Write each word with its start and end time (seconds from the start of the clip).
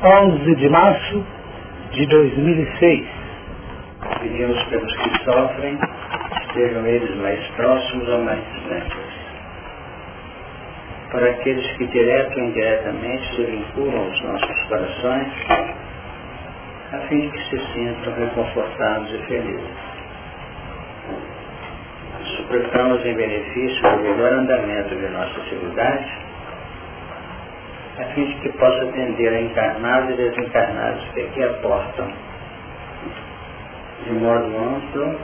11 0.00 0.54
de 0.54 0.68
março 0.68 1.26
de 1.90 2.06
2006. 2.06 3.04
Pedimos 4.20 4.62
pelos 4.64 4.96
que 4.96 5.24
sofrem, 5.24 5.76
estejam 6.46 6.86
eles 6.86 7.16
mais 7.16 7.44
próximos 7.56 8.08
ou 8.08 8.22
mais 8.22 8.40
distantes. 8.54 8.96
Para 11.10 11.30
aqueles 11.30 11.66
que 11.78 11.86
direto 11.88 12.38
ou 12.38 12.46
indiretamente 12.46 13.34
se 13.34 13.42
vinculam 13.42 14.04
aos 14.04 14.22
nossos 14.22 14.62
corações, 14.68 15.32
a 16.92 16.98
fim 17.08 17.20
de 17.20 17.30
que 17.30 17.50
se 17.50 17.72
sintam 17.72 18.14
reconfortados 18.14 19.12
e 19.12 19.18
felizes. 19.26 19.88
Suplicamos 22.36 23.04
em 23.04 23.14
benefício 23.14 23.82
do 23.82 24.02
melhor 24.02 24.32
andamento 24.32 24.94
de 24.94 25.08
nossa 25.08 25.40
atividade, 25.40 26.27
a 27.98 28.04
fim 28.14 28.24
de 28.26 28.34
que 28.36 28.48
possa 28.50 28.82
atender 28.84 29.28
a 29.28 29.40
encarnados 29.40 30.10
e 30.10 30.16
desencarnados 30.16 31.04
que 31.14 31.20
aqui 31.20 31.42
aportam 31.42 32.08
de 34.04 34.12
modo 34.12 34.56
amplo 34.56 35.18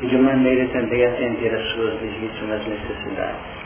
e 0.00 0.06
de 0.06 0.16
maneira 0.16 0.66
também 0.68 1.04
a 1.04 1.08
atender 1.10 1.54
às 1.54 1.66
suas 1.72 2.00
legítimas 2.00 2.66
necessidades. 2.66 3.56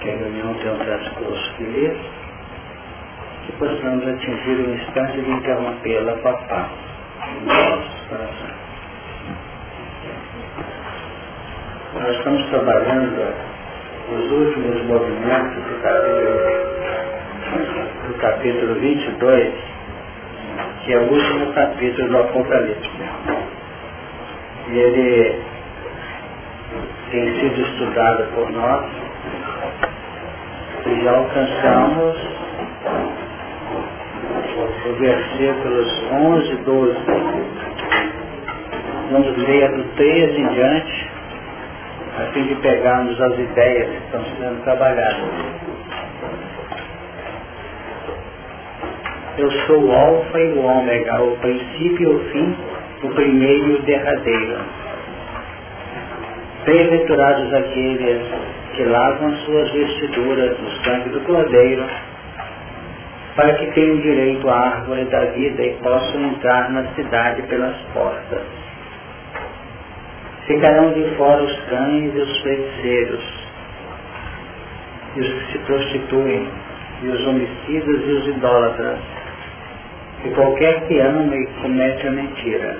Que 0.00 0.10
a 0.10 0.16
reunião 0.16 0.54
tenha 0.54 0.74
um 0.74 0.78
transcurso 0.78 1.54
feliz, 1.56 1.98
que 3.46 3.52
possamos 3.52 4.06
atingir 4.06 4.56
o 4.56 4.74
instante 4.74 5.20
de 5.20 5.30
interrompê-la 5.30 6.12
com 6.14 6.28
a 6.28 6.32
paz. 6.32 6.70
Nós 11.94 12.16
estamos 12.16 12.44
trabalhando 12.50 13.51
os 14.12 14.30
últimos 14.30 14.82
movimentos 14.84 15.62
do 15.64 15.82
capítulo, 15.82 16.36
do 18.08 18.14
capítulo 18.18 18.74
22, 18.74 19.54
que 20.84 20.92
é 20.92 20.98
o 20.98 21.12
último 21.12 21.52
capítulo 21.52 22.08
do 22.08 22.18
Apocalipse. 22.18 22.90
E 24.68 24.78
ele 24.78 25.42
tem 27.10 27.40
sido 27.40 27.60
estudado 27.60 28.24
por 28.34 28.50
nós 28.50 28.86
e 30.86 31.04
já 31.04 31.16
alcançamos 31.16 32.16
os 34.86 34.98
versículos 34.98 36.02
11 36.12 36.52
e 36.52 36.56
12. 36.56 36.96
Vamos 39.10 39.36
ler 39.36 39.70
do 39.72 39.84
13 39.96 40.40
em 40.40 40.48
diante 40.48 41.11
a 42.18 42.32
fim 42.32 42.42
de 42.44 42.54
pegarmos 42.56 43.18
as 43.20 43.38
ideias 43.38 43.88
que 43.88 43.96
estão 44.04 44.24
sendo 44.38 44.62
trabalhadas. 44.64 45.62
Eu 49.38 49.50
sou 49.66 49.84
o 49.84 49.92
alfa 49.92 50.38
e 50.38 50.52
o 50.52 50.62
ômega, 50.62 51.22
o 51.22 51.36
princípio 51.38 52.02
e 52.02 52.06
o 52.06 52.18
fim, 52.30 52.56
o 53.02 53.08
primeiro 53.08 53.68
e 53.68 53.74
o 53.76 53.82
derradeiro. 53.82 54.58
Bem-aventurados 56.66 57.54
aqueles 57.54 58.22
que 58.76 58.84
lavam 58.84 59.34
suas 59.38 59.70
vestiduras 59.72 60.58
no 60.58 60.70
sangue 60.84 61.08
do 61.08 61.20
Cordeiro, 61.20 61.84
para 63.34 63.54
que 63.54 63.66
tenham 63.72 63.96
direito 63.96 64.48
à 64.50 64.54
árvore 64.54 65.04
da 65.06 65.24
vida 65.26 65.62
e 65.62 65.74
possam 65.82 66.22
entrar 66.26 66.70
na 66.70 66.84
cidade 66.94 67.42
pelas 67.42 67.76
portas. 67.94 68.61
Ficarão 70.52 70.92
de 70.92 71.02
fora 71.16 71.42
os 71.42 71.60
cães 71.70 72.14
e 72.14 72.18
os 72.18 72.40
feiticeiros, 72.42 73.24
e 75.16 75.20
os 75.20 75.28
que 75.32 75.52
se 75.52 75.58
prostituem, 75.60 76.46
e 77.02 77.08
os 77.08 77.26
homicidas 77.26 78.02
e 78.06 78.10
os 78.10 78.26
idólatras, 78.28 78.98
e 80.26 80.28
qualquer 80.28 80.86
que 80.86 80.98
ama 80.98 81.34
e 81.34 81.46
comete 81.62 82.06
a 82.06 82.10
mentira. 82.10 82.76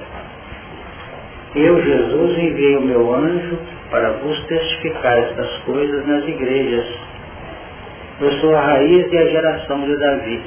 Eu, 1.54 1.82
Jesus, 1.82 2.38
enviei 2.40 2.76
o 2.76 2.82
meu 2.82 3.14
anjo 3.14 3.58
para 3.90 4.10
vos 4.18 4.38
testificar 4.48 5.16
estas 5.16 5.56
coisas 5.60 6.06
nas 6.06 6.28
igrejas. 6.28 6.86
Eu 8.20 8.32
sou 8.32 8.54
a 8.54 8.60
raiz 8.60 9.10
e 9.10 9.16
a 9.16 9.26
geração 9.28 9.80
de 9.86 9.96
Davi, 9.96 10.42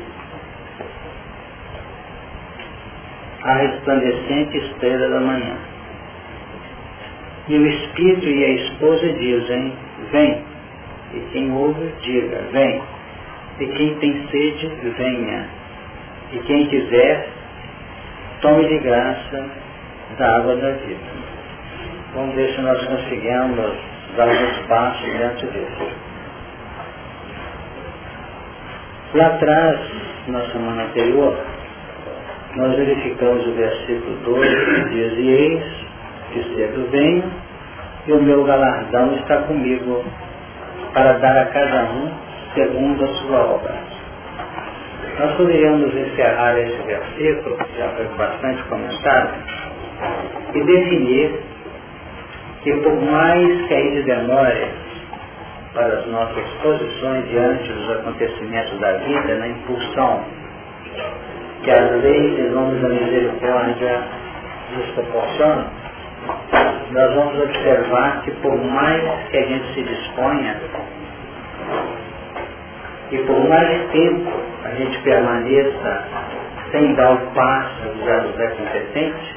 a 3.41 3.53
resplandecente 3.55 4.57
estrela 4.57 5.09
da 5.09 5.19
manhã. 5.21 5.74
E 7.47 7.57
o 7.57 7.67
Espírito 7.67 8.27
e 8.27 8.43
a 8.43 8.49
esposa 8.49 9.13
dizem, 9.13 9.73
vem. 10.11 10.43
E 11.13 11.19
quem 11.31 11.51
ouve, 11.51 11.91
diga, 12.01 12.41
vem. 12.51 12.81
E 13.59 13.67
quem 13.67 13.95
tem 13.95 14.27
sede, 14.29 14.71
venha. 14.97 15.47
E 16.33 16.39
quem 16.39 16.65
quiser, 16.67 17.29
tome 18.41 18.67
de 18.67 18.79
graça 18.79 19.45
da 20.17 20.37
água 20.37 20.55
da 20.55 20.71
vida. 20.71 20.99
Vamos 22.15 22.35
ver 22.35 22.49
se 22.53 22.61
nós 22.61 22.83
conseguimos 22.85 23.75
dar 24.17 24.27
um 24.27 24.67
passos 24.67 25.05
diante 25.05 25.45
disso. 25.47 25.91
Lá 29.13 29.27
atrás, 29.27 29.79
na 30.27 30.41
semana 30.51 30.83
anterior, 30.83 31.37
nós 32.55 32.75
verificamos 32.75 33.45
o 33.45 33.51
versículo 33.51 34.15
12 34.23 34.47
que 34.47 34.89
diz, 34.89 35.13
e 35.17 35.29
eis 35.29 35.63
que 36.55 36.61
cedo 36.61 36.89
venho 36.89 37.23
e 38.07 38.13
o 38.13 38.21
meu 38.21 38.43
galardão 38.45 39.13
está 39.15 39.37
comigo 39.43 40.03
para 40.93 41.13
dar 41.13 41.37
a 41.37 41.45
cada 41.47 41.83
um 41.91 42.11
segundo 42.53 43.03
a 43.03 43.07
sua 43.07 43.39
obra. 43.39 43.75
Nós 45.19 45.31
poderíamos 45.35 45.93
encerrar 45.93 46.57
esse 46.57 46.81
versículo, 46.83 47.57
que 47.57 47.77
já 47.77 47.89
foi 47.89 48.05
bastante 48.17 48.63
comentado, 48.63 49.33
e 50.53 50.63
definir 50.63 51.39
que 52.63 52.73
por 52.77 53.01
mais 53.01 53.67
que 53.67 53.73
ainda 53.73 54.03
demore 54.03 54.67
para 55.73 55.87
as 55.87 56.07
nossas 56.07 56.45
posições 56.61 57.29
diante 57.29 57.71
dos 57.71 57.91
acontecimentos 57.91 58.79
da 58.79 58.93
vida, 58.93 59.35
na 59.35 59.47
impulsão 59.47 60.23
que 61.63 61.71
as 61.71 61.91
leis 62.03 62.39
em 62.39 62.49
nome 62.51 62.79
da 62.79 62.89
misericórdia 62.89 64.03
nos 64.75 64.85
proporcionam, 64.91 65.84
nós 66.91 67.13
vamos 67.13 67.39
observar 67.41 68.21
que 68.23 68.31
por 68.31 68.57
mais 68.63 69.01
que 69.29 69.37
a 69.37 69.41
gente 69.41 69.73
se 69.73 69.83
disponha 69.83 70.55
e 73.11 73.17
por 73.19 73.49
mais 73.49 73.91
tempo 73.91 74.31
a 74.63 74.69
gente 74.69 74.97
permaneça 75.01 76.03
sem 76.71 76.95
dar 76.95 77.13
o 77.13 77.17
passo 77.33 77.83
já 78.05 78.21
nos 78.21 78.39
é 78.39 78.47
competente, 78.47 79.35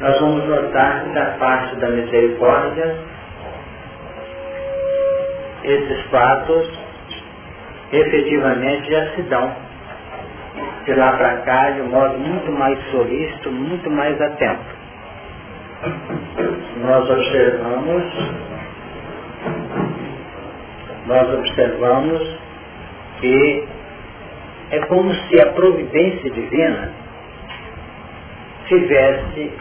nós 0.00 0.20
vamos 0.20 0.44
notar 0.48 1.04
que 1.04 1.10
da 1.10 1.26
parte 1.38 1.76
da 1.76 1.88
misericórdia 1.88 2.96
esses 5.64 6.02
fatos 6.10 6.68
efetivamente 7.92 8.90
já 8.90 9.06
se 9.14 9.22
dão. 9.22 9.54
De 10.84 10.94
lá 10.94 11.12
para 11.12 11.36
cá 11.42 11.70
de 11.70 11.82
um 11.82 11.88
modo 11.88 12.18
muito 12.18 12.50
mais 12.50 12.76
solícito, 12.90 13.50
muito 13.50 13.88
mais 13.88 14.20
atento 14.20 14.81
nós 16.80 17.10
observamos, 17.10 18.04
nós 21.06 21.34
observamos 21.34 22.38
que 23.20 23.68
é 24.70 24.78
como 24.86 25.12
se 25.12 25.40
a 25.40 25.46
providência 25.52 26.30
divina 26.30 26.92
tivesse 28.66 29.52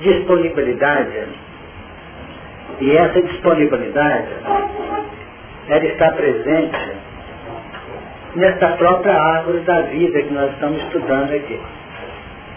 disponibilidade 0.00 1.28
e 2.80 2.96
essa 2.96 3.20
disponibilidade 3.22 4.28
ela 5.68 5.84
está 5.84 6.12
presente 6.12 6.92
nessa 8.36 8.68
própria 8.76 9.20
árvore 9.20 9.60
da 9.60 9.82
vida 9.82 10.22
que 10.22 10.32
nós 10.32 10.52
estamos 10.52 10.82
estudando 10.84 11.34
aqui. 11.34 11.60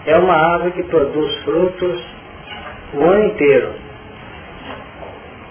É 0.06 0.16
uma 0.16 0.34
árvore 0.34 0.72
que 0.72 0.82
produz 0.84 1.36
frutos 1.44 2.14
o 2.96 3.04
ano 3.04 3.24
inteiro, 3.26 3.72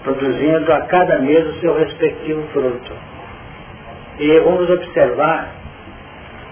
produzindo 0.02 0.72
a 0.72 0.82
cada 0.82 1.18
mês 1.18 1.46
o 1.46 1.60
seu 1.60 1.74
respectivo 1.74 2.42
fruto. 2.52 2.92
E 4.18 4.38
vamos 4.40 4.70
observar 4.70 5.48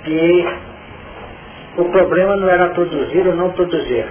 que 0.04 0.46
o 1.76 1.84
problema 1.84 2.36
não 2.36 2.48
era 2.48 2.70
produzir 2.70 3.26
ou 3.26 3.34
não 3.34 3.50
produzir, 3.52 4.06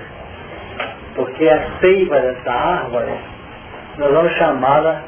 porque 1.16 1.48
a 1.48 1.80
seiva 1.80 2.19
dessa 2.19 2.51
árvore, 2.51 3.13
nós 3.98 4.12
vamos 4.12 4.31
chamá-la 4.34 5.04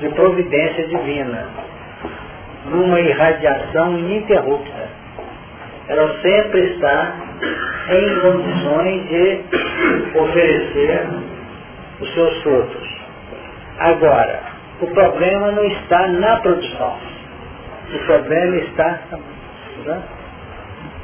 de 0.00 0.08
providência 0.10 0.86
divina, 0.88 1.46
numa 2.66 3.00
irradiação 3.00 3.98
ininterrupta. 3.98 4.89
Ela 5.90 6.22
sempre 6.22 6.60
está 6.72 7.16
em 7.90 8.20
condições 8.20 9.08
de 9.08 9.40
oferecer 10.16 11.08
os 12.00 12.14
seus 12.14 12.42
frutos. 12.44 12.88
Agora, 13.80 14.40
o 14.80 14.86
problema 14.86 15.50
não 15.50 15.64
está 15.64 16.06
na 16.06 16.36
produção. 16.36 16.96
O 17.92 17.98
problema 18.06 18.56
está. 18.58 19.00
Né? 19.84 20.02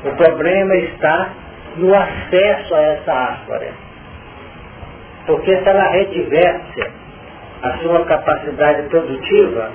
O 0.05 0.11
problema 0.17 0.77
está 0.77 1.31
no 1.79 1.93
acesso 1.93 2.75
a 2.77 2.83
essa 2.83 3.13
árvore. 3.13 3.71
Porque 5.27 5.57
se 5.65 5.69
ela 5.69 5.91
retivesse 5.91 6.93
a 7.65 7.77
sua 7.79 8.05
capacidade 8.05 8.89
produtiva, 8.89 9.69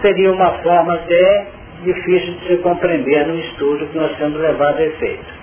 seria 0.00 0.32
uma 0.32 0.52
forma 0.62 0.94
até 0.94 1.59
difícil 1.82 2.34
de 2.34 2.46
se 2.48 2.56
compreender 2.58 3.26
no 3.26 3.38
estudo 3.38 3.86
que 3.86 3.98
nós 3.98 4.16
temos 4.16 4.38
levado 4.40 4.78
a 4.78 4.86
efeito. 4.86 5.40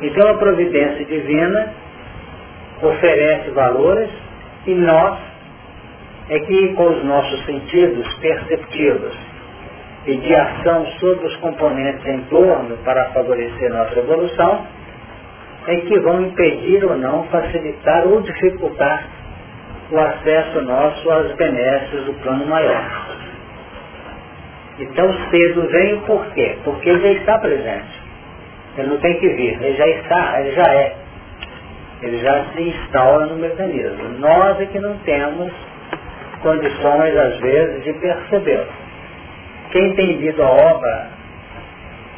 Então 0.00 0.28
a 0.30 0.34
providência 0.34 1.04
divina 1.04 1.72
oferece 2.82 3.50
valores 3.50 4.10
e 4.66 4.74
nós 4.74 5.18
é 6.30 6.38
que 6.40 6.74
com 6.74 6.84
os 6.84 7.04
nossos 7.04 7.44
sentidos 7.46 8.14
perceptivos 8.18 9.16
e 10.06 10.16
de 10.16 10.34
ação 10.34 10.86
sobre 11.00 11.26
os 11.26 11.36
componentes 11.36 12.04
em 12.06 12.20
torno 12.24 12.76
para 12.78 13.10
favorecer 13.10 13.70
nossa 13.70 13.98
evolução, 13.98 14.66
é 15.66 15.76
que 15.76 15.98
vão 16.00 16.22
impedir 16.22 16.84
ou 16.84 16.96
não, 16.96 17.24
facilitar 17.24 18.06
ou 18.06 18.22
dificultar 18.22 19.04
o 19.90 19.98
acesso 19.98 20.62
nosso 20.62 21.10
às 21.10 21.32
benesses 21.34 22.04
do 22.04 22.14
plano 22.22 22.46
maior. 22.46 23.17
Então 24.78 25.12
cedo 25.30 25.68
vem 25.68 26.00
por 26.00 26.24
quê? 26.32 26.56
Porque 26.64 26.88
ele 26.88 27.00
já 27.00 27.12
está 27.20 27.38
presente. 27.38 28.08
Ele 28.76 28.88
não 28.88 28.98
tem 28.98 29.18
que 29.18 29.28
vir, 29.28 29.60
ele 29.60 29.76
já 29.76 29.86
está, 29.88 30.40
ele 30.40 30.52
já 30.52 30.74
é. 30.74 30.96
Ele 32.00 32.18
já 32.18 32.44
se 32.52 32.62
instala 32.62 33.26
no 33.26 33.36
mecanismo. 33.36 34.08
Nós 34.20 34.60
é 34.60 34.66
que 34.66 34.78
não 34.78 34.96
temos 34.98 35.52
condições, 36.42 37.16
às 37.16 37.38
vezes, 37.40 37.82
de 37.82 37.92
percebê-lo. 37.94 38.68
Quem 39.72 39.94
tem 39.94 40.12
lido 40.12 40.42
a 40.42 40.48
obra, 40.48 41.08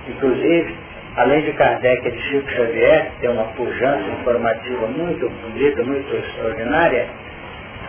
inclusive, 0.07 0.77
além 1.17 1.43
de 1.43 1.53
Kardec 1.55 2.07
e 2.07 2.11
de 2.11 2.23
Chico 2.25 2.51
Xavier, 2.51 3.11
que 3.13 3.21
tem 3.21 3.31
uma 3.31 3.45
pujança 3.45 4.09
informativa 4.21 4.87
muito 4.87 5.29
bonita, 5.29 5.83
muito 5.83 6.15
extraordinária, 6.15 7.09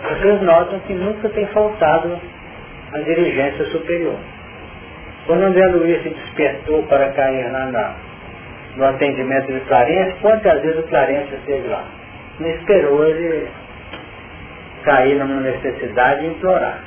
vocês 0.09 0.41
notam 0.41 0.79
que 0.79 0.93
nunca 0.93 1.29
tem 1.29 1.45
faltado 1.47 2.19
a 2.93 2.97
dirigência 2.99 3.65
superior. 3.65 4.17
Quando 5.31 5.43
André 5.43 5.65
Luiz 5.67 6.03
se 6.03 6.09
despertou 6.09 6.83
para 6.87 7.07
cair 7.13 7.49
lá 7.53 7.65
na, 7.67 7.95
no 8.75 8.85
atendimento 8.85 9.49
de 9.49 9.61
Clarence, 9.61 10.13
quantas 10.19 10.61
vezes 10.61 10.79
o 10.79 10.87
Clarence 10.89 11.33
esteve 11.33 11.69
lá? 11.69 11.85
Não 12.37 12.49
esperou 12.49 13.07
ele 13.07 13.47
cair 14.83 15.15
numa 15.15 15.39
necessidade 15.39 16.25
e 16.25 16.27
implorar. 16.31 16.81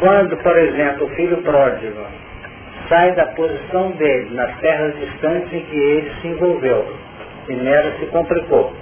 Quando, 0.00 0.36
por 0.38 0.58
exemplo, 0.58 1.06
o 1.06 1.10
filho 1.10 1.36
pródigo 1.42 2.04
sai 2.88 3.12
da 3.12 3.26
posição 3.26 3.92
dele 3.92 4.34
nas 4.34 4.58
terras 4.58 4.92
distantes 4.98 5.52
em 5.52 5.60
que 5.60 5.76
ele 5.76 6.12
se 6.20 6.26
envolveu 6.26 6.92
e 7.48 7.52
nela 7.52 7.92
se 8.00 8.06
complicou, 8.06 8.74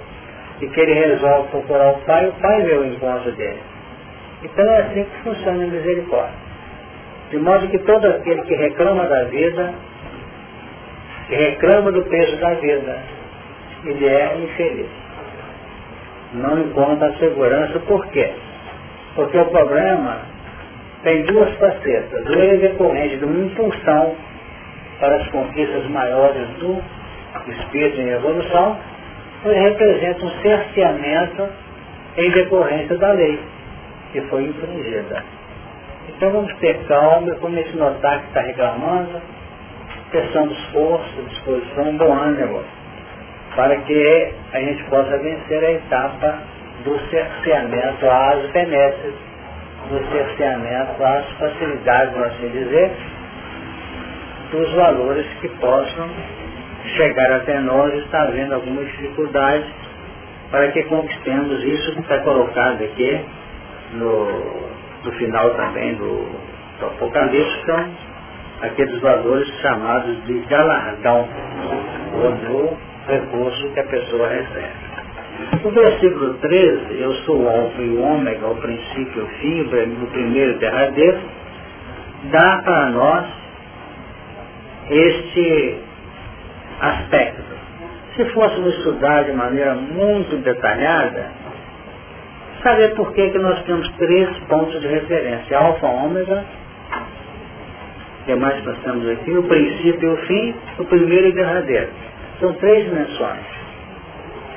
e 0.61 0.67
que 0.67 0.79
ele 0.79 0.93
resolve 0.93 1.49
procurar 1.49 1.91
o 1.91 1.99
pai, 1.99 2.27
o 2.27 2.33
pai 2.41 2.63
vê 2.63 2.73
o 2.73 2.85
encontro 2.85 3.31
dele. 3.33 3.61
Então 4.41 4.65
é 4.65 4.81
assim 4.81 5.03
que 5.03 5.21
funciona 5.21 5.63
a 5.63 5.67
misericórdia. 5.67 6.44
De 7.31 7.37
modo 7.37 7.67
que 7.67 7.79
todo 7.79 8.05
aquele 8.07 8.41
que 8.43 8.55
reclama 8.55 9.05
da 9.05 9.23
vida, 9.25 9.73
que 11.27 11.35
reclama 11.35 11.91
do 11.91 12.03
peso 12.03 12.37
da 12.37 12.53
vida, 12.55 12.97
ele 13.85 14.07
é 14.07 14.37
infeliz. 14.37 14.87
Não 16.33 16.59
encontra 16.59 17.13
segurança, 17.17 17.79
por 17.79 18.05
quê? 18.07 18.31
Porque 19.15 19.37
o 19.37 19.45
problema 19.45 20.19
tem 21.03 21.23
duas 21.23 21.53
facetas. 21.55 22.25
Ele 22.27 22.55
é 22.55 22.57
decorrente 22.57 23.17
de 23.17 23.25
uma 23.25 23.45
impulsão 23.45 24.15
para 24.99 25.15
as 25.17 25.27
conquistas 25.29 25.87
maiores 25.89 26.47
do 26.59 26.81
espírito 27.47 28.01
em 28.01 28.09
evolução, 28.09 28.77
ele 29.43 29.59
representa 29.59 30.25
um 30.25 30.31
cerceamento 30.41 31.47
em 32.17 32.31
decorrência 32.31 32.97
da 32.97 33.11
lei 33.11 33.39
que 34.11 34.21
foi 34.21 34.43
infringida. 34.43 35.23
Então 36.09 36.31
vamos 36.31 36.53
ter 36.57 36.77
calma, 36.87 37.35
como 37.35 37.57
se 37.63 37.77
notar 37.77 38.21
que 38.21 38.27
está 38.27 38.41
reclamando, 38.41 39.21
prestando 40.11 40.53
esforço, 40.53 41.21
disposição, 41.23 41.97
bom 41.97 42.13
ânimo, 42.13 42.63
para 43.55 43.75
que 43.77 44.33
a 44.53 44.59
gente 44.59 44.83
possa 44.85 45.17
vencer 45.17 45.63
a 45.63 45.71
etapa 45.73 46.39
do 46.83 46.99
cerceamento 47.09 48.09
às 48.09 48.51
benesses, 48.51 49.13
do 49.89 50.11
cerceamento 50.11 51.03
às 51.03 51.29
facilidades, 51.37 52.13
vamos 52.13 52.27
assim 52.27 52.49
dizer, 52.49 52.91
dos 54.51 54.73
valores 54.73 55.25
que 55.41 55.49
possam 55.59 56.09
chegar 56.95 57.31
até 57.31 57.59
nós 57.59 57.93
e 57.93 57.97
estar 57.97 58.27
havendo 58.27 58.55
alguma 58.55 58.83
dificuldade 58.83 59.65
para 60.51 60.71
que 60.71 60.83
conquistemos 60.83 61.63
isso 61.63 61.93
que 61.93 62.01
está 62.01 62.19
colocado 62.21 62.83
aqui 62.83 63.25
no 63.93 64.74
no 65.05 65.11
final 65.13 65.51
também 65.51 65.93
do, 65.95 66.25
do 66.79 66.85
Apocalipse, 66.87 67.65
são 67.65 67.85
aqueles 68.61 68.99
valores 68.99 69.47
chamados 69.61 70.25
de 70.25 70.39
galardão, 70.49 71.27
ou 72.13 72.31
do 72.31 72.77
recurso 73.07 73.69
que 73.69 73.79
a 73.79 73.83
pessoa 73.83 74.27
recebe. 74.27 74.85
O 75.63 75.69
versículo 75.69 76.33
13, 76.35 76.99
eu 76.99 77.13
sou 77.25 77.43
o 77.43 77.49
alfa 77.49 77.81
e 77.81 77.89
o 77.89 78.01
ômega, 78.01 78.47
o 78.47 78.55
princípio 78.55 79.17
e 79.17 79.21
o 79.21 79.27
fim, 79.27 79.61
o 79.61 80.07
primeiro 80.07 80.53
e 80.53 80.57
derradeiro, 80.57 81.19
dá 82.31 82.61
para 82.63 82.89
nós 82.89 83.25
este 84.89 85.77
aspecto. 86.79 87.43
Se 88.15 88.25
fôssemos 88.29 88.77
estudar 88.77 89.25
de 89.25 89.33
maneira 89.33 89.75
muito 89.75 90.37
detalhada, 90.37 91.31
saber 92.65 92.95
por 92.95 93.13
que, 93.13 93.29
que 93.29 93.37
nós 93.37 93.61
temos 93.63 93.87
três 93.97 94.27
pontos 94.49 94.81
de 94.81 94.87
referência, 94.87 95.55
alfa, 95.55 95.85
ômega, 95.85 96.43
que 98.25 98.31
é 98.31 98.35
mais 98.35 98.63
nós 98.65 98.77
temos 98.79 99.07
aqui, 99.07 99.31
o 99.37 99.43
princípio 99.43 100.09
e 100.09 100.13
o 100.13 100.17
fim, 100.25 100.55
o 100.79 100.85
primeiro 100.85 101.27
e 101.27 101.29
o 101.29 101.35
derradeiro. 101.35 101.89
São 102.39 102.53
três 102.53 102.85
dimensões. 102.85 103.45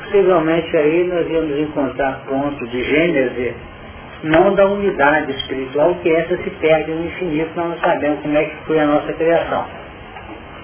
Possivelmente 0.04 0.74
aí 0.74 1.04
nós 1.04 1.30
íamos 1.30 1.58
encontrar 1.58 2.22
pontos 2.26 2.70
de 2.70 2.82
gênese, 2.82 3.54
não 4.22 4.54
da 4.54 4.66
unidade 4.66 5.30
espiritual, 5.32 5.94
que 5.96 6.10
essa 6.10 6.34
se 6.38 6.50
perde 6.50 6.90
no 6.90 7.04
infinito, 7.04 7.50
nós 7.56 7.68
não 7.68 7.78
sabemos 7.78 8.20
como 8.20 8.38
é 8.38 8.44
que 8.44 8.56
foi 8.64 8.80
a 8.80 8.86
nossa 8.86 9.12
criação. 9.12 9.66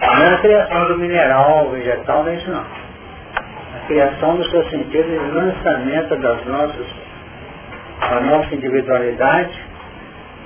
Não 0.01 0.23
é 0.23 0.35
a 0.35 0.39
criação 0.39 0.89
do 0.89 0.99
mineral, 0.99 1.71
vegetal, 1.71 2.27
é 2.27 2.37
isso 2.37 2.51
não. 2.51 2.65
A 2.65 3.87
criação 3.87 4.35
no 4.35 4.45
seu 4.47 4.65
sentido 4.71 5.11
de 5.11 5.35
lançamento 5.37 6.17
das 6.17 6.47
nossas 6.47 7.04
a 8.11 8.21
nossa 8.21 8.55
individualidade 8.55 9.53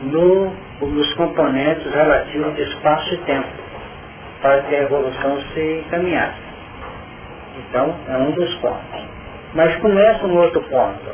no, 0.02 0.52
nos 0.80 1.14
componentes 1.14 1.92
relativos 1.92 2.54
de 2.54 2.62
espaço 2.62 3.14
e 3.14 3.18
tempo, 3.18 3.48
para 4.40 4.62
que 4.62 4.74
a 4.74 4.82
evolução 4.82 5.40
se 5.52 5.84
encaminhasse. 5.86 6.48
Então, 7.58 7.94
é 8.08 8.16
um 8.16 8.30
dos 8.30 8.54
pontos. 8.56 9.08
Mas 9.54 9.74
começa 9.76 10.26
um 10.26 10.36
outro 10.36 10.62
ponto, 10.62 11.10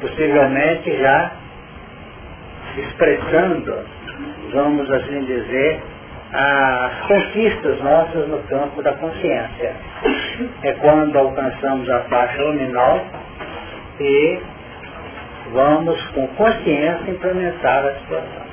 possivelmente 0.00 0.98
já 0.98 1.32
expressando, 2.76 3.84
vamos 4.52 4.90
assim 4.90 5.24
dizer, 5.24 5.80
as 6.32 7.06
conquistas 7.06 7.80
nossas 7.80 8.28
no 8.28 8.38
campo 8.48 8.82
da 8.82 8.92
consciência. 8.94 9.76
É 10.64 10.72
quando 10.72 11.16
alcançamos 11.16 11.88
a 11.88 12.00
faixa 12.00 12.42
luminal 12.42 13.06
e 14.00 14.40
vamos 15.54 15.98
com 16.08 16.26
consciência 16.28 17.10
implementar 17.10 17.86
a 17.86 17.94
situação. 18.00 18.44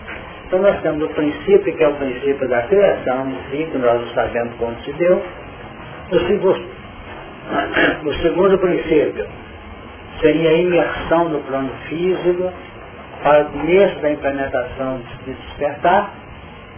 Então 0.46 0.62
nós 0.62 0.80
temos 0.82 1.04
o 1.04 1.10
princípio, 1.10 1.76
que 1.76 1.84
é 1.84 1.88
o 1.88 1.96
princípio 1.96 2.48
da 2.48 2.62
criação 2.64 3.30
em 3.30 3.38
si, 3.50 3.72
que 3.72 3.78
nós 3.78 4.14
sabemos 4.14 4.54
quando 4.58 4.82
se 4.86 4.94
deu. 4.94 5.22
O 6.12 6.20
segundo, 6.28 6.66
o 8.06 8.14
segundo 8.22 8.58
princípio 8.60 9.28
seria 10.22 10.50
a 10.50 10.54
imersão 10.54 11.30
no 11.30 11.40
plano 11.40 11.72
físico 11.90 12.52
para 13.24 13.44
o 13.44 13.46
começo 13.46 14.00
da 14.00 14.12
implementação 14.12 15.02
de 15.26 15.34
despertar. 15.34 16.12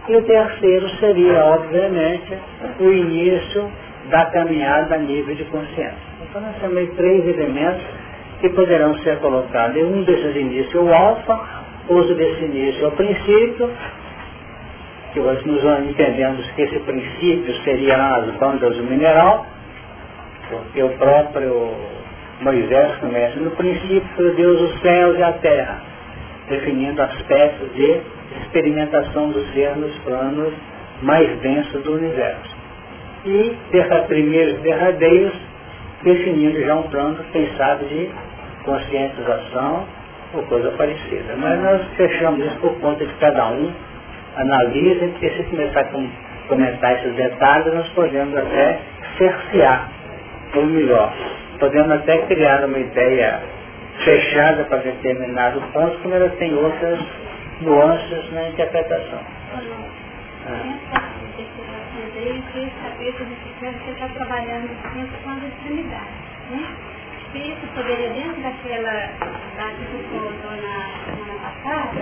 E 0.08 0.16
o 0.16 0.22
terceiro 0.24 0.90
seria, 1.00 1.46
obviamente, 1.46 2.38
o 2.80 2.92
início 2.92 3.72
da 4.10 4.26
caminhada 4.28 4.96
a 4.96 4.98
nível 4.98 5.34
de 5.34 5.46
consciência. 5.46 6.14
Então 6.22 6.42
nós 6.42 6.56
temos 6.60 6.96
três 6.96 7.26
elementos 7.26 8.03
que 8.44 8.50
poderão 8.50 8.94
ser 9.00 9.20
colocados. 9.20 9.82
Um 9.82 10.04
desses 10.04 10.36
inícios 10.36 10.76
é 10.76 10.78
o 10.78 10.94
alfa, 10.94 11.40
outro 11.88 12.14
desse 12.14 12.44
início 12.44 12.84
é 12.84 12.88
o 12.90 12.92
princípio, 12.92 13.72
que 15.14 15.20
nós 15.22 15.42
nos 15.46 15.64
entendemos 15.88 16.46
que 16.52 16.64
esse 16.64 16.78
princípio 16.80 17.56
seria 17.64 18.18
as 18.18 18.36
bandas 18.36 18.76
do 18.76 18.84
mineral, 18.84 19.46
porque 20.50 20.84
o 20.84 20.90
próprio 20.90 21.72
Moisés 22.42 22.98
começa 22.98 23.40
no 23.40 23.52
princípio, 23.52 24.36
Deus 24.36 24.60
os 24.60 24.82
céus 24.82 25.18
e 25.18 25.24
a 25.24 25.32
terra, 25.32 25.82
definindo 26.50 27.02
aspectos 27.02 27.74
de 27.76 28.02
experimentação 28.42 29.30
do 29.30 29.40
ser 29.54 29.74
nos 29.78 29.98
planos 30.00 30.54
mais 31.02 31.30
densos 31.40 31.82
do 31.82 31.94
universo. 31.94 32.58
E 33.26 33.56
primeiros 34.10 34.60
derradeiros 34.60 35.34
definindo 36.04 36.62
já 36.62 36.76
um 36.76 36.84
plano, 36.84 37.24
quem 37.32 37.48
sabe, 37.56 37.86
de 37.86 38.33
conscientização 38.64 39.86
ou 40.34 40.44
coisa 40.44 40.72
parecida. 40.72 41.36
Mas 41.38 41.60
nós 41.62 41.82
fechamos 41.96 42.46
isso 42.46 42.58
por 42.60 42.80
conta 42.80 43.06
de 43.06 43.14
cada 43.16 43.48
um 43.48 43.72
analisa, 44.36 45.08
porque 45.08 45.30
se 45.30 45.44
começar 45.44 45.82
a 45.82 46.48
comentar 46.48 46.94
esses 46.94 47.16
detalhes, 47.16 47.74
nós 47.74 47.88
podemos 47.90 48.36
até 48.36 48.80
cercear 49.18 49.90
ou 50.56 50.66
melhor. 50.66 51.14
Podemos 51.60 51.92
até 51.92 52.18
criar 52.26 52.66
uma 52.66 52.80
ideia 52.80 53.42
fechada 54.04 54.66
para 54.66 54.80
determinado 54.80 55.62
ponto, 55.72 55.98
como 56.00 56.16
ela 56.16 56.30
tem 56.32 56.54
outras 56.56 57.00
nuances 57.62 58.32
na 58.34 58.50
interpretação. 58.50 59.20
Eu 62.26 62.36
saber 62.84 63.14
está 63.94 64.08
trabalhando 64.10 64.70
com? 66.50 66.93
Isso 67.36 67.68
poderia, 67.76 68.10
dentro 68.10 68.42
daquela 68.42 68.92
da 69.58 69.70
que 69.72 70.18
na 70.18 70.78
semana 71.16 71.40
passada, 71.42 72.02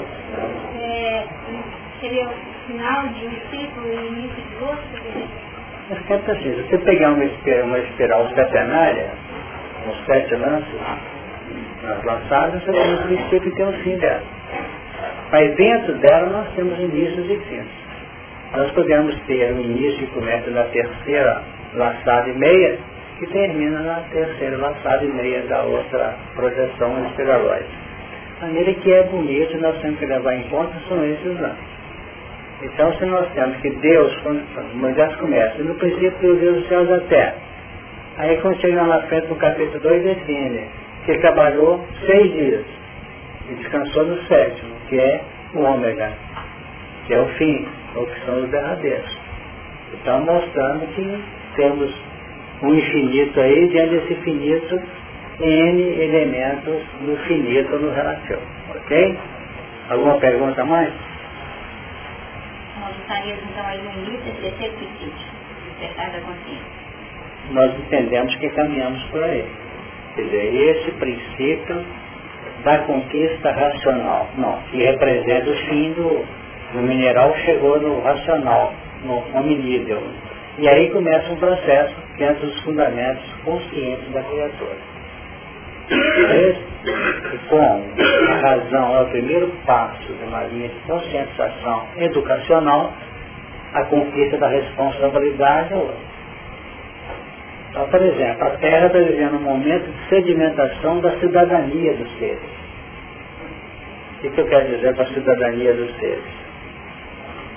é, 0.81 1.25
seria 2.01 2.27
o 2.27 2.33
final 2.67 3.07
de 3.09 3.27
um 3.27 3.31
ciclo 3.49 3.87
e 3.87 4.07
início 4.07 4.43
de 4.43 4.63
outro? 4.63 4.85
Mas 5.89 6.09
é 6.09 6.31
assim, 6.31 6.55
se 6.55 6.61
você 6.63 6.77
pegar 6.79 7.11
uma, 7.11 7.23
uma 7.23 7.79
espiral 7.79 8.27
setenária, 8.29 9.11
uns 9.87 10.05
sete 10.05 10.35
lances, 10.35 10.79
nas 11.83 12.03
lançadas, 12.03 12.63
você 12.63 12.71
tem 12.71 12.93
um 12.93 13.03
princípio 13.03 13.47
e 13.47 13.55
tem 13.55 13.65
um 13.65 13.73
fim 13.83 13.97
dela. 13.97 14.23
Mas 15.31 15.55
dentro 15.55 15.93
dela 15.95 16.29
nós 16.29 16.47
temos 16.55 16.77
inícios 16.79 17.29
e 17.29 17.37
fins. 17.45 17.67
Nós 18.55 18.69
podemos 18.71 19.15
ter 19.21 19.53
um 19.53 19.61
início 19.61 19.99
que 19.99 20.13
começa 20.13 20.49
na 20.51 20.63
terceira 20.65 21.41
laçada 21.73 22.29
e 22.29 22.33
meia, 22.37 22.77
que 23.21 23.27
termina 23.27 23.81
na 23.81 23.99
terceira 24.09 24.57
laçada 24.57 25.05
e 25.05 25.07
meia 25.07 25.43
da 25.43 25.61
outra 25.61 26.17
projeção 26.33 27.05
espiraloide. 27.05 27.67
A 28.41 28.45
maneira 28.47 28.73
que 28.73 28.91
é 28.91 29.03
bonito, 29.03 29.59
nós 29.59 29.79
temos 29.79 29.99
que 29.99 30.07
levar 30.07 30.33
em 30.33 30.49
conta 30.49 30.73
são 30.89 31.05
esses 31.05 31.39
lances. 31.39 31.71
Então, 32.63 32.91
se 32.97 33.05
nós 33.05 33.31
temos 33.33 33.57
que 33.57 33.69
Deus, 33.69 34.15
quando 34.23 34.75
Moisés 34.75 35.15
começa, 35.17 35.61
no 35.61 35.75
princípio 35.75 36.35
Deus 36.35 36.61
dos 36.61 36.67
céus 36.67 36.89
da 36.89 36.99
terra. 37.01 37.35
Aí 38.17 38.37
quando 38.41 38.59
chega 38.59 38.83
na 38.83 39.01
frente 39.03 39.27
do 39.27 39.35
capítulo 39.35 39.79
2, 39.79 40.03
define 40.03 40.67
que 41.05 41.11
ele 41.11 41.19
trabalhou 41.21 41.85
seis 42.07 42.33
dias 42.33 42.65
e 43.51 43.53
descansou 43.53 44.03
no 44.03 44.23
sétimo, 44.23 44.75
que 44.89 44.99
é 44.99 45.21
o 45.53 45.59
ômega, 45.59 46.11
que 47.05 47.13
é 47.13 47.19
o 47.19 47.27
fim, 47.37 47.67
ou 47.95 48.07
que 48.07 48.25
são 48.25 48.43
os 48.43 48.49
derradeiros. 48.49 49.17
Então 49.93 50.21
mostrando 50.21 50.87
que 50.95 51.23
temos 51.55 52.10
um 52.63 52.73
infinito 52.73 53.39
aí, 53.39 53.67
diante 53.69 53.95
desse 53.95 54.13
infinito, 54.13 54.81
N 55.39 55.81
elementos 55.81 56.83
no 57.01 57.17
finito 57.27 57.77
no 57.77 57.91
relativo. 57.91 58.41
Ok? 58.69 59.17
Alguma 59.89 60.19
pergunta 60.19 60.63
mais? 60.65 60.93
nós 62.81 62.97
estaríamos 62.99 63.43
então 63.43 63.65
aí 63.65 63.81
no 63.81 63.91
início 63.91 64.25
desse 64.25 64.41
terceiro 64.41 64.75
princípio, 64.75 65.27
despertar 65.65 66.11
da 66.11 66.19
consciência. 66.21 66.81
Nós 67.51 67.79
entendemos 67.79 68.35
que 68.35 68.49
caminhamos 68.49 69.03
por 69.05 69.23
aí. 69.23 69.45
Quer 70.15 70.21
dizer, 70.23 70.55
esse 70.55 70.91
princípio 70.91 71.85
da 72.63 72.79
conquista 72.79 73.51
racional, 73.51 74.29
não, 74.37 74.61
que 74.69 74.77
representa 74.83 75.49
o 75.49 75.55
fim 75.67 75.93
do, 75.93 76.25
do 76.73 76.81
mineral 76.81 77.35
chegou 77.37 77.79
no 77.79 78.01
racional, 78.01 78.73
no 79.03 79.23
hominídeo. 79.37 80.01
E 80.61 80.69
aí 80.69 80.91
começa 80.91 81.33
um 81.33 81.37
processo 81.37 81.95
dentro 82.19 82.45
dos 82.45 82.61
fundamentos 82.61 83.23
conscientes 83.43 84.07
da 84.13 84.21
criatura. 84.21 84.77
E 85.89 87.37
como 87.49 87.83
a 88.29 88.35
razão 88.35 88.95
é 88.95 89.01
o 89.01 89.05
primeiro 89.07 89.47
passo 89.65 90.13
de 90.13 90.23
uma 90.23 90.43
linha 90.43 90.69
de 90.69 90.79
conscientização 90.81 91.87
educacional, 91.97 92.93
a 93.73 93.85
conquista 93.85 94.37
da 94.37 94.49
responsabilidade 94.49 95.73
é 95.73 95.77
outra. 95.77 95.95
Então, 97.71 97.87
por 97.87 98.01
exemplo, 98.03 98.43
a 98.43 98.49
Terra 98.51 98.85
está 98.85 98.99
vivendo 98.99 99.37
um 99.37 99.41
momento 99.41 99.89
de 99.89 100.09
sedimentação 100.09 100.99
da 100.99 101.19
cidadania 101.19 101.93
dos 101.95 102.19
seres. 102.19 102.61
O 104.23 104.29
que 104.29 104.37
eu 104.37 104.45
quero 104.45 104.75
dizer 104.75 104.93
com 104.93 105.01
a 105.01 105.07
cidadania 105.07 105.73
dos 105.73 105.97
seres? 105.97 106.23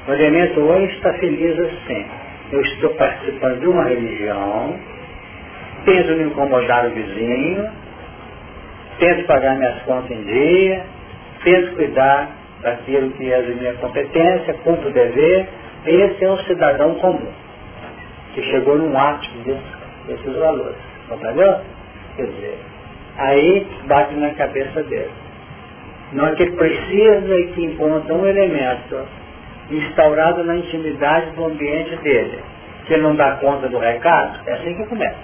O 0.08 0.12
elemento 0.12 0.60
hoje 0.60 0.94
está 0.94 1.12
feliz 1.14 1.58
assim. 1.60 2.23
Eu 2.54 2.60
estou 2.60 2.90
participando 2.90 3.58
de 3.58 3.66
uma 3.66 3.82
religião, 3.82 4.78
tento 5.84 6.12
me 6.12 6.22
incomodar 6.22 6.86
o 6.86 6.90
vizinho, 6.90 7.68
tento 9.00 9.26
pagar 9.26 9.56
minhas 9.56 9.82
contas 9.82 10.08
em 10.12 10.22
dia, 10.22 10.84
tento 11.42 11.74
cuidar 11.74 12.30
daquilo 12.62 13.10
que 13.10 13.32
é 13.32 13.42
de 13.42 13.54
minha 13.54 13.74
competência, 13.74 14.54
cumpro 14.62 14.88
o 14.88 14.92
dever. 14.92 15.48
Esse 15.84 16.24
é 16.24 16.30
o 16.30 16.38
cidadão 16.44 16.94
comum, 17.00 17.26
que 18.34 18.42
chegou 18.44 18.78
num 18.78 18.96
ato 18.96 19.28
desses, 20.06 20.36
valores. 20.38 20.76
Compreendeu? 21.08 21.58
Quer 22.14 22.26
dizer, 22.26 22.58
aí 23.18 23.66
bate 23.88 24.14
na 24.14 24.30
cabeça 24.30 24.80
dele. 24.84 25.10
Não 26.12 26.28
é 26.28 26.36
que 26.36 26.52
precisa 26.52 27.52
que 27.52 27.64
encontra 27.64 28.14
um 28.14 28.24
elemento 28.24 29.23
instaurado 29.70 30.44
na 30.44 30.56
intimidade 30.56 31.30
do 31.30 31.44
ambiente 31.44 31.96
dele, 31.96 32.42
que 32.86 32.94
ele 32.94 33.02
não 33.02 33.16
dá 33.16 33.36
conta 33.36 33.68
do 33.68 33.78
recado, 33.78 34.40
é 34.46 34.52
assim 34.54 34.74
que 34.74 34.86
começa. 34.86 35.16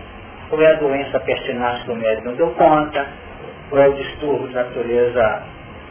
Ou 0.50 0.60
é 0.62 0.72
a 0.72 0.74
doença 0.74 1.20
pertinaz 1.20 1.82
que 1.82 1.90
o 1.90 1.96
médico 1.96 2.28
não 2.28 2.34
deu 2.34 2.50
conta, 2.50 3.06
ou 3.70 3.78
é 3.78 3.88
o 3.88 3.92
distúrbio 3.94 4.48
de 4.48 4.54
natureza 4.54 5.42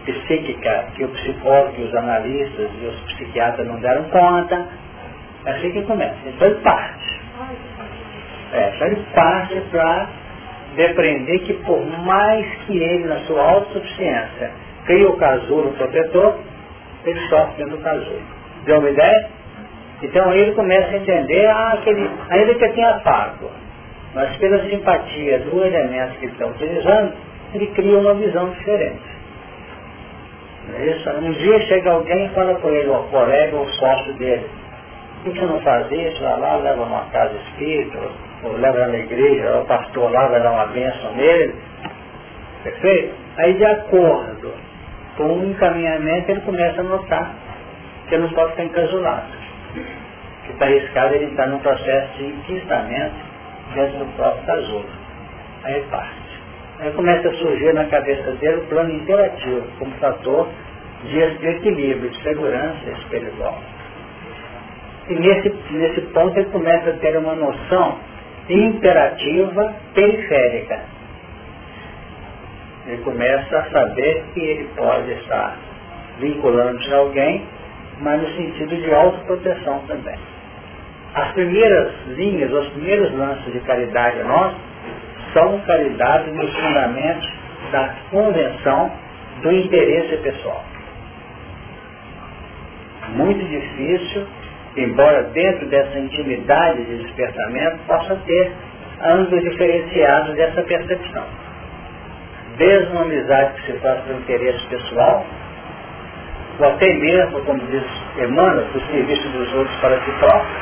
psíquica 0.06 0.88
que 0.96 1.04
o 1.04 1.10
psicólogo, 1.10 1.82
os 1.82 1.96
analistas 1.96 2.70
e 2.82 2.86
os 2.86 3.00
psiquiatras 3.14 3.68
não 3.68 3.80
deram 3.80 4.04
conta. 4.06 4.68
É 5.46 5.52
assim 5.52 5.72
que 5.72 5.84
começa. 5.84 6.18
Então 6.26 6.48
ele 6.48 6.60
parte. 6.62 7.22
É, 8.52 8.74
então 8.76 8.88
ele 8.88 9.06
parte 9.14 9.62
para 9.72 10.10
depreender 10.76 11.40
que 11.44 11.54
por 11.66 11.86
mais 11.86 12.46
que 12.66 12.78
ele, 12.78 13.06
na 13.06 13.20
sua 13.22 13.42
autossuficiência, 13.42 14.52
crie 14.86 15.06
o 15.06 15.16
casulo 15.18 15.72
protetor, 15.74 16.40
ele 17.06 17.20
sofre 17.28 17.58
dentro 17.58 17.78
do 17.78 17.84
casulo. 17.84 18.39
Deu 18.66 18.80
uma 18.80 18.90
ideia? 18.90 19.30
Então 20.02 20.34
ele 20.34 20.54
começa 20.54 20.92
a 20.92 20.98
entender, 20.98 21.48
ah, 21.48 21.74
aquele, 21.74 22.10
ainda 22.30 22.56
que 22.56 22.70
tenha 22.70 23.00
pago, 23.00 23.52
mas 24.14 24.36
pela 24.38 24.64
simpatia 24.70 25.40
do 25.40 25.64
elemento 25.64 26.18
que 26.20 26.26
ele 26.26 26.34
está 26.34 26.48
utilizando, 26.48 27.14
ele 27.54 27.68
cria 27.68 27.98
uma 27.98 28.14
visão 28.14 28.50
diferente. 28.52 29.20
É 30.78 30.86
isso? 30.86 31.10
Um 31.10 31.32
dia 31.32 31.60
chega 31.62 31.92
alguém 31.92 32.26
e 32.26 32.30
fala 32.30 32.56
com 32.56 32.70
ele, 32.70 32.90
o 32.90 33.04
colega 33.04 33.56
ou 33.58 33.68
sócio 33.68 34.14
dele, 34.14 34.46
por 35.24 35.34
que 35.34 35.42
não 35.42 35.60
faz 35.62 35.92
isso? 35.92 36.24
Vai 36.24 36.40
lá, 36.40 36.56
leva 36.58 36.86
numa 36.86 37.06
casa 37.12 37.36
espírita, 37.36 38.00
ou 38.44 38.54
leva 38.54 38.88
na 38.88 38.98
igreja, 38.98 39.58
o 39.58 39.66
pastor 39.66 40.12
lá 40.12 40.28
vai 40.28 40.42
dar 40.42 40.52
uma 40.52 40.68
bênção 40.68 41.14
nele. 41.16 41.56
Perfeito? 42.64 43.14
Aí 43.38 43.54
de 43.54 43.66
acordo 43.66 44.54
com 45.18 45.24
o 45.24 45.50
encaminhamento 45.50 46.32
ele 46.32 46.42
começa 46.42 46.80
a 46.80 46.84
notar 46.84 47.36
que 48.10 48.16
ele 48.16 48.24
não 48.24 48.34
pode 48.34 48.52
ficar 48.52 48.64
encasulado. 48.66 49.28
Que 50.46 50.52
está 50.52 50.66
arriscado 50.66 51.16
ele 51.16 51.26
estar 51.26 51.48
num 51.48 51.60
processo 51.60 52.18
de 52.18 52.26
enquistamento 52.26 53.16
dentro 53.74 54.00
do 54.00 54.16
próprio 54.16 54.46
casulo. 54.46 54.90
Aí 55.64 55.82
parte. 55.90 56.30
Aí 56.80 56.92
começa 56.92 57.30
a 57.30 57.34
surgir 57.36 57.74
na 57.74 57.86
cabeça 57.86 58.32
dele 58.34 58.58
o 58.58 58.68
plano 58.68 58.92
interativo, 58.92 59.68
como 59.78 59.92
fator 59.96 60.48
de 61.04 61.48
equilíbrio, 61.48 62.10
de 62.10 62.24
segurança 62.24 62.90
espiritual. 62.98 63.62
E 65.10 65.16
nesse, 65.16 65.54
nesse 65.72 66.02
ponto 66.14 66.38
ele 66.38 66.50
começa 66.50 66.90
a 66.90 66.94
ter 66.94 67.18
uma 67.18 67.36
noção 67.36 67.98
imperativa 68.50 69.76
periférica. 69.94 70.80
Ele 72.88 73.02
começa 73.04 73.58
a 73.58 73.70
saber 73.70 74.24
que 74.34 74.40
ele 74.40 74.70
pode 74.76 75.12
estar 75.12 75.58
vinculando-se 76.20 76.94
a 76.94 76.98
alguém, 76.98 77.46
mas 78.00 78.22
no 78.22 78.30
sentido 78.36 78.76
de 78.76 78.94
autoproteção 78.94 79.80
também. 79.88 80.18
As 81.14 81.32
primeiras 81.32 81.92
linhas, 82.08 82.52
os 82.52 82.70
primeiros 82.70 83.12
lances 83.14 83.52
de 83.52 83.60
caridade 83.62 84.24
nossa 84.24 84.56
são 85.34 85.60
caridade 85.62 86.32
nos 86.32 86.54
fundamentos 86.56 87.30
da 87.72 87.96
convenção 88.10 88.92
do 89.42 89.52
interesse 89.52 90.18
pessoal. 90.18 90.64
Muito 93.10 93.44
difícil, 93.46 94.28
embora 94.78 95.24
dentro 95.24 95.68
dessa 95.68 95.98
intimidade 95.98 96.86
de 96.86 96.98
despertamento 97.04 97.80
possa 97.88 98.16
ter 98.26 98.52
ângulos 99.02 99.44
diferenciados 99.44 100.36
dessa 100.36 100.62
percepção. 100.62 101.26
Desde 102.58 102.92
uma 102.92 103.04
amizade 103.04 103.54
que 103.54 103.72
se 103.72 103.80
faz 103.80 104.02
pelo 104.02 104.20
interesse 104.20 104.66
pessoal, 104.68 105.26
ou 106.60 106.68
até 106.68 106.94
mesmo, 106.94 107.42
como 107.42 107.60
diz 107.68 107.84
Emmanuel, 108.18 108.68
o 108.76 108.80
serviço 108.92 109.30
dos 109.30 109.54
outros 109.54 109.76
para 109.78 109.98
si 110.02 110.12
próprio, 110.20 110.56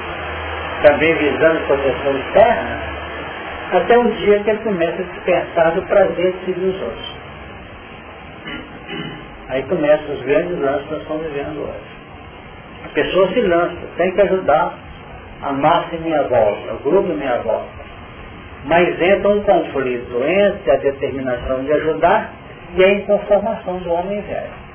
também 0.83 1.15
visando 1.15 1.59
proteção 1.65 2.17
externa, 2.19 2.79
até 3.71 3.97
um 3.97 4.09
dia 4.11 4.39
que 4.43 4.49
ele 4.49 4.59
começa 4.59 5.01
a 5.01 5.05
despertar 5.05 5.71
do 5.71 5.81
prazer 5.83 6.33
de 6.33 6.45
servir 6.45 6.67
os 6.67 6.81
outros. 6.81 7.15
Aí 9.49 9.63
começam 9.63 10.13
os 10.13 10.21
grandes 10.21 10.59
lances 10.59 10.85
que 10.85 10.93
nós 10.93 11.01
estamos 11.01 11.27
vivendo 11.27 11.61
hoje. 11.63 11.97
A 12.85 12.89
pessoa 12.89 13.27
se 13.33 13.41
lança, 13.41 13.77
tem 13.97 14.11
que 14.13 14.21
ajudar 14.21 14.73
a 15.41 15.51
massa 15.51 15.95
em 15.95 15.99
minha 15.99 16.23
volta, 16.23 16.73
o 16.73 16.77
grupo 16.79 17.11
em 17.11 17.15
minha 17.15 17.37
volta. 17.39 17.87
Mas 18.65 19.01
entra 19.01 19.29
um 19.29 19.41
conflito 19.41 20.23
entre 20.23 20.71
a 20.71 20.75
determinação 20.77 21.63
de 21.63 21.73
ajudar 21.73 22.33
e 22.75 22.83
a 22.83 22.91
inconformação 22.93 23.77
do 23.79 23.91
homem 23.91 24.21
velho. 24.21 24.66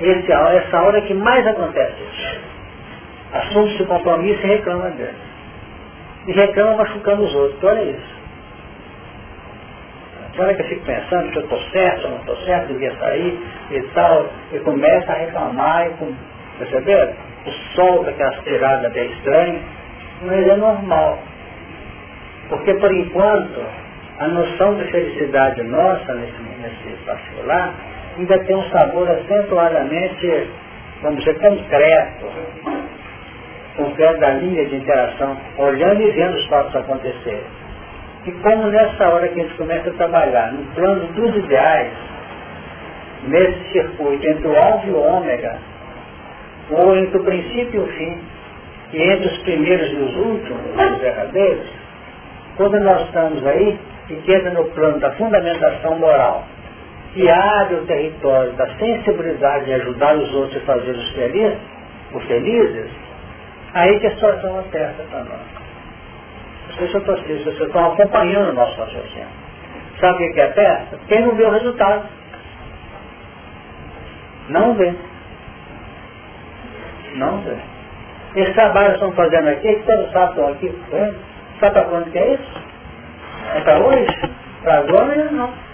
Esse, 0.00 0.32
essa 0.32 0.82
hora 0.82 1.00
que 1.02 1.14
mais 1.14 1.46
acontece. 1.46 1.94
Assunto 3.32 3.76
de 3.76 3.84
compromisso 3.84 4.40
e 4.42 4.46
reclama 4.46 4.90
dele. 4.90 5.16
E 6.26 6.32
reclama 6.32 6.76
machucando 6.76 7.24
os 7.24 7.34
outros. 7.34 7.62
Olha 7.64 7.82
isso. 7.82 8.18
Olha 10.38 10.54
que 10.54 10.62
eu 10.62 10.66
fico 10.66 10.84
pensando 10.84 11.30
se 11.30 11.36
eu 11.36 11.42
estou 11.42 11.60
certo, 11.72 12.04
ou 12.04 12.10
não 12.10 12.18
estou 12.18 12.36
certo, 12.44 12.68
devia 12.68 12.94
sair 12.96 13.40
e 13.72 13.82
tal. 13.94 14.26
E 14.52 14.58
começa 14.60 15.12
a 15.12 15.16
reclamar, 15.16 15.88
e 15.88 15.90
com, 15.94 16.14
perceberam? 16.58 17.12
O 17.44 17.50
sol 17.74 18.04
daquela 18.04 18.30
tirada 18.42 18.88
bem 18.90 19.10
estranha, 19.12 19.60
mas 20.22 20.46
é 20.46 20.56
normal. 20.56 21.18
Porque 22.48 22.72
por 22.74 22.94
enquanto, 22.94 23.64
a 24.20 24.28
noção 24.28 24.76
de 24.76 24.84
felicidade 24.92 25.62
nossa 25.64 26.14
nesse, 26.14 26.42
nesse 26.62 27.04
particular 27.04 27.74
ainda 28.18 28.38
tem 28.40 28.56
um 28.56 28.68
sabor 28.70 29.08
acentuadamente, 29.08 30.50
vamos 31.02 31.20
dizer, 31.20 31.38
concreto, 31.38 32.26
concreto 33.76 34.18
da 34.18 34.30
linha 34.30 34.64
de 34.66 34.76
interação, 34.76 35.36
olhando 35.56 36.02
e 36.02 36.10
vendo 36.10 36.34
os 36.34 36.46
fatos 36.46 36.74
acontecerem. 36.74 37.44
E 38.26 38.32
como 38.32 38.66
nessa 38.66 39.08
hora 39.08 39.28
que 39.28 39.40
a 39.40 39.42
gente 39.44 39.56
começa 39.56 39.88
a 39.88 39.92
trabalhar 39.92 40.52
no 40.52 40.64
plano 40.74 41.06
dos 41.12 41.36
ideais, 41.36 41.92
nesse 43.28 43.72
circuito 43.72 44.26
entre 44.26 44.48
o 44.48 44.58
alfa 44.58 44.86
e 44.86 44.90
o 44.90 44.98
ômega, 44.98 45.58
ou 46.70 46.96
entre 46.96 47.16
o 47.16 47.24
princípio 47.24 47.80
e 47.80 47.84
o 47.84 47.86
fim, 47.86 48.20
e 48.92 49.02
entre 49.02 49.28
os 49.28 49.38
primeiros 49.38 49.92
e 49.92 49.96
os 49.96 50.16
últimos, 50.16 50.60
os 50.76 50.98
verdadeiros, 50.98 51.68
quando 52.56 52.80
nós 52.80 53.02
estamos 53.02 53.46
aí, 53.46 53.78
e 54.10 54.14
que 54.14 54.34
entra 54.34 54.50
no 54.50 54.64
plano 54.70 54.98
da 54.98 55.12
fundamentação 55.12 55.98
moral, 55.98 56.44
que 57.14 57.30
abre 57.30 57.76
o 57.76 57.86
território 57.86 58.52
da 58.52 58.66
sensibilidade 58.76 59.70
em 59.70 59.74
ajudar 59.74 60.16
os 60.16 60.32
outros 60.34 60.62
a 60.62 60.66
fazê-los 60.66 61.08
felizes, 61.10 61.58
os 62.12 62.24
felizes, 62.24 62.90
aí 63.74 63.98
que 64.00 64.06
a 64.06 64.10
situação 64.10 64.60
aperta 64.60 65.02
para 65.10 65.24
nós. 65.24 65.58
Não 66.68 66.74
sei 66.76 66.88
se 66.88 66.94
eu 66.94 67.00
estou 67.00 67.16
se 67.18 67.22
vocês 67.22 67.60
estão 67.60 67.92
acompanhando 67.92 68.50
o 68.50 68.52
nosso 68.52 68.78
raciocínio. 68.78 69.26
Sabe 70.00 70.28
o 70.28 70.32
que 70.32 70.40
é 70.40 70.44
aperta? 70.44 70.98
Quem 71.08 71.22
não 71.22 71.34
vê 71.34 71.44
o 71.44 71.50
resultado. 71.50 72.06
Não 74.48 74.74
vê. 74.74 74.94
Não 77.14 77.38
vê. 77.38 77.56
Esse 78.36 78.52
trabalho 78.52 78.88
que 78.88 78.94
estão 78.94 79.12
fazendo 79.12 79.48
aqui, 79.48 79.74
que 79.74 79.82
todos 79.82 80.12
sabem 80.12 80.28
estão 80.28 80.52
aqui, 80.52 80.74
sabe 81.58 81.72
para 81.72 81.84
quando 81.84 82.12
que 82.12 82.18
é 82.18 82.34
isso? 82.34 82.62
É 83.54 83.60
para 83.60 83.78
hoje? 83.78 84.30
Para 84.62 84.78
agora 84.78 85.30
não. 85.32 85.67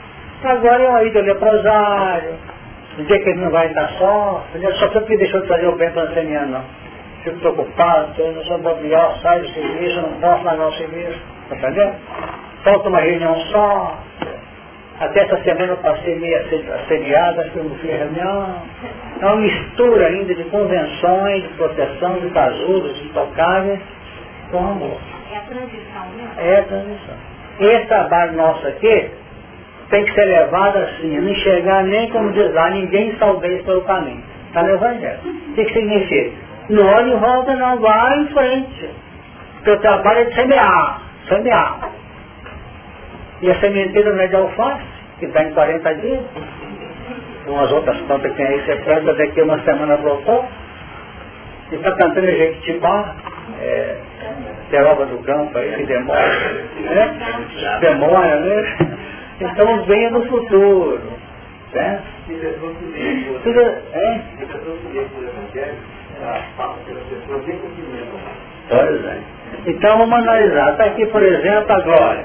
Agora 0.45 0.83
é 0.83 0.89
uma 0.89 1.03
ida 1.03 1.21
leprosário. 1.23 2.35
No 2.99 3.05
dia 3.05 3.19
que 3.19 3.29
ele 3.31 3.41
não 3.41 3.51
vai 3.51 3.67
estar 3.67 3.89
só, 3.99 4.45
só 4.79 4.89
porque 4.89 5.17
deixou 5.17 5.41
de 5.41 5.49
fazer 5.49 5.67
o 5.67 5.77
bem 5.77 5.91
para 5.91 6.03
a 6.03 6.47
não. 6.47 6.65
Fico 7.25 7.39
preocupado, 7.41 8.13
eu 8.19 8.33
não 8.33 8.45
sou 8.45 8.59
bobear, 8.59 9.19
saio 9.23 9.43
do 9.43 9.49
serviço, 9.49 10.03
não 10.03 10.21
posso 10.21 10.45
largar 10.45 10.69
o 10.69 10.73
serviço. 10.75 11.19
Entendendo? 11.51 11.95
Falta 12.63 12.89
uma 12.89 13.01
reunião 13.01 13.35
só. 13.47 13.99
Até 15.01 15.25
essa 15.25 15.43
semana 15.43 15.73
eu 15.73 15.77
passei 15.79 16.15
meia 16.19 16.41
assediada, 16.41 17.45
que 17.45 17.57
eu 17.57 17.65
não 17.65 17.75
fiz 17.77 17.91
reunião. 17.91 18.63
É 19.21 19.27
uma 19.27 19.37
mistura 19.37 20.07
ainda 20.07 20.35
de 20.35 20.45
convenções, 20.45 21.43
de 21.43 21.49
proteção, 21.55 22.21
de 22.21 22.31
casulos, 22.31 22.95
de 22.97 23.07
intocáveis, 23.07 23.81
com 24.51 24.59
amor. 24.59 25.01
É 25.33 25.37
a 25.37 25.41
transição, 25.41 26.07
né? 26.17 26.31
É 26.39 26.57
a 26.59 26.63
transição. 26.63 27.15
Esse 27.59 27.87
trabalho 27.87 28.33
nosso 28.35 28.67
aqui, 28.69 29.11
tem 29.95 30.05
que 30.07 30.15
ser 30.15 30.25
levado 30.25 30.77
assim, 30.79 31.21
não 31.21 31.29
enxergar 31.29 31.85
nem 31.85 32.11
como 32.11 32.33
diz 32.33 32.53
lá, 32.53 32.69
ninguém 32.71 33.15
talvez 33.15 33.63
pelo 33.63 33.83
caminho. 33.83 34.25
Está 34.49 34.65
no 34.65 34.71
Evangelho. 34.71 35.21
O 35.25 35.55
que, 35.55 35.65
que 35.65 35.73
significa? 35.73 36.33
Não 36.69 36.85
olhe 36.85 37.13
em 37.13 37.17
volta, 37.17 37.55
não, 37.55 37.79
vai 37.79 38.19
em 38.19 38.27
frente. 38.27 38.91
Porque 39.55 39.71
o 39.71 39.79
trabalho 39.79 40.19
é 40.19 40.25
de 40.25 40.35
semear, 40.35 41.01
semear. 41.29 41.91
E 43.41 43.51
a 43.51 43.55
sementeira 43.61 44.13
não 44.13 44.21
é 44.21 44.27
de 44.27 44.35
alface, 44.35 44.83
que 45.21 45.29
dá 45.29 45.45
em 45.45 45.53
40 45.53 45.95
dias. 45.95 46.21
Umas 47.47 47.71
outras 47.71 47.97
plantas 47.99 48.33
que 48.33 48.37
tem 48.37 48.47
aí, 48.47 48.65
você 48.65 48.77
planta 48.77 49.15
daqui 49.15 49.43
uma 49.43 49.61
semana 49.61 49.97
voltou. 49.99 50.45
E 51.71 51.77
está 51.77 51.93
cantando 51.93 52.27
jequitibá, 52.27 53.15
é, 53.61 53.97
peroba 54.71 55.07
do 55.07 55.19
campo 55.19 55.57
aí, 55.57 55.73
que 55.77 55.87
demora, 55.87 56.29
né? 56.81 57.79
Demora, 57.81 58.41
né? 58.41 58.94
Então 59.41 59.85
venha 59.85 60.11
no 60.11 60.27
futuro. 60.27 61.01
Certo? 61.73 62.05
Tudo, 63.43 63.61
é? 63.61 64.23
Pois 68.69 69.05
é. 69.05 69.19
Então 69.67 69.99
vamos 69.99 70.19
analisar. 70.19 70.73
Está 70.73 70.85
aqui, 70.85 71.07
por 71.07 71.23
exemplo, 71.23 71.73
agora. 71.73 72.25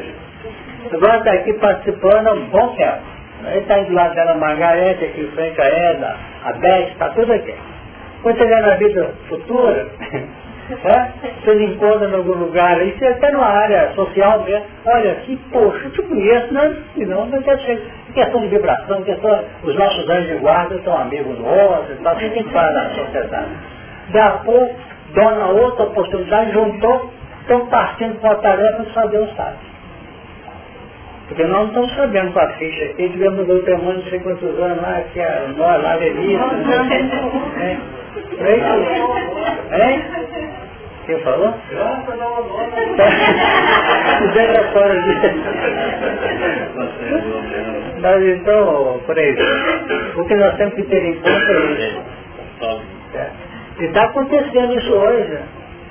Agora 0.94 1.18
está 1.18 1.32
aqui 1.34 1.54
participando 1.60 2.28
há 2.28 2.34
um 2.34 2.46
bom 2.50 2.76
tempo. 2.76 3.02
Ele 3.46 3.60
está 3.60 3.80
do 3.80 3.94
lado 3.94 4.16
dela, 4.16 4.36
Margarete, 4.36 5.06
aqui 5.06 5.22
em 5.22 5.32
frente 5.32 5.62
a 5.62 5.66
Eda, 5.66 6.18
a 6.44 6.54
Beth, 6.54 6.90
está 6.92 7.10
tudo 7.10 7.32
aqui. 7.34 7.56
Quando 8.22 8.38
chegar 8.38 8.62
na 8.62 8.76
vida 8.76 9.14
futura, 9.30 9.88
é? 10.74 11.64
Encontra 11.64 12.10
em 12.10 12.14
algum 12.14 12.34
lugar 12.34 12.78
aí, 12.78 12.98
você 12.98 13.08
até 13.08 13.32
numa 13.32 13.48
área 13.48 13.92
social 13.94 14.44
mesmo, 14.44 14.66
olha 14.86 15.12
assim, 15.14 15.38
poxa, 15.52 15.86
eu 15.86 15.92
te 15.92 16.02
conheço, 16.04 16.54
né? 16.54 16.76
E 16.96 17.06
não, 17.06 17.26
não 17.26 17.42
quer 17.42 17.58
ser 17.60 17.82
questão 18.14 18.42
de 18.42 18.48
vibração, 18.48 19.04
questão, 19.04 19.44
os 19.64 19.76
nossos 19.76 20.10
anjos 20.10 20.28
de 20.28 20.36
guarda 20.36 20.80
são 20.84 20.98
amigos 20.98 21.40
outro, 21.40 21.98
tal, 22.04 22.16
você 22.16 22.30
tem 22.30 22.44
na 22.44 22.90
sociedade. 22.90 23.50
Daqui 24.12 24.20
a 24.20 24.32
pouco, 24.44 24.76
dona 25.14 25.46
outra 25.48 25.86
oportunidade, 25.86 26.52
juntou, 26.52 27.12
estão 27.42 27.66
partindo 27.68 28.20
com 28.20 28.28
a 28.28 28.36
tarefa 28.36 28.84
de 28.84 28.94
saber 28.94 29.20
o 29.20 29.36
sabe. 29.36 29.69
Porque 31.30 31.44
nós 31.44 31.60
não 31.60 31.68
estamos 31.68 31.96
sabendo 31.96 32.34
com 32.34 32.40
a 32.40 32.48
ficha 32.54 32.86
aqui, 32.86 33.08
tivemos 33.10 33.48
no 33.48 33.60
tamanho 33.62 34.00
não 34.00 34.04
sei 34.10 34.20
quantos 34.20 34.60
anos 34.60 34.82
lá, 34.82 35.02
que 35.14 35.22
a 35.22 35.48
nós 35.56 35.84
lá, 35.84 35.96
revista, 35.96 36.48
né? 36.48 37.80
É? 38.40 39.80
É? 39.80 40.02
Quem 41.06 41.20
falou? 41.20 41.54
Deixa 44.34 44.64
fora 44.74 45.02
disso. 45.02 45.22
Mas 48.02 48.24
então, 48.24 49.02
por 49.06 49.20
aí, 49.20 49.36
o 50.16 50.26
que 50.26 50.36
nós 50.36 50.56
temos 50.58 50.74
que 50.74 50.84
ter 50.84 51.04
em 51.04 51.14
conta 51.16 51.30
é 51.30 51.72
isso. 51.72 52.02
É. 53.14 53.30
E 53.80 53.86
está 53.86 54.06
acontecendo 54.06 54.74
isso 54.80 54.94
hoje. 54.94 55.40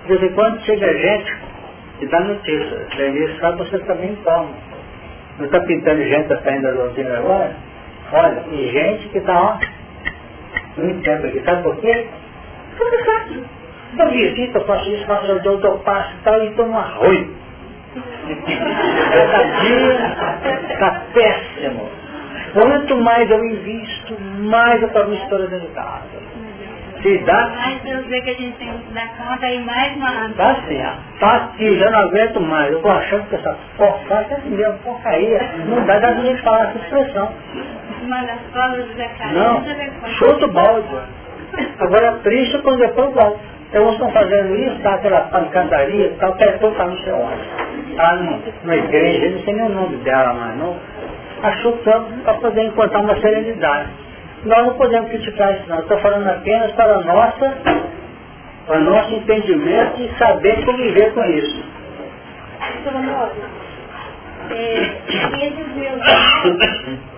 De 0.02 0.16
vez 0.16 0.22
em 0.22 0.34
quando 0.34 0.60
chega 0.62 0.98
gente 0.98 1.36
e 2.00 2.06
dá 2.06 2.20
notícia. 2.20 2.86
Isso 2.98 3.40
sabe 3.40 3.58
você 3.58 3.78
também 3.80 4.12
informa. 4.12 4.50
Não 5.38 5.46
está 5.46 5.60
pintando 5.60 6.02
gente 6.02 6.42
saindo 6.42 6.62
da 6.62 6.72
doutrina 6.72 7.18
agora? 7.18 7.54
Olha, 8.12 8.44
e 8.50 8.68
gente 8.72 9.08
que 9.08 9.18
está, 9.18 9.40
ó, 9.40 9.58
muito 10.76 11.02
tempo 11.04 11.26
aqui. 11.26 11.42
Sabe 11.44 11.62
por 11.62 11.76
quê? 11.76 12.08
Tudo 12.76 13.04
fácil. 13.04 13.44
Eu 13.98 14.10
visito, 14.10 14.58
eu 14.58 14.66
faço 14.66 14.90
isso, 14.90 15.06
faço 15.06 15.26
eu 15.26 15.40
dou, 15.42 15.58
dou 15.58 15.78
passo 15.80 16.12
e 16.14 16.22
tal, 16.24 16.44
e 16.44 16.50
tomo 16.54 16.78
arroz. 16.78 17.26
Cada 19.12 19.44
dia 19.60 20.70
está 20.70 21.02
péssimo. 21.14 21.88
Quanto 22.52 22.96
mais 22.96 23.30
eu 23.30 23.44
invisto, 23.44 24.20
mais 24.20 24.80
eu 24.82 24.88
estou 24.88 25.06
mistura 25.08 25.46
dentro 25.46 25.68
de 25.68 25.74
casa. 25.74 26.27
Se 27.02 27.18
dá. 27.18 27.48
Mais 27.48 27.80
Deus 27.82 28.06
vê 28.06 28.20
que 28.22 28.30
a 28.30 28.34
gente 28.34 28.56
tem 28.58 28.72
que 28.78 28.92
dar 28.92 29.08
conta 29.16 29.46
e 29.46 29.64
mais 29.64 29.96
manda. 29.96 30.34
Tá 30.36 30.56
ó. 30.58 31.18
Tá 31.20 31.36
aqui, 31.36 31.78
já 31.78 31.90
não 31.90 31.98
aguento 32.00 32.40
mais. 32.40 32.72
Eu 32.72 32.82
tô 32.82 32.88
achando 32.88 33.28
que 33.28 33.36
essa 33.36 33.56
porcaria, 33.76 34.34
é 34.34 34.38
assim 34.38 34.50
mesmo, 34.50 34.78
porcaria. 34.78 35.50
Não 35.66 35.86
dá 35.86 35.98
da 35.98 36.12
gente 36.14 36.42
falar 36.42 36.70
essa 36.70 36.78
expressão. 36.78 37.32
Manda 38.02 38.32
as 38.32 38.40
palavras 38.52 38.86
do 38.86 38.94
Zé 38.94 39.10
Não, 39.32 39.64
chuta 40.18 40.46
o 40.46 40.52
balde. 40.52 40.88
Agora 41.78 42.12
triste 42.22 42.58
quando 42.58 42.78
depois 42.78 43.12
volta. 43.14 43.38
Então 43.68 43.82
eles 43.82 43.94
estão 43.94 44.10
fazendo 44.12 44.54
isso, 44.54 44.82
tá 44.82 44.94
aquela 44.94 45.20
pancadaria 45.22 46.06
e 46.06 46.14
tal, 46.18 46.32
quer 46.34 46.58
tocar 46.58 46.86
no 46.86 46.98
seu 47.00 47.16
onde. 47.16 47.96
Tá 47.96 48.16
numa 48.64 48.76
igreja, 48.76 49.30
não 49.30 49.44
sei 49.44 49.54
nem 49.54 49.66
o 49.66 49.68
nome 49.68 49.96
dela 49.98 50.32
mais, 50.32 50.56
não. 50.56 50.76
Achou 51.42 51.72
tanto 51.84 52.12
para 52.24 52.34
poder 52.34 52.62
encontrar 52.64 53.00
uma 53.00 53.20
serenidade. 53.20 53.90
Nós 54.44 54.66
não 54.66 54.74
podemos 54.74 55.10
criticar 55.10 55.54
isso 55.54 55.68
não. 55.68 55.80
Estou 55.80 55.98
falando 55.98 56.28
apenas 56.28 56.72
para, 56.72 57.00
nossa, 57.00 57.56
para 58.66 58.80
nosso 58.80 59.14
entendimento 59.14 60.00
e 60.00 60.18
saber 60.18 60.64
conviver 60.64 61.12
com 61.14 61.24
isso. 61.24 61.64
é, 64.50 64.92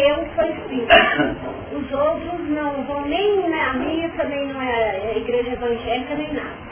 eu 0.00 0.26
foi 0.34 0.48
espírita. 0.50 0.94
Os 1.74 1.92
outros 1.92 2.48
não 2.50 2.84
vão 2.84 3.00
nem 3.06 3.48
na 3.48 3.72
missa, 3.74 4.24
nem 4.24 4.46
na 4.52 4.94
igreja 5.16 5.54
evangélica, 5.54 6.14
nem 6.14 6.32
nada. 6.32 6.64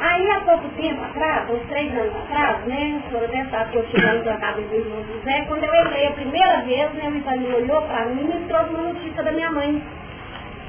Aí 0.00 0.30
há 0.30 0.40
pouco 0.40 0.68
tempo 0.70 1.00
atrás, 1.04 1.48
uns 1.50 1.62
três 1.68 1.92
anos 1.96 2.16
atrás, 2.16 2.64
né, 2.66 3.00
foram 3.10 3.26
até 3.26 3.44
sabe 3.44 3.70
que 3.70 3.76
eu 3.76 3.86
tive 3.86 4.06
na 4.24 4.36
casa 4.38 4.60
do 4.60 4.74
irmão 4.74 5.04
José, 5.04 5.44
quando 5.46 5.64
eu 5.64 5.74
entrei 5.74 6.06
a 6.06 6.12
primeira 6.12 6.60
vez, 6.62 6.92
né, 6.94 7.08
o 7.08 7.16
Ivanil 7.16 7.56
olhou 7.58 7.82
para 7.82 8.06
mim 8.06 8.22
e 8.22 8.24
me 8.24 8.48
trouxe 8.48 8.70
uma 8.70 8.92
notícia 8.92 9.22
da 9.22 9.30
minha 9.30 9.50
mãe. 9.52 9.82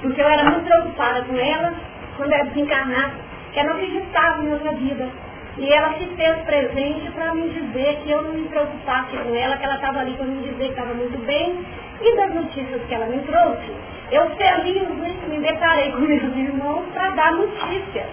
Porque 0.01 0.21
eu 0.21 0.27
era 0.27 0.43
muito 0.43 0.65
preocupada 0.65 1.21
com 1.23 1.35
ela, 1.35 1.73
quando 2.17 2.33
ela 2.33 2.43
desencarnasse, 2.45 3.15
que 3.53 3.59
ela 3.59 3.69
não 3.69 3.75
acreditava 3.77 4.43
em 4.43 4.53
outra 4.53 4.71
vida. 4.73 5.09
E 5.57 5.73
ela 5.73 5.93
se 5.97 6.05
fez 6.15 6.37
presente 6.43 7.11
para 7.11 7.35
me 7.35 7.49
dizer 7.49 7.99
que 8.03 8.11
eu 8.11 8.21
não 8.21 8.33
me 8.33 8.47
preocupasse 8.47 9.17
com 9.17 9.35
ela, 9.35 9.57
que 9.57 9.65
ela 9.65 9.75
estava 9.75 9.99
ali 9.99 10.13
para 10.13 10.25
me 10.25 10.41
dizer 10.41 10.65
que 10.65 10.71
estava 10.71 10.93
muito 10.93 11.17
bem. 11.25 11.65
E 12.01 12.15
das 12.15 12.33
notícias 12.33 12.81
que 12.87 12.93
ela 12.93 13.05
me 13.05 13.19
trouxe, 13.19 13.71
eu 14.11 14.29
feliz 14.35 14.87
me 15.29 15.39
deparei 15.39 15.91
com 15.91 15.99
meus 16.01 16.35
irmãos 16.35 16.85
para 16.93 17.09
dar 17.11 17.33
notícia 17.33 18.05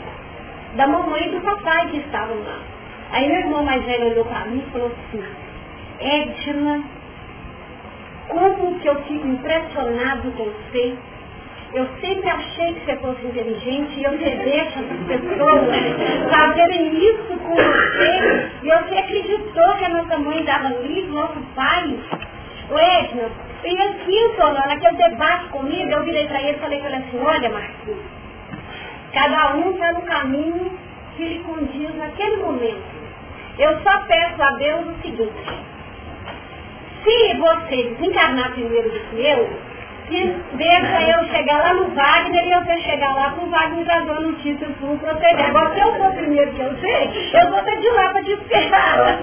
da 0.75 0.87
mamãe 0.87 1.27
e 1.27 1.31
do 1.31 1.41
papai 1.41 1.89
que 1.89 1.99
estavam 1.99 2.37
lá. 2.43 2.59
Aí 3.13 3.27
meu 3.29 3.41
irmão 3.41 3.65
mais 3.65 3.83
velho 3.85 4.11
olhou 4.11 4.25
para 4.27 4.45
mim 4.47 4.63
e 4.67 4.71
falou 4.71 4.89
assim, 4.89 5.25
Edna, 6.01 6.85
como 8.29 8.79
que 8.81 8.89
eu 8.89 9.03
fico 9.05 9.27
impressionado 9.27 10.31
com 10.33 10.45
você 10.45 10.97
eu 11.75 11.87
sempre 12.01 12.31
achei 12.31 12.73
que 12.75 12.87
você 12.87 12.97
fosse 12.97 13.27
inteligente 13.27 13.93
e 13.99 14.05
eu 14.05 14.13
você 14.13 14.31
deixa 14.31 14.81
as 14.81 15.21
pessoas 15.21 15.69
fazerem 16.31 16.95
isso 16.95 17.39
com 17.43 17.55
você 17.55 18.51
e 18.63 18.67
você 18.67 18.99
acreditou 18.99 19.75
que 19.77 19.85
a 19.85 19.89
nossa 19.91 20.19
mãe 20.19 20.43
dava 20.45 20.69
livro, 20.69 21.13
nosso 21.13 21.41
pai. 21.55 21.95
Edna, 22.71 23.31
e 23.65 23.83
assim, 23.83 24.37
Solano, 24.37 24.67
naquele 24.67 24.97
debate 24.97 25.49
comigo, 25.49 25.91
eu 25.91 26.03
virei 26.05 26.27
para 26.29 26.41
ele 26.41 26.57
e 26.57 26.61
falei 26.61 26.81
para 26.81 26.91
ele 26.91 27.05
assim, 27.05 27.21
olha 27.21 27.51
Marquinhos, 27.51 27.99
cada 29.13 29.57
um 29.57 29.73
está 29.73 29.93
no 29.93 30.03
caminho 30.03 30.79
que 31.17 31.25
lhe 31.25 31.39
condiz 31.41 31.95
naquele 31.97 32.37
momento. 32.37 32.99
Eu 33.59 33.81
só 33.83 33.99
peço 34.07 34.41
a 34.41 34.51
Deus 34.53 34.87
o 34.87 35.03
seguinte, 35.03 35.33
se 37.03 37.35
você 37.37 37.95
desencarnar 37.95 38.53
primeiro 38.53 38.91
do 38.91 39.01
que 39.11 39.27
eu, 39.27 39.51
deixa 40.55 41.03
eu 41.11 41.29
chegar 41.29 41.59
lá 41.59 41.75
no 41.75 41.91
Wagner 41.95 42.47
e 42.47 42.53
eu 42.53 42.83
chegar 42.83 43.15
lá 43.15 43.31
com 43.33 43.47
o 43.47 43.51
Wagner 43.51 43.85
já 43.85 44.01
dando 44.01 44.41
título 44.41 44.73
para 44.99 45.15
proceder. 45.15 45.47
Agora, 45.47 45.75
se 45.75 45.81
eu 45.81 45.95
for 45.97 46.13
primeiro 46.13 46.53
que 46.53 46.61
eu 46.61 46.75
sei, 46.81 47.11
eu 47.35 47.51
vou 47.51 47.63
ter 47.63 47.81
de 47.81 47.91
lá 47.91 48.11
para 48.11 48.23
te 48.23 48.33
esperar. 48.33 49.19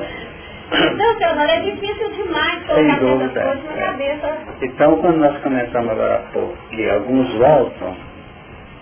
Então, 0.72 1.18
seu 1.18 1.40
é 1.40 1.60
difícil 1.62 2.12
demais 2.12 2.66
colocar 2.66 2.96
essas 2.96 3.32
coisas 3.34 3.64
na 3.64 3.74
é. 3.74 3.86
cabeça. 3.86 4.38
Então, 4.62 4.98
quando 4.98 5.18
nós 5.18 5.38
começamos 5.42 5.92
agora 5.92 6.16
há 6.16 6.32
pouco, 6.32 6.58
que 6.70 6.90
alguns 6.90 7.34
voltam, 7.36 7.96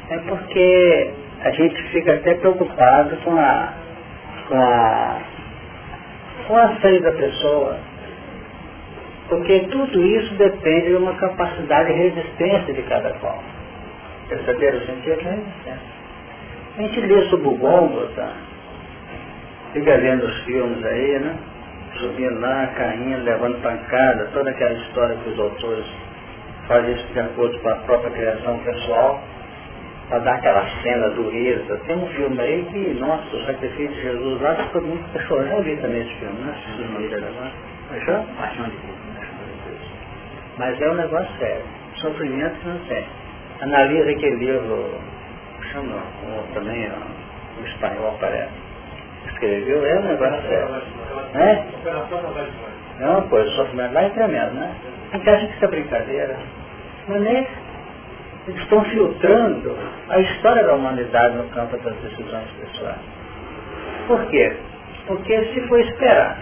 é 0.10 0.18
porque 0.20 1.12
a 1.42 1.52
gente 1.52 1.84
fica 1.90 2.14
até 2.14 2.36
preocupado 2.36 3.18
com 3.18 3.38
a, 3.38 3.74
com 4.48 4.56
a, 4.56 5.18
com 6.48 6.58
a 6.58 6.76
saída 6.82 7.12
da 7.12 7.18
pessoa 7.18 7.78
porque 9.34 9.60
tudo 9.72 10.06
isso 10.06 10.34
depende 10.36 10.90
de 10.90 10.96
uma 10.96 11.16
capacidade 11.16 11.92
de 11.92 11.98
resistência 11.98 12.74
de 12.74 12.82
cada 12.84 13.12
qual. 13.14 13.42
Perceberam 14.30 14.78
o 14.78 14.86
sentido 14.86 15.24
da 15.24 15.30
resistência? 15.32 15.94
A 16.78 16.82
gente 16.82 17.00
lê 17.02 17.30
sobre 17.30 17.48
o 17.48 17.58
Gongo, 17.58 18.08
tá? 18.16 18.32
Fica 19.74 19.98
vendo 19.98 20.26
os 20.26 20.40
filmes 20.44 20.86
aí, 20.86 21.20
né? 21.20 21.36
Subindo 22.04 22.38
lá, 22.42 22.68
caindo, 22.76 23.24
levando 23.24 23.62
pancada, 23.62 24.28
toda 24.34 24.50
aquela 24.50 24.74
história 24.74 25.16
que 25.24 25.30
os 25.30 25.40
autores 25.40 25.86
fazem 26.68 26.96
isso 26.96 27.08
de 27.14 27.20
acordo 27.22 27.58
com 27.60 27.70
a 27.70 27.76
própria 27.76 28.12
criação 28.12 28.58
pessoal, 28.60 29.24
para 30.10 30.20
dar 30.20 30.36
aquela 30.36 30.66
cena 30.82 31.10
dureza. 31.12 31.78
Tem 31.88 31.96
um 31.96 32.08
filme 32.08 32.42
aí 32.42 32.66
que, 32.74 33.00
nossa, 33.00 33.34
o 33.34 33.46
sacrifício 33.46 33.88
de 33.88 34.02
Jesus 34.02 34.42
lá, 34.42 34.54
todo 34.74 34.86
mundo 34.86 35.02
está 35.08 35.22
chorando. 35.28 35.52
Eu 35.54 35.64
vi 35.64 35.78
também 35.78 36.02
esse 36.02 36.14
filme, 36.16 36.42
né? 36.42 36.54
Fechou? 37.90 38.26
Paixão 38.38 38.66
de 38.66 38.72
Cristo. 38.72 39.92
Mas 40.58 40.82
é 40.82 40.90
um 40.90 40.96
negócio 40.96 41.38
sério. 41.40 41.64
Sofrimento 41.96 42.68
não 42.68 42.80
tem. 42.80 43.06
Analisa 43.62 44.12
aquele 44.12 44.36
livro, 44.36 44.90
chama 45.72 46.04
também, 46.54 46.92
um 47.62 47.66
espanhol 47.66 48.18
parece, 48.20 48.52
escreveu, 49.44 49.86
é 49.86 50.00
um 50.00 50.04
negócio 50.04 50.42
sério. 50.48 50.70
Né? 51.34 51.66
Não, 53.00 53.22
pois, 53.28 53.48
o 53.48 53.56
sofrimento 53.56 53.94
lá 53.94 54.04
é 54.04 54.10
tremendo, 54.10 54.54
né? 54.54 54.76
A 55.12 55.18
acha 55.18 55.48
que 55.48 55.66
é 55.66 55.68
brincadeira. 55.68 56.36
Mas 57.08 57.22
nem 57.22 57.48
eles 58.48 58.62
estão 58.62 58.84
filtrando 58.86 59.78
a 60.10 60.20
história 60.20 60.64
da 60.64 60.74
humanidade 60.74 61.36
no 61.38 61.44
campo 61.50 61.78
das 61.78 61.96
decisões 61.98 62.50
pessoais. 62.60 62.98
Por 64.08 64.26
quê? 64.28 64.54
Porque 65.08 65.46
se 65.54 65.62
for 65.68 65.80
esperar 65.80 66.38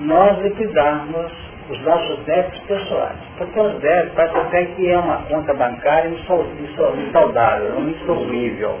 nós 0.00 0.38
liquidarmos 0.40 1.32
os 1.68 1.80
nossos 1.82 2.18
débitos 2.24 2.60
pessoais. 2.60 3.16
Porque 3.38 3.60
os 3.60 3.80
débitos 3.80 4.14
parece 4.14 4.36
até 4.36 4.64
que 4.64 4.90
é 4.90 4.98
uma 4.98 5.18
conta 5.22 5.54
bancária 5.54 6.08
insaudável, 6.08 7.80
insolvível. 7.88 8.78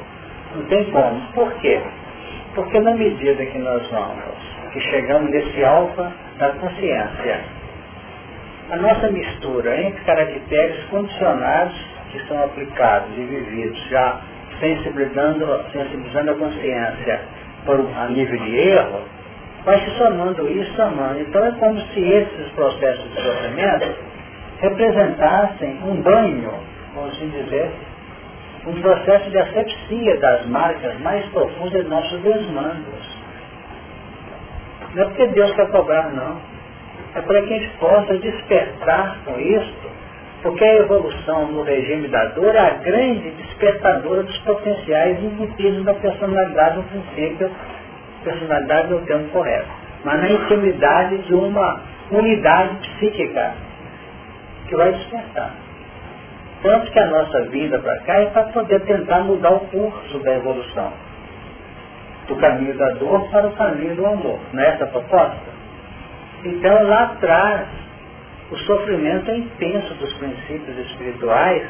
Não 0.54 0.64
tem 0.64 0.90
como. 0.90 1.20
Por 1.32 1.52
quê? 1.60 1.80
Porque 2.54 2.80
na 2.80 2.94
medida 2.94 3.46
que 3.46 3.58
nós 3.58 3.86
vamos, 3.90 4.34
que 4.72 4.80
chegamos 4.80 5.30
nesse 5.30 5.64
alfa 5.64 6.12
da 6.38 6.50
consciência, 6.50 7.40
a 8.70 8.76
nossa 8.76 9.08
mistura 9.10 9.80
entre 9.80 10.00
caracteres 10.04 10.84
condicionados 10.84 11.74
que 12.10 12.20
são 12.26 12.42
aplicados 12.42 13.08
e 13.16 13.20
vividos 13.20 13.80
já 13.88 14.20
sensibilizando, 14.58 15.64
sensibilizando 15.72 16.30
a 16.30 16.34
consciência 16.34 17.20
por, 17.64 17.80
a 17.96 18.08
nível 18.08 18.38
de 18.38 18.56
erro, 18.56 19.02
vai 19.64 19.80
se 19.80 19.90
somando 19.96 20.48
isso, 20.48 20.72
somando. 20.74 21.20
Então 21.20 21.44
é 21.44 21.52
como 21.52 21.80
se 21.80 22.00
esses 22.00 22.48
processos 22.52 23.10
de 23.14 23.22
sofrimento 23.22 23.94
representassem 24.60 25.78
um 25.84 26.02
banho, 26.02 26.52
vamos 26.94 27.14
assim 27.14 27.28
dizer, 27.28 27.70
um 28.66 28.80
processo 28.80 29.30
de 29.30 29.38
asepsia 29.38 30.16
das 30.18 30.46
marcas 30.46 30.98
mais 31.00 31.24
profundas 31.26 31.82
de 31.82 31.88
nossos 31.88 32.20
desmandos. 32.22 33.20
Não 34.94 35.02
é 35.02 35.06
porque 35.06 35.26
Deus 35.28 35.52
quer 35.52 35.70
cobrar, 35.70 36.10
não. 36.12 36.40
É 37.14 37.20
para 37.20 37.42
que 37.42 37.54
a 37.54 37.58
gente 37.58 37.76
possa 37.78 38.18
despertar 38.18 39.18
com 39.24 39.38
isso, 39.40 39.90
porque 40.42 40.64
a 40.64 40.76
evolução 40.76 41.46
no 41.48 41.62
regime 41.62 42.08
da 42.08 42.26
dor 42.26 42.54
é 42.54 42.58
a 42.58 42.70
grande 42.70 43.30
despertadora 43.30 44.22
dos 44.22 44.38
potenciais 44.38 45.22
embutidos 45.22 45.84
da 45.84 45.94
personalidade 45.94 46.76
no 46.76 46.82
princípio 46.84 47.50
personalidade 48.24 48.90
no 48.90 49.00
termo 49.06 49.28
correto, 49.30 49.68
mas 50.04 50.20
na 50.20 50.30
intimidade 50.30 51.18
de 51.18 51.34
uma 51.34 51.80
unidade 52.10 52.76
psíquica 52.76 53.54
que 54.68 54.76
vai 54.76 54.92
despertar. 54.92 55.54
Tanto 56.62 56.90
que 56.90 56.98
a 56.98 57.06
nossa 57.06 57.42
vinda 57.44 57.78
para 57.78 57.98
cá 58.00 58.14
é 58.20 58.26
para 58.26 58.44
poder 58.44 58.80
tentar 58.80 59.20
mudar 59.20 59.52
o 59.52 59.60
curso 59.60 60.18
da 60.18 60.34
evolução. 60.34 60.92
Do 62.28 62.36
caminho 62.36 62.76
da 62.76 62.90
dor 62.90 63.28
para 63.30 63.46
o 63.48 63.52
caminho 63.52 63.96
do 63.96 64.06
amor. 64.06 64.38
Não 64.52 64.62
é 64.62 64.72
proposta? 64.72 65.50
Então 66.44 66.82
lá 66.86 67.04
atrás, 67.04 67.66
o 68.50 68.56
sofrimento 68.56 69.30
é 69.30 69.38
intenso 69.38 69.94
dos 69.94 70.12
princípios 70.14 70.78
espirituais 70.90 71.66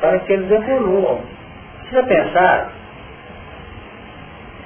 para 0.00 0.18
que 0.20 0.32
eles 0.32 0.50
evoluam. 0.50 1.20
Precisa 1.80 2.02
pensar 2.04 2.72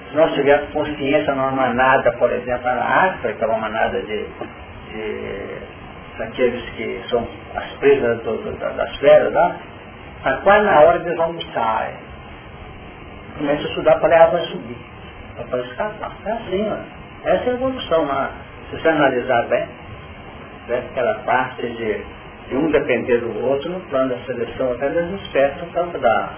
se 0.08 0.16
nós 0.16 0.32
tivermos 0.34 0.70
consciência 0.70 1.34
numa 1.34 1.52
manada, 1.52 2.12
por 2.12 2.32
exemplo, 2.32 2.64
na 2.64 3.10
África, 3.10 3.46
uma 3.46 3.58
manada 3.58 4.00
de, 4.02 4.24
de 4.92 5.58
daqueles 6.20 6.62
que 6.70 7.02
são 7.08 7.26
as 7.54 7.70
presas 7.78 8.22
do, 8.22 8.36
do, 8.36 8.76
das 8.76 8.96
feras 8.96 9.32
lá, 9.32 9.56
a 10.24 10.32
quase 10.38 10.64
na 10.64 10.80
hora 10.80 10.98
eles 10.98 11.16
vão 11.16 11.26
almoçar. 11.26 11.92
Começa 13.38 13.62
a 13.62 13.68
estudar 13.68 13.96
para 13.96 14.08
levar 14.08 14.30
para 14.30 14.40
subir, 14.40 14.76
para 15.48 15.60
escapar. 15.60 16.12
É 16.26 16.32
assim, 16.32 16.68
ó. 16.70 17.28
essa 17.28 17.44
é 17.44 17.50
a 17.50 17.54
evolução 17.54 18.04
lá. 18.06 18.30
Se 18.70 18.76
você 18.76 18.88
analisar 18.88 19.42
bem, 19.48 19.66
né, 20.68 20.84
aquela 20.90 21.14
parte 21.20 21.66
de, 21.66 22.04
de 22.48 22.56
um 22.56 22.70
depender 22.70 23.18
do 23.18 23.46
outro 23.46 23.70
no 23.70 23.80
plano 23.88 24.10
da 24.10 24.18
seleção, 24.26 24.72
até 24.72 24.86
eles 24.86 25.20
despertam 25.20 25.68
o 25.68 25.72
campo 25.72 25.98
da, 25.98 26.30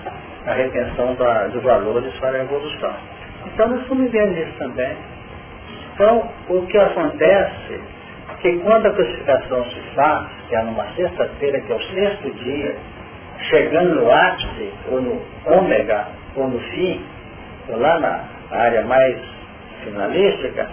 da 0.47 0.55
retenção 0.55 1.15
da, 1.17 1.49
dos 1.49 1.63
valores 1.63 2.15
para 2.21 2.39
a 2.39 2.43
evolução. 2.43 2.95
Então 3.47 3.69
nós 3.69 3.83
estamos 3.83 4.05
vivendo 4.05 4.39
isso 4.39 4.59
também. 4.59 4.97
Então, 5.95 6.31
o 6.49 6.67
que 6.67 6.79
acontece 6.79 7.81
que 8.43 8.59
quando 8.59 8.87
a 8.87 8.91
crucificação 8.91 9.65
se 9.67 9.81
faz, 9.95 10.27
que 10.49 10.57
é 10.57 10.63
numa 10.63 10.85
sexta-feira, 10.97 11.61
que 11.61 11.73
é 11.73 11.77
o 11.77 11.83
sexto 11.83 12.31
dia, 12.43 12.77
chegando 13.51 13.95
no 13.95 14.11
ápice, 14.11 14.73
ou 14.91 15.01
no 15.01 15.23
ômega, 15.47 16.09
ou 16.35 16.49
no 16.49 16.59
fim, 16.59 17.05
ou 17.69 17.79
lá 17.79 18.01
na 18.01 18.25
área 18.51 18.85
mais 18.85 19.17
finalística, 19.85 20.69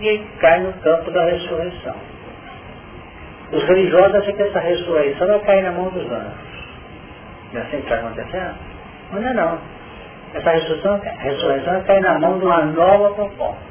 e 0.00 0.18
cai 0.38 0.60
no 0.60 0.72
campo 0.74 1.10
da 1.10 1.24
ressurreição. 1.24 1.96
Os 3.50 3.64
religiosos 3.64 4.14
acham 4.14 4.34
que 4.34 4.42
essa 4.42 4.60
ressurreição 4.60 5.26
vai 5.26 5.40
cair 5.40 5.62
na 5.62 5.72
mão 5.72 5.88
dos 5.88 6.10
anjos. 6.10 6.56
Não 7.52 7.60
é 7.60 7.64
assim 7.64 7.76
que 7.78 7.82
está 7.82 7.96
acontecendo? 7.96 8.54
Não 9.12 9.26
é 9.26 9.34
não. 9.34 9.58
Essa 10.34 10.50
ressurreição, 10.50 11.00
ressurreição 11.18 11.82
cair 11.82 12.00
na 12.00 12.18
mão 12.18 12.38
de 12.38 12.44
uma 12.44 12.64
nova 12.64 13.10
proposta. 13.14 13.65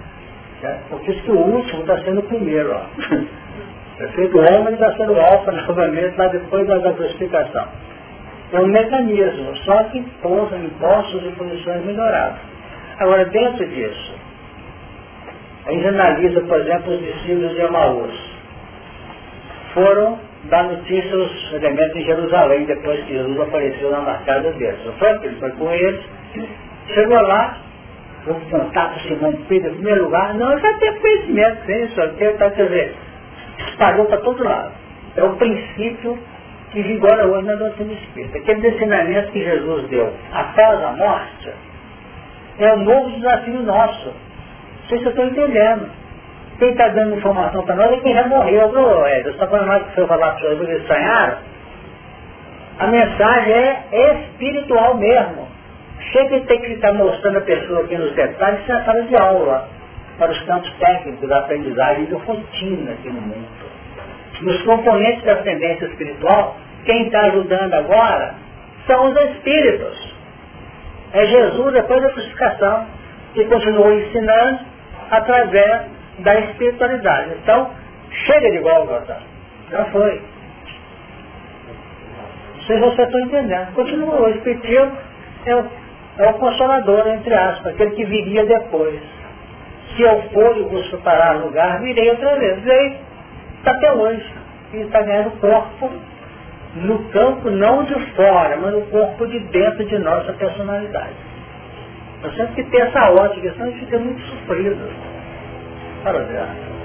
Porque 0.89 1.11
isso 1.11 1.23
que 1.23 1.31
o 1.31 1.37
último 1.37 1.81
está 1.81 1.97
sendo 1.99 2.19
o 2.19 2.23
primeiro. 2.23 2.73
Ó. 2.73 2.81
Perfeito? 3.97 4.37
O 4.37 4.41
homem 4.41 4.73
está 4.73 4.93
sendo 4.95 5.19
alfa 5.19 5.51
novamente 5.67 6.17
lá 6.17 6.27
depois 6.27 6.67
da 6.67 6.93
crucificação. 6.93 7.67
É 8.53 8.59
um 8.59 8.67
mecanismo, 8.67 9.55
só 9.57 9.83
que 9.85 10.01
pousa 10.21 10.55
em 10.57 10.69
postos 10.79 11.23
e 11.25 11.31
posições 11.31 11.85
melhoradas. 11.85 12.39
Agora, 12.99 13.25
dentro 13.25 13.67
disso, 13.67 14.13
a 15.65 15.71
gente 15.71 15.87
analisa, 15.87 16.41
por 16.41 16.59
exemplo, 16.59 16.93
os 16.93 16.99
discípulos 17.01 17.55
de 17.55 17.61
Amaús. 17.61 18.35
Foram 19.73 20.19
dar 20.43 20.63
notícia 20.65 21.13
aos 21.13 21.53
elementos 21.53 21.95
em 21.95 22.05
Jerusalém, 22.05 22.65
depois 22.65 23.03
que 23.05 23.13
Jesus 23.13 23.39
apareceu 23.39 23.91
na 23.91 24.19
casa 24.25 24.51
deles. 24.53 24.79
Foi? 24.99 25.17
Foi 25.39 25.51
com 25.51 25.71
eles. 25.71 26.01
Chegou 26.93 27.19
lá, 27.19 27.57
vou 28.25 28.39
contar 28.49 28.89
para 28.89 28.99
Simão 29.01 29.33
Pedro 29.47 29.71
em 29.71 29.75
primeiro 29.75 30.05
lugar. 30.05 30.33
Não, 30.33 30.57
já 30.59 30.73
tem 30.77 30.95
conhecimento, 30.99 31.65
tem 31.65 31.85
isso 31.85 32.01
aqui, 32.01 32.29
tá, 32.33 32.49
quer 32.51 32.63
dizer, 32.63 32.95
espalhou 33.69 34.05
para 34.05 34.17
todo 34.17 34.43
lado. 34.43 34.71
É 35.15 35.23
o 35.23 35.35
princípio 35.35 36.17
que 36.71 36.81
vigora 36.81 37.25
hoje 37.27 37.45
na 37.45 37.55
doutrina 37.55 37.93
espírita. 37.93 38.37
Aquele 38.37 38.67
ensinamento 38.67 39.31
que 39.31 39.43
Jesus 39.43 39.87
deu 39.89 40.13
após 40.33 40.83
a 40.83 40.91
morte 40.91 41.53
é 42.59 42.73
um 42.73 42.83
novo 42.83 43.11
desafio 43.11 43.61
nosso. 43.61 44.07
Não 44.07 44.89
sei 44.89 44.99
se 44.99 45.05
eu 45.05 45.09
estou 45.11 45.25
entendendo. 45.25 45.89
Quem 46.59 46.69
está 46.69 46.87
dando 46.89 47.17
informação 47.17 47.65
para 47.65 47.75
nós 47.75 47.91
é 47.91 47.97
quem 47.97 48.13
já 48.13 48.27
morreu. 48.27 48.69
Ô, 48.69 49.07
Ed, 49.07 49.23
você 49.23 49.29
está 49.29 49.47
falando 49.47 49.67
mais 49.67 49.83
que 49.87 49.99
eu 49.99 50.07
falar 50.07 50.31
para 50.31 50.39
vocês, 50.41 50.57
vocês 50.57 50.81
estranharam? 50.81 51.37
A 52.79 52.87
mensagem 52.87 53.77
é 53.91 54.13
espiritual 54.13 54.95
mesmo. 54.95 55.44
De 56.15 56.39
ter 56.41 56.59
que 56.59 56.67
estar 56.67 56.93
mostrando 56.93 57.39
a 57.39 57.41
pessoa 57.41 57.81
aqui 57.81 57.97
nos 57.97 58.13
detalhes, 58.13 58.61
isso 58.61 58.71
é 58.71 58.83
sala 58.85 59.01
de 59.03 59.17
aula, 59.17 59.67
para 60.17 60.31
os 60.31 60.41
campos 60.43 60.71
técnicos 60.79 61.27
da 61.27 61.39
aprendizagem 61.39 62.05
da 62.05 62.17
rotina 62.19 62.93
aqui 62.93 63.09
no 63.09 63.19
mundo. 63.19 63.47
Nos 64.41 64.61
componentes 64.63 65.23
da 65.25 65.33
ascendência 65.33 65.85
espiritual, 65.87 66.55
quem 66.85 67.07
está 67.07 67.19
ajudando 67.23 67.73
agora 67.73 68.35
são 68.87 69.11
os 69.11 69.21
espíritos. 69.29 70.15
É 71.11 71.25
Jesus 71.25 71.73
depois 71.73 72.01
da 72.01 72.09
crucificação, 72.09 72.85
que 73.33 73.43
continuou 73.45 73.91
ensinando 73.91 74.59
através 75.11 75.81
da 76.19 76.39
espiritualidade. 76.39 77.31
Então, 77.43 77.71
chega 78.25 78.51
de 78.51 78.59
Gólgota. 78.59 79.17
Já 79.69 79.83
foi. 79.85 80.21
Não 82.55 82.63
sei 82.63 82.77
se 82.77 82.81
você 82.81 83.01
está 83.01 83.19
entendendo. 83.19 83.73
Continua. 83.73 84.21
O 84.21 84.29
Espiritismo 84.29 84.97
é 85.45 85.55
o, 85.55 85.65
é 86.17 86.29
o 86.29 86.33
consolador, 86.35 87.07
entre 87.07 87.33
aspas, 87.33 87.73
aquele 87.73 87.91
que 87.91 88.05
viria 88.05 88.45
depois. 88.45 88.99
Se 89.95 90.01
eu 90.01 90.21
for 90.33 90.57
e 90.57 90.63
vos 90.63 90.87
preparar 90.87 91.37
lugar, 91.37 91.81
virei 91.81 92.09
outra 92.09 92.35
vez. 92.37 92.61
Veio. 92.61 92.95
Está 93.57 93.71
até 93.71 93.91
hoje. 93.91 94.25
E 94.73 94.77
está 94.77 95.01
ganhando 95.01 95.31
corpo 95.39 95.89
no 96.75 96.99
campo 97.09 97.49
não 97.49 97.83
de 97.83 97.93
fora, 98.15 98.57
mas 98.57 98.73
no 98.73 98.81
corpo 98.87 99.25
de 99.27 99.39
dentro 99.39 99.85
de 99.85 99.97
nossa 99.97 100.33
personalidade. 100.33 101.15
Nós 102.21 102.35
temos 102.35 102.53
que 102.55 102.63
ter 102.65 102.81
essa 102.81 103.11
ótica, 103.11 103.51
senão 103.53 103.67
a 103.67 103.69
gente 103.71 103.85
fica 103.85 103.99
muito 103.99 104.21
sofrido. 104.21 104.89
Para 106.03 106.19
ver. 106.19 106.75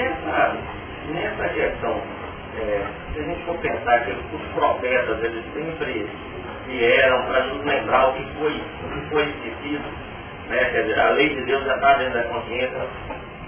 nessa, 0.00 0.56
nessa 1.12 1.48
questão, 1.48 2.02
é, 2.58 2.86
se 3.12 3.20
a 3.20 3.22
gente 3.22 3.44
for 3.44 3.58
pensar 3.58 4.04
que 4.04 4.12
os 4.12 4.42
profetas, 5.10 5.24
eles 5.24 5.44
sempre 5.52 6.08
vieram 6.68 7.22
para 7.26 7.44
nos 7.46 7.64
lembrar 7.64 8.08
o 8.08 8.12
que 8.14 8.24
foi, 8.38 8.52
o 8.52 8.88
que 8.90 9.10
foi 9.10 9.24
esquecido, 9.24 9.84
né? 10.48 10.64
Quer 10.70 10.82
dizer, 10.82 11.00
a 11.00 11.10
lei 11.10 11.28
de 11.30 11.44
Deus 11.44 11.64
já 11.64 11.74
está 11.74 11.94
dentro 11.94 12.14
da 12.14 12.24
consciência. 12.24 12.86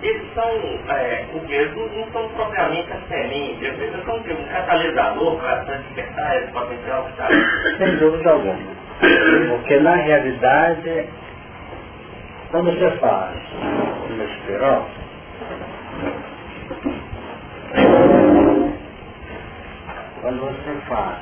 Eles 0.03 0.35
são, 0.35 0.51
é, 0.89 1.27
o 1.33 1.41
que 1.41 1.53
eles 1.53 1.77
não 1.77 2.11
são 2.11 2.29
propriamente 2.31 2.93
as 2.93 3.07
sementes, 3.07 3.63
eles 3.63 4.05
são 4.05 4.17
um 4.17 4.49
catalisador 4.51 5.39
para 5.39 5.57
despertar 5.77 6.37
esse 6.39 6.53
potencial 6.53 7.05
que 7.05 7.11
está. 7.11 7.29
Sem 7.79 7.97
dúvida 7.99 8.31
alguma. 8.31 8.83
Porque 9.49 9.79
na 9.79 9.95
realidade, 9.95 11.09
quando 12.51 12.73
você 12.73 12.91
faz 12.99 13.37
uma 14.11 14.25
espiral, 14.25 14.89
quando 20.21 20.41
você 20.41 20.73
faz 20.89 21.19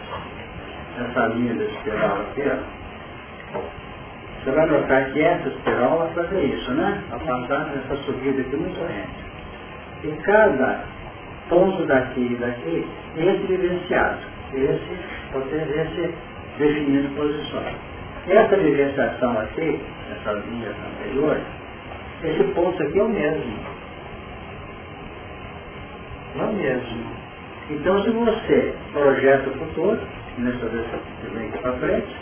essa 1.05 1.27
linha 1.29 1.55
da 1.55 1.65
espiral 1.65 2.21
aqui, 2.21 2.43
ó, 3.55 3.61
você 4.43 4.51
vai 4.53 4.67
notar 4.67 5.05
que 5.13 5.21
essa 5.21 5.49
espiral 5.49 5.99
vai 5.99 6.15
fazer 6.15 6.45
isso, 6.45 6.71
né? 6.73 7.03
Vai 7.11 7.19
passar 7.21 7.73
essa 7.77 7.97
subida 8.05 8.41
aqui 8.41 8.57
muito 8.57 8.81
rente. 8.81 9.31
E 10.05 10.23
cada 10.23 10.85
ponto 11.51 11.85
daqui 11.85 12.33
e 12.33 12.37
daqui, 12.37 12.89
esse 13.17 13.47
vivenciado, 13.47 14.19
esse, 14.55 14.99
esse 15.79 16.15
definindo 16.59 17.15
posições. 17.17 17.77
Essa 18.29 18.57
vivenciação 18.57 19.39
aqui, 19.41 19.81
essas 20.13 20.45
linhas 20.47 20.75
anteriores, 20.87 21.45
esse 22.23 22.45
ponto 22.55 22.83
aqui 22.83 22.99
é 22.99 23.03
o 23.03 23.09
mesmo. 23.09 23.59
É 26.39 26.43
o 26.43 26.53
mesmo. 26.53 27.21
Então, 27.71 28.03
se 28.03 28.11
você 28.11 28.75
projeta 28.93 29.51
o 29.51 29.53
futuro, 29.53 30.01
nessa 30.41 30.67
que 30.67 31.35
vem 31.35 31.51
para 31.51 31.73
frente, 31.75 32.17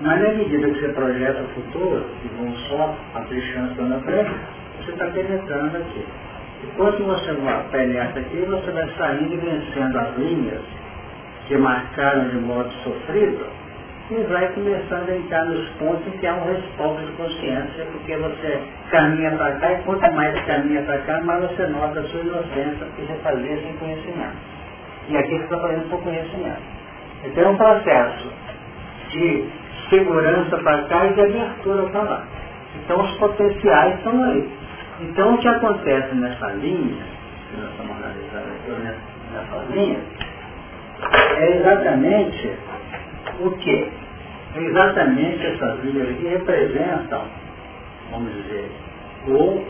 na 0.00 0.16
medida 0.16 0.70
que 0.70 0.80
você 0.80 0.88
projeta 0.88 1.42
o 1.42 1.48
futuro, 1.48 2.04
e 2.24 2.28
vão 2.36 2.54
só 2.68 2.96
abrir 3.14 3.40
chance 3.52 3.80
lá 3.80 3.88
na 3.88 4.00
frente, 4.00 4.30
você 4.80 4.92
está 4.92 5.06
penetrando 5.06 5.76
aqui. 5.76 6.04
E 6.62 6.66
quando 6.76 7.04
você 7.04 7.34
penetra 7.70 8.20
aqui, 8.20 8.36
você 8.48 8.70
vai 8.70 8.88
saindo 8.96 9.34
e 9.34 9.36
vencendo 9.36 9.98
as 9.98 10.16
linhas 10.18 10.62
que 11.46 11.56
marcaram 11.56 12.28
de 12.28 12.36
modo 12.36 12.70
sofrido, 12.84 13.46
e 14.10 14.14
vai 14.24 14.48
começando 14.52 15.08
a 15.10 15.16
entrar 15.16 15.44
nos 15.44 15.68
pontos 15.70 16.06
em 16.06 16.16
que 16.18 16.26
há 16.26 16.34
um 16.34 16.44
respaldo 16.44 17.04
de 17.04 17.12
consciência, 17.12 17.84
porque 17.92 18.16
você 18.16 18.60
caminha 18.90 19.32
para 19.32 19.52
cá, 19.56 19.72
e 19.72 19.82
quanto 19.82 20.12
mais 20.12 20.40
caminha 20.46 20.82
para 20.82 20.98
cá, 20.98 21.20
mais 21.22 21.42
você 21.42 21.66
nota 21.66 22.00
a 22.00 22.04
sua 22.04 22.20
inocência, 22.20 22.86
que 22.96 23.02
você 23.02 23.14
fazia 23.22 23.56
sem 23.60 23.72
conhecimento. 23.74 24.36
E 25.08 25.16
aqui 25.16 25.36
você 25.36 25.44
está 25.44 25.58
fazendo 25.58 25.90
por 25.90 26.02
conhecimento. 26.02 26.77
Então 27.24 27.44
é 27.44 27.48
um 27.48 27.56
processo 27.56 28.32
de 29.10 29.48
segurança 29.90 30.56
para 30.58 30.82
cá 30.84 31.06
e 31.06 31.14
de 31.14 31.20
abertura 31.20 31.82
para 31.90 32.02
lá. 32.02 32.26
Então 32.76 33.00
os 33.00 33.10
potenciais 33.18 33.96
estão 33.96 34.24
aí. 34.24 34.50
Então 35.00 35.34
o 35.34 35.38
que 35.38 35.48
acontece 35.48 36.14
nessa 36.14 36.46
linha, 36.52 37.02
que 37.50 37.60
nós 37.60 37.70
estamos 37.70 37.96
analisando 37.96 38.48
aqui 38.54 38.70
nessa 39.32 39.72
linha, 39.72 40.00
é 41.36 41.56
exatamente 41.56 42.52
o 43.40 43.50
que? 43.52 43.92
É 44.56 44.60
exatamente 44.60 45.46
essas 45.46 45.84
linhas 45.84 46.16
que 46.18 46.28
representam, 46.28 47.22
vamos 48.10 48.32
dizer, 48.34 48.70
o 49.28 49.64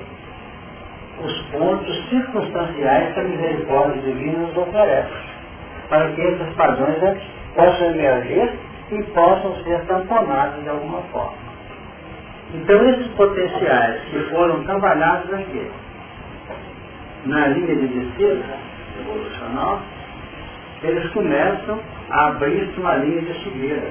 os 1.20 1.42
pontos 1.50 2.08
circunstanciais 2.08 3.12
que 3.12 3.20
a 3.20 3.24
misericórdia 3.24 4.02
divina 4.02 4.38
nos 4.38 4.56
oferece, 4.56 5.12
para 5.88 6.12
que 6.12 6.20
esses 6.20 6.54
padrões 6.54 7.02
possam 7.58 7.90
emergir 7.90 8.52
e 8.92 9.02
possam 9.12 9.56
ser 9.64 9.80
tamponados 9.86 10.62
de 10.62 10.68
alguma 10.68 11.02
forma. 11.12 11.36
Então 12.54 12.88
esses 12.88 13.08
potenciais 13.08 14.00
que 14.10 14.20
foram 14.30 14.62
trabalhados 14.62 15.34
aqui, 15.34 15.68
na 17.26 17.48
linha 17.48 17.74
de 17.74 17.88
descida 17.88 18.44
evolucional, 19.00 19.82
eles 20.84 21.10
começam 21.10 21.80
a 22.10 22.28
abrir-se 22.28 22.78
uma 22.78 22.94
linha 22.94 23.22
de 23.22 23.34
subida. 23.42 23.82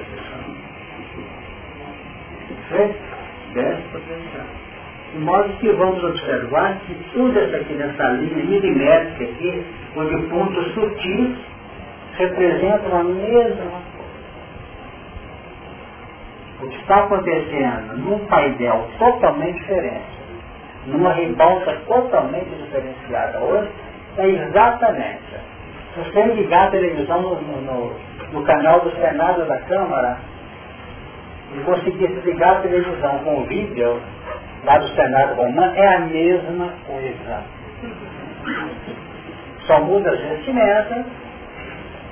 10 3.54 3.80
potenciais. 3.92 4.68
De 5.12 5.18
modo 5.20 5.48
que 5.60 5.70
vamos 5.72 6.02
observar 6.04 6.78
que 6.86 6.94
tudo 7.12 7.38
isso 7.38 7.56
aqui 7.56 7.74
nessa 7.74 8.08
linha 8.12 8.44
milimétrica 8.44 9.24
aqui, 9.24 9.64
onde 9.96 10.16
pontos 10.28 10.74
sutis 10.74 11.36
representam 12.18 12.98
a 12.98 13.04
mesma 13.04 13.54
coisa. 13.54 13.98
O 16.60 16.68
que 16.68 16.76
está 16.76 17.04
acontecendo 17.04 17.96
num 17.98 18.18
painel 18.26 18.88
totalmente 18.98 19.58
diferente, 19.60 20.18
numa 20.86 21.12
ribalta 21.12 21.72
totalmente 21.86 22.50
diferenciada 22.50 23.38
hoje, 23.38 23.70
é 24.18 24.26
exatamente. 24.26 25.36
Se 25.94 26.00
você 26.00 26.22
ligar 26.34 26.66
a 26.66 26.70
televisão 26.70 27.22
no, 27.22 27.40
no, 27.40 27.96
no 28.32 28.44
canal 28.44 28.80
do 28.80 28.90
Senado 28.96 29.46
da 29.46 29.58
Câmara 29.60 30.18
e 31.54 31.60
conseguir 31.60 32.08
ligar 32.24 32.56
a 32.56 32.60
televisão 32.60 33.18
com 33.20 33.42
o 33.42 33.44
vídeo 33.44 34.02
lá 34.64 34.78
do 34.78 34.88
Senado 34.88 35.34
Romano, 35.34 35.72
é 35.76 35.94
a 35.94 36.00
mesma 36.00 36.72
coisa. 36.86 37.44
Só 39.66 39.80
muda 39.80 40.10
as 40.10 40.20
vestimentas, 40.20 41.04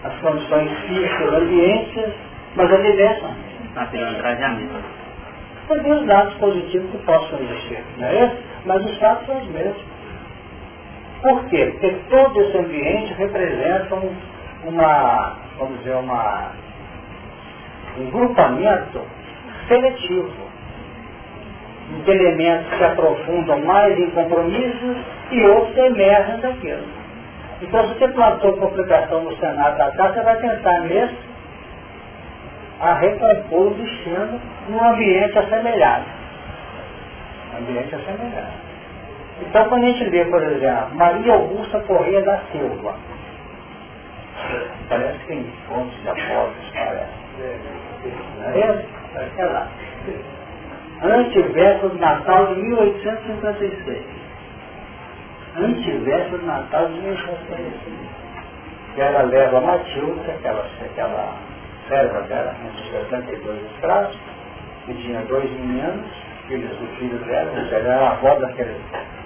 as 0.06 0.14
condições 0.20 0.70
físicas, 0.86 1.34
ambientes, 1.34 2.14
mas 2.54 2.72
a 2.72 3.86
trajamento. 3.86 4.84
Também 5.68 5.92
os 5.92 6.06
dados 6.06 6.34
positivos 6.34 6.90
que 6.92 6.98
possam 6.98 7.40
existir, 7.40 7.82
não 7.98 8.06
é 8.06 8.24
isso? 8.24 8.36
Mas 8.64 8.84
os 8.84 8.98
fatos 8.98 9.26
são 9.26 9.38
os 9.38 9.48
mesmos. 9.48 9.82
Por 11.22 11.44
quê? 11.46 11.74
Porque 11.80 11.96
todo 12.08 12.40
esse 12.40 12.56
ambiente 12.56 13.12
representa 13.14 13.96
uma, 14.64 15.36
vamos 15.58 15.78
dizer, 15.78 15.96
uma, 15.96 16.52
um 17.98 18.10
grupamento 18.10 19.00
seletivo 19.66 20.46
de 22.04 22.10
elementos 22.10 22.78
que 22.78 22.84
aprofundam 22.84 23.60
mais 23.64 23.98
em 23.98 24.10
compromissos 24.10 24.96
e 25.32 25.42
outros 25.42 25.76
emergem 25.76 26.40
daquilo. 26.40 26.95
Então, 27.62 27.88
se 27.88 27.94
você 27.94 28.08
plantou 28.08 28.56
complicação 28.58 29.22
no 29.22 29.36
Senado 29.36 29.78
da 29.78 29.90
casa, 29.92 30.14
você 30.14 30.20
vai 30.22 30.36
tentar 30.36 30.80
mesmo 30.80 31.16
a 32.80 32.94
recompor 32.94 33.68
o 33.68 33.74
destino 33.74 34.40
num 34.68 34.84
ambiente 34.84 35.38
assemelhado. 35.38 36.04
Ambiente 37.58 37.94
assemelhado. 37.94 38.66
Então, 39.40 39.68
quando 39.68 39.84
a 39.84 39.86
gente 39.88 40.04
lê, 40.04 40.24
por 40.26 40.42
exemplo, 40.42 40.94
Maria 40.94 41.32
Augusta 41.32 41.80
Correia 41.80 42.22
da 42.22 42.38
Silva, 42.52 42.94
parece 44.88 45.18
que 45.20 45.26
tem 45.26 45.52
fontes 45.68 46.02
de 46.02 46.08
apóstolos, 46.08 46.72
parece. 46.74 47.26
É 48.54 49.28
que 49.34 49.40
é 49.40 49.44
lá. 49.44 49.68
Antiverso 51.02 51.88
do 51.88 51.98
Natal 51.98 52.54
de 52.54 52.62
1856. 52.62 54.25
Antiverso 55.58 56.36
do 56.36 56.46
Natal 56.46 56.86
de 56.88 57.00
1856. 57.00 57.96
Que 58.94 59.00
ela 59.00 59.22
leva 59.22 59.58
a 59.58 59.60
Matilde, 59.62 60.30
aquela, 60.30 60.68
serva 61.88 62.20
dela, 62.22 62.54
entre 62.66 62.90
72 62.90 63.62
escravos, 63.72 64.18
que 64.84 64.94
tinha 64.94 65.20
dois 65.22 65.50
meninos, 65.50 66.06
filhos 66.46 66.76
do 66.76 66.86
filho 66.98 67.18
dela, 67.24 67.50
ela 67.52 67.76
era 67.76 67.96
a 67.96 68.10
avó 68.12 68.34
daqueles, 68.36 68.76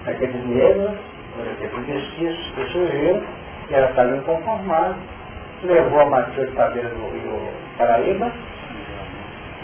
daqueles 0.04 0.46
negros, 0.46 0.92
daqueles 1.36 1.86
mestiços 1.88 2.52
que 2.54 2.64
surgiram, 2.72 3.22
e 3.68 3.74
ela 3.74 3.90
estava 3.90 4.16
inconformada, 4.16 4.94
levou 5.64 6.00
a 6.00 6.06
Matilde 6.06 6.52
para 6.52 6.66
a 6.66 6.70
beira 6.70 6.88
do 6.90 7.10
rio 7.10 7.48
Paraíba, 7.76 8.32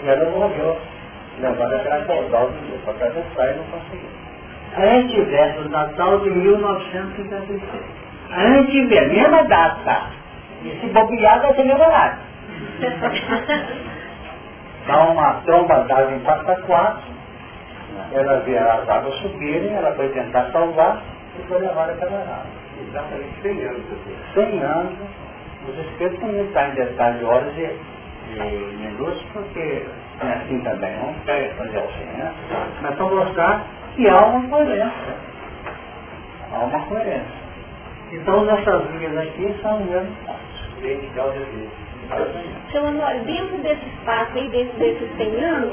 e 0.02 0.08
ela 0.08 0.30
morreu, 0.30 0.76
levando 1.40 1.74
aquela 1.74 2.04
caudal 2.06 2.50
do 2.50 2.58
rio 2.66 2.78
para 2.84 2.92
atravessar 2.94 3.52
e 3.52 3.56
não 3.56 3.64
conseguiu. 3.64 4.25
Antiverso 4.76 5.62
do 5.62 5.68
Natal 5.70 6.20
de 6.20 6.30
1956. 6.30 7.62
Antiverso, 8.30 9.14
mesma 9.14 9.44
data. 9.44 10.02
E 10.64 10.70
se 10.80 10.86
bobear 10.88 11.40
vai 11.40 11.54
ser 11.54 11.64
melhorado. 11.64 12.18
Dá 14.86 15.04
uma 15.04 15.34
tromba 15.44 15.80
d'água 15.80 16.12
em 16.12 16.20
4 16.20 16.52
a 16.52 16.56
4, 16.60 17.02
ela 18.12 18.40
vê 18.40 18.56
as 18.56 18.88
águas 18.88 19.14
subirem, 19.16 19.74
ela 19.74 19.92
foi 19.94 20.08
tentar 20.10 20.50
salvar 20.52 21.02
e 21.38 21.42
foi 21.48 21.58
levada 21.60 21.92
pela 21.94 22.20
água. 22.20 22.46
Exatamente 22.88 23.42
100 23.42 23.64
anos. 23.64 23.82
100 24.34 24.62
anos, 24.62 24.92
os 25.68 25.78
espíritos 25.78 26.22
não 26.22 26.44
estão 26.44 26.68
em 26.68 26.74
detalhe 26.74 27.18
de 27.18 27.24
horas 27.24 27.52
e, 27.56 27.80
minutos, 28.78 29.22
porque 29.32 29.82
é 30.20 30.32
assim 30.34 30.60
também, 30.60 30.96
não 30.98 31.14
quer 31.24 31.52
fazer 31.56 31.78
o 31.78 31.90
100 31.92 32.20
anos, 32.20 32.36
mas 32.82 32.94
para 32.94 33.06
mostrar 33.06 33.64
que 33.96 34.08
há 34.08 34.26
uma 34.26 34.48
coerência. 34.48 35.16
Há 36.52 36.58
uma 36.58 36.86
coerência. 36.86 37.46
Então, 38.12 38.44
nessas 38.44 38.90
linhas 38.90 39.16
aqui 39.18 39.54
são 39.62 39.78
que 40.78 41.68
seu 42.70 42.84
Honório, 42.84 43.24
dentro 43.24 43.58
desse 43.58 43.86
espaço 43.86 44.30
aí, 44.34 44.48
dentro 44.48 44.78
desses 44.78 45.16
100 45.16 45.44
anos, 45.44 45.72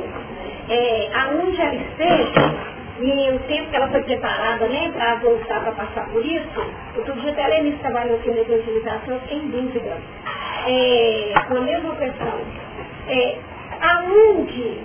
é, 0.70 1.10
aonde 1.14 1.62
ela 1.62 1.76
esteja, 1.76 2.74
e 3.00 3.32
o 3.32 3.40
tempo 3.40 3.70
que 3.70 3.76
ela 3.76 3.88
foi 3.90 4.04
preparada 4.04 4.68
né, 4.68 4.92
para 4.96 5.16
voltar 5.16 5.62
para 5.62 5.72
passar 5.74 6.10
por 6.10 6.26
isso, 6.26 6.66
outro 6.96 7.14
dia 7.20 7.32
até 7.32 7.44
a 7.44 7.48
Lenice 7.50 7.78
trabalhou 7.80 8.16
aqui 8.16 8.32
na 8.32 8.42
evangelização, 8.42 9.20
fiquei 9.22 9.38
em 9.40 9.48
dúvida, 9.50 9.98
é, 10.68 11.34
com 11.48 11.58
a 11.58 11.62
mesma 11.62 11.96
questão. 11.96 12.34
É, 13.10 13.38
aonde, 13.82 14.80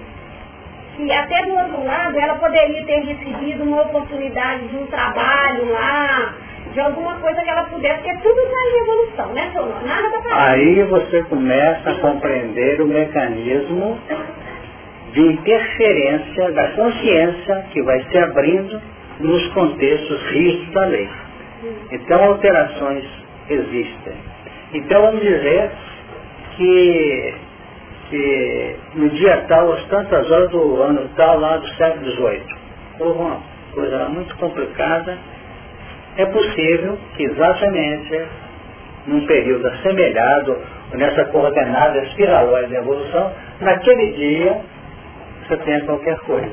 se 0.99 1.13
até 1.13 1.47
do 1.47 1.55
outro 1.55 1.85
lado, 1.85 2.19
ela 2.19 2.35
poderia 2.35 2.85
ter 2.85 3.01
recebido 3.05 3.63
uma 3.63 3.83
oportunidade 3.83 4.67
de 4.67 4.77
um 4.77 4.87
trabalho 4.87 5.71
lá, 5.71 6.35
de 6.75 6.81
alguma 6.81 7.15
coisa 7.21 7.41
que 7.41 7.49
ela 7.49 7.65
pudesse, 7.65 8.03
porque 8.03 8.19
tudo 8.19 8.41
está 8.41 8.57
em 8.61 8.83
evolução, 8.83 9.33
né, 9.33 9.51
senhor? 9.53 9.87
Nada 9.87 10.07
está 10.09 10.21
parado. 10.21 10.51
Aí 10.51 10.83
você 10.83 11.23
começa 11.25 11.91
a 11.91 11.95
compreender 12.01 12.83
o 12.83 12.87
mecanismo 12.87 13.99
de 15.13 15.21
interferência 15.21 16.51
da 16.53 16.69
consciência 16.73 17.67
que 17.73 17.83
vai 17.83 18.03
se 18.11 18.19
abrindo 18.19 18.83
nos 19.21 19.49
contextos 19.53 20.23
rígidos 20.31 20.75
da 20.75 20.85
lei. 20.85 21.09
Então 21.93 22.25
alterações 22.25 23.05
existem. 23.49 24.15
Então 24.75 25.01
vamos 25.03 25.21
dizer 25.21 25.71
que, 26.57 27.35
que 28.11 28.77
no 28.95 29.09
dia 29.11 29.45
tal, 29.49 29.73
às 29.73 29.85
tantas 29.87 30.31
horas 30.31 30.51
do 30.51 30.83
ano 30.83 31.09
tal, 31.17 31.39
lá 31.39 31.57
do 31.57 31.69
século 31.75 32.11
XVIII, 32.11 32.43
houve 33.01 33.19
uma 33.19 33.41
coisa 33.75 34.09
muito 34.09 34.37
complicada, 34.37 35.19
é 36.17 36.27
possível 36.27 36.99
que 37.17 37.25
exatamente 37.25 38.27
num 39.09 39.27
período 39.27 39.67
assemelhado, 39.67 40.57
nessa 40.93 41.25
coordenada 41.27 41.99
espiraloide 42.05 42.73
da 42.73 42.79
evolução, 42.79 43.33
naquele 43.61 44.13
dia 44.13 44.61
você 45.47 45.57
tenha 45.59 45.85
qualquer 45.85 46.19
coisa. 46.21 46.53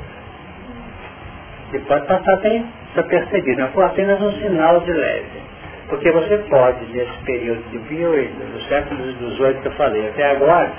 E 1.73 1.79
pode 1.79 2.07
passar 2.07 2.37
bem 2.37 2.65
desapercebido, 2.89 3.61
não 3.61 3.67
foi 3.69 3.83
apenas 3.83 4.21
um 4.21 4.31
sinal 4.39 4.79
de 4.79 4.91
leve. 4.91 5.45
Porque 5.89 6.11
você 6.11 6.37
pode, 6.49 6.85
nesse 6.93 7.17
período 7.25 7.61
de 7.69 7.77
bio, 7.79 8.11
do 8.11 8.61
século 8.69 9.03
XVIII 9.11 9.61
que 9.61 9.67
eu 9.67 9.71
falei 9.73 10.07
até 10.07 10.31
agora, 10.31 10.71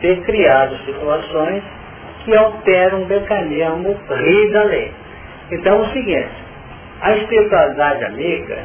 ter 0.00 0.22
criado 0.22 0.76
situações 0.84 1.62
que 2.24 2.36
alteram 2.36 3.02
o 3.02 3.06
mecanismo 3.06 3.96
rio 4.10 4.52
da 4.52 4.62
lei. 4.64 4.92
Então 5.50 5.76
é 5.76 5.80
o 5.80 5.92
seguinte, 5.92 6.30
a 7.00 7.16
espiritualidade 7.16 8.04
amiga, 8.04 8.58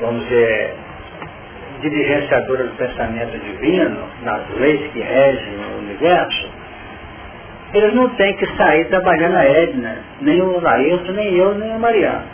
vamos 0.00 0.22
dizer, 0.24 0.74
diligenciadora 1.80 2.64
do 2.64 2.76
pensamento 2.76 3.38
divino, 3.38 4.08
nas 4.22 4.48
leis 4.56 4.92
que 4.92 5.00
regem 5.00 5.56
o 5.56 5.78
universo, 5.78 6.48
eles 7.74 7.94
não 7.94 8.08
têm 8.10 8.36
que 8.36 8.46
sair 8.56 8.84
trabalhando 8.88 9.36
a 9.36 9.44
Edna, 9.44 9.96
nem 10.20 10.40
o 10.42 10.60
Laírton, 10.60 11.12
nem 11.12 11.34
eu, 11.34 11.54
nem 11.54 11.74
o 11.74 11.80
Mariano. 11.80 12.26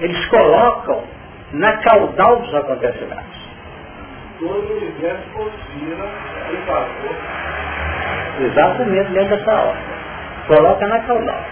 Eles 0.00 0.26
colocam 0.26 1.04
na 1.52 1.78
caudal 1.78 2.40
dos 2.40 2.54
acontecimentos. 2.54 3.27
Todo 4.38 4.72
o 4.72 4.76
universo 4.76 5.22
conspira 5.34 6.08
em 6.52 6.66
favor. 6.66 7.16
Exatamente 8.40 9.10
dentro 9.10 9.36
dessa 9.36 9.52
ordem. 9.52 9.82
Coloca 10.46 10.86
na 10.86 11.00
caudal. 11.00 11.44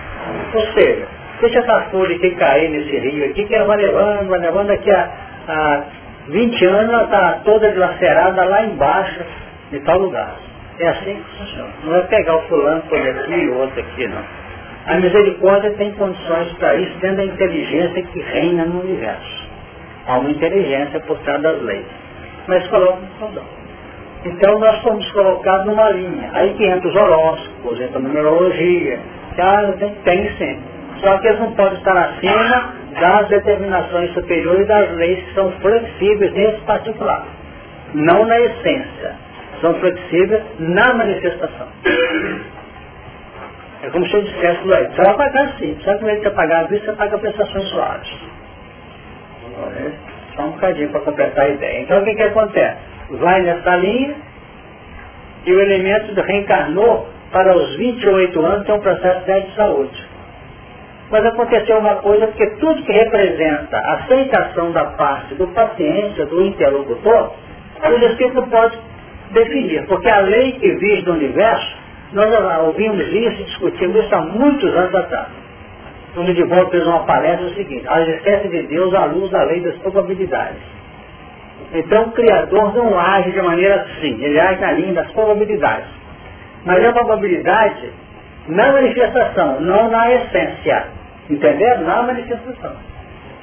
Ou 0.55 0.61
seja, 0.73 1.09
deixa 1.41 1.59
essa 1.59 1.81
folha 1.91 2.17
que 2.19 2.31
cair 2.37 2.71
nesse 2.71 2.97
rio 2.97 3.29
aqui, 3.29 3.45
que 3.45 3.55
ela 3.57 3.67
vai 3.67 3.79
levando, 3.79 4.29
vai 4.29 4.39
levando 4.39 4.69
daqui 4.69 4.91
a, 4.93 5.11
a 5.49 5.83
20 6.29 6.65
anos, 6.65 6.93
ela 6.93 7.05
está 7.05 7.41
toda 7.45 7.73
dilacerada 7.73 8.45
lá 8.45 8.63
embaixo, 8.63 9.21
de 9.73 9.81
tal 9.81 9.99
lugar. 9.99 10.37
É 10.79 10.89
assim 10.89 11.15
que 11.15 11.39
funciona. 11.39 11.71
Não 11.83 11.97
é 11.97 12.03
pegar 12.03 12.37
o 12.37 12.43
fulano 12.43 12.83
por 12.83 13.01
aqui 13.01 13.35
e 13.35 13.49
outro 13.51 13.81
aqui, 13.81 14.07
não. 14.07 14.23
A 14.87 14.95
misericórdia 14.99 15.73
tem 15.73 15.93
condições 15.95 16.53
para 16.53 16.77
isso 16.77 16.97
dentro 17.01 17.17
da 17.17 17.25
inteligência 17.25 18.03
que 18.05 18.21
reina 18.21 18.65
no 18.65 18.81
universo. 18.83 19.47
Há 20.07 20.19
uma 20.19 20.31
inteligência 20.31 21.01
por 21.01 21.19
trás 21.19 21.43
das 21.43 21.61
leis. 21.63 22.06
Mas 22.47 22.67
coloca 22.69 23.01
no 23.01 23.19
caudal. 23.19 23.45
Então 24.25 24.59
nós 24.59 24.81
fomos 24.83 25.11
colocados 25.13 25.67
numa 25.67 25.91
linha. 25.91 26.31
Aí 26.33 26.55
que 26.55 26.65
entra 26.65 26.89
os 26.89 26.97
horóscopos, 26.97 27.81
entra 27.81 27.99
a 27.99 28.03
numerologia. 28.03 28.99
Já 29.37 29.73
tem, 29.73 29.95
tem 30.05 30.37
sempre. 30.37 30.77
Só 31.01 31.19
que 31.19 31.29
eles 31.29 31.41
não 31.41 31.53
podem 31.53 31.79
estar 31.79 31.97
acima 31.97 32.75
das 32.99 33.29
determinações 33.29 34.13
superiores 34.15 34.67
das 34.67 34.91
leis 34.93 35.23
que 35.25 35.35
são 35.35 35.53
flexíveis 35.61 36.33
nesse 36.33 36.61
particular. 36.63 37.27
Não 37.95 38.25
na 38.25 38.41
essência. 38.41 39.15
São 39.61 39.75
flexíveis 39.75 40.43
na 40.59 40.95
manifestação. 40.95 41.69
É 43.83 43.91
como 43.91 44.07
se 44.09 44.15
eu 44.15 44.23
dissesse, 44.23 44.63
você 44.63 45.03
vai 45.03 45.17
pagar 45.17 45.53
sim. 45.59 45.77
Só 45.85 45.97
que 45.97 46.11
ao 46.11 46.17
você 46.17 46.31
pagar 46.31 46.61
a 46.61 46.65
vista, 46.65 46.87
você 46.87 46.97
paga 46.97 47.19
prestações 47.19 47.69
suaves. 47.69 48.11
Só 50.37 50.43
um 50.43 50.51
bocadinho 50.51 50.91
para 50.91 51.01
completar 51.01 51.47
a 51.47 51.49
ideia. 51.49 51.83
Então 51.83 52.01
o 52.01 52.05
que, 52.05 52.15
que 52.15 52.23
acontece? 52.23 52.77
Vai 53.11 53.43
nessa 53.43 53.77
linha 53.77 54.15
e 55.47 55.53
o 55.53 55.61
elemento 55.61 56.21
reencarnou 56.21 57.09
para 57.33 57.57
os 57.57 57.77
28 57.77 58.41
anos, 58.41 58.67
tem 58.67 58.75
um 58.75 58.81
processo 58.81 59.25
de 59.25 59.55
saúde. 59.55 60.07
Mas 61.11 61.25
aconteceu 61.25 61.79
uma 61.79 61.97
coisa, 61.97 62.27
porque 62.27 62.47
tudo 62.57 62.83
que 62.83 62.93
representa 62.93 63.77
a 63.77 63.95
aceitação 63.95 64.73
da 64.73 64.85
parte 64.87 65.35
do 65.35 65.47
paciente, 65.49 66.25
do 66.25 66.43
interlocutor, 66.43 67.33
o 67.85 68.07
Espírito 68.07 68.43
pode 68.49 68.79
definir, 69.31 69.87
porque 69.87 70.09
a 70.09 70.21
lei 70.21 70.53
que 70.53 70.69
vive 70.69 71.03
do 71.03 71.13
universo, 71.13 71.77
nós 72.13 72.29
ouvimos 72.65 73.07
isso 73.07 73.45
discutimos 73.45 74.05
isso 74.05 74.15
há 74.15 74.23
muitos 74.23 74.75
anos 74.75 74.95
atrás. 74.95 75.46
O 76.17 76.23
Nidivaldo 76.23 76.71
fez 76.71 76.87
uma 76.87 77.05
palestra 77.05 77.47
o 77.47 77.55
seguinte, 77.55 77.87
a 77.87 78.01
existência 78.01 78.49
de 78.49 78.63
Deus 78.69 78.95
à 78.95 79.05
luz 79.05 79.31
da 79.31 79.43
lei 79.45 79.61
das 79.61 79.77
probabilidades. 79.77 80.63
Então 81.75 82.05
o 82.05 82.13
Criador 82.13 82.75
não 82.75 82.99
age 82.99 83.33
de 83.33 83.43
maneira 83.43 83.83
assim, 83.83 84.23
ele 84.23 84.41
age 84.41 84.61
na 84.61 84.73
linha 84.73 84.95
das 84.95 85.13
probabilidades. 85.13 85.89
Mas 86.65 86.85
a 86.85 86.93
probabilidade 86.93 87.93
na 88.49 88.73
manifestação, 88.73 89.61
não 89.61 89.91
na 89.91 90.13
essência. 90.13 90.87
Entendeu? 91.29 91.81
Na 91.81 92.03
manifestação. 92.03 92.73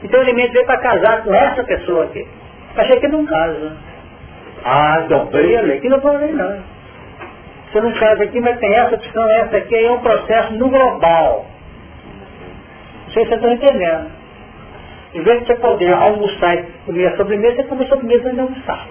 Então 0.04 0.22
ele 0.22 0.34
me 0.34 0.48
veio 0.48 0.66
para 0.66 0.80
casar 0.80 1.24
com 1.24 1.34
essa 1.34 1.64
pessoa 1.64 2.06
aqui. 2.06 2.26
Achei 2.76 3.00
que 3.00 3.08
não 3.08 3.26
casa. 3.26 3.78
Ah, 4.64 5.06
dobrei 5.10 5.58
a 5.58 5.62
lei, 5.62 5.80
que 5.80 5.90
não 5.90 6.00
falei 6.00 6.32
não. 6.32 6.58
Você 7.72 7.82
não 7.82 7.92
casa 7.94 8.24
aqui, 8.24 8.40
mas 8.40 8.58
tem 8.60 8.74
essa 8.74 8.96
opção, 8.96 9.30
essa 9.30 9.58
aqui, 9.58 9.76
aí 9.76 9.86
é 9.86 9.92
um 9.92 10.00
processo 10.00 10.54
no 10.54 10.70
global. 10.70 11.46
Sei 13.14 13.24
se 13.24 13.30
vocês 13.30 13.42
estão 13.42 13.52
entendendo. 13.52 14.12
Em 15.14 15.22
vez 15.22 15.42
de 15.42 15.46
você 15.46 15.56
poder 15.56 15.94
almoçar 15.94 16.56
e 16.56 16.64
comer 16.86 17.08
a 17.08 17.18
sobremesa, 17.18 17.58
você 17.58 17.64
come 17.64 17.86
a 17.86 17.88
sobremesa 17.88 18.34
e 18.34 18.40
almoçar. 18.40 18.88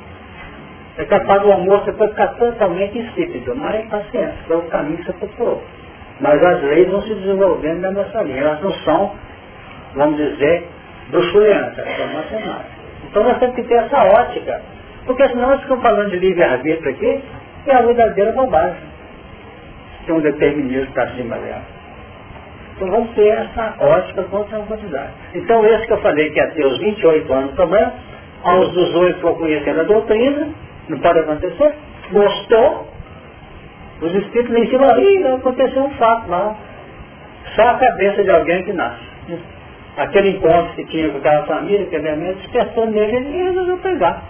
É 0.98 1.04
capaz 1.06 1.42
do 1.42 1.50
almoço, 1.50 1.84
você 1.86 1.92
pode 1.92 2.10
ficar 2.12 2.28
totalmente 2.34 2.98
insípido, 2.98 3.56
mas 3.56 3.74
é 3.74 3.82
paciência, 3.88 4.34
é 4.48 4.54
o 4.54 4.62
caminho 4.62 4.98
que 4.98 5.06
você 5.06 5.12
procurou. 5.14 5.62
Mas 6.20 6.40
as 6.44 6.62
leis 6.62 6.88
vão 6.88 7.02
se 7.02 7.14
desenvolvendo 7.14 7.80
na 7.80 7.90
nossa 7.90 8.22
linha. 8.22 8.42
Elas 8.42 8.62
não 8.62 8.72
são, 8.84 9.12
vamos 9.94 10.16
dizer, 10.16 10.68
bruxulentas, 11.10 11.96
são 11.96 12.06
matemáticas. 12.12 12.72
Então 13.10 13.24
nós 13.24 13.38
temos 13.38 13.56
que 13.56 13.62
ter 13.64 13.74
essa 13.74 14.04
ótica. 14.04 14.62
Porque 15.06 15.26
senão 15.28 15.48
nós 15.48 15.60
ficamos 15.62 15.82
falando 15.82 16.10
de 16.10 16.18
livre-arbítrio 16.18 16.90
aqui, 16.90 17.24
é 17.66 17.74
a 17.74 17.82
verdadeira 17.82 18.32
bobagem. 18.32 18.92
Tem 20.06 20.14
um 20.14 20.20
determinismo 20.20 20.92
para 20.92 21.08
cima 21.14 21.36
dela. 21.36 21.81
Então 22.82 22.90
vamos 22.90 23.14
ter 23.14 23.28
essa 23.28 23.76
ótica 23.78 24.24
contra 24.24 24.58
a 24.58 24.62
quantidade. 24.66 25.12
Então 25.36 25.64
esse 25.64 25.86
que 25.86 25.92
eu 25.92 25.98
falei 25.98 26.30
que 26.30 26.36
ia 26.40 26.50
ter 26.50 26.66
os 26.66 26.78
28 26.78 27.32
anos 27.32 27.54
também, 27.54 27.86
aos 28.42 28.72
18 28.72 29.20
for 29.20 29.38
conhecendo 29.38 29.82
a 29.82 29.84
doutrina, 29.84 30.48
não 30.88 30.98
pode 30.98 31.20
acontecer, 31.20 31.74
gostou, 32.10 32.88
os 34.00 34.12
espíritos 34.12 34.52
nem 34.52 34.64
ensinam, 34.64 35.00
ih, 35.00 35.26
aconteceu 35.28 35.84
um 35.84 35.90
fato 35.90 36.28
lá. 36.28 36.56
Só 37.54 37.68
a 37.68 37.74
cabeça 37.78 38.24
de 38.24 38.30
alguém 38.30 38.64
que 38.64 38.72
nasce. 38.72 39.04
Aquele 39.96 40.30
encontro 40.30 40.74
que 40.74 40.84
tinha 40.86 41.08
com 41.10 41.18
aquela 41.18 41.46
família, 41.46 41.86
que 41.86 41.94
a 41.94 42.00
minha 42.00 42.16
mente 42.16 42.40
despertou 42.40 42.86
nele, 42.86 43.16
ele 43.16 43.44
resolveu 43.44 43.76
pegar. 43.76 44.22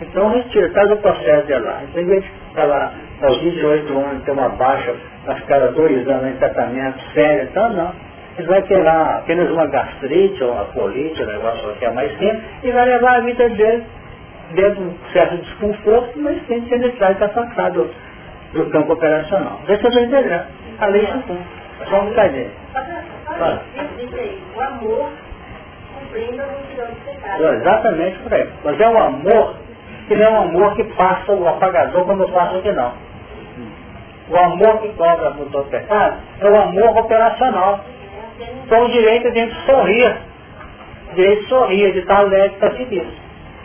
Então 0.00 0.30
retira, 0.30 0.68
faz 0.72 0.90
o 0.90 0.96
processo 0.96 1.46
de 1.46 1.54
lá. 1.54 1.80
Então, 1.84 2.02
em 2.02 2.06
vez 2.06 2.24
de 2.24 2.56
lá 2.56 2.92
aos 3.22 3.40
28 3.40 3.98
anos, 3.98 4.24
ter 4.24 4.32
uma 4.32 4.48
baixa, 4.50 4.94
a 5.26 5.34
cada 5.42 5.72
dois 5.72 6.06
anos 6.08 6.34
em 6.34 6.36
tratamento 6.36 7.00
sério, 7.14 7.44
então 7.44 7.68
não. 7.70 7.92
Ele 8.38 8.48
vai 8.48 8.62
ter 8.62 8.82
lá 8.82 9.16
apenas 9.16 9.50
uma 9.50 9.66
gastrite 9.66 10.44
ou 10.44 10.52
uma 10.52 10.64
colite, 10.66 11.22
um 11.22 11.26
negócio 11.26 11.72
que 11.78 11.84
é 11.84 11.90
mais 11.90 12.10
simples, 12.18 12.42
e 12.62 12.70
vai 12.70 12.84
levar 12.84 13.16
a 13.16 13.20
vida 13.20 13.48
dele 13.48 13.84
dentro 14.52 14.74
de 14.74 14.80
um 14.82 14.94
certo 15.12 15.36
desconforto, 15.38 16.18
mas 16.18 16.46
sem 16.46 16.66
ser 16.68 16.78
necessário 16.78 17.14
estar 17.14 17.26
afastado 17.26 17.90
do 18.52 18.66
campo 18.70 18.92
operacional. 18.92 19.60
Vê 19.66 19.76
se 19.76 19.84
eu 19.84 19.88
estou 19.88 20.04
entendendo. 20.04 20.46
A 20.78 20.86
lei 20.86 21.06
se 21.06 21.12
cumpre. 21.12 21.56
Só 21.88 22.00
um 22.00 22.06
bocadinho. 22.06 22.50
Fala. 23.24 23.62
O 24.54 24.60
amor 24.60 25.10
cumprindo 25.98 26.42
a 26.42 26.46
multidão 26.46 26.86
dos 26.86 26.98
pecados. 27.04 27.60
Exatamente 27.60 28.18
por 28.18 28.34
aí. 28.34 28.48
Mas 28.64 28.80
é 28.80 28.88
o 28.88 28.98
amor 28.98 29.54
que 30.08 30.14
não 30.14 30.24
é 30.24 30.30
um 30.30 30.42
amor 30.42 30.76
que 30.76 30.84
passa 30.84 31.32
o 31.32 31.48
apagador 31.48 32.04
quando 32.04 32.28
passa 32.32 32.60
que 32.60 32.72
não. 32.72 33.05
O 34.28 34.36
amor 34.36 34.80
que 34.80 34.88
cobra 34.94 35.30
por 35.32 35.50
todo 35.50 35.70
pecado 35.70 36.16
é 36.40 36.50
o 36.50 36.56
amor 36.56 36.98
operacional. 36.98 37.84
Com 38.68 38.84
o 38.84 38.90
direito 38.90 39.30
de 39.30 39.50
sorrir. 39.64 40.16
O 41.12 41.14
direito 41.14 41.42
de 41.42 41.48
sorrir, 41.48 41.92
de 41.92 41.98
estar 42.00 42.18
alegre 42.18 42.56
para 42.58 42.76
seguir. 42.76 43.06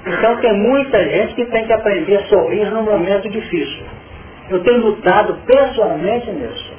Então 0.05 0.37
tem 0.37 0.53
muita 0.53 1.03
gente 1.03 1.35
que 1.35 1.45
tem 1.45 1.65
que 1.65 1.73
aprender 1.73 2.17
a 2.17 2.25
sorrir 2.25 2.65
num 2.71 2.83
momento 2.83 3.29
difícil. 3.29 3.85
Eu 4.49 4.63
tenho 4.63 4.79
lutado 4.79 5.35
pessoalmente 5.45 6.29
nisso. 6.31 6.73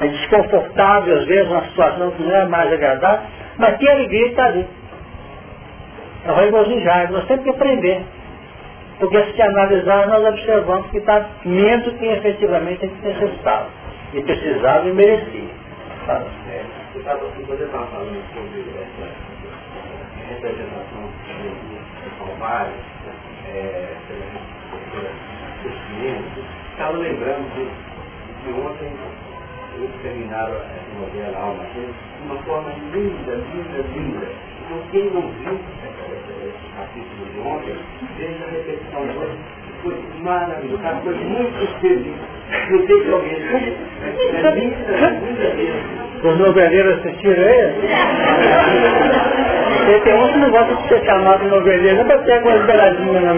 É 0.00 0.06
desconfortável, 0.08 1.18
às 1.18 1.24
vezes, 1.26 1.50
uma 1.50 1.64
situação 1.66 2.10
que 2.12 2.22
não 2.22 2.34
é 2.34 2.46
mais 2.46 2.72
agradável, 2.72 3.26
mas 3.58 3.76
que 3.76 3.88
alegria 3.88 4.26
está 4.28 4.46
ali. 4.46 4.66
É 6.24 6.32
o 6.32 6.34
regozijar, 6.34 7.12
nós 7.12 7.26
temos 7.26 7.44
que 7.44 7.50
aprender. 7.50 8.02
Porque 9.02 9.18
se 9.32 9.42
analisar, 9.42 10.06
nós 10.06 10.24
observamos 10.24 10.88
que 10.92 10.98
está 10.98 11.28
menos 11.44 11.92
que 11.94 12.06
efetivamente 12.06 12.86
necessitava. 13.02 13.66
E 14.14 14.22
precisava 14.22 14.88
e 14.88 14.92
merecia. 14.92 15.48
Fala. 16.06 16.24
É, 16.48 16.62
você 16.92 16.98
estava 17.00 17.18
falando 17.18 18.22
sobre 18.32 18.64
essa 18.80 19.10
representação 20.28 21.10
de 21.26 21.50
é, 23.50 23.96
Estava 26.70 26.96
lembrando 26.96 27.42
de, 27.56 27.64
de 28.44 28.52
ontem 28.60 28.92
eles 29.74 29.90
terminaram 30.02 30.54
essa 30.54 31.00
novela 31.00 31.38
Alma 31.38 31.64
uma 32.24 32.36
forma 32.44 32.70
linda, 32.92 33.34
linda, 33.34 33.82
linda. 33.96 34.28
Então 34.64 34.78
quem 34.92 35.10
não 35.10 35.22
viu 35.22 35.54
esse 35.54 35.91
capítulo 36.76 37.24
de 37.32 37.40
ontem, 37.40 37.76
veja 38.18 38.44
a 38.44 38.50
repetição 38.50 39.06
de 39.06 39.18
hoje, 39.18 39.38
foi 39.82 39.94
maravilhoso, 40.20 40.82
foi 41.02 41.14
muito 41.14 41.80
feliz. 41.80 42.16
Não 42.70 42.86
sei 42.86 43.04
se 43.04 43.12
alguém 43.12 43.32
é 43.32 43.36
linda, 44.26 44.50
linda. 44.50 44.82
Os 46.22 46.38
noveleiros 46.38 46.98
assistiram 46.98 47.42
ele? 47.42 47.74
Porque 49.82 50.00
tem 50.00 50.14
um 50.14 50.32
que 50.32 50.38
não 50.38 50.50
gosta 50.50 50.74
de 50.76 50.88
ser 50.88 51.04
chamado 51.04 51.44
noveleiro, 51.48 51.96
não 51.96 52.04
para 52.04 52.18
ter 52.18 52.34
algumas 52.34 52.64
beladinhas 52.66 53.24
na 53.24 53.32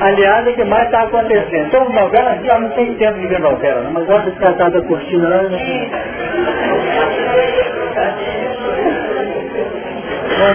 Aliás, 0.00 0.46
o 0.46 0.52
que 0.52 0.64
mais 0.64 0.84
está 0.84 1.02
acontecendo? 1.02 1.66
Então, 1.66 1.88
novela, 1.90 2.38
já 2.44 2.58
não 2.58 2.70
tem 2.70 2.94
tempo 2.94 3.18
de 3.18 3.26
ver 3.26 3.40
novela, 3.40 3.82
não, 3.82 3.92
mas 3.92 4.06
gosta 4.06 4.30
de 4.30 4.38
tratar 4.38 4.70
da 4.70 4.82
cortina 4.82 5.28
lá. 5.28 5.42
Né? 5.42 5.90
Lá. 10.38 10.54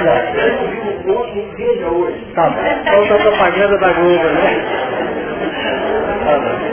Tá 2.35 2.49
bom. 2.49 2.99
Outra 2.99 3.17
propaganda 3.17 3.77
da 3.77 3.93
Globo, 3.93 4.23
né? 4.23 4.65
Tá 6.25 6.39
bom. 6.39 6.63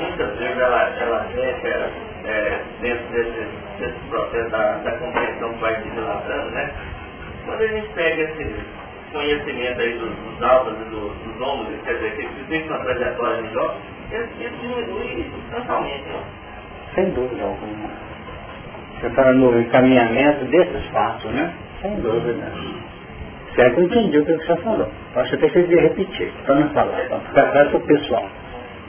muitas 0.00 0.38
vezes 0.38 0.58
ela, 0.58 0.82
ela 1.00 1.26
deixa 1.34 1.90
é, 2.24 2.60
dentro 2.80 3.06
desse, 3.12 3.48
desse 3.78 3.98
processo 4.10 4.50
da, 4.50 4.72
da 4.78 4.92
compreensão 4.92 5.52
que 5.54 5.60
vai 5.60 5.82
se 5.82 5.88
relatando, 5.88 6.50
né? 6.50 6.70
Quando 7.44 7.62
a 7.62 7.66
gente 7.66 7.88
pega 7.94 8.22
esse 8.22 8.54
conhecimento 9.12 9.80
aí 9.80 9.98
dos, 9.98 10.10
dos 10.10 10.42
altos 10.42 10.74
e 10.74 10.84
dos, 10.90 11.40
ombros, 11.40 11.80
quer 11.84 11.94
dizer, 11.94 12.16
que 12.16 12.40
existe 12.40 12.68
uma 12.68 12.78
trajetória 12.80 13.42
melhor, 13.42 13.76
isso 14.12 14.58
diminui 14.60 15.30
substancialmente. 15.32 16.04
Sem 16.98 17.10
dúvida 17.10 17.44
alguma. 17.44 17.90
Você 18.98 19.06
está 19.06 19.32
no 19.32 19.60
encaminhamento 19.60 20.44
desses 20.46 20.84
fatos, 20.86 21.30
né? 21.30 21.54
Sem 21.80 21.94
dúvida. 22.00 22.52
Você 23.54 23.62
é 23.62 23.70
que 23.70 23.80
entendi 23.82 24.18
o 24.18 24.26
que 24.26 24.32
você 24.32 24.56
falou. 24.56 24.88
Acho 25.14 25.36
que 25.36 25.48
devia 25.48 25.82
repetir, 25.82 26.32
para 26.44 26.56
não 26.56 26.68
falar, 26.70 27.06
para 27.06 27.20
ficar 27.20 27.52
claro 27.52 27.70
para 27.70 27.78
o 27.78 27.80
pessoal. 27.82 28.28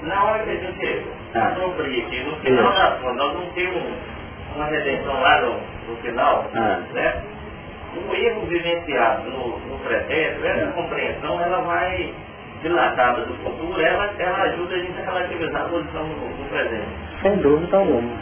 Na 0.01 0.23
hora 0.23 0.43
que 0.43 0.49
a 0.49 0.55
gente 0.55 1.05
ah. 1.35 1.53
aqui, 1.55 2.23
no 2.23 2.35
final 2.37 2.73
da 2.73 2.91
conta, 2.99 3.13
nós 3.13 3.33
não 3.35 3.45
temos 3.51 3.83
uma 4.55 4.65
redenção 4.65 5.21
lá 5.21 5.41
no, 5.41 5.53
no 5.87 6.01
final, 6.01 6.49
ah. 6.55 6.81
né? 6.91 7.13
O 7.95 8.15
erro 8.15 8.41
vivenciado 8.47 9.29
no, 9.29 9.59
no 9.59 9.77
pretérito, 9.83 10.47
essa 10.47 10.63
é. 10.63 10.71
compreensão, 10.71 11.39
ela 11.39 11.61
vai 11.61 12.11
dilatada 12.63 13.21
do 13.21 13.35
futuro, 13.35 13.79
ela, 13.79 14.11
ela 14.17 14.41
ajuda 14.45 14.73
a 14.73 14.79
gente 14.79 14.99
a 14.99 15.05
relativizar 15.05 15.61
a 15.61 15.69
posição 15.69 16.07
no, 16.07 16.29
no 16.29 16.49
presente. 16.49 17.08
Sem 17.21 17.35
dúvida 17.37 17.77
alguma. 17.77 18.17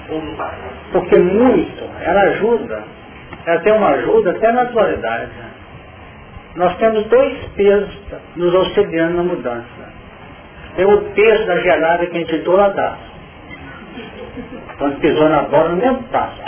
Porque 0.92 1.20
muito, 1.20 1.84
ela 2.02 2.22
ajuda, 2.22 2.84
ela 3.46 3.60
tem 3.60 3.74
uma 3.74 3.90
ajuda 3.90 4.32
até 4.32 4.52
na 4.52 4.62
atualidade. 4.64 5.32
Nós 6.56 6.76
temos 6.78 7.06
dois 7.06 7.38
pesos 7.56 7.96
nos 8.36 8.56
auxiliando 8.56 9.18
na 9.18 9.24
mudança. 9.24 9.88
Tem 10.76 10.86
o 10.86 11.02
peso 11.12 11.46
da 11.46 11.58
gelada 11.60 12.06
que 12.08 12.18
a 12.18 12.20
gente 12.20 12.38
deu 12.40 12.56
lá. 12.56 12.98
Quando 14.78 15.00
pisou 15.00 15.30
na 15.30 15.44
bola, 15.44 15.70
no 15.70 15.78
mesmo 15.78 16.04
passo. 16.04 16.42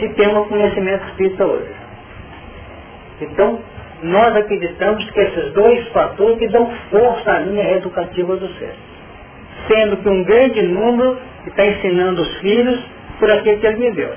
E 0.00 0.08
tem 0.10 0.28
um 0.28 0.44
conhecimento 0.44 1.04
espírita 1.08 1.44
hoje. 1.44 1.74
Então, 3.20 3.60
nós 4.02 4.36
acreditamos 4.36 5.10
que 5.10 5.20
esses 5.20 5.52
dois 5.52 5.88
fatores 5.88 6.38
que 6.38 6.48
dão 6.48 6.70
força 6.90 7.32
à 7.32 7.38
linha 7.40 7.76
educativa 7.76 8.36
do 8.36 8.48
ser. 8.54 8.74
Sendo 9.66 9.96
que 9.96 10.08
um 10.08 10.22
grande 10.22 10.62
número 10.62 11.18
está 11.46 11.66
ensinando 11.66 12.22
os 12.22 12.38
filhos 12.38 12.84
por 13.18 13.30
aquilo 13.30 13.60
que 13.60 13.66
ele 13.66 13.90
viveu. 13.90 14.14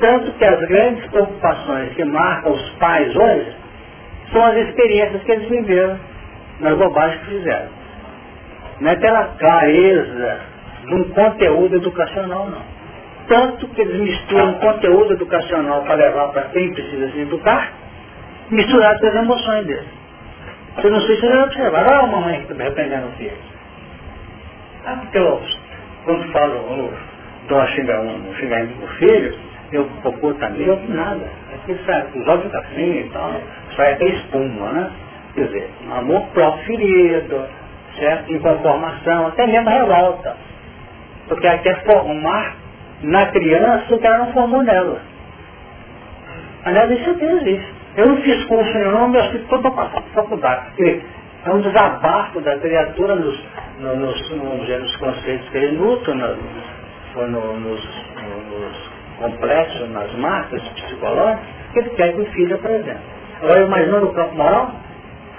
Tanto 0.00 0.32
que 0.32 0.44
as 0.44 0.60
grandes 0.66 1.06
preocupações 1.10 1.94
que 1.94 2.04
marcam 2.04 2.52
os 2.52 2.70
pais 2.78 3.14
hoje 3.14 3.56
são 4.32 4.44
as 4.44 4.56
experiências 4.56 5.22
que 5.22 5.32
eles 5.32 5.48
viveram 5.48 5.98
nas 6.60 6.76
bobagens 6.76 7.20
que 7.20 7.30
fizeram. 7.30 7.68
Não 8.80 8.90
é 8.90 8.96
pela 8.96 9.24
clareza 9.38 10.40
de 10.86 10.94
um 10.94 11.04
conteúdo 11.10 11.76
educacional, 11.76 12.48
não. 12.50 12.76
Tanto 13.28 13.66
que 13.68 13.80
eles 13.80 14.00
misturam 14.00 14.54
conteúdo 14.54 15.14
educacional 15.14 15.82
para 15.82 15.94
levar 15.94 16.28
para 16.28 16.42
quem 16.42 16.72
precisa 16.72 17.10
se 17.10 17.20
educar, 17.20 17.72
misturado 18.50 19.00
com 19.00 19.06
as 19.06 19.14
emoções 19.14 19.66
dele. 19.66 19.88
Você 20.76 20.90
não 20.90 21.00
sei 21.00 21.16
se 21.16 21.20
você 21.22 21.32
já 21.32 21.44
observaram, 21.44 22.04
ah, 22.04 22.06
mamãe 22.06 22.42
que 22.42 22.52
está 22.52 22.64
repreendendo 22.64 23.06
o 23.08 23.12
filho. 23.12 23.38
Ah, 24.84 24.98
porque 25.00 25.18
eu, 25.18 25.42
quando 26.06 26.32
falo, 26.32 26.54
eu 26.54 26.92
dou 27.48 27.58
uma 27.58 27.66
xinga, 27.66 28.00
um 28.00 28.34
xingamento 28.36 28.78
pro 28.78 28.88
filho, 28.94 29.36
eu 29.72 29.84
popô 30.02 30.32
também, 30.34 30.66
eu 30.66 30.80
nada. 30.88 31.26
Aqui 31.52 31.76
sai, 31.84 32.06
os 32.14 32.28
olhos 32.28 32.44
ficam 32.44 32.60
assim 32.60 33.00
e 33.00 33.10
tal, 33.12 33.32
sai 33.76 33.92
até 33.92 34.06
espuma, 34.06 34.70
né? 34.70 34.90
Quer 35.34 35.46
dizer, 35.46 35.70
amor 35.90 36.22
próprio 36.32 36.64
ferido, 36.64 37.44
certo? 37.98 38.32
Inconformação, 38.32 39.26
até 39.26 39.46
mesmo 39.48 39.68
revolta. 39.68 40.36
Porque 41.28 41.58
quer 41.58 41.84
formar 41.84 42.54
na 43.02 43.26
criança 43.26 43.94
o 43.94 43.98
que 43.98 44.06
ela 44.06 44.18
não 44.18 44.32
formou 44.32 44.62
nela. 44.62 45.00
Aliás, 46.64 46.90
isso 46.90 47.10
existe. 47.20 47.74
Eu 47.96 48.06
não 48.06 48.16
fiz 48.18 48.44
curso 48.44 48.78
nenhum, 48.78 49.08
mas 49.08 49.26
fiz 49.32 49.42
toda 49.48 49.68
a 49.68 49.88
faculdade, 50.14 50.66
porque 50.66 51.00
é 51.46 51.50
um 51.54 51.60
desabafo 51.60 52.40
da 52.40 52.58
criatura 52.58 53.14
nos, 53.14 53.40
nos, 53.78 54.30
nos, 54.30 54.68
nos 54.68 54.96
conceitos 54.96 55.48
que 55.50 55.56
ele 55.56 55.76
luta, 55.76 56.12
nos, 56.12 56.38
nos, 57.14 58.90
complexos, 59.18 59.88
nas 59.90 60.12
marcas 60.16 60.60
psicológicas, 60.70 61.46
que 61.72 61.78
ele 61.78 61.90
quer 61.90 62.12
que 62.14 62.20
o 62.20 62.26
filho 62.32 62.56
apresente. 62.56 63.00
Agora, 63.40 63.62
imaginando 63.62 64.06
o 64.06 64.12
campo 64.12 64.34
moral, 64.34 64.72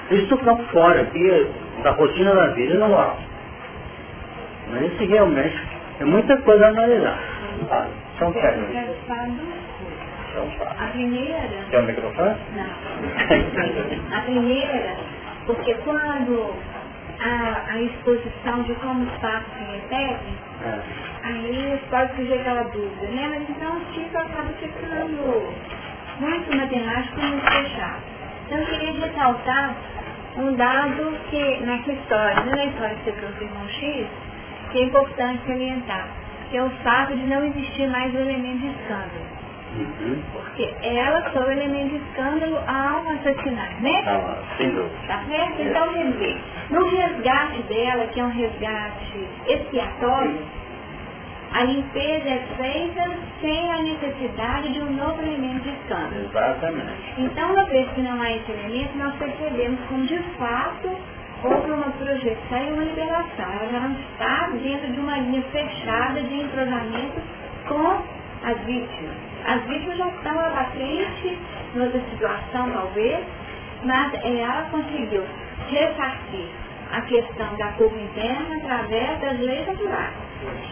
isso 0.09 0.27
do 0.27 0.37
campo 0.39 0.63
fora, 0.71 1.01
aqui, 1.01 1.51
da 1.83 1.91
rotina 1.91 2.33
da 2.33 2.47
vida 2.47 2.73
e 2.73 2.77
na 2.77 2.87
moral. 2.87 3.17
Mas 4.71 4.93
isso 4.93 5.05
realmente 5.05 5.61
é 5.99 6.05
muita 6.05 6.37
coisa 6.37 6.67
a 6.67 6.69
analisar. 6.69 7.19
Ah, 7.69 7.87
são 8.17 8.31
técnicos. 8.31 8.75
A 10.79 10.87
primeira. 10.91 11.49
Tem 11.69 11.79
um 11.79 11.83
microfone? 11.83 12.35
Não. 12.55 14.17
a 14.17 14.21
primeira, 14.21 14.95
porque 15.47 15.73
quando 15.75 16.53
a, 17.19 17.71
a 17.71 17.81
exposição 17.81 18.63
de 18.63 18.73
como 18.75 19.03
os 19.05 19.19
fatos 19.19 19.47
se 19.53 19.63
repetem, 19.63 20.35
é. 20.63 20.81
aí 21.23 21.81
pode 21.89 22.15
surgir 22.15 22.33
aquela 22.33 22.63
dúvida, 22.63 23.07
né? 23.07 23.27
Mas 23.29 23.49
então 23.49 23.77
o 23.77 23.85
tipo 23.93 24.17
acaba 24.17 24.49
ficando 24.59 25.53
muito 26.19 26.57
matemático 26.57 27.19
e 27.19 27.25
muito 27.25 27.45
fechado. 27.45 28.01
Então 28.45 28.57
eu 28.59 28.65
queria 28.67 28.91
ressaltar 28.91 29.75
um 30.37 30.53
dado 30.55 31.17
que 31.29 31.57
nessa 31.61 31.91
história, 31.91 32.43
na 32.45 32.65
história 32.65 32.95
que 32.95 33.03
você 33.05 33.11
trouxe 33.13 33.43
irmão 33.43 33.69
X, 33.69 34.07
que 34.71 34.79
é 34.79 34.83
importante 34.83 35.47
salientar, 35.47 36.07
que 36.49 36.57
é 36.57 36.63
o 36.63 36.69
fato 36.83 37.15
de 37.15 37.25
não 37.25 37.45
existir 37.45 37.87
mais 37.87 38.13
o 38.13 38.17
elemento 38.17 38.59
de 38.59 38.67
escândalo. 38.67 39.36
Uhum. 39.77 40.21
Porque 40.33 40.73
ela 40.81 41.21
foi 41.31 41.43
o 41.43 41.51
elemento 41.51 41.89
de 41.89 41.95
escândalo 41.97 42.57
ao 42.67 43.07
assassinar, 43.13 43.81
né? 43.81 44.03
Ah, 44.07 44.35
sem 44.57 44.71
dúvida. 44.71 44.95
Tá 45.07 45.23
certo? 45.27 45.61
Então, 45.61 45.93
quer 45.93 46.05
dizer, 46.11 46.41
no 46.69 46.89
resgate 46.89 47.61
dela, 47.63 48.07
que 48.07 48.19
é 48.19 48.23
um 48.23 48.31
resgate 48.31 49.27
expiatório, 49.47 50.39
a 51.53 51.63
limpeza 51.63 52.29
é 52.29 52.43
feita 52.57 53.17
sem 53.41 53.71
a 53.71 53.81
necessidade 53.81 54.73
de 54.73 54.81
um 54.81 54.91
novo 54.91 55.21
elemento 55.21 55.61
de 55.63 55.69
escândalo. 55.69 56.25
Exatamente. 56.25 57.13
Então, 57.17 57.51
uma 57.53 57.63
vez 57.65 57.89
que 57.91 58.01
não 58.01 58.21
há 58.21 58.31
esse 58.31 58.51
elemento, 58.51 58.97
nós 58.97 59.15
percebemos 59.15 59.79
como 59.87 60.05
de 60.05 60.19
fato 60.37 60.89
houve 61.43 61.71
uma 61.71 61.91
projeção 61.91 62.67
e 62.67 62.71
uma 62.73 62.83
liberação. 62.83 63.45
Ela 63.45 63.71
já 63.71 63.79
não 63.79 63.91
está 63.93 64.49
dentro 64.61 64.91
de 64.91 64.99
uma 64.99 65.17
linha 65.19 65.41
fechada 65.51 66.21
de 66.21 66.35
entrosamento 66.41 67.21
com 67.67 68.03
as 68.43 68.57
vítimas. 68.65 69.26
As 69.47 69.63
vítimas 69.63 69.97
já 69.97 70.07
estão 70.09 70.35
lá 70.35 70.69
frente, 70.73 71.37
noutra 71.73 72.01
situação 72.11 72.69
talvez, 72.69 73.25
mas 73.83 74.13
ela 74.25 74.67
conseguiu 74.69 75.23
ressarcir 75.69 76.47
a 76.91 77.01
questão 77.01 77.55
da 77.55 77.67
culpa 77.73 77.95
interna 77.97 78.57
através 78.57 79.19
das 79.21 79.39
leis 79.39 79.65
naturais. 79.65 80.13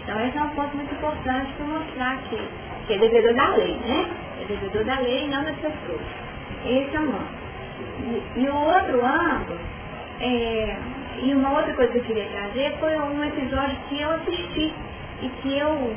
Então 0.04 0.20
esse 0.26 0.38
é 0.38 0.42
um 0.42 0.50
ponto 0.50 0.76
muito 0.76 0.94
importante 0.94 1.54
para 1.54 1.66
mostrar 1.66 2.18
que, 2.30 2.38
que 2.88 2.94
é 2.94 2.98
devedor 2.98 3.34
da 3.34 3.48
lei, 3.56 3.76
né? 3.76 4.10
É 4.42 4.46
devedor 4.46 4.84
da 4.84 5.00
lei 5.00 5.24
e 5.24 5.28
não 5.30 5.44
das 5.44 5.56
pessoas. 5.56 6.02
Esse 6.66 6.96
é 6.96 7.00
um 7.00 7.04
âmbito. 7.04 7.46
E, 8.36 8.50
o 8.50 8.56
outro 8.56 9.06
âmbito, 9.06 9.58
é, 10.20 10.78
e 11.24 11.34
uma 11.34 11.54
outra 11.54 11.74
coisa 11.74 11.94
que 11.94 12.00
eu 12.00 12.04
queria 12.04 12.26
trazer 12.26 12.78
foi 12.80 12.98
um 12.98 13.24
episódio 13.24 13.78
que 13.88 14.02
eu 14.02 14.12
assisti 14.12 14.74
e 15.22 15.30
que 15.42 15.58
eu 15.58 15.96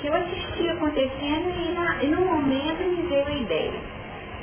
que 0.00 0.06
eu 0.06 0.14
assisti 0.14 0.68
acontecendo 0.68 1.50
e, 1.50 1.72
na, 1.72 2.02
e 2.02 2.06
no 2.08 2.20
momento 2.24 2.82
me 2.84 3.02
veio 3.08 3.26
a 3.26 3.32
ideia. 3.32 3.80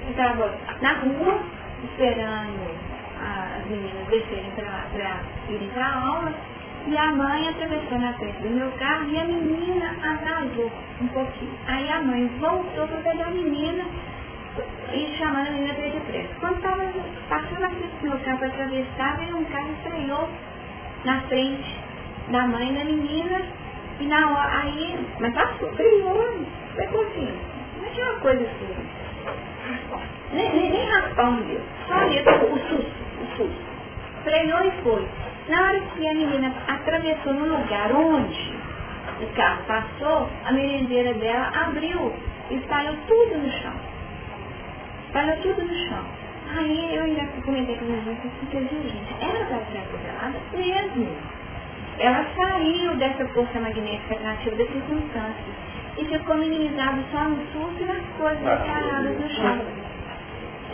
Eu 0.04 0.12
estava 0.12 0.54
na 0.82 0.94
rua, 0.94 1.40
esperando 1.84 2.96
as 3.22 3.66
meninas 3.70 4.08
descerem 4.08 4.52
para 4.52 5.22
irem 5.50 5.70
para 5.70 5.86
a 5.86 6.08
aula, 6.08 6.34
e 6.88 6.98
a 6.98 7.12
mãe 7.12 7.50
atravessou 7.50 7.98
na 7.98 8.14
frente 8.14 8.38
do 8.44 8.50
meu 8.50 8.70
carro 8.74 9.10
e 9.10 9.18
a 9.18 9.24
menina 9.24 9.96
atrasou 10.04 10.72
um 11.02 11.08
pouquinho. 11.08 11.58
Aí 11.68 11.90
a 11.90 12.02
mãe 12.02 12.28
voltou 12.40 12.88
para 12.88 12.98
pegar 12.98 13.26
a 13.26 13.32
menina 13.32 13.84
e 14.94 15.18
chamando 15.18 15.48
a 15.48 15.52
menina 15.52 15.74
para 15.74 15.88
ir 15.88 15.94
depressa. 15.94 16.30
Quando 16.40 16.58
estava 16.58 16.84
passando 17.28 17.60
na 17.60 17.70
frente 17.70 17.96
do 18.02 18.10
meu 18.10 18.20
carro 18.20 18.38
para 18.38 18.48
atravessar, 18.50 19.18
veio 19.18 19.38
um 19.38 19.46
carro 19.46 19.70
e 19.72 19.90
freou 19.90 20.30
na 21.06 21.22
frente 21.22 21.76
da 22.30 22.48
mãe 22.48 22.74
da 22.74 22.84
menina 22.84 23.65
e 24.00 24.06
na 24.08 24.30
hora, 24.30 24.62
aí, 24.62 25.08
mas 25.20 25.34
passou, 25.34 25.70
criou, 25.70 26.46
pegou 26.76 27.02
assim. 27.02 27.34
Não 27.82 27.90
tinha 27.92 28.06
uma 28.10 28.20
coisa 28.20 28.44
assim. 28.44 28.76
Nem, 30.34 30.54
nem, 30.54 30.72
nem 30.72 30.90
raspão 30.90 31.42
deu. 31.44 31.62
Só 31.88 31.94
ali, 31.94 32.20
o 32.20 32.60
susto, 32.68 32.92
o 33.22 33.38
susto. 33.38 33.76
Freou 34.24 34.66
e 34.66 34.72
foi. 34.84 35.08
Na 35.48 35.62
hora 35.62 35.80
que 35.80 36.08
a 36.08 36.14
menina 36.14 36.52
atravessou 36.68 37.34
no 37.34 37.58
lugar 37.58 37.92
onde 37.94 38.54
o 39.22 39.28
carro 39.36 39.64
passou, 39.66 40.30
a 40.46 40.52
merendeira 40.52 41.14
dela 41.14 41.52
abriu 41.68 42.14
e 42.50 42.56
espalhou 42.56 42.96
tudo 43.08 43.38
no 43.38 43.50
chão. 43.50 43.74
Espalhou 45.08 45.38
tudo 45.38 45.64
no 45.64 45.74
chão. 45.88 46.06
Aí 46.58 46.96
eu 46.96 47.04
ainda 47.04 47.24
comentei 47.44 47.76
com 47.78 47.86
a 47.86 47.88
minha 47.88 48.04
gente, 48.04 48.28
assim, 48.28 48.90
gente, 48.90 49.16
ela 49.22 49.46
vai 49.46 49.66
ser 49.72 49.78
atropelada 49.78 50.40
mesmo 50.54 51.08
ela 52.00 52.26
saiu 52.36 52.96
dessa 52.96 53.26
força 53.30 53.60
magnética 53.60 54.16
atrativa 54.16 54.56
das 54.58 54.68
circunstâncias 54.68 55.56
e 55.98 56.06
ficou 56.06 56.36
minimizado 56.36 57.02
só 57.12 57.24
no 57.24 57.38
susto 57.54 57.82
e 57.82 57.86
nas 57.86 58.04
coisas 58.18 58.44
paradas 58.44 59.20
no 59.20 59.30
chão. 59.30 59.62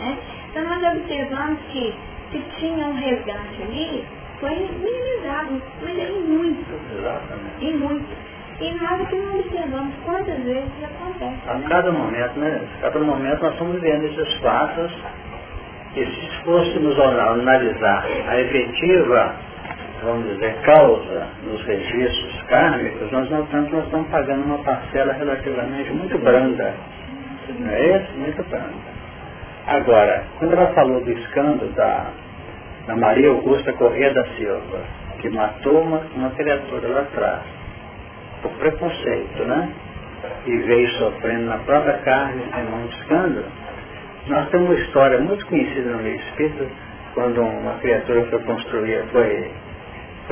Né? 0.00 0.18
Então 0.50 0.64
nós 0.64 0.96
observamos 0.96 1.60
que 1.70 1.94
se 2.32 2.38
tinha 2.58 2.86
um 2.86 2.94
resgate 2.94 3.62
ali, 3.62 4.04
foi 4.40 4.50
minimizado, 4.50 5.62
mas 5.82 5.96
em 5.96 6.22
muito. 6.22 6.80
Exatamente. 6.98 7.64
Em 7.64 7.76
muito. 7.76 8.32
E 8.60 8.70
nada 8.74 9.04
que 9.06 9.16
não 9.16 9.38
observamos 9.38 9.94
quantas 10.04 10.38
vezes 10.42 10.70
acontece. 10.84 11.48
A 11.48 11.54
né? 11.54 11.66
cada 11.68 11.92
momento, 11.92 12.38
né? 12.38 12.68
A 12.78 12.82
cada 12.82 12.98
momento 12.98 13.42
nós 13.42 13.52
estamos 13.52 13.80
vendo 13.80 14.04
esses 14.06 14.34
fatos 14.40 14.92
que 15.94 16.04
se 16.04 16.44
fôssemos 16.44 16.98
analisar 16.98 18.06
a 18.28 18.40
efetiva 18.40 19.36
vamos 20.02 20.26
dizer, 20.34 20.54
causa 20.62 21.26
nos 21.44 21.64
registros 21.64 22.42
kármicos, 22.48 23.10
nós 23.12 23.30
notamos 23.30 23.68
que 23.68 23.76
nós 23.76 23.84
estamos 23.84 24.08
pagando 24.08 24.44
uma 24.44 24.58
parcela 24.58 25.12
relativamente 25.12 25.90
muito 25.92 26.18
branda. 26.18 26.74
Não 27.58 27.70
é 27.70 27.96
isso? 27.96 28.12
Muito 28.18 28.42
branda. 28.48 28.92
Agora, 29.66 30.24
quando 30.38 30.54
ela 30.54 30.72
falou 30.74 31.00
do 31.00 31.12
escândalo 31.12 31.70
da, 31.72 32.10
da 32.86 32.96
Maria 32.96 33.28
Augusta 33.28 33.72
Corrêa 33.74 34.12
da 34.12 34.24
Silva, 34.36 34.80
que 35.20 35.28
matou 35.30 35.82
uma, 35.82 36.00
uma 36.16 36.30
criatura 36.30 36.88
lá 36.88 37.00
atrás, 37.02 37.42
por 38.42 38.50
preconceito, 38.52 39.44
né? 39.44 39.68
E 40.46 40.56
veio 40.56 40.88
sofrendo 40.98 41.46
na 41.46 41.58
própria 41.58 41.98
carne, 41.98 42.42
sem 42.52 42.64
muito 42.64 42.96
escândalo, 42.96 43.46
nós 44.26 44.48
temos 44.50 44.68
uma 44.70 44.78
história 44.78 45.18
muito 45.18 45.46
conhecida 45.46 45.90
no 45.90 46.02
meio 46.02 46.16
espírita, 46.16 46.66
quando 47.14 47.40
uma 47.42 47.74
criatura 47.74 48.24
foi 48.26 48.38
construir, 48.40 49.04
foi, 49.12 49.50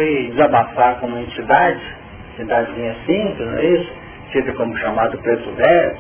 foi 0.01 0.30
desabafar 0.30 0.98
com 0.98 1.09
uma 1.09 1.20
entidade, 1.20 1.78
entidadezinha 2.32 2.96
simples, 3.05 3.46
não 3.46 3.59
é 3.59 3.64
isso? 3.66 3.92
Tida 4.30 4.53
como 4.55 4.74
chamado 4.78 5.18
preto 5.18 5.51
velho, 5.57 5.96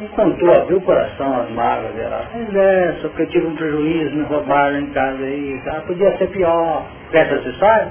e 0.00 0.08
contou, 0.08 0.54
abriu 0.54 0.78
o 0.78 0.80
coração, 0.80 1.42
as 1.42 1.50
mágoas 1.50 1.92
dela. 1.94 2.24
Mas 2.32 2.54
é, 2.54 2.94
só 3.02 3.08
que 3.08 3.22
eu 3.22 3.26
tive 3.26 3.46
um 3.46 3.56
prejuízo, 3.56 4.16
me 4.16 4.22
roubaram 4.24 4.78
em 4.78 4.86
casa 4.86 5.22
aí. 5.22 5.60
Ah, 5.66 5.82
podia 5.86 6.16
ser 6.16 6.28
pior. 6.28 6.86
Essa 7.12 7.48
história? 7.48 7.88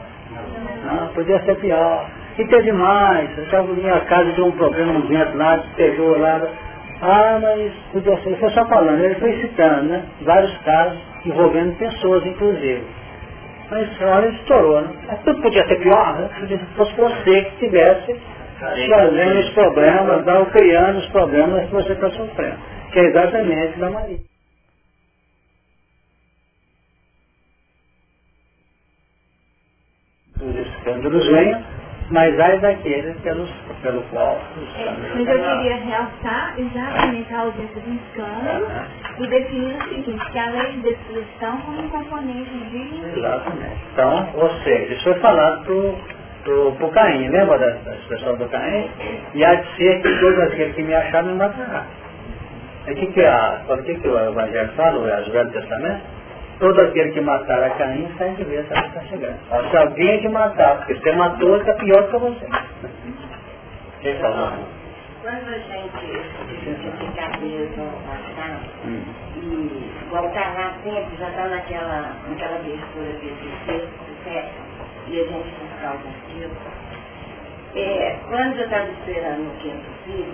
Não, 0.86 1.08
podia 1.10 1.40
ser 1.42 1.56
pior. 1.58 2.10
E 2.38 2.46
teve 2.46 2.72
mais. 2.72 3.38
Eu 3.38 3.44
estava 3.44 3.74
na 3.74 4.00
casa, 4.02 4.32
deu 4.32 4.48
um 4.48 4.52
problema 4.52 4.94
no 4.94 5.08
vento 5.08 5.38
lá, 5.38 5.64
pegou 5.76 6.18
lá. 6.18 6.42
Ah, 7.02 7.40
mas 7.42 7.72
podia 7.92 8.18
ser. 8.24 8.36
Foi 8.38 8.50
só 8.52 8.66
falando, 8.66 9.04
ele 9.04 9.16
foi 9.16 9.34
citando, 9.42 9.84
né? 9.84 10.04
Vários 10.22 10.58
casos 10.60 10.98
envolvendo 11.26 11.78
pessoas, 11.78 12.26
inclusive. 12.26 12.84
Mas 13.70 14.02
olha, 14.02 14.28
estourou, 14.30 14.82
né? 14.82 15.06
Mas 15.08 15.22
tudo 15.24 15.42
podia 15.42 15.68
ser 15.68 15.80
pior, 15.80 16.20
né? 16.20 16.30
Se 16.48 16.76
fosse 16.76 16.94
você 16.96 17.44
que 17.44 17.58
tivesse 17.60 18.20
trazendo 18.60 19.40
os 19.40 19.50
problemas, 19.52 20.28
ou 20.28 20.46
criando 20.48 21.00
os 21.00 21.08
problemas 21.10 21.66
que 21.66 21.72
você 21.72 21.94
está 21.94 22.10
sofrendo. 22.12 22.58
Que 22.92 23.00
é 23.00 23.04
exatamente 23.04 23.80
da 23.80 23.90
Maria. 23.90 24.20
Os 30.42 30.56
escândalos 30.56 31.28
venham, 31.28 31.64
mas 32.12 32.40
ai 32.40 32.60
daqueles 32.60 33.16
pelos, 33.22 33.50
pelo 33.82 34.02
qual 34.04 34.40
é, 34.78 34.94
Mas 35.16 35.28
eu 35.28 35.44
queria 35.44 35.76
realçar 35.78 36.54
exatamente 36.58 37.34
a 37.34 37.40
ausência 37.42 37.82
de 37.82 37.90
um 37.90 37.96
escândalo 37.96 38.68
e 39.20 39.28
definir 39.28 39.76
o 39.76 39.84
seguinte, 39.90 40.32
que 40.32 40.40
a 40.40 40.50
lei 40.50 40.72
de 40.72 40.82
destruição 40.82 41.58
como 41.62 41.82
um 41.82 41.90
componente 41.90 42.50
de... 42.50 43.20
Exatamente. 43.20 43.78
Então, 43.94 44.30
ou 44.36 44.50
seja, 44.64 44.94
isso 44.94 45.04
foi 45.04 45.14
falado 45.16 45.66
para 46.44 46.86
o 46.86 46.92
Caim, 46.92 47.30
lembra 47.30 47.60
da, 47.60 47.70
da 47.70 47.96
expressão 47.96 48.36
do 48.38 48.48
Caim? 48.50 48.90
E 49.36 49.46
há 49.46 49.56
de 49.56 49.76
ser 49.76 50.02
que 50.02 50.20
todos 50.20 50.40
aqueles 50.40 50.76
que 50.76 50.84
me 50.84 50.96
acharam 50.96 51.28
me 51.30 51.36
matará. 51.36 51.86
O 52.88 52.96
que, 52.96 53.06
que, 53.08 53.24
a, 53.24 53.62
o 53.70 53.78
que, 53.84 53.96
que 53.96 54.08
o 54.08 54.18
Evangelho 54.18 54.70
fala, 54.76 55.00
o 55.00 55.32
Velho 55.32 55.52
Testamento? 55.52 56.19
Todo 56.60 56.80
aquele 56.82 57.12
que 57.12 57.22
matar 57.22 57.64
a 57.64 57.70
Caim 57.72 58.08
sai 58.18 58.36
de 58.36 58.44
vez, 58.44 58.70
está 58.70 59.02
chegando. 59.10 59.40
Se 59.72 59.78
alguém 59.78 60.20
te 60.20 60.28
matar, 60.28 60.78
porque 60.78 60.96
você 60.96 61.12
matou, 61.14 61.58
está 61.58 61.74
pior 61.74 62.10
que 62.10 62.18
você. 62.18 62.46
Quem 64.02 64.16
falou? 64.20 64.52
Quando 65.22 65.50
a 65.50 65.58
gente 65.58 66.00
fica 66.98 67.38
preso 67.38 67.82
a 67.82 68.88
hum. 68.88 69.04
e 69.36 70.10
voltar 70.10 70.54
lá 70.54 70.74
sempre, 70.84 71.18
já 71.18 71.30
está 71.30 71.48
naquela, 71.48 72.14
naquela 72.28 72.56
abertura 72.56 73.10
desse 73.22 73.66
sexto, 73.66 74.24
sétimo, 74.24 74.66
e 75.08 75.20
a 75.20 75.24
gente 75.26 75.50
buscar 75.60 75.96
o 75.96 76.00
castigo, 76.00 76.56
é, 77.76 78.18
quando 78.28 78.58
eu 78.58 78.64
estava 78.64 78.90
esperando 78.90 79.48
o 79.48 79.58
quinto 79.60 79.86
filho, 80.06 80.34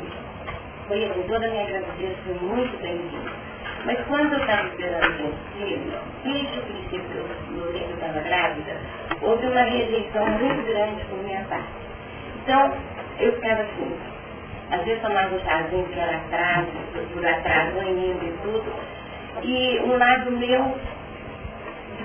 foi 0.88 1.06
assim, 1.06 1.24
toda 1.28 1.46
a 1.46 1.50
minha 1.50 1.66
gravidez 1.66 2.18
foi 2.26 2.48
muito 2.48 2.82
bem-vinda 2.82 3.55
mas 3.86 3.98
quando 4.08 4.34
eu 4.34 4.40
estava 4.40 4.68
esperando 4.68 5.28
o 5.28 5.58
filho, 5.58 6.00
desde 6.24 6.58
o 6.58 6.62
princípio 6.64 7.24
que 7.48 7.78
eu 7.78 7.94
estava 7.94 8.20
grávida, 8.20 8.74
houve 9.22 9.46
uma 9.46 9.62
rejeição 9.62 10.26
muito 10.28 10.68
grande 10.68 11.06
por 11.06 11.20
minha 11.24 11.44
parte. 11.44 11.68
Então, 12.42 12.74
eu 13.20 13.34
ficava 13.34 13.62
assim, 13.62 13.96
às 14.72 14.84
vezes 14.84 15.02
tomava 15.02 15.36
um 15.36 15.40
chazinho 15.40 15.86
que 15.88 16.00
era 16.00 16.18
atraso, 16.18 16.72
por 17.14 17.26
atraso, 17.26 17.78
indo 17.84 18.26
e 18.26 18.38
tudo, 18.42 18.74
e 19.44 19.80
um 19.82 19.98
lado 19.98 20.32
meu 20.32 20.76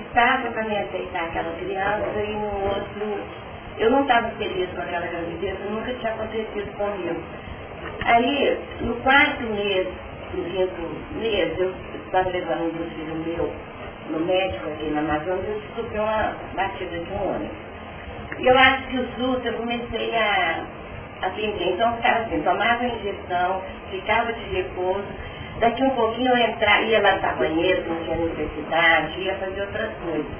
estava 0.07 0.51
para 0.51 0.63
me 0.63 0.77
aceitar 0.77 1.23
aquela 1.23 1.51
criança 1.55 2.21
e 2.21 2.33
no 2.33 2.63
outro, 2.65 3.19
eu 3.79 3.89
não 3.89 4.01
estava 4.01 4.29
feliz 4.31 4.69
com 4.71 4.81
aquela 4.81 5.07
gravidez, 5.07 5.57
nunca 5.69 5.93
tinha 5.93 6.13
acontecido 6.13 6.77
comigo. 6.77 7.21
Aí, 8.05 8.59
no 8.81 8.95
quarto 8.97 9.43
mês 9.43 9.87
quinto 10.31 11.19
mês, 11.19 11.59
eu 11.59 11.73
estava 12.05 12.29
levando 12.29 12.73
um 12.73 12.89
filho 12.91 13.15
meu 13.25 13.53
no 14.09 14.19
médico 14.25 14.67
aqui 14.67 14.89
na 14.89 14.99
Amazônia, 14.99 15.43
eu 15.47 15.61
sofri 15.75 15.99
uma 15.99 16.35
batida 16.55 16.97
de 16.97 17.11
um 17.11 17.35
ônibus. 17.35 17.57
E 18.39 18.47
eu 18.47 18.57
acho 18.57 18.87
que 18.87 18.97
o 18.97 19.07
susto 19.15 19.47
eu 19.47 19.53
comecei 19.53 20.15
a, 20.15 20.65
atender. 21.21 21.73
Então 21.73 21.95
ficava 21.97 22.19
assim, 22.19 22.41
tomava 22.41 22.85
injeção, 22.85 23.61
ficava 23.89 24.33
de 24.33 24.43
repouso, 24.55 25.05
daqui 25.59 25.83
um 25.83 25.89
pouquinho 25.91 26.29
eu 26.29 26.37
entrar, 26.37 26.81
ia 26.83 27.01
lavar 27.01 27.37
banheiro, 27.37 27.83
não 27.87 28.03
tinha 28.03 28.17
necessidade, 28.17 29.21
ia 29.21 29.35
fazer 29.35 29.61
outras 29.61 29.91
coisas. 30.03 30.31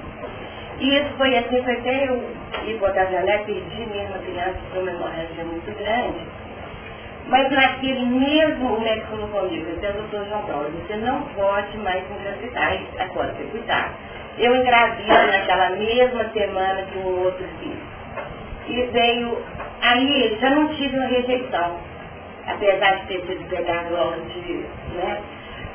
E 0.80 0.96
isso 0.96 1.10
foi 1.16 1.36
assim, 1.36 1.62
foi 1.62 1.74
até 1.74 2.08
eu 2.08 2.24
ir 2.66 2.78
botar 2.78 3.02
a 3.02 3.06
janela, 3.06 3.44
perdi 3.44 3.86
mesmo 3.86 4.14
a 4.14 4.18
criança, 4.18 4.58
foi 4.70 4.82
uma 4.82 4.90
hemorragia 4.90 5.44
muito 5.44 5.78
grande. 5.78 6.41
Mas 7.28 7.50
naquele 7.50 8.04
mesmo, 8.04 8.74
o 8.74 8.80
médico 8.80 9.16
falou 9.16 9.28
comigo, 9.28 9.66
esse 9.70 9.86
é 9.86 9.90
o 9.90 9.92
doutor 9.94 10.26
João 10.28 10.42
Paulo, 10.42 10.70
você 10.70 10.96
não 10.96 11.22
pode 11.22 11.78
mais 11.78 12.02
engravidar, 12.10 12.78
agora 12.98 13.32
você 13.32 13.44
cuidar. 13.44 13.92
Eu 14.38 14.56
engravido 14.56 15.08
naquela 15.08 15.70
mesma 15.70 16.24
semana 16.30 16.82
que 16.82 16.98
um 16.98 17.24
outro 17.24 17.44
filho. 17.60 17.92
E 18.68 18.82
veio, 18.92 19.38
aí 19.82 20.38
já 20.40 20.50
não 20.50 20.68
tive 20.74 20.96
uma 20.96 21.06
rejeição, 21.06 21.78
apesar 22.46 22.96
de 22.96 23.06
ter 23.06 23.26
sido 23.26 23.48
pegado 23.48 23.94
logo 23.94 24.20
de, 24.28 24.64
né? 24.96 25.18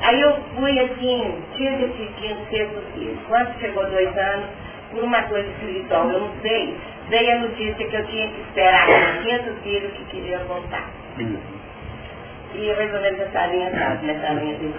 Aí 0.00 0.20
eu 0.20 0.36
fui 0.54 0.78
assim, 0.78 1.42
tive 1.56 1.84
esse 1.84 2.12
quinto, 2.20 2.50
sexto 2.50 2.82
filho. 2.94 3.18
Quando 3.26 3.58
chegou 3.58 3.84
dois 3.86 4.16
anos, 4.16 4.46
por 4.90 5.04
uma 5.04 5.22
coisa 5.22 5.48
espiritual, 5.48 6.08
eu 6.10 6.20
não 6.20 6.30
sei, 6.40 6.76
veio 7.08 7.36
a 7.36 7.38
notícia 7.40 7.86
que 7.86 7.96
eu 7.96 8.06
tinha 8.06 8.28
que 8.28 8.40
esperar 8.42 8.88
o 8.88 9.22
quinto 9.22 9.54
filho 9.62 9.90
que 9.90 10.04
queria 10.04 10.38
voltar. 10.40 10.97
E 11.24 12.74
mais 12.76 12.92
ou 12.92 13.00
essa 13.20 13.46
linha 13.46 13.70
sabe, 13.70 14.06
nessa 14.06 14.32
linha 14.32 14.56
de 14.56 14.72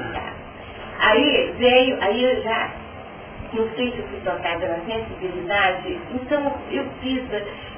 Aí 0.99 1.53
veio, 1.57 1.97
aí 2.01 2.23
eu 2.23 2.43
já, 2.43 2.71
não 3.53 3.69
sei 3.75 3.91
se 3.91 3.99
eu 3.99 4.07
fui 4.07 4.19
tocada 4.19 4.67
na 4.67 4.79
sensibilidade, 4.85 5.99
então 6.11 6.55
eu 6.71 6.85
fiz, 7.01 7.23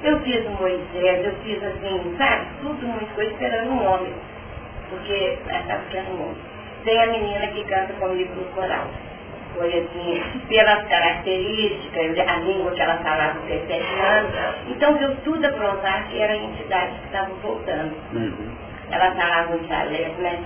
eu 0.02 0.20
fiz 0.20 0.44
Moisés, 0.58 1.24
eu 1.24 1.32
fiz 1.44 1.62
assim, 1.62 2.16
sabe, 2.18 2.46
tudo 2.62 2.86
muito 2.86 3.14
coisa 3.14 3.30
esperando 3.30 3.70
um 3.70 3.86
homem, 3.86 4.12
porque 4.90 5.38
estava 5.46 5.82
esperando 5.82 6.18
um 6.18 6.22
homem. 6.22 6.52
Tem 6.84 7.00
a 7.00 7.06
menina 7.06 7.46
que 7.48 7.64
canta 7.64 7.92
comigo 7.94 8.34
no 8.34 8.44
coral. 8.46 8.88
Foi 9.54 9.68
assim, 9.68 10.22
pelas 10.48 10.84
características, 10.88 12.18
a 12.26 12.36
língua 12.38 12.70
que 12.72 12.80
ela 12.80 12.96
falava 12.98 13.38
com 13.38 13.46
17 13.46 13.82
anos. 14.00 14.32
Então 14.68 14.96
deu 14.96 15.16
tudo 15.24 15.44
a 15.44 15.50
provar 15.50 16.08
que 16.08 16.20
era 16.20 16.32
a 16.32 16.36
entidade 16.36 16.98
que 17.00 17.06
estava 17.06 17.34
voltando. 17.42 17.94
Uhum. 18.12 18.62
Ela 18.90 19.10
falava 19.12 19.54
um 19.54 19.66
jaleco, 19.66 20.20
né, 20.20 20.38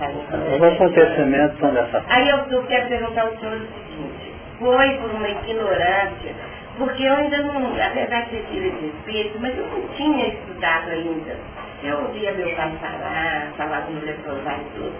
Os 0.55 0.63
acontecimentos 0.63 1.59
são 1.59 1.73
dessa 1.73 2.01
forma. 2.01 2.07
Aí 2.09 2.29
eu, 2.29 2.37
eu 2.49 2.63
quero 2.63 2.87
perguntar 2.87 3.21
ao 3.23 3.37
senhor 3.37 3.55
o 3.55 3.59
seguinte, 3.59 4.33
foi 4.59 4.89
por 4.97 5.11
uma 5.11 5.29
ignorância, 5.29 6.35
porque 6.77 7.03
eu 7.03 7.13
ainda 7.13 7.37
não, 7.39 7.73
apesar 7.73 8.21
de 8.21 8.29
ter 8.29 8.45
sido 8.49 8.85
espírito, 8.85 9.37
mas 9.41 9.57
eu 9.57 9.67
não 9.67 9.87
tinha 9.95 10.27
estudado 10.27 10.91
ainda. 10.91 11.35
Eu 11.83 11.99
ouvia 12.03 12.31
meu 12.31 12.49
pai 12.55 12.71
falar, 12.81 13.51
falar 13.57 13.81
do 13.81 14.05
leprosário 14.05 14.61
e 14.61 14.77
tudo. 14.77 14.95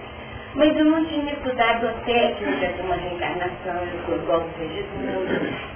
Mas 0.58 0.76
eu 0.76 0.86
não 0.86 1.06
tinha 1.06 1.34
estudado 1.34 1.88
a 1.88 1.94
técnica 2.04 2.68
de 2.68 2.82
uma 2.82 2.96
reencarnação, 2.96 3.80
eu 4.10 4.18
gosto 4.26 4.50
de. 4.58 4.84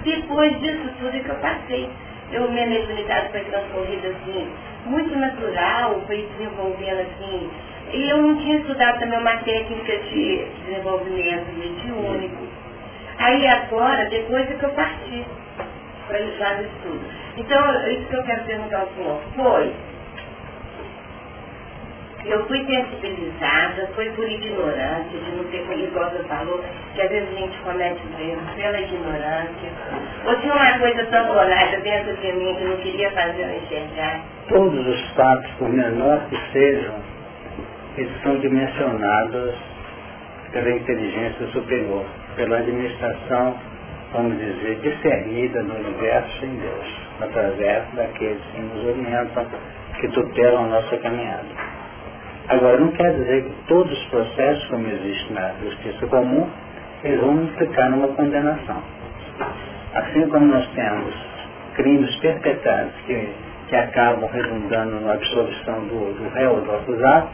Depois 0.03 0.59
disso 0.59 0.89
tudo 0.99 1.23
que 1.23 1.29
eu 1.29 1.35
passei, 1.35 1.87
eu, 2.31 2.49
minha 2.49 2.65
mediunidade 2.65 3.29
foi 3.29 3.41
transcorrida 3.41 4.07
assim, 4.07 4.49
muito 4.85 5.15
natural, 5.15 6.01
foi 6.07 6.27
desenvolvendo 6.35 6.99
assim. 7.01 7.49
E 7.93 8.09
eu 8.09 8.17
não 8.23 8.35
tinha 8.37 8.57
estudado 8.57 8.99
também 8.99 9.19
uma 9.19 9.37
técnica 9.37 9.97
de 9.99 10.45
desenvolvimento 10.65 11.53
mediúnico. 11.59 12.43
Aí 13.19 13.47
agora, 13.47 14.05
depois 14.05 14.49
é 14.49 14.55
que 14.55 14.63
eu 14.63 14.69
parti 14.71 15.23
para 16.07 16.21
usar 16.23 16.57
o 16.57 16.61
estudo. 16.65 17.05
Então, 17.37 17.87
isso 17.87 18.07
que 18.07 18.15
eu 18.15 18.23
quero 18.23 18.43
perguntar 18.45 18.79
ao 18.79 18.87
senhor, 18.95 19.21
foi 19.35 19.73
eu 22.25 22.45
fui 22.45 22.65
sensibilizada, 22.65 23.87
foi 23.95 24.09
por 24.11 24.29
ignorância, 24.29 25.19
de 25.19 25.31
não 25.35 25.43
ter 25.45 25.65
conhecido, 25.65 25.87
igual 25.87 26.11
falou, 26.27 26.63
que 26.93 27.01
às 27.01 27.09
vezes 27.09 27.29
a 27.29 27.39
gente 27.39 27.57
comete 27.59 28.01
erros 28.19 28.49
pela 28.55 28.79
ignorância. 28.79 29.69
Ou 30.25 30.35
tinha 30.39 30.53
uma 30.53 30.79
coisa 30.79 31.05
tão 31.05 31.27
bolada 31.27 31.77
dentro 31.79 32.15
de 32.17 32.31
mim 32.33 32.55
que 32.55 32.63
não 32.63 32.77
queria 32.77 33.11
fazer 33.11 33.41
eu 33.41 33.57
enxergar. 33.57 34.21
Todos 34.47 34.87
os 34.87 35.09
fatos, 35.11 35.51
por 35.57 35.69
menor 35.69 36.21
que 36.29 36.37
sejam, 36.51 36.95
eles 37.97 38.21
são 38.21 38.37
dimensionados 38.39 39.55
pela 40.51 40.71
inteligência 40.71 41.47
superior, 41.47 42.05
pela 42.35 42.57
administração, 42.57 43.57
vamos 44.13 44.37
dizer, 44.37 44.79
discernida 44.81 45.63
no 45.63 45.75
universo 45.75 46.45
em 46.45 46.55
Deus, 46.57 47.01
através 47.21 47.83
daqueles 47.93 48.41
que 48.53 48.61
nos 48.61 48.85
orientam, 48.85 49.47
que 49.99 50.07
tutelam 50.09 50.65
a 50.65 50.67
nossa 50.67 50.97
caminhada. 50.97 51.70
Agora, 52.51 52.77
não 52.81 52.91
quer 52.91 53.13
dizer 53.13 53.45
que 53.45 53.67
todos 53.67 53.89
os 53.89 54.05
processos, 54.07 54.65
como 54.65 54.85
existe 54.85 55.31
na 55.31 55.53
justiça 55.63 56.05
comum, 56.07 56.49
eles 57.01 57.21
vão 57.21 57.43
implicar 57.43 57.89
numa 57.89 58.09
condenação. 58.09 58.83
Assim 59.95 60.27
como 60.27 60.47
nós 60.47 60.67
temos 60.75 61.15
crimes 61.75 62.13
perpetrados 62.17 62.91
que, 63.05 63.29
que 63.69 63.75
acabam 63.77 64.29
redundando 64.29 64.99
na 64.99 65.13
absolvição 65.13 65.79
do, 65.85 66.13
do 66.13 66.29
réu 66.35 66.55
ou 66.55 66.61
do 66.61 66.75
acusado, 66.75 67.29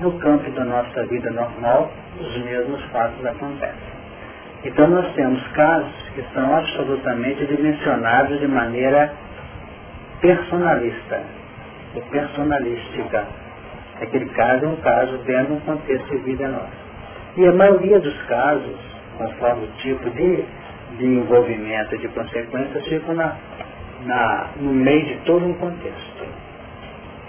no 0.00 0.12
campo 0.20 0.48
da 0.52 0.64
nossa 0.64 1.04
vida 1.06 1.30
normal, 1.32 1.90
os 2.20 2.38
mesmos 2.44 2.80
fatos 2.92 3.26
acontecem. 3.26 3.90
Então 4.64 4.86
nós 4.86 5.12
temos 5.14 5.44
casos 5.48 5.92
que 6.14 6.22
são 6.32 6.56
absolutamente 6.56 7.44
dimensionados 7.44 8.38
de 8.38 8.46
maneira 8.46 9.12
personalista, 10.20 11.22
ou 11.96 12.02
personalística. 12.02 13.39
Aquele 14.00 14.26
caso 14.30 14.64
é 14.64 14.68
um 14.68 14.76
caso 14.76 15.18
dentro 15.18 15.46
de 15.46 15.52
um 15.52 15.60
contexto 15.60 16.08
de 16.10 16.18
vida 16.18 16.48
nossa. 16.48 16.90
E 17.36 17.46
a 17.46 17.52
maioria 17.52 18.00
dos 18.00 18.22
casos, 18.22 18.76
conforme 19.18 19.64
o 19.64 19.68
tipo 19.82 20.10
de, 20.10 20.44
de 20.96 21.04
envolvimento, 21.04 21.98
de 21.98 22.08
consequências, 22.08 22.86
ficam 22.86 23.14
na, 23.14 23.36
na, 24.06 24.48
no 24.56 24.72
meio 24.72 25.04
de 25.04 25.16
todo 25.24 25.46
um 25.46 25.54
contexto. 25.54 26.24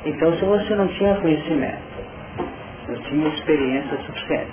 Então, 0.05 0.34
se 0.38 0.45
você 0.45 0.74
não 0.76 0.88
tinha 0.88 1.15
conhecimento, 1.15 1.82
não 2.88 2.95
tinha 3.03 3.28
experiência 3.30 3.97
suficiente, 4.05 4.51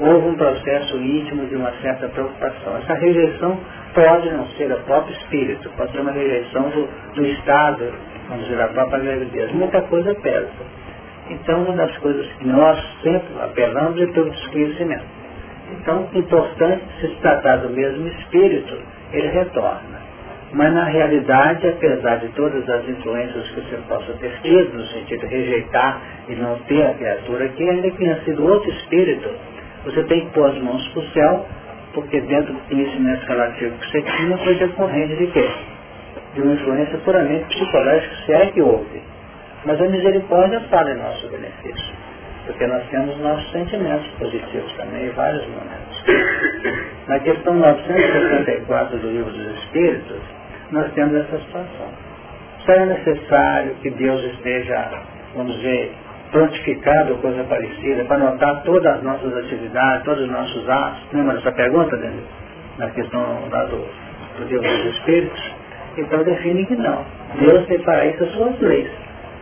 houve 0.00 0.28
um 0.28 0.34
processo 0.34 0.96
íntimo 0.96 1.46
de 1.46 1.56
uma 1.56 1.70
certa 1.82 2.08
preocupação. 2.08 2.78
Essa 2.78 2.94
rejeição 2.94 3.60
pode 3.94 4.30
não 4.30 4.46
ser 4.56 4.72
o 4.72 4.80
próprio 4.80 5.14
espírito, 5.14 5.70
pode 5.76 5.92
ser 5.92 6.00
uma 6.00 6.12
rejeição 6.12 6.70
do, 6.70 6.88
do 7.14 7.26
Estado, 7.26 7.92
vamos 8.28 8.46
dizer, 8.46 8.62
a 8.62 8.68
própria 8.68 9.00
gravidez. 9.00 9.52
Muita 9.52 9.82
coisa 9.82 10.14
pesa. 10.16 10.48
Então, 11.30 11.62
uma 11.62 11.76
das 11.76 11.96
coisas 11.98 12.26
que 12.34 12.46
nós 12.46 12.78
sempre 13.02 13.40
apelamos 13.40 14.00
é 14.00 14.06
pelo 14.06 14.30
desconhecimento. 14.30 15.04
Então, 15.72 16.08
importante, 16.12 16.82
se 17.00 17.06
se 17.06 17.14
tratar 17.20 17.58
do 17.58 17.70
mesmo 17.70 18.06
espírito, 18.08 18.76
ele 19.12 19.28
retorna. 19.28 20.00
Mas, 20.52 20.74
na 20.74 20.84
realidade, 20.84 21.68
apesar 21.68 22.16
de 22.16 22.28
todas 22.30 22.68
as 22.68 22.88
influências 22.88 23.48
que 23.50 23.60
você 23.60 23.76
possa 23.88 24.12
ter 24.14 24.32
tido, 24.42 24.76
no 24.76 24.84
sentido 24.86 25.20
de 25.20 25.26
rejeitar 25.26 26.00
e 26.28 26.34
não 26.34 26.58
ter 26.66 26.84
a 26.84 26.94
criatura 26.94 27.44
aqui, 27.44 27.70
ainda 27.70 27.88
que 27.88 27.98
tenha 27.98 28.20
sido 28.24 28.44
outro 28.44 28.68
espírito, 28.68 29.30
você 29.84 30.02
tem 30.04 30.26
que 30.26 30.32
pôr 30.32 30.50
as 30.50 30.58
mãos 30.58 30.86
para 30.88 31.02
o 31.02 31.08
céu, 31.10 31.46
porque 31.94 32.20
dentro 32.22 32.52
do 32.52 32.60
conhecimento 32.68 33.24
relativo 33.26 33.76
que 33.78 33.90
você 33.92 34.02
tinha 34.02 34.36
foi 34.38 34.54
decorrente 34.56 35.16
de 35.16 35.26
quê? 35.28 35.48
De 36.34 36.42
uma 36.42 36.54
influência 36.54 36.98
puramente 36.98 37.44
psicológica, 37.44 38.16
se 38.26 38.32
é 38.32 38.46
que 38.46 38.60
houve. 38.60 39.00
Mas 39.64 39.80
a 39.80 39.84
misericórdia 39.84 40.60
fala 40.70 40.90
em 40.90 40.96
nosso 40.96 41.28
benefício. 41.28 41.94
Porque 42.46 42.66
nós 42.66 42.82
temos 42.88 43.18
nossos 43.18 43.52
sentimentos 43.52 44.06
positivos 44.18 44.72
também 44.76 45.06
em 45.06 45.10
vários 45.10 45.46
momentos. 45.46 46.04
Na 47.06 47.18
questão 47.20 47.54
964 47.54 48.98
do 48.98 49.08
Livro 49.08 49.30
dos 49.30 49.58
Espíritos, 49.64 50.20
nós 50.70 50.90
temos 50.92 51.14
essa 51.14 51.38
situação. 51.38 51.88
Só 52.64 52.72
é 52.72 52.86
necessário 52.86 53.74
que 53.82 53.90
Deus 53.90 54.22
esteja, 54.24 54.88
vamos 55.36 55.54
dizer, 55.56 55.92
prontificado 56.30 57.12
ou 57.12 57.18
coisa 57.18 57.44
parecida, 57.44 58.04
para 58.04 58.18
notar 58.18 58.62
todas 58.62 58.96
as 58.96 59.02
nossas 59.02 59.36
atividades, 59.36 60.04
todos 60.04 60.24
os 60.24 60.30
nossos 60.30 60.68
atos. 60.68 61.02
Lembra 61.12 61.36
dessa 61.36 61.52
pergunta, 61.52 61.96
Daniel? 61.96 62.24
Na 62.78 62.90
questão 62.90 63.48
lá 63.50 63.64
do, 63.64 63.76
do 64.38 64.44
Deus 64.48 64.62
dos 64.62 64.96
Espíritos? 64.96 65.52
Então 65.98 66.22
define 66.22 66.64
que 66.66 66.76
não. 66.76 67.04
Deus 67.38 67.66
tem 67.66 67.78
para 67.80 68.06
isso 68.06 68.24
as 68.24 68.30
suas 68.32 68.58
leis. 68.60 68.90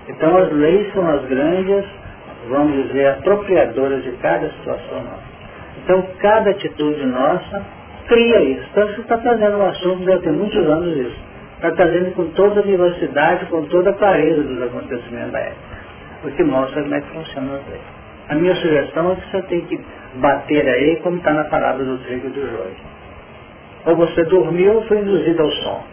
Então 0.08 0.36
as 0.36 0.50
leis 0.52 0.92
são 0.92 1.08
as 1.08 1.24
grandes, 1.26 1.84
vamos 2.48 2.86
dizer, 2.86 3.08
apropriadoras 3.08 4.02
de 4.02 4.12
cada 4.12 4.48
situação 4.50 5.02
nossa. 5.02 5.28
Então 5.84 6.06
cada 6.18 6.50
atitude 6.50 7.04
nossa 7.06 7.64
cria 8.08 8.40
isso. 8.40 8.66
Então 8.72 8.86
você 8.88 9.00
está 9.02 9.18
trazendo 9.18 9.58
um 9.58 9.66
assunto, 9.66 10.04
deve 10.04 10.22
ter 10.22 10.32
muitos 10.32 10.66
anos 10.66 10.96
isso. 10.96 11.28
Está 11.56 11.72
trazendo 11.72 12.14
com 12.14 12.26
toda 12.30 12.60
a 12.60 12.62
vivacidade, 12.62 13.46
com 13.46 13.64
toda 13.64 13.90
a 13.90 13.92
clareza 13.94 14.42
dos 14.42 14.62
acontecimentos 14.62 15.32
da 15.32 15.40
época. 15.40 15.78
O 16.24 16.30
que 16.30 16.44
mostra 16.44 16.82
como 16.82 16.94
é 16.94 17.00
que 17.00 17.08
funciona 17.08 17.54
as 17.56 17.68
leis. 17.68 17.82
A 18.28 18.34
minha 18.34 18.54
sugestão 18.56 19.12
é 19.12 19.14
que 19.16 19.30
você 19.30 19.42
tem 19.42 19.60
que 19.62 19.80
bater 20.16 20.68
aí 20.68 20.96
como 21.02 21.16
está 21.18 21.32
na 21.32 21.44
palavra 21.44 21.84
do 21.84 21.98
trigo 21.98 22.28
do 22.28 22.40
joio. 22.40 22.76
Ou 23.86 23.96
você 23.96 24.24
dormiu 24.24 24.74
ou 24.74 24.82
foi 24.82 24.98
induzido 24.98 25.42
ao 25.42 25.50
som. 25.50 25.84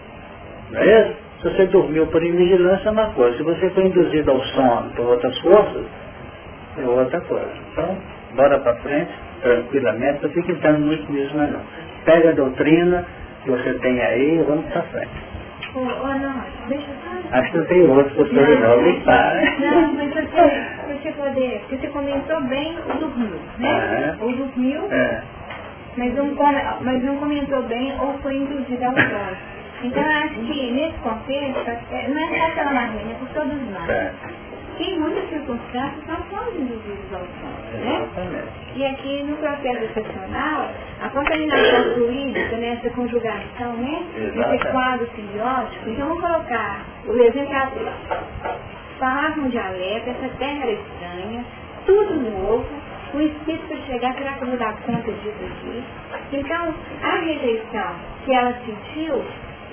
Não 0.72 0.82
é 0.82 1.02
isso? 1.02 1.25
Se 1.46 1.52
você 1.52 1.68
dormiu 1.68 2.08
por 2.08 2.24
invigilância 2.24 2.90
é 2.90 2.92
uma 2.92 3.12
coisa. 3.12 3.38
Se 3.38 3.44
você 3.44 3.70
foi 3.70 3.86
induzido 3.86 4.32
ao 4.32 4.42
sono 4.42 4.90
por 4.96 5.06
outras 5.06 5.38
forças, 5.42 5.86
é 6.76 6.88
outra 6.88 7.22
coisa. 7.22 7.52
Então, 7.72 7.96
bora 8.34 8.58
para 8.62 8.74
frente, 8.78 9.12
tranquilamente, 9.44 10.24
não 10.24 10.30
fique 10.32 10.52
entrando 10.54 10.80
muito 10.80 11.12
nisso 11.12 11.38
não. 11.38 11.60
Pega 12.04 12.30
a 12.30 12.34
doutrina 12.34 13.06
que 13.44 13.52
você 13.52 13.76
tem 13.76 14.02
aí 14.02 14.40
e 14.40 14.42
vamos 14.42 14.66
para 14.72 14.82
frente. 14.84 15.12
Oh, 15.76 15.82
oh, 15.82 16.18
não, 16.18 16.44
deixa 16.68 16.88
eu 16.90 17.38
Acho 17.38 17.52
que 17.52 17.58
não 17.60 17.66
tem 17.66 17.90
outro 17.92 18.16
todo 18.16 18.34
não, 18.34 18.82
me 18.82 19.00
para. 19.02 19.42
Não, 19.60 19.94
mas 19.94 20.14
você, 20.16 20.94
você 20.94 21.12
poder, 21.12 21.62
você 21.70 21.88
comentou 21.90 22.42
bem 22.42 22.76
o 22.76 22.98
dormiu, 22.98 23.40
né? 23.60 24.16
É. 24.20 24.24
Ou 24.24 24.32
dormiu, 24.36 24.82
É, 24.92 25.22
mas 25.96 26.16
não, 26.16 26.36
mas 26.82 27.04
não 27.04 27.18
comentou 27.18 27.62
bem 27.64 27.94
ou 28.00 28.18
foi 28.24 28.36
induzido 28.36 28.84
ao 28.84 28.94
sono. 28.96 29.55
Então 29.84 30.02
eu 30.04 30.12
acho 30.24 30.34
que 30.36 30.72
nesse 30.72 30.98
contexto, 31.00 31.70
é, 31.92 32.08
não 32.08 32.36
é 32.36 32.40
só 32.50 32.56
pela 32.56 32.74
Marlene, 32.74 33.12
é 33.12 33.16
por 33.16 33.30
todos 33.30 33.70
nós. 33.70 33.90
é, 33.90 34.14
Em 34.80 35.00
muitas 35.00 35.30
circunstâncias 35.30 36.08
nós 36.08 36.20
somos 36.30 36.56
induzidos 36.56 37.14
ao 37.14 37.20
sono, 37.20 37.84
né? 37.84 37.96
exatamente. 38.04 38.48
E 38.76 38.86
aqui 38.86 39.24
no 39.24 39.38
processo 39.38 39.84
excepcional, 39.86 40.70
a 41.02 41.10
contaminação 41.10 41.94
fluídica, 41.94 42.58
nessa 42.58 42.90
conjugação, 42.90 43.74
né? 43.78 44.04
Nesse 44.50 44.66
quadro 44.72 45.08
simbiótico, 45.16 45.90
então 45.90 46.08
vamos 46.08 46.22
colocar 46.24 46.82
o 47.08 47.14
exemplo 47.22 47.92
Falavam 49.00 49.50
de 49.50 49.58
alerta, 49.58 50.10
essa 50.10 50.30
terra 50.38 50.64
era 50.64 50.72
estranha, 50.72 51.46
tudo 51.86 52.16
novo, 52.16 52.66
o 53.14 53.20
espírito 53.22 53.68
para 53.68 53.78
chegar, 53.86 54.14
será 54.14 54.32
que 54.34 54.42
eu 54.44 54.48
vou 54.48 54.58
dar 54.58 54.74
conta 54.78 55.12
disso 55.12 55.36
aqui? 55.52 55.84
Então, 56.32 56.74
a 57.04 57.16
rejeição 57.20 57.96
que 58.24 58.34
ela 58.34 58.54
sentiu 58.66 59.22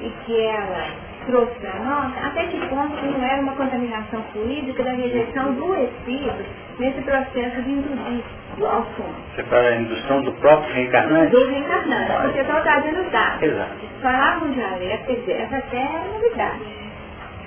e 0.03 0.11
que 0.24 0.40
ela 0.44 0.86
trouxe 1.26 1.55
para 1.61 1.78
nós, 1.80 2.12
até 2.24 2.44
que 2.46 2.59
ponto 2.66 2.96
que 2.96 3.07
não 3.07 3.24
era 3.24 3.40
uma 3.42 3.53
contaminação 3.55 4.22
fluídica 4.32 4.82
da 4.82 4.90
rejeição 4.92 5.53
do 5.55 5.74
espírito 5.76 6.44
nesse 6.78 7.00
processo 7.03 7.62
de 7.62 7.70
induzir 7.70 8.24
ao 8.61 8.82
fundo, 8.96 9.14
Você 9.34 9.42
fala 9.44 9.68
a 9.68 9.76
indução 9.76 10.22
do 10.22 10.32
próprio 10.32 10.74
reencarnante? 10.74 11.30
do 11.30 11.48
reencarnante, 11.48 12.12
porque 12.22 12.44
só 12.44 12.59
está 12.59 12.80
dando 12.80 13.11
dados. 13.11 13.42
Exato. 13.42 13.70
Falavam 14.03 14.50
de 14.50 14.62
alerta, 14.62 15.05
quer 15.07 15.14
dizer, 15.20 15.32
essa 15.42 15.61
terra 15.70 15.90
era 16.00 16.12
novidade. 16.12 16.82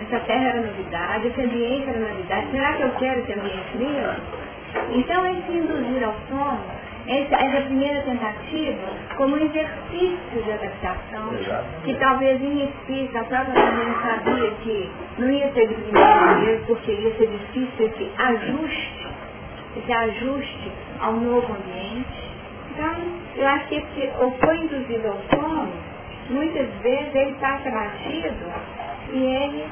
Essa 0.02 0.20
terra 0.26 0.44
era 0.50 0.62
novidade, 0.62 1.28
esse 1.28 1.42
ambiente 1.42 1.90
era 1.90 2.00
novidade. 2.00 2.48
Será 2.52 2.74
que 2.74 2.82
eu 2.84 2.90
quero 2.98 3.20
esse 3.22 3.34
ambiente 3.34 3.78
mesmo? 3.78 4.14
Então, 4.94 5.26
esse 5.26 5.52
induzir 5.52 6.04
ao 6.04 6.14
sono, 6.30 6.60
essa, 7.08 7.36
essa 7.36 7.62
primeira 7.66 8.02
tentativa, 8.02 8.88
como 9.16 9.36
um 9.36 9.40
exercício 9.40 10.44
de 10.44 10.52
adaptação, 10.52 11.34
Exato. 11.40 11.66
que 11.84 11.94
talvez 11.96 12.42
em 12.42 12.66
espírito, 12.66 13.18
a 13.18 13.24
própria 13.24 13.54
mãe 13.54 13.96
sabia 14.04 14.52
que 14.64 14.92
não 15.20 15.30
ia 15.30 15.52
ser 15.54 15.68
de 15.68 15.76
primeira 15.76 16.34
vez, 16.40 16.62
porque 16.66 16.92
ia 16.92 17.16
ser 17.16 17.28
difícil 17.28 17.86
esse 17.86 18.12
ajuste, 18.18 19.08
esse 19.78 19.94
ajuste 19.94 20.72
ao 21.00 21.14
novo 21.14 21.54
ambiente. 21.54 22.26
Então, 22.72 22.96
eu 23.38 23.48
acho 23.48 23.68
que 23.68 23.76
esse, 23.76 24.12
ou 24.20 24.32
foi 24.40 24.58
induzido 24.58 25.08
ao 25.08 25.20
sono, 25.30 25.70
muitas 26.30 26.68
vezes 26.82 27.14
ele 27.14 27.36
passa 27.40 27.70
batido 27.70 28.36
e 29.14 29.18
ele 29.18 29.64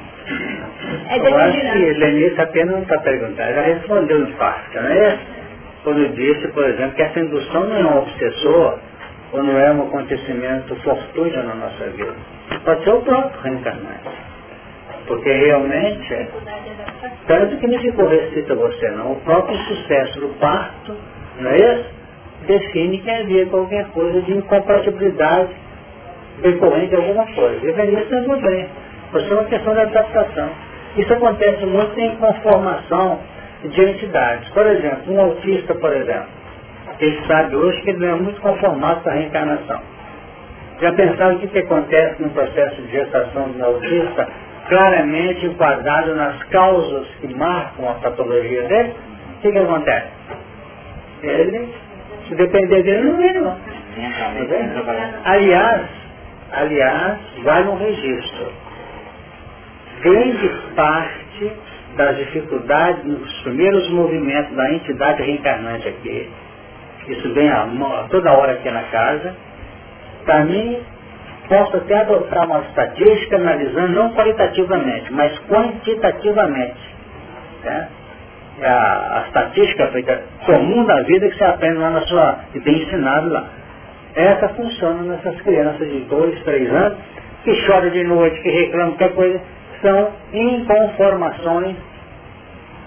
é 1.09 1.17
Eu 1.17 1.37
acho 1.37 1.59
que. 1.59 1.93
Lenice 1.93 2.39
apenas 2.39 2.75
não 2.75 2.81
está 2.83 2.97
perguntando, 2.99 3.53
já 3.53 3.61
respondeu 3.61 4.21
em 4.21 4.31
parte, 4.33 4.75
não 4.75 4.87
é? 4.87 5.19
Quando 5.83 6.15
disse, 6.15 6.47
por 6.49 6.63
exemplo, 6.63 6.95
que 6.95 7.01
essa 7.01 7.19
indução 7.19 7.65
não 7.65 7.75
é 7.75 7.83
um 7.83 7.97
obsessor 7.99 8.79
ou 9.33 9.43
não 9.43 9.57
é 9.57 9.71
um 9.73 9.83
acontecimento 9.83 10.75
fortuito 10.77 11.37
na 11.37 11.55
nossa 11.55 11.85
vida. 11.87 12.13
Pode 12.63 12.83
ser 12.83 12.91
o 12.91 13.01
próprio 13.01 13.41
reencarnante. 13.41 14.09
Porque 15.07 15.29
realmente, 15.29 16.27
tanto 17.27 17.57
que 17.57 17.67
não 17.67 17.79
ficou 17.79 18.07
restrito 18.07 18.53
a 18.53 18.55
você 18.55 18.89
não, 18.91 19.11
o 19.11 19.15
próprio 19.21 19.57
sucesso 19.57 20.19
do 20.21 20.29
parto, 20.39 20.95
não 21.39 21.51
é 21.51 21.57
isso? 21.57 21.89
Define 22.47 22.99
que 22.99 23.09
havia 23.09 23.45
qualquer 23.47 23.85
coisa 23.87 24.21
de 24.21 24.33
incompatibilidade 24.37 25.49
decorrente 26.41 26.89
de 26.89 26.95
alguma 26.95 27.25
coisa. 27.25 27.65
E 27.65 27.71
vendia 27.71 28.05
tudo 28.05 28.37
bem. 28.41 28.69
Isso 29.15 29.31
é 29.31 29.33
uma 29.33 29.45
questão 29.45 29.73
de 29.73 29.79
adaptação. 29.81 30.49
Isso 30.97 31.13
acontece 31.13 31.65
muito 31.65 31.99
em 31.99 32.15
conformação 32.15 33.19
de 33.69 33.81
entidades. 33.81 34.49
Por 34.49 34.65
exemplo, 34.65 35.13
um 35.13 35.21
autista, 35.21 35.73
por 35.75 35.93
exemplo, 35.93 36.27
ele 36.99 37.21
sabe 37.27 37.55
hoje 37.55 37.81
que 37.81 37.89
ele 37.91 37.99
não 37.99 38.15
é 38.15 38.21
muito 38.21 38.41
conformado 38.41 39.01
com 39.01 39.09
a 39.09 39.13
reencarnação. 39.13 39.81
Já 40.81 40.91
pensaram 40.93 41.35
o 41.35 41.39
que, 41.39 41.47
que 41.47 41.59
acontece 41.59 42.21
no 42.21 42.29
processo 42.31 42.81
de 42.81 42.91
gestação 42.91 43.51
de 43.51 43.61
um 43.61 43.65
autista, 43.65 44.27
claramente 44.67 45.45
enquadrado 45.45 46.15
nas 46.15 46.41
causas 46.45 47.07
que 47.21 47.33
marcam 47.33 47.89
a 47.89 47.93
patologia 47.95 48.63
dele? 48.63 48.93
O 49.37 49.41
que, 49.41 49.51
que 49.51 49.57
acontece? 49.57 50.07
Ele, 51.23 51.73
se 52.27 52.35
depender 52.35 52.83
dele, 52.83 53.03
não 53.03 53.17
vem 53.17 53.33
não. 53.33 53.57
Aliás, 55.25 55.81
aliás, 56.51 57.17
vai 57.43 57.63
no 57.63 57.75
registro. 57.75 58.51
Grande 60.01 60.49
parte 60.75 61.51
das 61.95 62.17
dificuldades 62.17 63.03
nos 63.05 63.41
primeiros 63.41 63.89
movimentos 63.89 64.55
da 64.55 64.73
entidade 64.73 65.21
reencarnante 65.21 65.87
aqui, 65.87 66.29
isso 67.07 67.33
vem 67.33 67.49
a, 67.49 67.67
toda 68.09 68.31
hora 68.31 68.53
aqui 68.53 68.69
na 68.69 68.83
casa, 68.83 69.35
para 70.25 70.45
mim, 70.45 70.79
posso 71.47 71.77
até 71.77 71.95
adotar 71.95 72.45
uma 72.45 72.61
estatística 72.61 73.35
analisando 73.35 73.93
não 73.93 74.13
qualitativamente, 74.13 75.11
mas 75.11 75.37
quantitativamente. 75.47 76.95
Né? 77.63 77.87
A, 78.61 79.17
a 79.17 79.23
estatística 79.27 79.87
feita 79.87 80.23
comum 80.45 80.85
da 80.85 81.01
vida 81.01 81.27
que 81.27 81.37
você 81.37 81.43
aprende 81.43 81.77
lá 81.79 81.89
na 81.89 82.01
sua, 82.01 82.39
e 82.53 82.59
tem 82.61 82.83
ensinado 82.83 83.29
lá. 83.29 83.47
Essa 84.15 84.49
funciona 84.49 85.01
nessas 85.01 85.41
crianças 85.41 85.89
de 85.89 85.99
2, 86.01 86.43
3 86.43 86.71
anos, 86.71 86.97
que 87.43 87.53
choram 87.65 87.89
de 87.89 88.03
noite, 88.03 88.39
que 88.41 88.49
reclamam 88.49 88.91
qualquer 88.91 89.15
coisa, 89.15 89.41
são 89.83 90.11
inconformações 90.33 91.75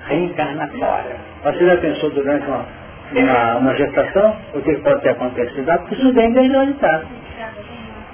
reencarnatórias. 0.08 1.18
Você 1.44 1.66
já 1.66 1.76
pensou 1.76 2.10
durante 2.10 2.46
uma, 2.46 2.64
uma, 3.12 3.56
uma 3.58 3.74
gestação 3.76 4.36
o 4.54 4.60
que 4.60 4.74
pode 4.78 5.02
ter 5.02 5.10
acontecido? 5.10 5.66
Porque 5.78 5.94
isso 5.94 6.12
vem 6.12 6.32
bem 6.32 6.46
hereditado. 6.52 7.06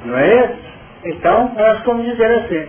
Não 0.05 0.19
é 0.19 0.45
isso? 0.45 0.73
Então, 1.05 1.53
nós 1.57 1.83
como 1.83 2.03
dizer 2.03 2.41
assim, 2.41 2.69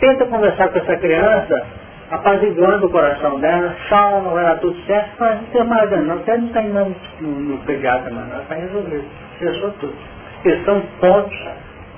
tenta 0.00 0.26
conversar 0.26 0.68
com 0.68 0.78
essa 0.78 0.96
criança, 0.96 1.66
apaziguando 2.10 2.86
o 2.86 2.90
coração 2.90 3.40
dela, 3.40 3.74
não 4.22 4.32
vai 4.32 4.44
dar 4.44 4.58
tudo 4.58 4.76
certo, 4.86 5.10
mas 5.18 5.40
não 5.40 5.48
tem 5.48 5.64
mais 5.64 5.90
não, 5.90 6.18
você 6.18 6.36
não 6.36 6.46
está 6.46 6.62
indo 6.62 6.94
no, 7.20 7.28
no 7.28 7.58
pediatra, 7.58 8.12
mas 8.12 8.30
ela 8.30 8.42
está 8.42 8.54
resolvido, 8.54 9.04
fechou 9.38 9.70
tudo. 9.80 9.94
Porque 10.42 10.64
são 10.64 10.80
pontos 11.00 11.48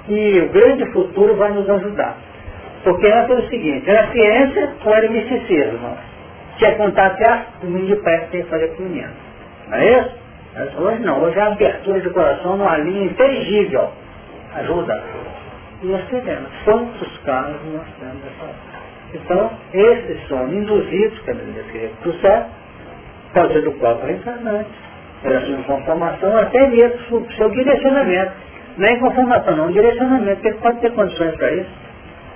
e 0.08 0.40
o 0.40 0.48
grande 0.50 0.86
futuro 0.92 1.36
vai 1.36 1.50
nos 1.52 1.68
ajudar. 1.68 2.16
Porque 2.84 3.06
era 3.06 3.32
o 3.32 3.48
seguinte, 3.48 3.88
era 3.88 4.10
ciência 4.12 4.72
ou 4.84 4.94
era 4.94 5.08
misticismo? 5.10 5.96
Tinha 6.56 6.74
contar 6.76 7.06
até 7.06 7.44
o 7.62 7.66
mundo 7.66 7.86
de 7.86 7.96
perto 7.96 8.30
tem 8.30 8.42
que 8.42 8.48
fazer 8.48 8.68
com 8.68 8.82
o 8.82 8.86
menino. 8.86 9.12
Não 9.68 9.78
é 9.78 10.00
isso? 10.00 10.18
Hoje 10.78 11.02
não, 11.02 11.22
hoje 11.22 11.38
é 11.38 11.42
a 11.42 11.46
abertura 11.46 12.00
de 12.00 12.10
coração 12.10 12.56
numa 12.56 12.76
linha 12.78 13.06
inteligível 13.06 13.90
ajuda. 14.54 15.02
E 15.82 15.86
nós 15.86 16.04
temos 16.08 16.50
quantos 16.64 17.18
casos 17.18 17.56
nós 17.72 17.86
temos 18.00 18.22
dessa 18.22 18.54
Então, 19.14 19.50
esses 19.72 20.28
são 20.28 20.48
induzidos, 20.48 21.18
que 21.20 21.30
a 21.30 21.34
Bíblia 21.34 21.64
queria 21.70 21.90
que 22.02 22.20
certo, 22.20 22.50
pode 23.32 23.52
ser 23.52 23.62
do 23.62 23.72
próprio 23.72 24.06
reencarnante, 24.08 24.70
pela 25.22 25.40
sua 25.40 25.62
conformação, 25.62 26.36
até 26.36 26.66
mesmo 26.68 27.18
o 27.18 27.32
seu 27.34 27.50
direcionamento. 27.50 28.32
Não 28.76 28.88
é 28.88 28.96
conformação, 28.96 29.56
não, 29.56 29.68
é 29.68 29.72
direcionamento, 29.72 30.46
ele 30.46 30.58
pode 30.58 30.80
ter 30.80 30.92
condições 30.92 31.36
para 31.36 31.52
isso. 31.52 31.87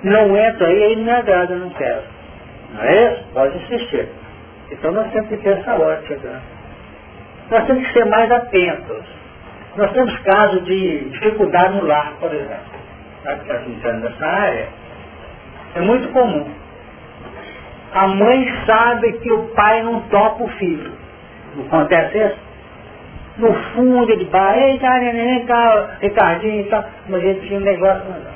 Não 0.03 0.37
entra 0.37 0.67
aí, 0.67 0.83
aí 0.83 0.97
não 0.97 1.05
me 1.05 1.11
agrada, 1.11 1.55
não 1.55 1.71
quero. 1.71 2.03
Não 2.75 2.83
é 2.83 3.13
isso? 3.13 3.25
Pode 3.33 3.57
insistir. 3.59 4.09
Então 4.71 4.93
nós 4.93 5.11
temos 5.13 5.29
que 5.29 5.37
ter 5.39 5.59
essa 5.59 5.75
ótica. 5.75 6.43
Nós 7.51 7.67
temos 7.67 7.87
que 7.87 7.93
ser 7.93 8.05
mais 8.07 8.31
atentos 8.31 9.23
nós 9.77 9.91
temos 9.93 10.15
casos 10.19 10.65
de 10.65 11.09
dificuldade 11.11 11.75
no 11.75 11.87
lar, 11.87 12.13
por 12.21 12.33
exemplo. 12.33 12.83
Sabe 13.23 13.41
que 13.41 13.53
está 13.53 13.71
entrando 13.71 14.03
nessa 14.03 14.27
área? 14.27 14.69
É 15.75 15.81
muito 15.81 16.09
comum. 16.13 16.47
A 17.95 18.07
mãe 18.09 18.53
sabe 18.67 19.13
que 19.15 19.33
o 19.33 19.49
pai 19.55 19.83
não 19.83 20.01
topa 20.03 20.45
o 20.45 20.49
filho. 20.49 20.93
Não 21.57 21.67
acontece 21.67 22.19
isso? 22.19 22.39
No 23.39 23.55
fundo 23.55 24.13
ele 24.13 24.27
vai, 24.27 24.79
neném, 24.79 25.47
cá, 25.47 25.97
Ricardinho 26.01 26.61
e 26.61 26.65
tal, 26.65 26.85
mas 27.09 27.23
ele 27.23 27.41
tinha 27.47 27.59
um 27.59 27.63
negócio 27.63 28.05
não. 28.05 28.32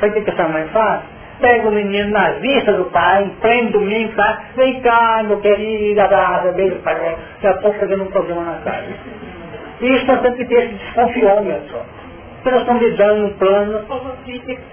Sabe 0.00 0.18
o 0.18 0.24
que 0.24 0.30
essa 0.30 0.48
mãe 0.48 0.66
faz? 0.68 1.02
Pega 1.40 1.68
o 1.68 1.72
menino 1.72 2.10
na 2.10 2.30
vista 2.32 2.72
do 2.72 2.86
pai, 2.86 3.30
prende 3.40 3.72
domingo, 3.72 4.12
tá? 4.14 4.42
vem 4.56 4.80
cá, 4.80 5.22
meu 5.24 5.40
querido, 5.40 6.00
abraça, 6.00 6.52
beijo 6.52 6.76
o 6.76 6.78
pai, 6.80 6.94
daqui 6.96 7.46
a 7.46 7.60
pouco 7.60 7.78
fazendo 7.78 8.02
um 8.02 8.06
problema 8.06 8.42
na 8.42 8.58
casa. 8.58 8.86
E 9.80 9.94
isso 9.94 10.06
nós 10.06 10.20
temos 10.20 10.36
que 10.36 10.44
ter 10.46 10.64
esse 10.64 10.74
desconfiômetro. 10.74 11.78
Se 12.42 12.50
nós 12.50 12.60
estamos 12.60 12.82
lidando 12.82 13.22
num 13.22 13.34
plano, 13.34 13.80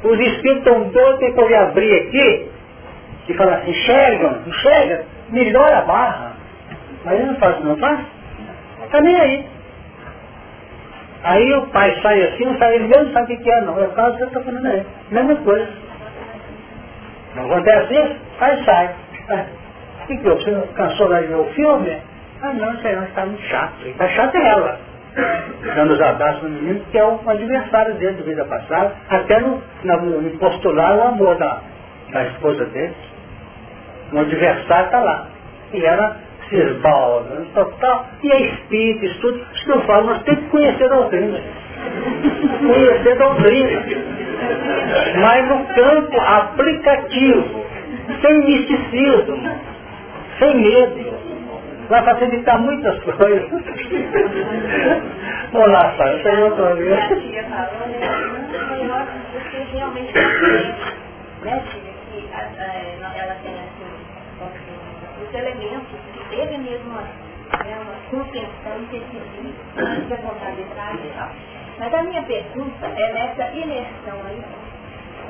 os 0.03 0.19
espíritos 0.19 0.57
estão 0.57 0.83
doidos 0.89 1.19
que 1.19 1.39
eu 1.39 1.61
abrir 1.61 1.95
aqui 1.95 2.49
e 3.27 3.33
falar 3.33 3.55
assim, 3.55 3.71
enxergam, 3.71 4.39
enxerga, 4.47 5.03
melhora 5.29 5.79
a 5.79 5.81
barra. 5.81 6.33
Mas 7.03 7.13
ele 7.15 7.25
não 7.25 7.35
faz, 7.35 7.63
não 7.63 7.77
faz? 7.77 7.99
Está 8.83 9.01
nem 9.01 9.19
aí. 9.19 9.45
Aí 11.25 11.53
o 11.55 11.67
pai 11.67 11.99
sai 12.01 12.21
assim, 12.23 12.57
sai, 12.57 12.75
ele 12.75 12.87
mesmo 12.87 13.11
sabe 13.11 13.33
o 13.33 13.37
que 13.37 13.51
é, 13.51 13.61
não. 13.61 13.79
É 13.79 13.87
o 13.87 13.91
caso 13.91 14.15
que 14.15 14.23
eu 14.23 14.27
estou 14.27 14.43
falando 14.43 14.65
aí. 14.67 14.85
Mesma 15.09 15.35
coisa. 15.37 15.67
Não 17.35 17.45
acontece 17.45 17.93
isso? 17.93 18.15
Aí 18.39 18.63
sai. 18.63 18.95
O 20.03 20.07
que 20.07 20.17
que 20.17 20.27
eu? 20.27 20.35
Você 20.37 20.67
cansou 20.75 21.07
de 21.13 21.27
ver 21.27 21.35
o 21.35 21.45
filme? 21.53 21.97
Ah 22.43 22.53
não, 22.53 22.73
isso 22.75 22.87
aí 22.87 23.03
está 23.03 23.25
muito 23.25 23.41
chato. 23.41 23.87
Está 23.87 24.07
chato 24.09 24.35
é 24.35 24.47
ela 24.47 24.79
dando 25.75 25.93
os 25.93 26.01
abraços 26.01 26.43
no 26.43 26.49
menino, 26.49 26.85
que 26.91 26.97
é 26.97 27.05
um 27.05 27.19
adversário 27.27 27.95
dele 27.95 28.17
de 28.17 28.23
vida 28.23 28.45
passada, 28.45 28.93
até 29.09 29.39
no, 29.39 29.61
no, 29.83 30.29
postular 30.37 30.95
o 30.97 31.03
amor 31.03 31.37
da, 31.37 31.61
da 32.11 32.25
esposa 32.25 32.65
dele. 32.65 32.93
Um 34.13 34.19
adversário 34.19 34.85
está 34.85 34.99
lá. 34.99 35.27
E 35.73 35.83
ela 35.83 36.17
se 36.49 36.55
esbalda, 36.55 37.45
total, 37.53 38.07
e 38.23 38.31
é 38.31 38.41
espírito. 38.41 39.45
Isso 39.53 39.69
não 39.69 39.81
fala, 39.81 40.03
nós 40.03 40.23
temos 40.23 40.41
que 40.41 40.49
conhecer 40.49 40.85
a 40.85 40.95
doutrina. 40.95 41.39
conhecer 42.59 43.11
a 43.11 43.15
doutrina. 43.15 43.81
Mas 45.21 45.47
no 45.47 45.65
campo 45.73 46.21
aplicativo, 46.21 47.65
sem 48.21 48.45
misticismo, 48.45 49.37
sem 50.39 50.55
medo 50.55 51.15
vai 51.89 52.03
facilitar 52.03 52.59
muitas 52.59 52.99
coisas. 53.03 53.49
Olá, 55.53 55.93
Sara, 55.97 56.17
você 56.17 56.31
não 56.31 56.47
está 56.49 56.73
vendo? 56.73 56.97
Você 59.33 59.57
realmente 59.73 60.13
né, 61.43 61.63
que 61.71 62.29
ela 63.19 63.35
tem 63.43 63.53
assim, 63.53 63.89
os 65.23 65.33
elementos 65.33 65.99
que 66.11 66.14
teve 66.35 66.57
mesmo 66.57 66.91
uma, 66.91 67.01
né, 67.01 67.77
uma 67.81 67.95
contenção 68.09 68.77
e 68.77 68.85
decidir 68.91 70.07
de 70.07 70.15
contabilidade 70.21 71.07
e 71.07 71.13
tal. 71.15 71.29
Mas 71.79 71.93
a 71.93 72.03
minha 72.03 72.23
pergunta 72.23 72.85
é 72.85 73.13
nessa 73.13 73.51
imersão 73.51 74.19
aí, 74.27 74.43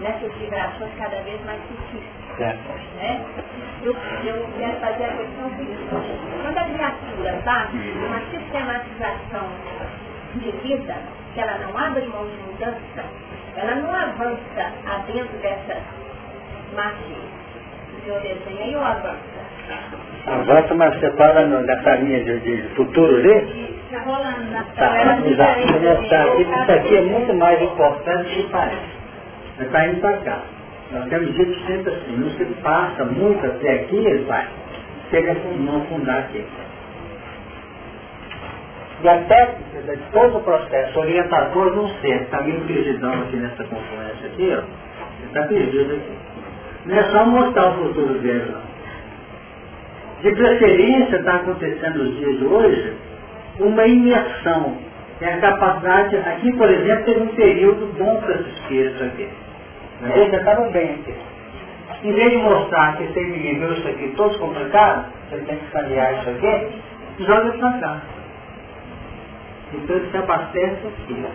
nessas 0.01 0.33
vibrações 0.33 0.91
cada 0.97 1.21
vez 1.21 1.43
mais 1.45 1.61
sutis. 1.67 2.03
Né? 2.97 3.25
Eu, 3.83 3.95
eu 4.25 4.49
quero 4.57 4.79
fazer 4.79 5.05
a 5.05 5.09
questão 5.09 5.49
seguinte. 5.57 5.85
Quando 6.43 6.57
a 6.57 6.63
criatura 6.63 7.37
está 7.37 7.69
numa 7.71 8.19
sistematização 8.31 9.49
de 10.35 10.51
vida, 10.51 10.95
que 11.33 11.39
ela 11.39 11.57
não 11.59 11.77
abre 11.77 12.05
mão 12.07 12.27
de 12.27 12.37
mudança, 12.37 13.05
ela 13.55 13.75
não 13.75 13.95
avança 13.95 14.73
adentro 14.85 15.37
dessa 15.37 15.77
margem 16.75 17.15
o 17.93 18.03
senhor 18.03 18.21
desenha 18.21 18.67
e 18.67 18.75
ou 18.75 18.83
avança. 18.83 19.54
Avança, 20.27 20.73
mas 20.73 20.99
você 20.99 21.09
para 21.11 21.45
nessa 21.45 21.95
linha 21.97 22.23
de, 22.23 22.39
de 22.39 22.75
futuro 22.75 23.15
ali? 23.15 23.75
Está 23.85 23.99
rolando 23.99 24.51
na 24.51 24.63
Tá, 24.63 25.19
exato. 25.19 26.41
Isso 26.41 26.71
aqui 26.71 26.97
é 26.97 27.01
muito 27.01 27.33
mais 27.35 27.61
importante 27.61 28.35
que 28.35 28.49
parece. 28.49 28.95
Está 29.59 29.87
indo 29.87 30.01
para 30.01 30.17
cá. 30.17 30.39
Nós 30.91 31.09
temos 31.09 31.33
dito 31.35 31.55
sempre 31.67 31.93
assim, 31.93 32.17
não 32.17 32.29
se 32.31 32.45
passa 32.61 33.05
muito 33.05 33.45
até 33.45 33.73
aqui, 33.73 33.97
ele 33.97 34.23
vai. 34.25 34.47
Chega 35.09 35.31
a 35.31 35.57
não 35.57 35.81
fundar 35.85 36.19
aqui. 36.19 36.43
E 39.03 39.09
a 39.09 39.17
técnica 39.23 39.95
de 39.95 40.01
todo 40.11 40.37
o 40.37 40.41
processo 40.41 40.99
orientador 40.99 41.75
não 41.75 41.87
ser, 41.99 42.23
está 42.23 42.41
meio 42.41 42.61
perdidão 42.61 43.13
aqui 43.21 43.35
nessa 43.35 43.63
conferência 43.65 44.27
aqui, 44.27 44.57
ó. 44.57 44.61
Você 44.61 45.25
está 45.27 45.43
perdido 45.43 45.93
aqui. 45.93 46.17
Não 46.85 46.97
é 46.97 47.03
só 47.11 47.25
mostrar 47.25 47.69
o 47.71 47.73
futuro 47.75 48.19
dele, 48.19 48.51
não. 48.51 48.64
De 50.25 50.31
preferência, 50.31 51.17
está 51.17 51.35
acontecendo 51.35 52.03
nos 52.03 52.17
dias 52.17 52.39
de 52.39 52.45
hoje, 52.45 52.93
uma 53.59 53.85
imersão. 53.85 54.75
É 55.21 55.33
a 55.33 55.37
capacidade, 55.37 56.17
aqui, 56.17 56.51
por 56.57 56.67
exemplo, 56.67 57.05
teve 57.05 57.19
um 57.21 57.27
período 57.35 57.93
bom 57.95 58.19
para 58.21 58.33
espíritos 58.41 59.03
aqui. 59.03 59.29
Eles 60.01 60.31
já 60.31 60.37
estavam 60.39 60.71
bem 60.71 60.95
aqui. 60.95 61.13
Em 62.07 62.11
vez 62.11 62.31
de 62.31 62.37
mostrar 62.37 62.97
que 62.97 63.03
você 63.03 63.23
viveu 63.23 63.73
isso 63.73 63.87
aqui 63.87 64.13
todos 64.17 64.35
complicados, 64.37 65.05
você 65.29 65.37
tem 65.43 65.57
que 65.57 65.65
escanear 65.65 66.19
isso 66.19 66.29
aqui, 66.31 67.23
joga 67.23 67.51
para 67.51 67.71
cá. 67.73 68.01
Então 69.75 69.95
ele 69.95 70.09
se 70.09 70.17
abastece 70.17 70.87
aqui. 70.87 71.25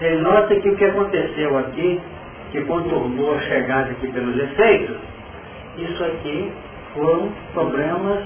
Ele 0.00 0.22
nota 0.22 0.56
que 0.56 0.68
o 0.68 0.76
que 0.76 0.84
aconteceu 0.84 1.56
aqui, 1.56 2.00
que 2.50 2.62
contornou 2.62 3.36
a 3.36 3.40
chegada 3.42 3.92
aqui 3.92 4.08
pelos 4.08 4.36
efeitos, 4.36 4.96
isso 5.76 6.04
aqui 6.04 6.52
foram 6.94 7.30
problemas 7.52 8.24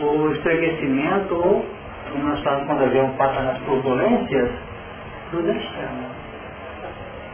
ou 0.00 0.32
estreguecimento 0.32 1.34
ou, 1.34 1.64
como 2.10 2.24
nós 2.28 2.40
falamos 2.42 2.66
quando 2.66 2.84
a 2.84 2.88
gente 2.88 3.16
passa 3.16 3.40
nas 3.42 3.58
turbulências, 3.60 4.50
do 5.32 5.42
destino. 5.42 6.14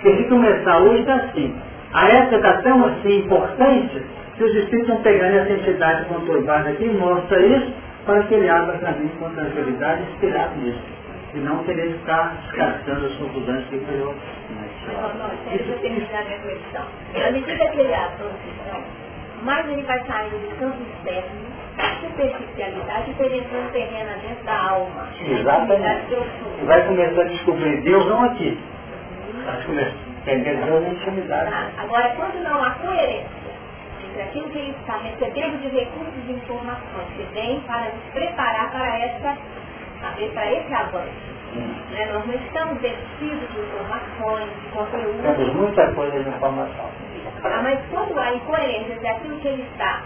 Porque 0.03 0.17
se 0.17 0.29
começar 0.29 0.79
hoje 0.79 1.01
está 1.01 1.15
assim. 1.17 1.55
A 1.93 2.09
época 2.09 2.37
está 2.37 2.63
tão 2.63 2.85
assim 2.87 3.19
importante 3.19 4.03
que 4.37 4.45
os 4.45 4.55
espíritos 4.55 4.89
estão 4.89 5.03
pegando 5.03 5.37
essa 5.37 5.53
entidade 5.53 6.05
conturbada 6.07 6.71
aqui 6.71 6.87
mostra 6.87 7.41
isso 7.45 7.73
para 8.07 8.23
que 8.23 8.35
ele 8.35 8.49
abra 8.49 8.79
caminho 8.79 9.11
com 9.19 9.29
tranquilidade 9.31 10.03
inspirado 10.03 10.57
nisso. 10.57 10.81
E 11.35 11.39
não 11.39 11.63
querer 11.65 11.93
ficar 11.93 12.35
descartando 12.43 13.07
as 13.07 13.13
confusões 13.17 13.65
que 13.67 13.79
criou. 13.79 14.15
Isso 15.55 15.79
tem 15.81 15.95
que 15.95 16.13
dar 16.13 16.21
a 16.21 16.25
questão. 16.25 16.85
À 17.15 17.31
medida 17.31 17.69
que 17.69 17.81
ele 17.81 17.95
abre 17.95 18.25
a 18.25 19.10
mais 19.43 19.69
ele 19.69 19.83
vai 19.83 19.99
saindo 20.07 20.39
do 20.39 20.59
campo 20.59 20.77
externo, 20.83 21.51
superficialidade, 22.01 23.11
e 23.11 23.15
penetrando 23.15 23.73
terreno 23.73 24.21
dentro 24.21 24.45
da 24.45 24.71
alma. 24.71 25.09
Exatamente. 25.21 26.15
E 26.61 26.65
vai 26.65 26.87
começar 26.87 27.21
a 27.23 27.25
descobrir 27.25 27.81
Deus 27.83 28.07
não 28.07 28.25
aqui. 28.25 28.59
Vai 29.45 29.63
começar 29.65 29.95
a 30.27 30.33
entender 30.33 30.57
Deus 30.65 30.83
na 30.83 30.89
intimidade. 30.89 31.51
Ah, 31.53 31.83
agora, 31.83 32.13
quando 32.17 32.43
não 32.43 32.63
há 32.63 32.71
coerência 32.73 33.41
entre 34.11 34.23
aquilo 34.23 34.49
que 34.51 34.59
ele 34.59 34.71
está 34.71 34.97
recebendo 34.99 35.61
de 35.63 35.69
recursos 35.69 36.27
de 36.27 36.33
informações 36.33 37.09
que 37.17 37.23
vem 37.35 37.61
para 37.61 37.91
nos 37.91 38.05
preparar 38.13 38.71
para, 38.71 38.99
essa, 38.99 39.39
para 40.35 40.53
esse 40.53 40.75
avanço. 40.75 41.31
Hum. 41.55 41.75
Né? 41.91 42.07
Nós 42.13 42.27
não 42.27 42.35
estamos 42.35 42.81
vestidos 42.81 43.49
de 43.53 43.61
informações, 43.61 44.51
de 44.63 44.69
conteúdo. 44.73 45.23
Temos 45.23 45.55
muita 45.55 45.93
coisa 45.95 46.23
de 46.23 46.29
informação. 46.29 46.91
Ah, 47.45 47.61
mas 47.63 47.81
quando 47.91 48.19
há 48.19 48.33
incoerência 48.35 48.93
entre 48.93 49.09
aquilo 49.09 49.39
que 49.41 49.49
ele 49.49 49.63
está 49.63 50.03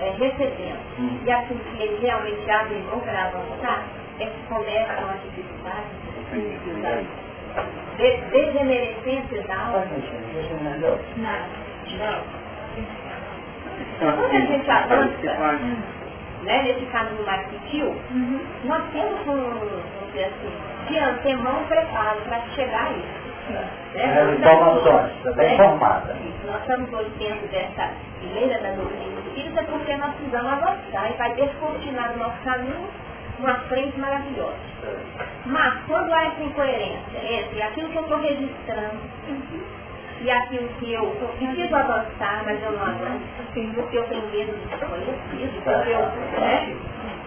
é, 0.00 0.10
recebendo 0.10 0.78
hum. 0.98 1.18
e 1.24 1.30
aquilo 1.30 1.60
que 1.60 1.82
ele 1.82 1.98
realmente 2.00 2.50
abre 2.50 2.74
mão 2.90 3.00
para 3.00 3.24
avançar, 3.24 3.84
é 4.20 4.26
que 4.26 4.40
começam 4.48 5.10
as 5.10 5.22
dificuldades, 5.22 5.90
de, 7.96 8.16
degenerescências 8.30 9.46
da 9.46 9.58
alma. 9.58 9.84
Não. 11.16 11.66
Não. 11.98 12.36
Quando 13.98 14.24
a 14.24 14.40
gente 14.40 14.70
avança 14.70 15.62
né, 16.42 16.62
nesse 16.62 16.86
caminho 16.86 17.24
mais 17.24 17.46
sutil, 17.50 17.86
uhum. 17.86 18.40
nós 18.64 18.82
temos 18.92 19.20
um, 19.22 19.50
vamos 19.50 20.06
dizer 20.12 20.24
assim, 20.24 20.88
de 20.88 20.98
antemão 20.98 21.64
preparo 21.64 22.20
para 22.22 22.40
chegar 22.54 22.86
a 22.86 22.90
isso. 22.92 23.25
Né? 23.48 24.34
Informações, 24.38 25.36
bem 25.36 25.56
formada. 25.56 26.16
Nós 26.46 26.60
estamos 26.60 26.92
hoje 26.92 27.10
dentro 27.18 27.46
dessa 27.48 27.90
fileira 28.20 28.58
da 28.58 28.70
doutrina 28.72 29.20
espírita 29.20 29.62
porque 29.64 29.96
nós 29.96 30.14
precisamos 30.14 30.52
avançar 30.52 31.10
e 31.10 31.16
vai 31.16 31.34
descortinar 31.34 32.12
no 32.12 32.18
nosso 32.18 32.42
caminho 32.44 32.88
uma 33.38 33.54
frente 33.68 33.98
maravilhosa. 33.98 34.56
Mas 35.46 35.74
quando 35.86 36.12
há 36.12 36.24
essa 36.24 36.42
incoerência 36.42 37.18
entre 37.22 37.62
aquilo 37.62 37.88
que 37.90 37.96
eu 37.96 38.02
estou 38.02 38.18
registrando 38.18 39.00
e 40.20 40.30
aquilo 40.30 40.68
que 40.80 40.92
eu 40.92 41.06
preciso 41.38 41.76
avançar, 41.76 42.42
mas 42.44 42.62
eu 42.62 42.72
não 42.72 42.82
avanço, 42.82 43.24
porque 43.74 43.98
eu 43.98 44.04
tenho 44.08 44.26
medo 44.28 44.52
de 44.52 44.66
desconhecido, 44.66 45.62
porque 45.62 45.90
eu, 45.90 46.00
né? 46.40 46.76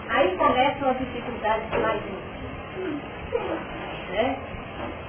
Aí 0.10 0.36
começam 0.38 0.90
as 0.90 0.98
dificuldades 0.98 1.70
mais 1.80 2.02
né? 4.10 4.38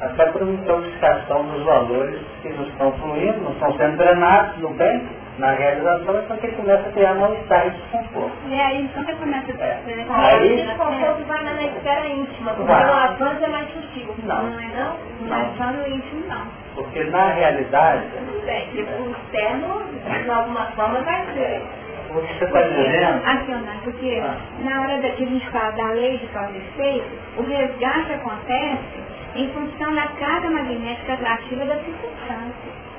Até 0.00 0.26
por 0.26 0.42
uma 0.42 0.52
intoxicação 0.52 1.44
dos 1.44 1.62
valores 1.64 2.20
que 2.40 2.48
não 2.48 2.64
estão 2.64 2.92
fluindo, 2.92 3.40
não 3.42 3.52
estão 3.52 3.76
sendo 3.76 3.98
drenados 3.98 4.56
no 4.58 4.70
bem, 4.70 5.06
na 5.38 5.52
realização, 5.52 6.16
é 6.16 6.22
porque 6.22 6.48
começa 6.48 6.88
a 6.88 6.92
criar 6.92 7.14
mal-estar 7.14 7.66
e 7.66 7.70
desconforto. 7.70 8.32
E 8.48 8.60
aí 8.60 8.90
você 8.94 9.12
começa 9.14 9.52
a 9.52 9.56
ter 9.56 9.62
é. 9.62 10.06
Aí 10.08 10.52
o 10.52 10.56
desconforto 10.56 11.24
vai 11.26 11.44
na 11.44 11.62
esfera 11.62 12.06
íntima, 12.06 12.54
porque 12.54 12.72
vai. 12.72 12.88
o 12.88 12.92
avanço 12.92 13.44
é 13.44 13.48
mais 13.48 13.68
sutil. 13.72 14.14
Não, 14.24 14.42
não 14.44 14.60
é 14.60 14.68
não? 14.68 14.96
Não 15.28 15.36
é 15.36 15.50
só 15.58 15.64
no 15.64 15.86
íntimo, 15.86 16.26
não. 16.28 16.46
Porque 16.74 17.04
na 17.04 17.32
realidade... 17.32 18.04
Bem, 18.46 18.68
o 18.72 19.10
externo, 19.10 19.82
de 20.22 20.30
alguma 20.30 20.64
forma, 20.72 21.00
vai 21.02 21.26
ser. 21.34 21.62
O 22.10 22.20
que 22.22 22.38
você 22.38 22.44
está 22.44 22.62
dizendo? 22.62 23.22
Acionar, 23.24 23.76
porque 23.84 24.22
ah. 24.24 24.36
na 24.64 24.80
hora 24.80 24.98
que 24.98 25.22
a 25.22 25.26
gente 25.26 25.50
fala 25.50 25.70
da 25.72 25.86
lei 25.90 26.18
de 26.18 26.26
causa 26.28 26.52
e 26.52 26.56
efeito, 26.56 27.06
o 27.36 27.42
resgate 27.42 28.12
acontece 28.14 29.09
em 29.40 29.48
função 29.52 29.94
da 29.94 30.06
carga 30.08 30.50
magnética 30.50 31.14
atrativa 31.14 31.64
da 31.64 31.76
circunstância 31.76 32.90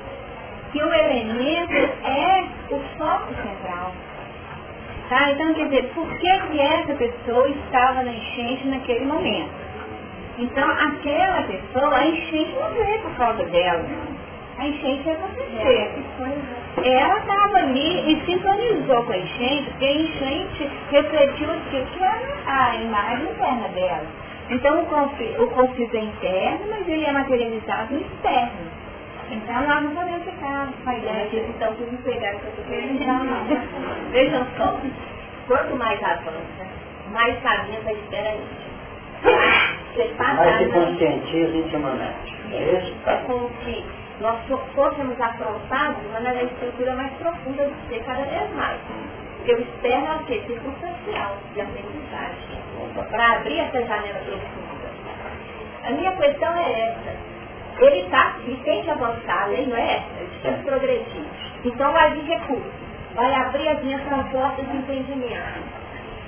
que 0.72 0.82
o 0.82 0.92
elemento 0.92 1.74
é 2.04 2.44
o 2.70 2.80
foco 2.96 3.34
central. 3.34 3.92
Tá? 5.08 5.30
Então, 5.30 5.52
quer 5.52 5.64
dizer, 5.66 5.90
por 5.94 6.08
que, 6.08 6.38
que 6.38 6.60
essa 6.60 6.94
pessoa 6.94 7.48
estava 7.48 8.02
na 8.02 8.12
enchente 8.12 8.66
naquele 8.66 9.04
momento? 9.04 9.50
Então, 10.38 10.68
aquela 10.70 11.42
pessoa, 11.42 11.94
a 11.94 12.06
enchente 12.06 12.54
não 12.54 12.70
veio 12.70 13.02
por 13.02 13.14
causa 13.16 13.44
dela. 13.44 13.84
A 14.58 14.66
enchente 14.66 15.08
é 15.10 15.16
você. 15.16 16.88
Ela 16.88 17.18
estava 17.18 17.58
ali 17.58 18.12
e 18.12 18.24
sintonizou 18.24 19.04
com 19.04 19.12
a 19.12 19.18
enchente, 19.18 19.70
porque 19.70 19.84
a 19.84 19.92
enchente 19.92 20.70
refletiu 20.90 21.50
aquilo 21.50 21.84
que 21.84 22.02
era 22.02 22.36
a 22.46 22.76
imagem 22.76 23.24
interna 23.24 23.68
dela. 23.68 24.06
Então, 24.52 24.82
o 24.82 25.46
conflito 25.50 25.96
é 25.96 26.00
interno, 26.00 26.66
mas 26.70 26.86
ele 26.86 27.06
é 27.06 27.12
materializado 27.12 27.94
no 27.94 28.00
externo. 28.00 28.82
Então 29.32 29.66
nós 29.66 29.82
não 29.82 29.94
podemos 29.94 30.24
ficar 30.24 30.68
que 31.30 31.36
estão 31.38 31.74
tudo 31.74 32.02
pegados 32.04 32.40
que 32.42 32.46
eu 32.46 32.50
estou 32.50 32.64
querendo. 32.66 33.06
Não. 33.06 34.10
Vejam 34.10 34.46
só, 34.58 34.78
quanto 35.46 35.76
mais 35.76 36.02
avança, 36.02 36.66
mais 37.12 37.40
caminha 37.40 37.80
a 37.86 37.92
espera 37.92 38.36
Você 39.94 40.10
mais 40.18 40.58
se 40.58 40.66
conscientiza 40.66 41.56
intimamente. 41.56 42.36
É 42.52 42.78
isso? 42.78 42.94
É 43.06 43.16
como 43.26 43.50
se 43.64 43.82
nós 44.20 44.38
fôssemos 44.74 45.18
afrontados 45.18 46.02
mas 46.12 46.22
na 46.22 46.42
estrutura 46.42 46.94
mais 46.94 47.12
profunda 47.14 47.64
do 47.64 47.88
ser 47.88 48.04
cada 48.04 48.24
vez 48.24 48.54
mais. 48.54 48.78
Porque 49.38 49.54
o 49.54 49.60
externo 49.60 50.06
é 50.06 50.16
o 50.16 50.24
quê? 50.24 50.42
Circunstancial, 50.46 51.38
de 51.54 51.60
aprendizagem. 51.62 52.51
Para 53.10 53.32
abrir 53.32 53.60
essa 53.60 53.80
janela 53.84 54.20
profunda. 54.20 54.72
A 55.84 55.90
minha 55.90 56.12
questão 56.16 56.56
é 56.56 56.80
essa 56.80 57.32
ele 57.78 58.00
está 58.02 58.36
e 58.46 58.54
tem 58.64 58.82
que 58.82 58.90
avançar, 58.90 59.42
a 59.42 59.46
lei 59.46 59.66
não 59.66 59.76
é 59.76 59.96
essa, 59.96 60.20
ele 60.20 60.30
tem 60.42 60.54
que 60.54 60.62
progredir. 60.62 61.24
Então 61.64 61.92
vai 61.92 62.10
vir 62.12 62.24
recurso, 62.24 62.70
vai 63.14 63.34
abrir 63.34 63.68
as 63.68 63.82
minhas 63.82 64.02
portas 64.02 64.70
de 64.70 64.76
entendimento. 64.76 65.82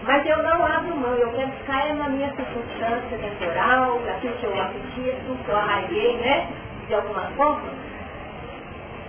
Mas 0.04 0.26
eu 0.26 0.42
não 0.42 0.64
abro 0.66 0.96
mão, 0.96 1.14
eu 1.14 1.32
quero 1.32 1.50
ficar 1.52 1.94
na 1.94 2.08
minha 2.08 2.30
circunstância 2.34 3.18
temporal, 3.18 4.00
daquilo 4.00 4.34
que 4.34 4.44
eu 4.44 4.62
acredito, 4.62 5.44
que 5.44 5.48
eu 5.48 5.56
arraiguei, 5.56 6.16
né? 6.18 6.46
De 6.88 6.94
alguma 6.94 7.22
forma. 7.36 7.70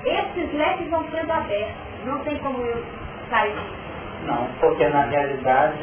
Esses 0.06 0.53
leques 0.53 0.89
vão 0.89 1.03
sendo 1.12 1.32
abertos, 1.32 1.76
não 2.06 2.20
tem 2.20 2.38
como 2.38 2.62
eu 2.62 2.82
sair 3.30 3.56
Não, 4.26 4.47
porque 4.60 4.88
na 4.88 5.01
realidade, 5.01 5.80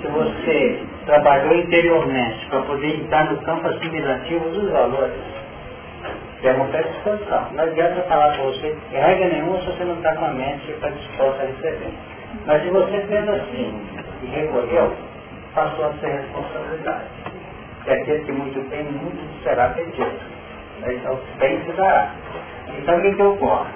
se 0.00 0.08
você 0.08 0.82
trabalhou 1.06 1.54
interiormente 1.54 2.46
para 2.46 2.62
poder 2.62 3.00
entrar 3.00 3.30
no 3.30 3.38
campo 3.42 3.68
assimilativo 3.68 4.48
dos 4.50 4.70
valores, 4.70 5.40
Demonstra 6.42 6.82
disposição. 6.82 7.52
Não 7.52 7.64
adianta 7.64 8.00
falar 8.02 8.32
para 8.32 8.44
você, 8.44 8.74
regra 8.90 9.28
nenhuma 9.28 9.58
se 9.60 9.66
você 9.66 9.84
não 9.84 9.96
está 9.96 10.16
com 10.16 10.24
a 10.24 10.28
mente 10.28 10.70
está 10.70 10.88
disposta 10.88 11.42
a 11.42 11.46
receber. 11.46 11.92
Mas 12.46 12.62
se 12.62 12.70
você 12.70 13.00
fez 13.02 13.28
assim 13.28 13.86
e 14.22 14.26
recolheu, 14.26 14.92
passou 15.54 15.84
a 15.84 15.92
ser 15.94 16.06
responsabilidade. 16.06 17.04
E 17.86 17.90
aquele 17.90 18.24
que 18.24 18.32
muito 18.32 18.70
tem, 18.70 18.84
muito 18.84 19.42
será 19.42 19.68
pedido. 19.70 20.12
Então, 20.86 21.20
bem 21.38 21.62
se 21.64 21.72
dará. 21.72 22.10
Então, 22.68 22.96
o 22.96 23.02
que, 23.02 23.14
que 23.14 23.22
ocorre? 23.22 23.70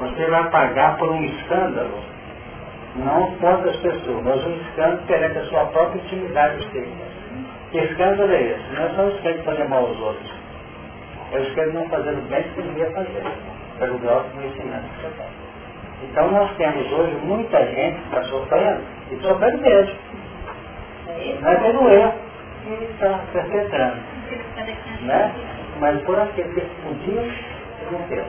Você 0.00 0.26
vai 0.26 0.50
pagar 0.50 0.96
por 0.96 1.10
um 1.10 1.22
escândalo, 1.22 2.00
não 2.96 3.30
contra 3.36 3.70
as 3.70 3.76
pessoas, 3.76 4.24
mas 4.24 4.46
um 4.46 4.56
escândalo 4.56 5.02
perante 5.06 5.38
a 5.38 5.44
sua 5.46 5.64
própria 5.66 6.00
intimidade 6.02 6.58
espírita. 6.60 7.10
Que 7.70 7.78
escândalo 7.78 8.32
é 8.32 8.42
esse? 8.42 8.74
Não 8.74 8.84
é 8.84 8.88
só 8.90 9.02
um 9.02 9.08
escândalo 9.10 9.44
fazer 9.44 9.68
mal 9.68 9.86
aos 9.86 10.00
outros 10.00 10.40
eu 11.32 11.42
espero 11.44 11.72
não 11.72 11.88
fazer 11.88 12.10
o 12.10 12.22
bem 12.22 12.42
que 12.42 12.62
devia 12.62 12.90
fazer, 12.90 13.22
pelo 13.78 13.98
grau 13.98 14.22
de 14.24 14.30
conhecimento 14.30 14.82
que 14.96 15.02
você. 15.02 15.22
Então 16.02 16.30
nós 16.30 16.56
temos 16.56 16.90
hoje 16.92 17.14
muita 17.22 17.58
gente 17.66 18.00
que 18.00 18.06
está 18.06 18.24
sofrendo, 18.24 18.80
e 19.10 19.16
sofrendo 19.20 19.58
mesmo. 19.58 19.96
Não 21.40 21.50
é 21.50 21.56
pelo 21.56 21.88
erro 21.90 22.14
que 22.64 22.84
está 22.84 23.20
perpetrando. 23.32 23.96
Né? 25.02 25.32
Mas 25.78 26.00
por 26.02 26.18
aquilo 26.18 26.52
que 26.52 26.60
podia 26.82 27.22
não 27.92 28.00
fez. 28.08 28.24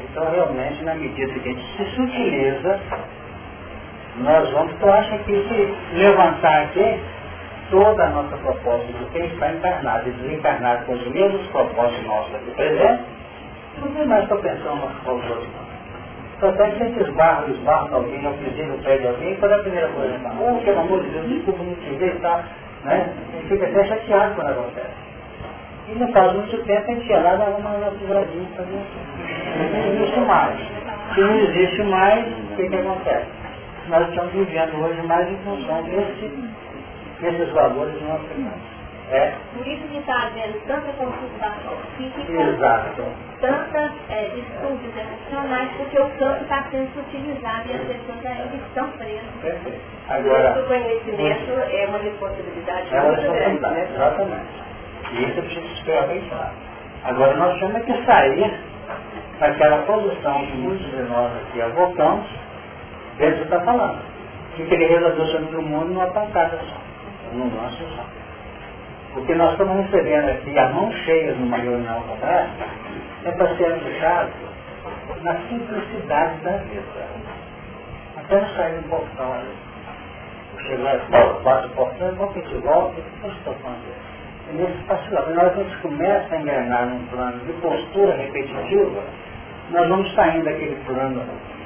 Então 0.00 0.30
realmente 0.30 0.84
na 0.84 0.94
medida 0.94 1.32
que 1.32 1.48
a 1.48 1.52
gente 1.52 1.76
se 1.76 1.84
sutiliza, 1.94 2.80
nós 4.16 4.50
vamos, 4.50 4.74
tu 4.78 4.90
acha 4.90 5.16
que 5.18 5.32
se 5.32 5.96
levantar 5.96 6.64
aqui, 6.64 7.00
toda 7.70 8.04
a 8.04 8.10
nossa 8.10 8.36
proposta 8.36 8.86
do 8.86 9.10
que 9.10 9.18
está 9.18 9.50
encarnado 9.50 10.08
e 10.08 10.12
desencarnado 10.12 10.84
com 10.84 10.92
os 10.92 11.06
mesmos 11.08 11.46
propósitos 11.48 12.06
nossos 12.06 12.34
aqui 12.34 12.50
presentes, 12.50 13.06
não 13.80 13.88
tem 13.92 14.06
mais 14.06 14.26
para 14.26 14.36
pensar 14.36 14.72
umas 14.72 14.94
com 14.98 15.14
os 15.14 15.30
outros. 15.30 15.48
Só 16.40 16.48
até 16.48 16.70
que 16.72 16.78
gente 16.84 17.00
esbarra, 17.00 17.46
esbarra 17.48 17.88
alguém, 17.92 18.26
ou 18.26 18.34
pisando 18.34 18.74
o 18.74 18.78
pé 18.78 18.98
de 18.98 19.06
alguém, 19.06 19.36
quando 19.36 19.52
é 19.52 19.54
a 19.54 19.58
primeira 19.60 19.88
coisa 19.88 20.18
fala, 20.18 20.34
oh, 20.40 20.64
pelo 20.64 20.80
amor 20.80 21.02
de 21.02 21.08
Deus, 21.10 21.28
desculpa, 21.28 21.62
não 21.62 21.74
te 21.76 21.90
ver 21.94 22.16
e 22.16 22.18
tal, 22.18 22.42
né? 22.84 23.14
A 23.32 23.48
fica 23.48 23.66
até 23.66 23.84
chateado 23.84 24.34
quando 24.34 24.50
acontece. 24.50 25.02
E 25.88 25.98
não 25.98 26.12
faz 26.12 26.32
muito 26.32 26.64
tempo 26.64 26.90
a 26.90 26.94
gente 26.94 27.08
ia 27.08 27.20
lá 27.20 27.36
dar 27.36 27.48
uma 27.50 27.70
naturadinha 27.78 28.48
também. 28.56 28.82
Não 29.72 29.94
existe 29.94 30.20
mais. 30.20 30.58
Se 31.14 31.20
não 31.20 31.38
existe 31.38 31.82
mais, 31.84 32.26
o 32.26 32.56
que, 32.56 32.68
que 32.68 32.76
acontece? 32.76 33.41
Nós 33.88 34.08
estamos 34.08 34.32
vivendo 34.32 34.84
hoje 34.84 35.02
mais 35.02 35.28
em 35.28 35.36
função 35.38 35.82
desse, 35.82 36.28
desses 37.20 37.52
valores 37.52 38.00
nosso 38.02 38.24
irmão. 38.30 38.52
É. 39.10 39.34
Por 39.54 39.66
isso 39.66 39.82
que 39.88 39.98
está 39.98 40.26
havendo 40.26 40.58
tanta 40.66 40.90
consultação 40.92 41.76
física, 41.98 42.32
Exato. 42.32 43.04
tantas 43.40 43.90
é, 44.08 44.30
distúrbios 44.34 44.94
emocionais, 44.96 45.70
porque 45.76 46.00
o 46.00 46.08
campo 46.18 46.42
está 46.42 46.64
sendo 46.70 46.98
utilizado 46.98 47.68
e 47.68 47.72
as 47.74 47.82
pessoas 47.82 48.24
ainda 48.24 48.56
estão 48.56 48.88
presas. 48.92 49.80
Agora, 50.08 50.58
o 50.58 50.66
conhecimento 50.66 51.50
é 51.50 51.86
uma 51.88 51.98
responsabilidade 51.98 52.94
é 52.94 53.00
uma 53.00 53.12
muito 53.12 53.32
grande, 53.32 53.60
né? 53.60 53.88
exatamente. 53.94 54.72
E 55.12 55.24
isso 55.24 55.42
precisa 55.42 55.66
esperar 55.74 56.06
bem 56.06 56.22
claro. 56.30 56.52
Agora 57.04 57.36
nós 57.36 57.58
temos 57.58 57.84
que 57.84 58.04
sair 58.06 58.50
daquela 59.40 59.78
posição 59.82 60.46
que 60.46 60.56
muitos 60.56 60.90
de 60.90 61.02
nós 61.02 61.32
aqui 61.36 61.60
avocamos, 61.60 62.26
Deus 63.18 63.40
está 63.40 63.60
falando. 63.60 64.00
Que 64.56 64.62
ele 64.62 64.86
resolveu 64.86 65.26
sobre 65.26 65.56
o 65.56 65.62
mundo 65.62 65.94
numa 65.94 66.06
pancada 66.08 66.58
só, 66.58 66.76
num 67.32 67.56
lance 67.56 67.82
só. 67.96 68.04
Porque 69.14 69.34
nós 69.34 69.52
estamos 69.52 69.86
recebendo 69.86 70.28
aqui 70.28 70.58
a 70.58 70.68
mão 70.70 70.92
cheia 71.04 71.34
numa 71.34 71.56
reunião 71.56 72.02
como 72.02 72.24
essa, 72.24 72.66
é 73.24 73.30
para 73.30 73.56
ser 73.56 73.72
aplicado 73.72 74.30
na 75.22 75.34
simplicidade 75.48 76.36
da 76.40 76.56
vida. 76.58 77.06
Até 78.18 78.40
sair 78.54 78.76
do 78.76 78.88
portão 78.88 79.32
ali. 79.32 79.54
Chegar, 80.66 80.96
o 80.96 81.68
portão, 81.70 82.08
e 82.08 82.14
vamos 82.14 82.34
que 82.34 82.54
volta, 82.56 83.00
o 83.00 83.02
que 83.02 83.26
estou 83.28 83.54
fazendo? 83.54 84.12
E 84.50 84.54
nesse 84.54 85.14
lá, 85.14 85.26
na 85.26 85.42
hora 85.42 85.50
que 85.50 85.60
a 85.60 85.64
gente 85.64 85.76
começa 85.78 86.34
a 86.34 86.40
engrenar 86.40 86.86
num 86.86 87.06
plano 87.06 87.38
de 87.46 87.52
postura 87.54 88.16
repetitiva, 88.16 89.02
nós 89.70 89.88
vamos 89.88 90.14
saindo 90.14 90.44
daquele 90.44 90.76
plano 90.84 91.22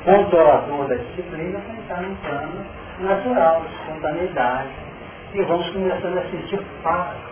controlador 0.07 0.89
da 0.89 0.95
disciplina 0.95 1.59
para 1.59 1.75
entrar 1.75 2.03
num 2.03 2.15
plano 2.17 2.67
natural, 3.01 3.61
de 3.61 3.75
espontaneidade, 3.75 4.71
e 5.35 5.43
vamos 5.43 5.69
começando 5.71 6.17
a 6.17 6.23
sentir 6.31 6.61
paz 6.83 7.27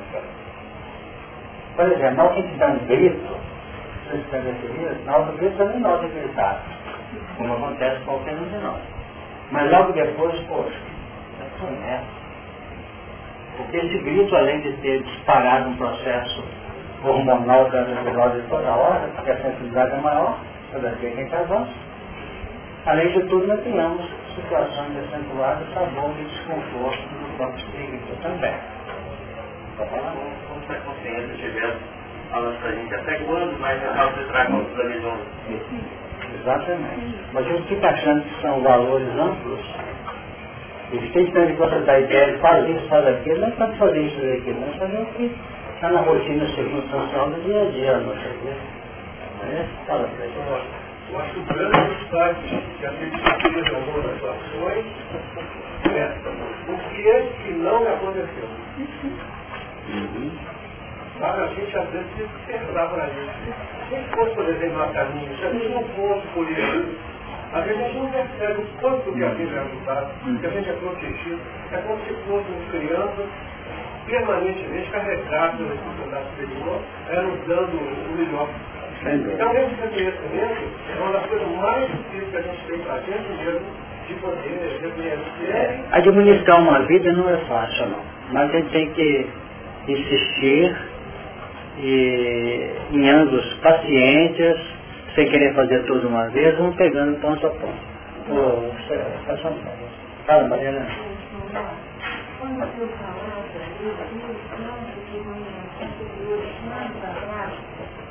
por 1.77 1.91
exemplo, 1.91 2.23
hora 2.23 2.35
que 2.35 2.43
gente 2.43 2.57
dá 2.57 2.69
um 2.69 2.79
grito, 2.87 3.37
vocês 4.07 4.23
estão 4.23 5.05
na 5.05 5.17
hora 5.17 5.25
do 5.25 5.39
grito 5.39 5.57
também 5.57 5.81
nós 5.81 6.05
é 6.05 6.07
gritar, 6.07 6.63
como 7.37 7.55
acontece 7.55 7.99
com 8.01 8.13
qualquer 8.13 8.35
um 8.35 8.45
de 8.45 8.59
nós. 8.59 8.81
Mas 9.51 9.71
logo 9.73 9.93
depois, 9.93 10.39
poxa, 10.43 10.79
é 11.43 12.01
Porque 13.57 13.77
esse 13.77 13.99
grito, 13.99 14.37
além 14.37 14.61
de 14.61 14.73
ter 14.75 15.03
disparado 15.03 15.71
um 15.71 15.77
processo 15.77 16.45
hormonal 17.05 17.69
da 17.71 17.83
neurose 17.83 18.43
toda 18.49 18.71
hora, 18.71 19.09
porque 19.17 19.33
a 19.33 19.37
sensibilidade 19.43 19.95
é 19.95 20.01
maior, 20.01 20.39
toda 20.73 20.91
vez 20.91 21.01
que 21.01 21.07
a 21.07 21.23
gente 21.23 21.35
avança, 21.35 21.73
além 22.87 23.13
de 23.13 23.21
tudo, 23.29 23.47
nós 23.47 23.61
temos 23.61 24.05
situações 24.35 24.97
acentuadas, 24.97 25.73
sabor 25.75 26.13
de 26.15 26.25
desconforto 26.25 27.03
no 27.21 27.39
corpo 27.39 27.57
espírito 27.59 28.23
também. 28.23 28.55
Falando 32.31 32.59
para 32.61 32.69
a 32.69 32.73
gente 32.73 32.95
até 32.95 33.15
quando 33.21 33.53
os 33.53 33.59
planos 33.59 34.67
Exatamente. 36.41 37.17
Mas 37.33 37.47
a 37.47 37.51
gente 37.51 37.69
fica 37.69 37.89
achando 37.89 38.23
que 38.23 38.43
são 38.43 38.61
valores 38.61 39.09
amplos. 39.19 39.61
Eles 40.93 41.13
têm 41.13 41.27
que 41.27 41.53
você 41.55 41.79
dar 41.81 42.01
ideia, 42.01 42.39
faz 42.39 42.69
isso, 42.69 42.89
faz 42.89 43.07
aquilo, 43.07 43.41
não 43.41 43.49
é 43.49 43.51
para 43.53 43.69
fazer 43.69 44.01
isso 44.01 44.21
e 44.21 44.33
aquilo, 44.33 44.61
não 44.61 44.69
é 44.69 44.73
fazer 44.73 44.97
o 44.99 45.07
que 45.07 45.37
está 45.75 45.89
na 45.91 46.01
rotina 46.01 46.47
circunstancial 46.47 47.31
do 47.31 47.41
dia 47.43 47.63
a 47.63 47.71
dia, 47.71 47.97
não 47.99 48.15
sei 48.15 48.31
o 48.31 48.39
É, 49.45 49.67
fala 49.87 50.09
para 50.09 50.84
gente. 51.15 51.21
Eu 51.21 51.21
acho 51.21 51.31
que 51.33 51.39
o 51.39 51.45
grande 51.45 51.79
obstáculo 51.79 52.63
que 52.79 52.87
a 52.87 52.91
gente 52.91 53.53
fez 53.53 53.67
em 53.67 53.75
algumas 53.75 54.15
situações 54.15 54.87
é 55.95 56.13
o 56.69 56.77
que 56.91 57.09
é 57.09 57.33
que 57.43 57.53
não 57.53 57.87
aconteceu. 57.87 58.49
Uhum. 59.89 60.31
Sabe, 61.19 61.43
a 61.43 61.47
gente 61.47 61.79
às 61.79 61.89
vezes 61.91 62.07
que 62.17 62.53
pensar 62.53 62.89
para 62.89 63.07
isso. 63.07 63.55
Se 63.89 63.95
a 63.95 63.99
gente 63.99 64.11
fosse, 64.17 64.35
por 64.35 64.49
exemplo, 64.49 64.87
no 64.87 64.93
caminho, 64.93 65.37
se 65.39 65.45
a 65.45 65.51
gente 65.51 65.69
não 65.69 65.85
fosse 65.85 66.27
por 66.35 66.51
isso, 66.51 66.99
às 67.53 67.65
vezes 67.65 67.81
a 67.81 67.85
gente 67.85 67.99
não 67.99 68.11
percebe 68.11 68.61
o 68.61 68.67
quanto 68.81 69.13
que 69.13 69.25
a 69.25 69.29
vida 69.29 69.57
é 69.57 69.61
ajudado, 69.61 70.11
que 70.41 70.47
a 70.47 70.51
gente 70.51 70.69
é 70.69 70.73
protegido. 70.73 71.41
É 71.71 71.77
como 71.79 71.99
se 72.05 72.15
fôssemos 72.27 72.71
crianças 72.73 73.29
permanentemente 74.07 74.91
carregados 74.91 75.59
pela 75.59 75.77
sociedade 75.77 76.29
superior, 76.31 76.81
é 77.09 77.21
nos 77.21 77.41
dando 77.47 77.79
o 77.79 78.17
melhor. 78.17 78.49
Então, 79.07 79.53
esse 79.53 79.75
reconhecimento 79.75 80.65
é 80.89 80.97
uma 81.03 81.13
das 81.13 81.27
coisas 81.27 81.47
mais 81.57 81.87
difíceis 81.91 82.31
que 82.31 82.37
a 82.37 82.41
gente 82.41 82.65
tem 82.67 82.79
para 82.79 82.97
dentro 83.01 83.35
mesmo 83.37 83.61
de 84.09 84.15
poder 84.15 84.81
reconhecer. 84.83 85.85
Administrar 85.93 86.59
uma 86.61 86.81
vida 86.87 87.13
não 87.13 87.29
é 87.29 87.37
fácil, 87.47 87.87
não. 87.89 88.01
Mas 88.33 88.49
a 88.51 88.57
gente 88.57 88.71
tem 88.71 88.91
que 88.93 89.29
insistir 89.89 90.75
e 91.79 92.71
em 92.93 93.11
ângulos 93.11 93.53
pacientes, 93.63 94.57
sem 95.15 95.29
querer 95.29 95.53
fazer 95.55 95.85
tudo 95.85 96.09
uma 96.09 96.29
vez, 96.31 96.57
vão 96.57 96.73
pegando 96.73 97.21
ponto 97.21 97.47
a 97.47 97.51
ponto. 97.51 97.95
Fala, 100.27 100.49
Mariana. 100.49 100.87
Quando 102.41 102.59
falava, 102.97 103.45
eu 106.21 106.25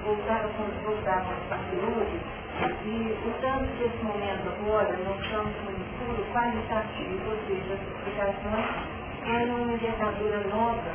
voltava 0.06 0.50
quando 0.58 0.82
aos 1.08 1.51
anteriores, 1.51 2.22
e 2.86 3.18
o 3.26 3.32
tanto 3.41 3.66
desse 3.78 4.04
momento 4.04 4.47
agora, 4.47 4.95
nós 5.04 5.20
estamos 5.24 5.54
no 5.64 5.72
estudo 5.72 6.24
qualitativo, 6.32 7.30
ou 7.30 7.38
seja, 7.47 7.73
as 7.73 7.82
explicações 7.82 9.03
eram 9.26 9.56
uma 9.64 9.73
envergadura 9.73 10.40
nova 10.49 10.91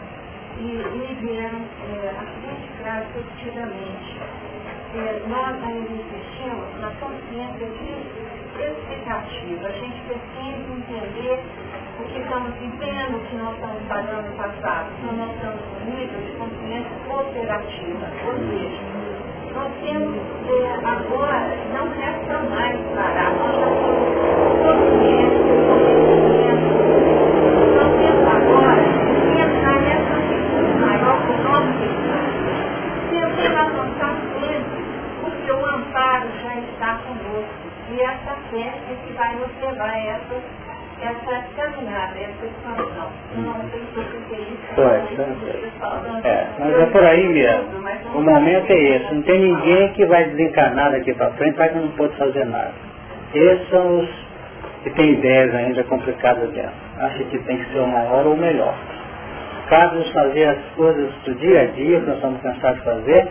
e 0.59 0.62
me 0.62 1.15
vieram 1.20 1.61
é, 1.61 2.11
a 2.11 2.24
seguinte 2.24 2.69
frase 2.81 3.07
repetidamente. 3.15 4.16
É, 4.95 5.23
nós 5.28 5.62
ainda 5.62 5.93
insistimos 5.93 6.81
na 6.81 6.91
consciência 6.99 7.66
de 7.66 8.39
explicativa. 8.59 9.69
A 9.69 9.73
gente 9.73 10.01
precisa 10.03 10.73
entender 10.73 11.41
o 12.01 12.05
que 12.05 12.19
estamos 12.19 12.55
vivendo, 12.55 13.16
o 13.16 13.28
que 13.28 13.37
nós 13.37 13.55
estamos 13.55 13.82
fazendo 13.87 14.31
no 14.31 14.37
passado. 14.37 14.89
Então 14.99 15.16
nós 15.16 15.35
estamos 15.35 15.61
no 15.61 15.91
nível 15.95 16.20
de 16.20 16.32
consciência 16.39 16.91
operativa. 17.09 18.07
Ou 18.27 18.35
seja, 18.49 18.88
nós 19.59 19.72
temos 19.82 20.14
é, 20.47 20.86
agora, 20.86 21.51
não 21.74 21.90
resta 21.90 22.39
mais 22.48 22.78
parar. 22.94 23.32
Nós 23.35 23.59
já 23.59 23.66
somos 23.66 24.06
conscientes, 24.62 25.43
conhecimento. 25.66 26.78
Nós 27.74 27.90
temos 27.98 28.26
agora 28.28 28.78
porque 35.20 35.52
o 35.52 35.66
amparo 35.66 36.28
já 36.43 36.55
está 36.60 37.01
conosco. 37.06 37.68
E 37.90 38.01
essa 38.01 38.36
fé 38.51 38.72
é 38.90 38.97
que 39.05 39.12
vai 39.14 39.35
nos 39.35 39.51
levar 39.60 39.89
a 39.89 39.98
essa, 39.98 40.43
essa 41.01 41.44
caminhada, 41.56 42.18
essa 42.18 42.47
expansão. 42.47 43.10
Não 43.35 43.70
sei 43.70 43.80
se 43.80 43.94
você 43.94 44.18
tem 44.28 44.43
isso. 44.43 44.80
É, 46.24 46.48
mas 46.59 46.80
é 46.80 46.86
por 46.86 47.02
aí 47.02 47.28
mesmo. 47.28 47.78
O 48.14 48.20
momento 48.20 48.70
é 48.70 48.97
esse. 48.97 49.14
Não 49.14 49.22
tem 49.22 49.39
ninguém 49.40 49.93
que 49.93 50.05
vai 50.06 50.24
desencarnar 50.24 50.93
daqui 50.93 51.12
para 51.14 51.30
frente 51.32 51.55
para 51.55 51.68
que 51.68 51.78
não 51.78 51.89
pode 51.89 52.16
fazer 52.16 52.44
nada. 52.47 52.72
Esses 53.35 53.68
são 53.68 54.01
os 54.01 54.09
que 54.82 54.90
têm 54.90 55.12
ideias 55.12 55.55
ainda 55.55 55.85
complicadas 55.85 56.51
dentro. 56.51 56.72
Acha 56.98 57.24
que 57.24 57.39
tem 57.40 57.59
que 57.59 57.72
ser 57.72 57.80
uma 57.80 58.02
hora 58.05 58.28
ou 58.28 58.36
melhor. 58.36 58.74
Cabe 59.68 59.98
nos 59.98 60.10
fazer 60.12 60.44
as 60.44 60.59
coisas 60.76 61.12
do 61.24 61.35
dia 61.35 61.62
a 61.62 61.64
dia, 61.66 62.01
que 62.01 62.06
nós 62.06 62.16
estamos 62.16 62.40
cansados 62.40 62.78
de 62.78 62.85
fazer, 62.85 63.28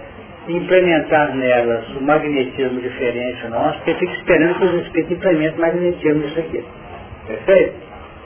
implementar 0.47 1.35
nelas 1.35 1.89
o 1.95 2.03
magnetismo 2.03 2.79
diferente 2.79 3.47
nosso, 3.47 3.77
porque 3.77 3.95
fica 3.95 4.13
esperando 4.13 4.59
que 4.59 4.65
os 4.65 4.85
espíritos 4.85 5.17
implementem 5.17 5.59
magnetismo 5.59 6.21
nisso 6.21 6.39
aqui. 6.39 6.63
Perfeito? 7.25 7.73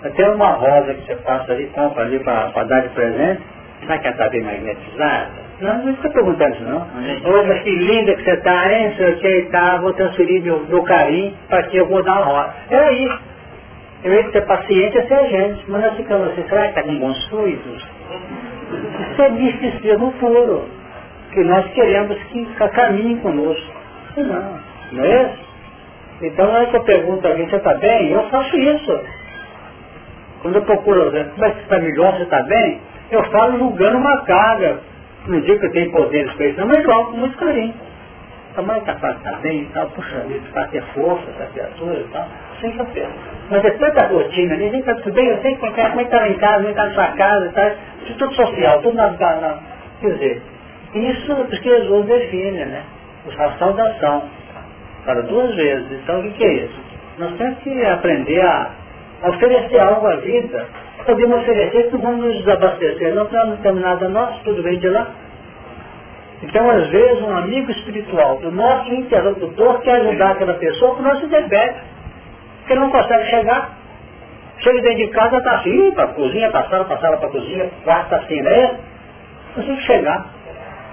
Até 0.04 0.30
uma 0.30 0.52
rosa 0.52 0.94
que 0.94 1.06
você 1.06 1.16
passa 1.18 1.54
ali, 1.54 1.68
compra 1.68 2.04
ali 2.04 2.20
para 2.20 2.64
dar 2.64 2.82
de 2.82 2.90
presente, 2.90 3.42
será 3.80 3.98
que 3.98 4.08
ela 4.08 4.16
está 4.16 4.30
bem 4.30 4.42
magnetizada? 4.42 5.51
Não, 5.62 5.78
não 5.86 5.94
estou 5.94 6.12
perguntando 6.12 6.56
isso 6.56 6.64
não. 6.64 6.80
Ô, 6.80 7.44
mas 7.46 7.62
que 7.64 7.70
linda 7.70 8.16
que 8.16 8.24
você 8.24 8.32
está, 8.32 8.74
hein? 8.74 8.94
Sei 8.98 9.14
o 9.14 9.18
que 9.18 9.42
tá, 9.52 9.78
vou 9.78 9.94
transferir 9.94 10.42
meu, 10.42 10.66
meu 10.66 10.84
carinho 10.84 11.34
para 11.48 11.64
que 11.64 11.78
eu 11.78 11.88
vou 11.88 12.04
dar 12.04 12.14
uma 12.14 12.26
rosa. 12.26 12.54
É 12.72 12.78
aí. 12.78 13.20
Eu 14.04 14.14
ia 14.14 14.32
ser 14.32 14.42
paciente 14.48 14.98
e 14.98 15.08
ser 15.08 15.30
gente, 15.30 15.64
mas 15.70 15.84
nós 15.84 15.96
ficamos 15.96 16.30
assim, 16.30 16.44
será 16.50 16.64
que 16.64 16.80
está 16.80 16.84
com 16.84 17.00
bons 17.00 17.28
fluidos? 17.30 17.88
Isso 19.12 19.22
é 19.22 19.30
misticismo 19.30 20.12
puro, 20.14 20.68
que 21.32 21.44
nós 21.44 21.68
queremos 21.74 22.18
que 22.24 22.46
caminhe 22.74 23.18
conosco. 23.18 23.74
Não, 24.18 24.60
não 24.94 25.06
é 25.06 25.24
isso? 25.24 25.52
Então, 26.24 26.48
na 26.48 26.60
hora 26.60 26.66
que 26.68 26.78
eu 26.78 26.84
pergunto 26.84 27.28
a 27.28 27.32
alguém, 27.32 27.48
você 27.48 27.58
está 27.58 27.76
bem? 27.76 28.12
Eu 28.12 28.24
faço 28.30 28.58
isso. 28.58 29.00
Quando 30.42 30.56
eu 30.56 30.62
procuro, 30.64 31.12
como 31.12 31.46
é 31.46 31.50
que 31.52 31.58
você 31.58 31.62
está 31.62 31.80
melhor, 31.80 32.14
você 32.16 32.24
está 32.24 32.42
bem? 32.44 32.82
Eu 33.12 33.24
falo 33.26 33.58
julgando 33.60 33.98
uma 33.98 34.22
carga. 34.24 34.80
Não 35.28 35.40
digo 35.42 35.60
que 35.60 35.66
eu 35.68 35.72
tenho 35.72 35.92
poderes 35.92 36.34
para 36.34 36.46
isso, 36.48 36.60
não, 36.60 36.68
mas 36.68 36.84
jogo 36.84 37.12
com 37.12 37.18
muito 37.18 37.38
carinho. 37.38 37.74
A 38.58 38.62
mãe 38.62 38.80
está 38.80 38.96
tá 38.96 39.40
bem 39.42 39.62
e 39.62 39.66
tal, 39.68 39.90
puxa 39.92 40.20
vida, 40.28 40.42
para 40.52 40.68
ter 40.68 40.84
força 40.94 41.24
essa 41.30 41.52
criatura 41.54 42.00
e 42.00 42.04
tal, 42.12 42.28
sem 42.60 42.72
penso. 42.72 43.14
Mas 43.50 43.62
depois 43.62 43.94
da 43.94 44.08
rotina 44.08 44.56
ali, 44.56 44.78
está 44.80 44.96
tudo 44.96 45.14
bem, 45.14 45.28
eu 45.28 45.42
sei 45.42 45.54
que 45.54 45.60
qualquer 45.60 45.96
mãe 45.96 46.04
está 46.04 46.28
em 46.28 46.34
casa, 46.34 46.64
mãe 46.64 46.72
está 46.72 46.86
na 46.86 46.94
sua 46.94 47.08
casa 47.08 47.46
e 47.46 47.50
tal, 47.52 47.72
isso 48.04 48.18
tudo 48.18 48.34
social, 48.34 48.82
tudo 48.82 48.96
na, 48.96 49.12
na, 49.12 49.60
Quer 50.02 50.14
dizer, 50.14 50.42
isso 50.96 51.36
porque 51.36 51.70
Jesus 51.70 52.06
define, 52.08 52.66
né? 52.66 52.84
A 53.38 53.52
saudação. 53.58 54.24
Para 55.06 55.22
duas 55.22 55.56
vezes. 55.56 55.92
Então 55.92 56.20
o 56.20 56.24
que, 56.24 56.32
que 56.32 56.44
é 56.44 56.54
isso? 56.66 56.80
Nós 57.18 57.34
temos 57.38 57.58
que 57.60 57.86
aprender 57.86 58.42
a 58.42 58.72
oferecer 59.24 59.80
algo 59.80 60.08
à 60.08 60.16
vida 60.18 60.68
podemos 61.06 61.42
oferecer 61.42 61.90
que 61.90 61.98
vamos 61.98 62.26
nos 62.26 62.38
desabastecer. 62.38 63.14
Não, 63.14 63.26
não 63.26 63.58
temos 63.58 63.82
nada 63.82 64.10
nosso, 64.10 64.44
tudo 64.44 64.64
vem 64.64 64.80
de 64.80 64.88
lá. 64.90 65.08
Então, 66.44 66.70
às 66.70 66.88
vezes, 66.88 67.22
um 67.22 67.36
amigo 67.36 67.72
espiritual 67.72 68.38
do 68.38 68.52
nosso 68.52 68.92
interlocutor 68.94 69.80
quer 69.82 70.02
ajudar 70.02 70.32
aquela 70.32 70.56
pessoa 70.56 70.96
com 70.96 71.02
o 71.02 71.06
nosso 71.06 71.28
defeito. 71.28 71.80
Porque 72.60 72.76
não 72.76 72.90
consegue 72.90 73.30
chegar. 73.30 73.78
Chega 74.60 74.82
dentro 74.82 74.98
de 74.98 75.08
casa, 75.08 75.38
está 75.38 75.56
assim, 75.56 75.92
para 75.92 76.04
a 76.06 76.08
cozinha, 76.10 76.52
passaram, 76.52 76.86
passaram 76.86 77.18
para 77.18 77.28
a 77.28 77.32
cozinha, 77.32 77.70
quarto 77.84 78.04
está 78.04 78.18
assim, 78.18 78.42
né? 78.42 78.80
Não 79.58 79.64
que 79.64 79.82
chegar. 79.82 80.26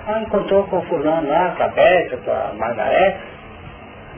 Ah, 0.06 0.22
encontrou 0.22 0.64
com 0.64 0.78
o 0.78 0.82
fulano 0.82 1.28
lá, 1.28 1.54
com 1.54 1.62
a 1.62 1.68
Bécia, 1.68 2.16
com 2.24 2.30
a 2.30 2.52
Margarete. 2.56 3.18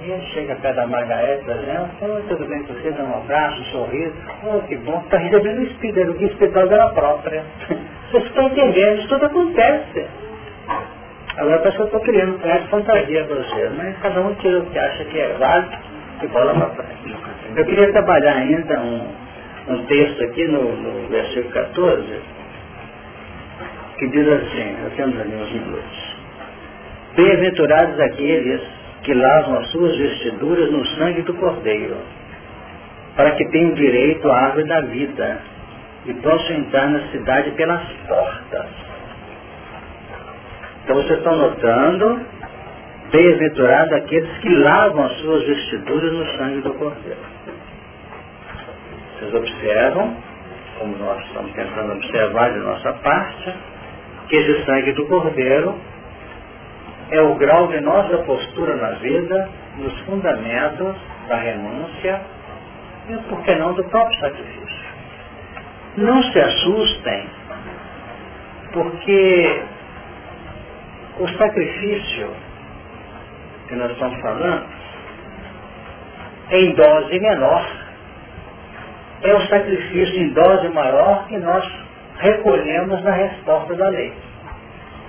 Ele 0.02 0.22
chega 0.32 0.56
perto 0.56 0.76
da 0.76 0.86
Margarete, 0.86 1.44
por 1.44 1.54
exemplo, 1.54 2.22
tudo 2.28 2.46
bem 2.46 2.62
com 2.62 2.72
você, 2.72 2.90
dá 2.90 3.04
um 3.04 3.18
abraço, 3.18 3.60
um 3.60 3.64
sorriso, 3.66 4.14
oh, 4.44 4.60
que 4.62 4.76
bom, 4.78 4.98
está 5.04 5.18
recebendo 5.18 5.58
o 5.58 5.62
espírito, 5.64 6.12
o 6.12 6.24
espiritual 6.24 6.68
dela 6.68 6.88
própria. 6.94 7.44
Vocês 8.10 8.24
estão 8.24 8.46
entendendo, 8.46 8.98
isso 8.98 9.08
tudo 9.08 9.26
acontece. 9.26 10.06
Agora 11.36 11.58
parece 11.58 11.76
que 11.76 11.82
eu 11.82 11.86
estou 11.86 12.00
criando 12.00 12.34
um 12.34 12.38
de 12.38 12.68
fantasia 12.68 13.24
para 13.24 13.36
vocês, 13.36 13.72
mas 13.76 13.96
cada 13.98 14.20
um 14.20 14.34
tira 14.34 14.58
o 14.58 14.66
que 14.66 14.78
acha 14.78 15.04
que 15.04 15.18
é 15.18 15.28
válido 15.38 15.76
e 16.22 16.26
bola 16.26 16.54
para 16.54 16.84
frente. 16.84 17.16
Eu 17.56 17.64
queria 17.64 17.92
trabalhar 17.92 18.34
ainda 18.34 18.80
um, 18.80 19.08
um 19.68 19.86
texto 19.86 20.24
aqui 20.24 20.44
no, 20.48 20.76
no 20.76 21.08
versículo 21.08 21.52
14, 21.52 22.20
que 23.98 24.08
diz 24.08 24.28
assim, 24.28 24.76
nós 24.82 24.92
temos 24.94 25.20
ali 25.20 25.34
uns 25.34 25.52
minutos. 25.52 26.16
Bem-aventurados 27.16 28.00
aqueles 28.00 28.79
que 29.02 29.14
lavam 29.14 29.58
as 29.58 29.70
suas 29.70 29.96
vestiduras 29.96 30.70
no 30.70 30.84
sangue 30.96 31.22
do 31.22 31.34
Cordeiro, 31.34 31.96
para 33.16 33.32
que 33.32 33.48
tenham 33.50 33.74
direito 33.74 34.30
à 34.30 34.46
árvore 34.46 34.66
da 34.66 34.80
vida 34.82 35.40
e 36.06 36.14
possam 36.14 36.56
entrar 36.56 36.88
na 36.88 37.00
cidade 37.08 37.50
pelas 37.52 37.82
portas. 38.06 38.66
Então 40.84 40.96
vocês 40.96 41.18
estão 41.18 41.36
notando, 41.36 42.20
bem-aventurados 43.12 43.92
aqueles 43.92 44.38
que 44.38 44.48
lavam 44.48 45.04
as 45.04 45.12
suas 45.20 45.44
vestiduras 45.44 46.12
no 46.12 46.26
sangue 46.36 46.60
do 46.62 46.74
Cordeiro. 46.74 47.20
Vocês 49.18 49.34
observam, 49.34 50.16
como 50.78 50.96
nós 50.96 51.22
estamos 51.26 51.52
tentando 51.52 51.92
observar 51.92 52.52
de 52.52 52.58
nossa 52.60 52.92
parte, 52.94 53.54
que 54.28 54.36
esse 54.36 54.64
sangue 54.64 54.92
do 54.92 55.06
Cordeiro 55.06 55.74
é 57.10 57.20
o 57.20 57.34
grau 57.34 57.66
de 57.68 57.80
nossa 57.80 58.18
postura 58.18 58.76
na 58.76 58.90
vida, 58.98 59.48
nos 59.76 59.98
fundamentos 60.00 60.96
da 61.28 61.36
renúncia 61.36 62.20
e, 63.08 63.16
por 63.28 63.42
que 63.42 63.54
não, 63.56 63.72
do 63.74 63.84
próprio 63.84 64.20
sacrifício. 64.20 64.90
Não 65.96 66.22
se 66.22 66.38
assustem, 66.38 67.28
porque 68.72 69.62
o 71.18 71.28
sacrifício 71.28 72.30
que 73.68 73.74
nós 73.74 73.90
estamos 73.90 74.20
falando, 74.20 74.66
em 76.50 76.74
dose 76.74 77.20
menor, 77.20 77.66
é 79.22 79.34
o 79.34 79.40
sacrifício 79.48 80.22
em 80.22 80.28
dose 80.30 80.68
maior 80.68 81.26
que 81.26 81.38
nós 81.38 81.64
recolhemos 82.18 83.02
na 83.02 83.10
resposta 83.10 83.74
da 83.74 83.88
lei, 83.88 84.12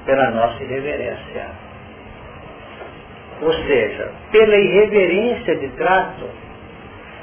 pela 0.06 0.32
nossa 0.32 0.64
irreverência. 0.64 1.71
Ou 3.42 3.54
seja, 3.54 4.12
pela 4.32 4.56
irreverência 4.56 5.56
de 5.56 5.68
trato, 5.70 6.26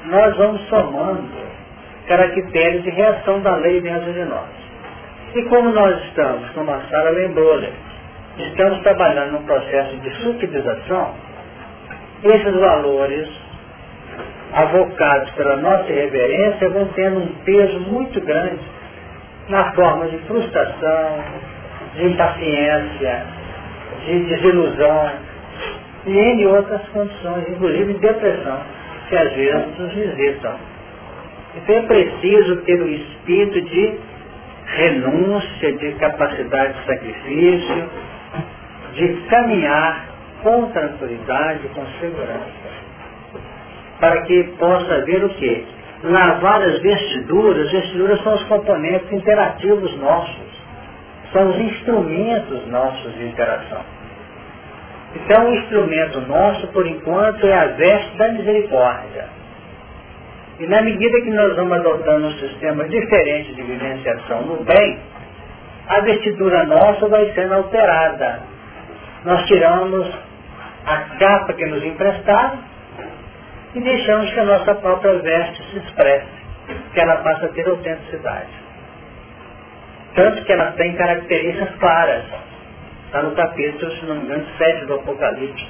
nós 0.05 0.35
vamos 0.35 0.61
somando 0.67 1.29
caracteres 2.07 2.83
de 2.83 2.89
reação 2.89 3.39
da 3.41 3.55
lei 3.55 3.79
dentro 3.81 4.11
de 4.11 4.25
nós. 4.25 4.49
E 5.35 5.43
como 5.43 5.69
nós 5.69 6.03
estamos, 6.05 6.49
como 6.51 6.71
a 6.71 6.81
Sara 6.89 7.11
lembrou, 7.11 7.59
né, 7.59 7.71
estamos 8.37 8.79
trabalhando 8.81 9.33
num 9.33 9.43
processo 9.43 9.95
de 9.97 10.09
subtilização, 10.21 11.13
esses 12.23 12.53
valores 12.53 13.29
avocados 14.53 15.29
pela 15.31 15.57
nossa 15.57 15.89
irreverência 15.91 16.69
vão 16.69 16.85
tendo 16.95 17.19
um 17.19 17.27
peso 17.45 17.79
muito 17.81 18.19
grande 18.21 18.59
na 19.47 19.71
forma 19.73 20.07
de 20.07 20.17
frustração, 20.19 21.23
de 21.95 22.05
impaciência, 22.07 23.25
de 24.05 24.19
desilusão, 24.25 25.11
e 26.05 26.17
em 26.17 26.45
outras 26.45 26.81
condições, 26.89 27.49
inclusive 27.49 27.93
depressão, 27.95 28.59
que 29.09 29.15
às 29.15 29.33
vezes 29.33 29.77
nos 29.77 29.93
visitam. 29.93 30.55
Então 31.55 31.75
é 31.75 31.81
preciso 31.81 32.57
ter 32.61 32.81
o 32.81 32.87
espírito 32.87 33.61
de 33.61 33.99
renúncia, 34.65 35.73
de 35.73 35.91
capacidade 35.93 36.73
de 36.73 36.85
sacrifício, 36.85 37.89
de 38.93 39.07
caminhar 39.29 40.05
com 40.43 40.67
tranquilidade, 40.71 41.67
com 41.69 41.85
segurança. 41.99 42.69
Para 43.99 44.21
que 44.23 44.43
possa 44.57 44.95
haver 44.95 45.23
o 45.23 45.29
quê? 45.29 45.65
Lavar 46.03 46.61
as 46.61 46.79
vestiduras, 46.79 47.65
as 47.65 47.71
vestiduras 47.71 48.23
são 48.23 48.35
os 48.35 48.43
componentes 48.43 49.11
interativos 49.11 49.97
nossos, 49.97 50.49
são 51.33 51.49
os 51.49 51.59
instrumentos 51.59 52.65
nossos 52.67 53.13
de 53.15 53.25
interação. 53.25 53.98
Então 55.15 55.49
o 55.49 55.55
instrumento 55.55 56.21
nosso, 56.21 56.67
por 56.67 56.85
enquanto, 56.85 57.45
é 57.47 57.53
a 57.53 57.65
veste 57.67 58.17
da 58.17 58.29
misericórdia. 58.29 59.27
E 60.59 60.67
na 60.67 60.81
medida 60.81 61.21
que 61.21 61.31
nós 61.31 61.55
vamos 61.55 61.79
adotando 61.79 62.27
um 62.27 62.33
sistema 62.33 62.87
diferente 62.87 63.55
de 63.55 63.63
vivenciação 63.63 64.41
no 64.43 64.63
bem, 64.63 64.99
a 65.87 66.01
vestidura 66.01 66.65
nossa 66.65 67.07
vai 67.07 67.31
sendo 67.33 67.55
alterada. 67.55 68.41
Nós 69.25 69.45
tiramos 69.45 70.07
a 70.85 70.97
capa 71.17 71.53
que 71.53 71.65
nos 71.65 71.83
emprestaram 71.83 72.59
e 73.73 73.79
deixamos 73.79 74.31
que 74.31 74.39
a 74.39 74.45
nossa 74.45 74.75
própria 74.75 75.13
veste 75.19 75.63
se 75.71 75.77
expresse, 75.77 76.27
que 76.93 76.99
ela 76.99 77.17
passa 77.17 77.45
a 77.45 77.49
ter 77.49 77.67
autenticidade. 77.67 78.49
Tanto 80.13 80.43
que 80.43 80.51
ela 80.51 80.71
tem 80.73 80.95
características 80.95 81.75
claras 81.79 82.25
Está 83.09 83.23
no 83.23 83.31
capítulo, 83.31 83.91
se 83.93 84.05
não 84.05 84.17
me 84.17 84.25
engano, 84.25 84.45
7 84.55 84.85
do 84.85 84.93
Apocalipse. 84.93 85.67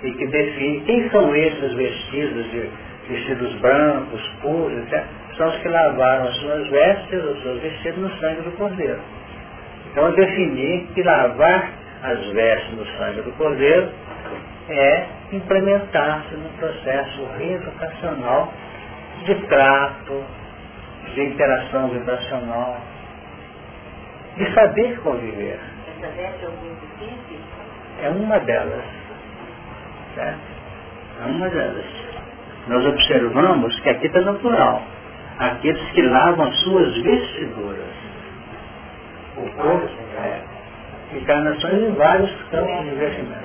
E 0.00 0.12
que 0.12 0.26
define 0.28 0.80
quem 0.82 1.10
são 1.10 1.34
esses 1.34 1.74
vestidos, 1.74 2.50
de, 2.52 2.70
vestidos 3.08 3.52
brancos, 3.56 4.22
puros, 4.40 4.78
etc. 4.84 5.04
São 5.36 5.48
os 5.48 5.56
que 5.56 5.68
lavaram 5.68 6.28
as 6.28 6.36
suas 6.36 6.68
vestes, 6.68 7.20
os 7.20 7.42
seus 7.42 7.60
vestidos 7.60 7.98
no 7.98 8.16
sangue 8.20 8.42
do 8.42 8.52
Cordeiro. 8.52 9.00
Então 9.90 10.12
definir 10.12 10.86
que 10.94 11.02
lavar 11.02 11.72
as 12.04 12.24
vestes 12.26 12.78
no 12.78 12.86
sangue 12.96 13.22
do 13.22 13.32
Cordeiro 13.32 13.88
é 14.68 15.06
implementar-se 15.32 16.36
no 16.36 16.48
processo 16.60 17.26
reeducacional 17.38 18.52
de 19.24 19.34
trato, 19.48 20.24
de 21.12 21.24
interação 21.24 21.88
vibracional, 21.88 22.80
de 24.36 24.54
saber 24.54 25.00
conviver 25.00 25.73
é 26.02 26.08
é 28.02 28.08
uma 28.08 28.38
delas. 28.40 28.84
Certo? 30.14 30.38
É 31.22 31.26
uma 31.26 31.48
delas. 31.48 31.84
Nós 32.68 32.86
observamos 32.86 33.78
que 33.80 33.90
aqui 33.90 34.06
está 34.06 34.20
natural. 34.20 34.82
Aqueles 35.38 35.90
que 35.90 36.02
lavam 36.02 36.50
suas 36.52 36.96
vestiduras. 37.02 37.94
O 39.36 39.50
corpo 39.50 39.88
é. 40.22 40.40
Encarnações 41.16 41.74
em 41.74 41.92
vários 41.92 42.30
campos 42.50 42.84
de 42.84 42.90
vestimento. 42.90 43.44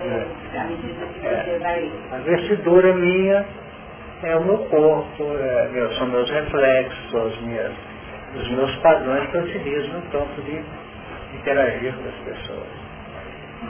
É. 1.23 1.89
A 2.11 2.17
vestidura 2.17 2.95
minha 2.95 3.45
é 4.23 4.35
o 4.35 4.43
meu 4.43 4.57
corpo, 4.65 5.23
é, 5.23 5.89
são 5.97 6.07
meus 6.07 6.30
reflexos, 6.30 7.15
as 7.15 7.41
minhas, 7.41 7.71
os 8.35 8.51
meus 8.51 8.76
padrões 8.77 9.30
que 9.30 9.38
eu 9.38 9.43
utilizo 9.43 9.93
no 9.93 10.01
campo 10.11 10.41
de 10.41 10.61
interagir 11.34 11.93
com 11.93 12.10
as 12.10 12.15
pessoas. 12.35 12.89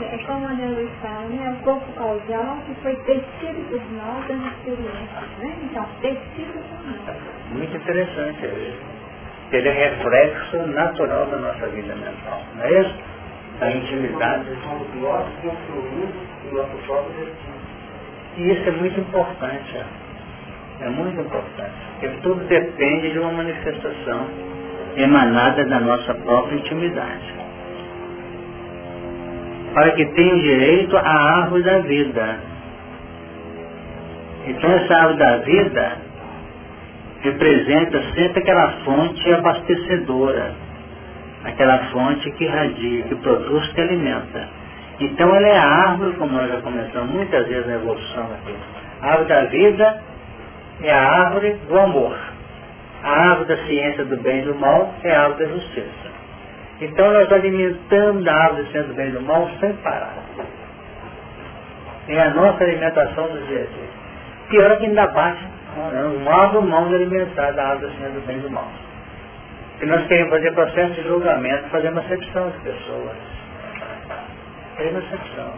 É 0.01 0.17
como 0.25 0.47
a 0.47 0.53
Deus 0.53 0.89
fala, 1.01 1.27
né? 1.29 1.57
O 1.59 1.63
corpo 1.63 1.91
causal 1.93 2.57
que 2.65 2.75
foi 2.81 2.95
tecido 2.97 3.69
por 3.69 3.81
nós 3.91 4.27
das 4.27 4.53
experiências, 4.53 5.37
né? 5.39 5.57
Então, 5.63 5.85
tecido 6.01 6.53
por 6.53 7.07
nós. 7.07 7.17
Muito 7.51 7.75
interessante 7.75 8.45
isso. 8.45 8.99
Ele 9.51 9.67
é 9.67 9.71
reflexo 9.71 10.57
natural 10.67 11.25
da 11.25 11.37
nossa 11.37 11.67
vida 11.69 11.95
mental, 11.95 12.41
não 12.55 12.63
é 12.63 12.81
isso? 12.81 12.95
Da 13.59 13.71
intimidade. 13.71 14.45
E 18.37 18.51
isso 18.51 18.69
é 18.69 18.71
muito 18.71 18.99
importante. 18.99 19.85
É 20.81 20.89
muito 20.89 21.19
importante. 21.19 21.73
Porque 21.99 22.07
tudo 22.21 22.45
depende 22.45 23.11
de 23.11 23.19
uma 23.19 23.31
manifestação 23.31 24.27
emanada 24.95 25.65
da 25.65 25.79
nossa 25.79 26.13
própria 26.13 26.55
intimidade. 26.55 27.38
Para 29.73 29.91
que 29.91 30.05
tenha 30.05 30.35
direito 30.39 30.97
à 30.97 31.41
árvore 31.41 31.63
da 31.63 31.79
vida. 31.79 32.39
Então 34.47 34.71
essa 34.71 34.95
árvore 34.95 35.17
da 35.17 35.37
vida 35.37 35.97
representa 37.21 38.01
sempre 38.15 38.39
aquela 38.39 38.71
fonte 38.83 39.33
abastecedora, 39.33 40.53
aquela 41.43 41.77
fonte 41.91 42.31
que 42.31 42.45
irradia, 42.45 43.03
que 43.03 43.15
produz, 43.15 43.71
que 43.73 43.81
alimenta. 43.81 44.47
Então 44.99 45.33
ela 45.33 45.47
é 45.47 45.57
a 45.57 45.65
árvore, 45.65 46.13
como 46.13 46.33
nós 46.33 46.49
já 46.49 46.61
comentamos 46.61 47.13
muitas 47.13 47.47
vezes 47.47 47.67
na 47.67 47.75
evolução 47.75 48.23
aqui. 48.23 48.55
A 49.01 49.07
árvore 49.07 49.29
da 49.29 49.43
vida 49.45 50.03
é 50.81 50.91
a 50.91 51.01
árvore 51.01 51.53
do 51.67 51.79
amor. 51.79 52.17
A 53.03 53.09
árvore 53.09 53.47
da 53.47 53.65
ciência 53.65 54.03
do 54.05 54.17
bem 54.17 54.39
e 54.39 54.43
do 54.43 54.55
mal 54.55 54.93
é 55.03 55.15
a 55.15 55.23
árvore 55.23 55.45
da 55.45 55.53
justiça. 55.53 56.08
Então 56.81 57.11
nós 57.13 57.31
alimentamos 57.31 58.25
a 58.27 58.33
árvore 58.33 58.63
da 58.63 58.71
ciência 58.71 58.83
do 58.83 58.93
bem 58.93 59.11
do 59.11 59.21
mal 59.21 59.49
sem 59.59 59.73
parar. 59.77 60.15
É 62.07 62.21
a 62.21 62.29
nossa 62.29 62.63
alimentação 62.63 63.27
do 63.27 63.47
dia 63.47 63.61
a 63.61 63.65
dia. 63.65 63.89
Pior 64.49 64.71
é 64.71 64.75
que 64.77 64.85
ainda 64.85 65.07
bate, 65.07 65.43
não 65.93 66.31
abro 66.31 66.61
mão 66.61 66.87
de 66.87 66.95
alimentar 66.95 67.51
da 67.51 67.67
árvore 67.67 67.91
da 67.91 67.97
ciência 67.97 68.19
do 68.19 68.25
bem 68.25 68.39
do 68.39 68.49
mal. 68.49 68.67
E 69.81 69.85
nós 69.85 70.05
queremos 70.07 70.31
fazer 70.31 70.51
processo 70.53 70.93
de 70.93 71.03
julgamento, 71.03 71.69
fazer 71.69 71.89
uma 71.89 72.01
acepção 72.01 72.49
das 72.49 72.61
pessoas. 72.61 73.17
Fazer 74.75 74.89
uma 74.89 74.99
acepção. 74.99 75.53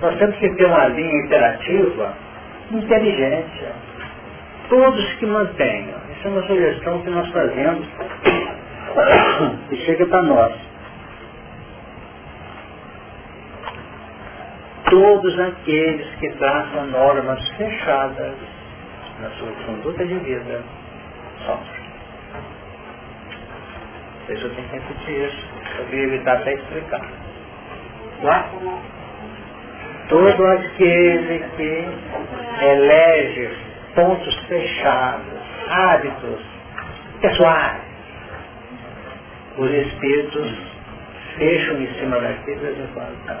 Nós 0.00 0.18
temos 0.18 0.36
que 0.36 0.48
ter 0.54 0.64
uma 0.66 0.86
linha 0.88 1.24
interativa 1.24 2.14
inteligência. 2.70 3.72
Todos 4.68 5.14
que 5.14 5.26
mantenham. 5.26 5.98
Isso 6.16 6.28
é 6.28 6.30
uma 6.30 6.42
sugestão 6.46 7.02
que 7.02 7.10
nós 7.10 7.28
fazemos 7.30 7.86
e 9.70 9.76
chega 9.84 10.06
para 10.06 10.22
nós. 10.22 10.54
Todos 14.90 15.38
aqueles 15.38 16.14
que 16.16 16.30
traçam 16.30 16.86
normas 16.86 17.48
fechadas 17.50 18.34
na 19.20 19.30
sua 19.30 19.52
conduta 19.66 20.04
de 20.04 20.14
vida 20.14 20.62
sofrem. 21.46 21.90
Deixa 24.26 24.46
eu 24.46 24.54
ter 24.54 24.62
que 24.62 24.76
repetir 24.76 25.28
isso. 25.28 25.48
Eu 25.78 25.84
queria 25.86 26.04
evitar 26.04 26.36
até 26.38 26.54
explicar. 26.54 27.02
Lá? 28.22 28.50
todo 30.10 30.44
aquele 30.44 31.38
que 31.56 31.88
elege 32.64 33.50
pontos 33.94 34.36
fechados, 34.48 35.38
hábitos 35.70 36.40
pessoais, 37.20 37.89
os 39.56 39.70
espíritos 39.70 40.58
fecham 41.36 41.80
em 41.80 41.94
cima 41.94 42.20
daquilo 42.20 42.66
e 42.66 42.70
levantam, 42.70 43.36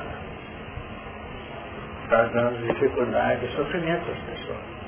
trazendo 2.08 2.66
dificuldade 2.66 3.44
e 3.44 3.48
sofrimento 3.56 4.10
às 4.10 4.18
pessoas. 4.18 4.80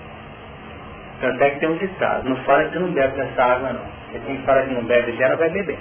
Tanto 1.21 1.43
é 1.43 1.51
que 1.51 1.61
tem 1.61 1.69
um 1.69 1.77
ditado, 1.77 2.29
não 2.29 2.37
fala 2.45 2.69
que 2.69 2.79
não 2.79 2.93
bebe 2.93 3.17
dessa 3.17 3.45
água 3.45 3.73
não. 3.73 3.87
E 4.15 4.19
quem 4.27 4.39
fala 4.43 4.63
que 4.63 4.75
não 4.75 4.85
bebe 4.85 5.13
dela 5.13 5.37
vai 5.37 5.51
beber. 5.51 5.79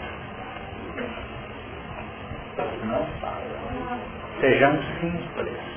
Não 2.86 3.06
fala. 3.20 3.42
Sejamos 4.40 4.86
simples 5.00 5.72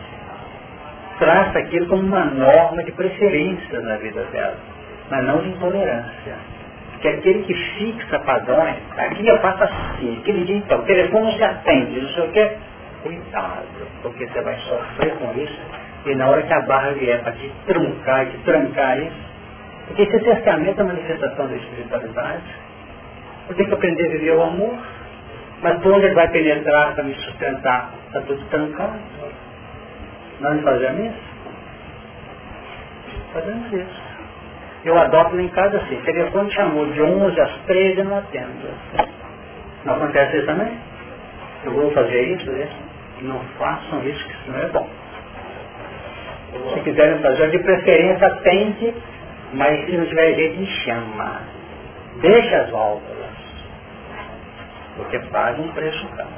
traça 1.19 1.59
aquilo 1.59 1.87
como 1.87 2.03
uma 2.03 2.25
norma 2.25 2.83
de 2.83 2.93
preferência 2.93 3.81
na 3.81 3.97
vida 3.97 4.25
dela, 4.25 4.57
mas 5.11 5.25
não 5.25 5.39
de 5.39 5.49
intolerância. 5.49 6.37
Que 7.05 7.09
aquele 7.09 7.45
que 7.45 7.53
fixa 7.53 8.19
padrões, 8.21 8.77
aqui 8.97 9.29
eu 9.29 9.39
faço 9.41 9.63
assim, 9.65 10.19
aquele 10.23 10.43
dia 10.47 10.57
então, 10.57 10.79
o 10.79 10.85
telefone 10.85 11.27
não 11.27 11.33
se 11.33 11.45
atende, 11.45 12.01
não 12.01 12.09
sei 12.09 12.25
o 12.25 12.33
que, 12.33 12.57
cuidado, 13.03 13.67
porque 14.01 14.27
você 14.27 14.41
vai 14.41 14.57
sofrer 14.61 15.15
com 15.17 15.39
isso, 15.39 15.61
e 16.07 16.15
na 16.15 16.31
hora 16.31 16.41
que 16.41 16.55
a 16.55 16.63
barra 16.63 16.93
vier 16.93 17.23
para 17.23 17.33
te 17.33 17.53
truncar, 17.67 18.25
te 18.25 18.39
trancar 18.39 18.99
isso, 18.99 19.17
porque 19.87 20.05
esse 20.05 20.17
é 20.17 20.21
cerceamento 20.21 20.81
a 20.81 20.85
manifestação 20.85 21.47
da 21.47 21.57
espiritualidade, 21.57 22.43
eu 23.51 23.55
tenho 23.55 23.69
que 23.69 23.75
aprender 23.75 24.07
a 24.07 24.09
viver 24.09 24.37
o 24.37 24.43
amor, 24.43 24.79
mas 25.61 25.83
por 25.83 25.93
onde 25.93 26.07
ele 26.07 26.15
vai 26.15 26.29
penetrar 26.31 26.95
para 26.95 27.05
me 27.05 27.15
sustentar? 27.17 27.91
Está 28.07 28.23
tudo 28.23 28.43
trancado. 28.49 28.99
Nós 30.41 30.63
fazemos 30.63 31.13
isso? 31.13 31.23
Fazemos 33.35 33.73
isso. 33.75 34.04
Eu 34.85 34.99
adoto 34.99 35.41
em 35.41 35.49
casa 35.49 35.79
assim, 35.79 35.97
telefone 36.03 36.53
chamou 36.53 36.85
de 36.87 37.01
11 37.01 37.41
às 37.41 37.57
13 37.67 37.99
eu 37.99 38.05
não 38.05 38.19
atendo. 38.19 38.69
Não 39.85 39.95
acontece 39.95 40.37
isso 40.37 40.47
também? 40.47 40.79
Eu 41.65 41.73
vou 41.73 41.91
fazer 41.93 42.21
isso, 42.23 42.51
isso. 42.51 42.85
Não 43.23 43.39
façam 43.59 44.07
isso, 44.07 44.23
que 44.27 44.33
isso 44.33 44.51
não 44.51 44.59
é 44.59 44.67
bom. 44.67 44.89
Se 46.75 46.81
quiserem 46.81 47.19
fazer, 47.21 47.51
de 47.51 47.59
preferência 47.61 48.27
atende, 48.27 48.95
mas 49.55 49.87
se 49.87 49.97
não 49.97 50.07
tiver 50.07 50.35
jeito 50.35 50.67
chama. 50.85 51.41
Deixa 52.21 52.57
as 52.59 52.71
válvulas. 52.71 53.35
Porque 54.97 55.19
paga 55.31 55.63
um 55.63 55.69
preço 55.69 56.07
caro. 56.09 56.29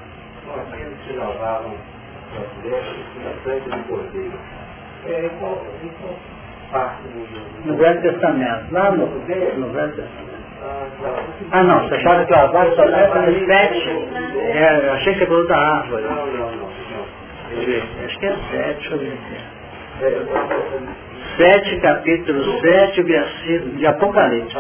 No 7.65 7.77
Velho 7.77 8.01
Testamento, 8.03 8.73
lá 8.73 8.91
no, 8.91 9.07
no 9.07 9.21
Velho 9.73 9.93
Testamento. 9.93 10.37
Ah 11.53 11.63
não, 11.63 11.83
você 11.89 11.95
achava 11.97 12.25
que 12.25 12.33
o 12.33 12.37
avó 12.37 12.65
só 12.75 12.85
leva 12.85 13.25
sete? 13.47 13.89
É, 14.39 14.91
achei 14.95 15.13
que 15.13 15.21
você 15.21 15.27
falou 15.27 15.47
da 15.47 15.59
árvore. 15.59 16.05
Acho 18.05 18.19
que 18.19 18.27
é 18.27 18.37
sete, 18.51 18.81
deixa 18.81 18.95
eu 18.95 18.99
ver 18.99 19.13
aqui. 19.13 19.37
Sete, 21.37 21.81
capítulo 21.81 22.61
sete, 22.61 23.03
versículo 23.03 23.77
de 23.77 23.87
Apocalipse. 23.87 24.57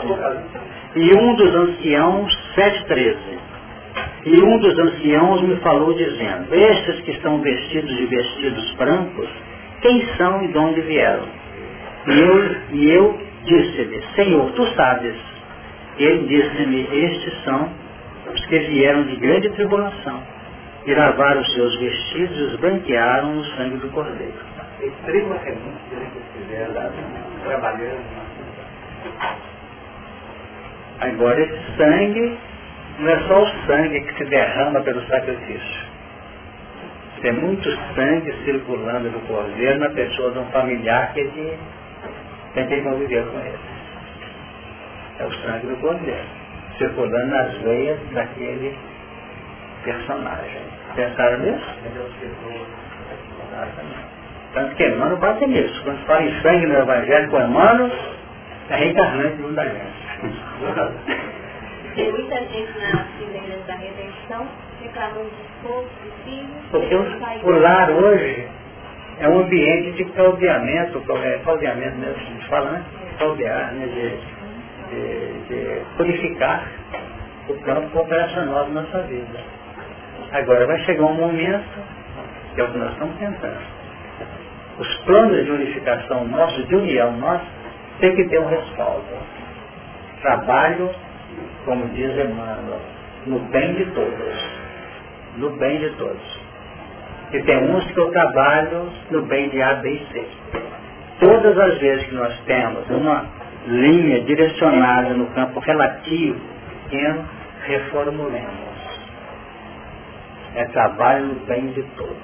E 0.94 1.14
um 1.14 1.34
dos 1.34 1.54
anciãos, 1.54 2.52
sete, 2.54 2.84
treze. 2.86 3.38
E 4.26 4.42
um 4.42 4.58
dos 4.58 4.78
anciãos 4.78 5.42
me 5.42 5.56
falou 5.56 5.92
dizendo, 5.94 6.54
estes 6.54 7.00
que 7.00 7.12
estão 7.12 7.40
vestidos 7.40 7.96
de 7.96 8.06
vestidos 8.06 8.74
brancos, 8.74 9.28
quem 9.82 10.06
são 10.16 10.42
e 10.42 10.48
de 10.48 10.58
onde 10.58 10.80
vieram? 10.82 11.35
E 12.06 12.20
eu, 12.20 12.56
e 12.72 12.90
eu 12.90 13.20
disse-lhe, 13.44 14.02
Senhor, 14.14 14.52
tu 14.52 14.64
sabes. 14.74 15.16
Ele 15.98 16.26
disse-me, 16.26 16.82
estes 16.82 17.44
são 17.44 17.68
os 18.32 18.46
que 18.46 18.58
vieram 18.58 19.04
de 19.04 19.16
grande 19.16 19.48
tribulação 19.50 20.22
e 20.84 20.94
lavaram 20.94 21.40
os 21.40 21.54
seus 21.54 21.76
vestidos 21.80 22.38
e 22.38 22.42
os 22.42 22.56
branquearam 22.56 23.34
no 23.34 23.44
sangue 23.56 23.78
do 23.78 23.88
Cordeiro. 23.88 24.34
Extrema 24.80 25.36
renúncia 25.38 25.96
que 26.12 26.38
fizeram 26.38 26.92
trabalhando. 27.44 28.26
Agora 31.00 31.40
esse 31.40 31.76
sangue 31.76 32.38
não 33.00 33.10
é 33.10 33.20
só 33.26 33.42
o 33.42 33.66
sangue 33.66 34.00
que 34.00 34.14
se 34.14 34.24
derrama 34.26 34.80
pelo 34.82 35.04
sacrifício. 35.06 35.86
Tem 37.20 37.32
muito 37.32 37.68
sangue 37.94 38.32
circulando 38.44 39.10
do 39.10 39.18
cordeiro 39.26 39.78
na 39.80 39.90
pessoa 39.90 40.30
de 40.30 40.38
um 40.38 40.44
familiar 40.46 41.12
que 41.12 41.20
ele 41.20 41.30
tem 41.30 41.58
que 42.64 42.80
conviver 42.82 43.26
com 43.26 43.38
ele. 43.38 43.58
É 45.18 45.24
o 45.24 45.32
sangue 45.32 45.66
do 45.66 45.76
cordeiro, 45.76 46.24
circulando 46.78 47.26
nas 47.26 47.54
veias 47.58 47.98
daquele 48.12 48.76
personagem. 49.84 50.62
Pensaram 50.94 51.38
nisso? 51.38 51.66
Tanto 54.54 54.74
que 54.74 54.86
Emmanuel 54.86 55.18
bate 55.18 55.46
nisso. 55.46 55.82
Quando 55.84 56.06
fala 56.06 56.22
em 56.22 56.40
sangue 56.40 56.66
no 56.66 56.78
Evangelho 56.78 57.30
com 57.30 57.40
Emmanuel, 57.40 57.90
é 58.70 58.76
reencarnante 58.76 59.36
mundo 59.42 59.54
da 59.54 59.64
gente. 59.64 60.06
Tem 61.94 62.12
muita 62.12 62.36
gente 62.36 62.78
nas 62.78 63.06
fileiras 63.18 63.66
da 63.66 63.74
redenção 63.74 64.46
reclamando 64.82 65.30
de 65.30 65.42
esposo, 65.42 65.88
de 66.02 66.10
filhos. 66.24 66.62
Porque 66.70 66.94
lar 67.50 67.90
hoje 67.90 68.48
é 69.18 69.28
um 69.28 69.40
ambiente 69.40 69.92
de 69.92 70.04
caldeamento, 70.12 71.02
é 71.24 71.38
caldeamento 71.38 71.96
mesmo 71.96 72.14
que 72.14 72.20
a 72.20 72.24
gente 72.24 72.48
fala, 72.48 72.70
né? 72.72 72.84
Caldear, 73.18 73.72
né? 73.72 73.86
De, 73.86 74.36
de, 74.90 75.48
de 75.48 75.80
purificar 75.96 76.66
o 77.48 77.54
campo 77.62 78.00
operacional 78.00 78.64
da 78.64 78.82
nossa 78.82 79.00
vida. 79.02 79.38
Agora 80.32 80.66
vai 80.66 80.78
chegar 80.80 81.04
um 81.04 81.14
momento, 81.14 81.64
que 82.54 82.60
é 82.60 82.64
o 82.64 82.72
que 82.72 82.78
nós 82.78 82.92
estamos 82.92 83.16
tentando. 83.16 83.76
Os 84.78 84.96
planos 85.04 85.44
de 85.44 85.50
unificação 85.50 86.26
nossos, 86.26 86.68
de 86.68 86.76
união 86.76 87.12
nossa, 87.16 87.46
tem 88.00 88.14
que 88.14 88.28
ter 88.28 88.38
um 88.38 88.48
respaldo. 88.48 89.06
Trabalho, 90.20 90.90
como 91.64 91.88
diz 91.94 92.10
Emmanuel, 92.10 92.80
no 93.26 93.38
bem 93.38 93.74
de 93.74 93.86
todos. 93.86 94.50
No 95.38 95.50
bem 95.56 95.78
de 95.78 95.90
todos. 95.96 96.35
E 97.32 97.38
eu 97.38 98.10
trabalho 98.12 98.88
no 99.10 99.22
bem 99.22 99.48
de 99.48 99.60
A, 99.60 99.74
B 99.74 99.90
e 99.90 100.12
C. 100.12 100.26
Todas 101.18 101.58
as 101.58 101.78
vezes 101.78 102.06
que 102.06 102.14
nós 102.14 102.38
temos 102.46 102.88
uma 102.90 103.26
linha 103.66 104.20
direcionada 104.22 105.14
no 105.14 105.26
campo 105.28 105.58
relativo, 105.60 106.38
pequeno, 106.84 107.24
reformulemos. 107.66 108.66
É 110.54 110.64
trabalho 110.66 111.26
no 111.26 111.34
bem 111.46 111.66
de 111.68 111.82
todos. 111.96 112.16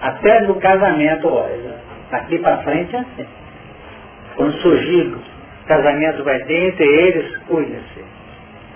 Até 0.00 0.42
no 0.42 0.54
casamento, 0.56 1.28
olha, 1.28 1.74
daqui 2.10 2.38
para 2.38 2.58
frente 2.58 2.94
é 2.94 3.00
assim. 3.00 3.26
Quando 4.36 4.52
surgir 4.62 5.14
casamento 5.66 6.22
vai 6.24 6.38
ter, 6.40 6.68
entre 6.68 6.84
eles, 6.84 7.36
cuide-se. 7.48 8.04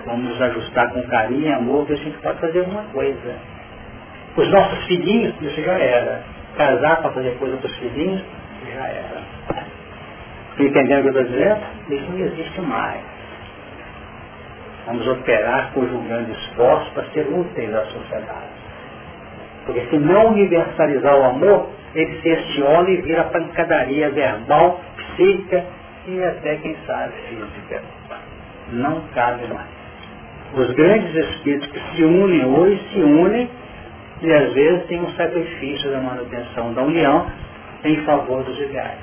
Vamos 0.04 0.40
ajustar 0.40 0.92
com 0.92 1.02
carinho 1.04 1.54
amor, 1.56 1.86
que 1.86 1.92
a 1.92 1.96
gente 1.96 2.16
pode 2.18 2.38
fazer 2.40 2.60
alguma 2.60 2.84
coisa. 2.84 3.55
Os 4.36 4.50
nossos 4.50 4.84
filhinhos, 4.86 5.34
isso 5.40 5.62
já 5.62 5.78
era. 5.78 6.22
Casar 6.56 7.00
para 7.00 7.10
fazer 7.10 7.36
coisa 7.38 7.56
para 7.56 7.66
os 7.66 7.76
filhinhos, 7.76 8.22
já 8.74 8.86
era. 8.86 9.22
Entendendo 10.58 11.00
o 11.00 11.02
que 11.02 11.18
eu 11.18 11.22
estou 11.22 11.24
dizendo? 11.24 11.60
Isso 11.90 12.10
não 12.10 12.18
existe 12.18 12.60
mais. 12.62 13.00
Vamos 14.86 15.06
operar 15.08 15.72
conjugando 15.72 16.30
esforços 16.32 16.88
para 16.90 17.04
ser 17.10 17.26
úteis 17.28 17.74
à 17.74 17.84
sociedade. 17.86 18.56
Porque 19.64 19.80
se 19.90 19.98
não 19.98 20.28
universalizar 20.28 21.16
o 21.18 21.24
amor, 21.24 21.68
ele 21.94 22.20
se 22.20 22.28
estiona 22.28 22.88
e 22.90 23.02
vira 23.02 23.24
pancadaria 23.24 24.10
verbal, 24.10 24.80
psíquica 24.96 25.64
e 26.06 26.22
até, 26.22 26.56
quem 26.56 26.76
sabe, 26.86 27.12
física. 27.28 27.82
Não 28.72 29.00
cabe 29.14 29.46
mais. 29.48 29.66
Os 30.54 30.70
grandes 30.72 31.14
espíritos 31.14 31.68
que 31.68 31.96
se 31.96 32.04
unem 32.04 32.44
hoje 32.44 32.80
se 32.92 33.00
unem 33.00 33.50
e 34.22 34.32
às 34.32 34.52
vezes 34.52 34.86
tem 34.86 35.00
um 35.00 35.10
sacrifício 35.10 35.90
da 35.90 36.00
manutenção 36.00 36.72
da 36.72 36.82
união 36.82 37.26
em 37.84 37.96
favor 38.04 38.42
dos 38.44 38.58
ideais. 38.58 38.98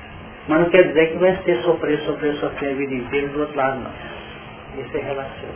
Mas 0.48 0.60
não 0.60 0.70
quer 0.70 0.88
dizer 0.88 1.12
que 1.12 1.18
vai 1.18 1.36
ser 1.44 1.62
sofrer, 1.62 1.98
sofrer, 2.00 2.34
sofrer 2.36 2.72
a 2.72 2.74
vida 2.74 2.94
inteira 2.94 3.28
do 3.28 3.40
outro 3.40 3.56
lado, 3.56 3.80
não. 3.80 4.82
Isso 4.82 4.96
é 4.96 5.00
relativo. 5.00 5.52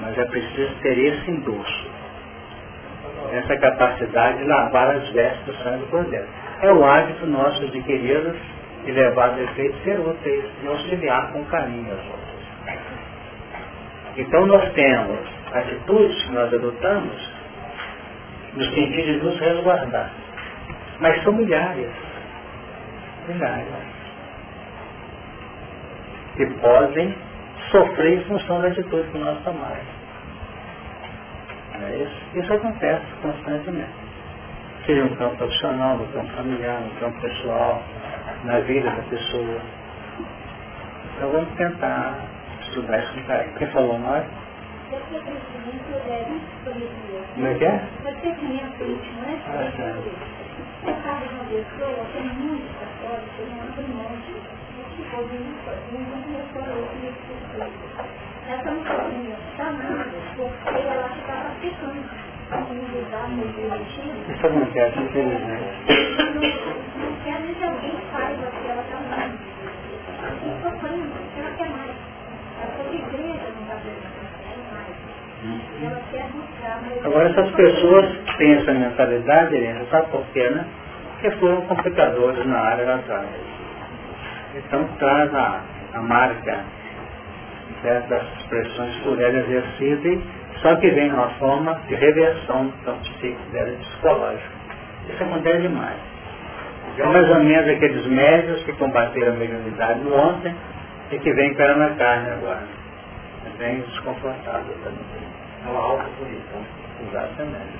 Mas 0.00 0.18
é 0.18 0.24
preciso 0.24 0.74
ter 0.82 0.98
esse 0.98 1.30
endosso. 1.30 1.90
Essa 3.32 3.56
capacidade 3.56 4.38
de 4.38 4.44
lavar 4.44 4.96
as 4.96 5.08
vestes 5.10 5.44
do 5.44 5.54
sangue 5.62 5.78
do 5.78 5.86
Cordeiro. 5.90 6.26
É 6.62 6.72
o 6.72 6.84
hábito 6.84 7.26
nosso 7.26 7.66
de 7.68 7.82
queridos 7.82 8.36
e 8.86 8.92
levar 8.92 9.30
a 9.30 9.42
efeito 9.42 9.76
ser 9.84 9.98
úteis 10.00 10.44
e 10.62 10.66
auxiliar 10.66 11.32
com 11.32 11.44
carinho 11.46 11.90
aos 11.90 12.04
outros. 12.04 12.32
Então 14.16 14.46
nós 14.46 14.72
temos 14.72 15.20
atitudes 15.52 16.22
que 16.24 16.32
nós 16.32 16.52
adotamos 16.52 17.31
no 18.54 18.64
sentido 18.64 19.18
de 19.18 19.24
nos 19.24 19.38
resguardar. 19.38 20.10
Mas 21.00 21.22
são 21.22 21.32
milhares. 21.32 21.90
Milhares. 23.28 23.66
Que 26.36 26.46
podem 26.60 27.14
sofrer 27.70 28.18
em 28.18 28.24
função 28.24 28.60
da 28.60 28.68
atitude 28.68 29.08
que 29.10 29.18
nós 29.18 29.42
tomamos. 29.44 30.02
É 31.82 31.96
isso, 31.96 32.38
isso 32.38 32.52
acontece 32.52 33.04
constantemente. 33.22 33.90
Seja 34.86 35.04
no 35.04 35.16
campo 35.16 35.36
profissional, 35.36 35.96
no 35.96 36.06
campo 36.08 36.32
familiar, 36.32 36.80
no 36.80 36.90
campo 37.00 37.20
pessoal, 37.20 37.82
na 38.44 38.60
vida 38.60 38.90
da 38.90 39.02
pessoa. 39.02 39.60
Então 41.16 41.30
vamos 41.30 41.54
tentar 41.56 42.18
estudar 42.62 42.98
isso 42.98 43.14
com 43.14 43.22
carinho. 43.24 43.54
Quem 43.56 43.66
falou 43.68 43.98
mais? 43.98 44.24
Como 47.34 47.46
é 47.46 47.54
que 47.54 47.64
é? 47.64 47.80
Né? 49.22 49.40
Caso 51.02 51.28
de 51.28 51.34
uma 51.34 51.44
pessoa, 51.44 52.04
tem 52.12 52.28
muitos 52.28 52.72
católicos, 52.76 53.32
tem 53.38 53.46
um 53.48 53.62
abre 53.62 53.86
mão 53.88 54.12
de 54.20 54.34
ouvir 55.16 55.40
um 55.92 56.04
restaurante 56.36 56.94
nesse 57.00 57.22
sentido. 57.24 57.72
Essa 58.48 58.70
não 58.70 58.82
sabia 58.84 59.36
chamada, 59.56 60.16
porque 60.36 60.80
ela 60.82 61.08
estava 61.16 61.48
aplicando 61.48 62.02
a 62.50 62.56
comunidade 62.58 63.32
no 63.32 63.46
direitinho. 63.48 64.14
Isso 64.28 64.46
acontece, 64.46 64.98
infelizmente. 65.00 65.72
Não 66.98 67.12
quer 67.24 67.40
dizer 67.40 67.54
que 67.54 67.64
alguém 67.64 67.96
saiba 68.12 68.46
que 68.50 68.68
ela 68.68 68.82
está 68.82 68.96
amando. 68.98 69.38
E 70.42 70.48
sofrendo, 70.62 71.16
ela 71.38 71.50
quer 71.56 71.70
mais. 71.70 71.96
Essa 72.62 72.82
igreja 72.94 73.48
não 73.54 73.62
está 73.62 73.76
fazendo. 73.76 74.22
Agora 77.04 77.28
essas 77.28 77.50
pessoas 77.52 78.06
têm 78.38 78.52
essa 78.54 78.72
mentalidade, 78.72 79.54
Helena, 79.54 79.84
sabe 79.90 80.06
por 80.10 80.24
quê, 80.32 80.48
né? 80.50 80.64
Porque 81.12 81.30
foram 81.38 81.62
complicadores 81.62 82.46
na 82.46 82.58
área 82.58 82.86
das 82.86 83.10
áreas. 83.10 83.52
Então 84.54 84.84
traz 84.98 85.34
a, 85.34 85.60
a 85.94 86.02
marca 86.02 86.64
né, 87.82 88.02
das 88.08 88.22
expressões 88.38 88.96
por 88.98 89.20
ela 89.20 89.38
exercidas, 89.38 90.20
só 90.60 90.76
que 90.76 90.90
vem 90.90 91.10
numa 91.10 91.28
forma 91.30 91.80
de 91.88 91.94
reversão 91.94 92.72
da 92.84 92.92
psíquica 92.92 93.38
dela, 93.52 93.76
psicológica. 93.78 94.50
Isso 95.08 95.22
acontece 95.22 95.62
demais. 95.62 95.98
É 96.98 97.06
mais 97.06 97.28
ou 97.30 97.42
menos 97.42 97.68
aqueles 97.68 98.06
médios 98.06 98.62
que 98.64 98.72
combateram 98.74 99.32
a 99.32 99.36
mediunidade 99.36 100.00
no 100.00 100.14
ontem 100.14 100.54
e 101.10 101.18
que 101.18 101.32
vem 101.32 101.54
pela 101.54 101.76
na 101.76 101.90
carne 101.96 102.30
agora. 102.30 102.62
Vem 103.58 103.80
desconfortável 103.80 104.74
também. 104.84 105.21
É 105.64 105.70
uma 105.70 105.80
alta 105.80 106.04
punição. 106.18 106.64
Exatamente. 107.08 107.78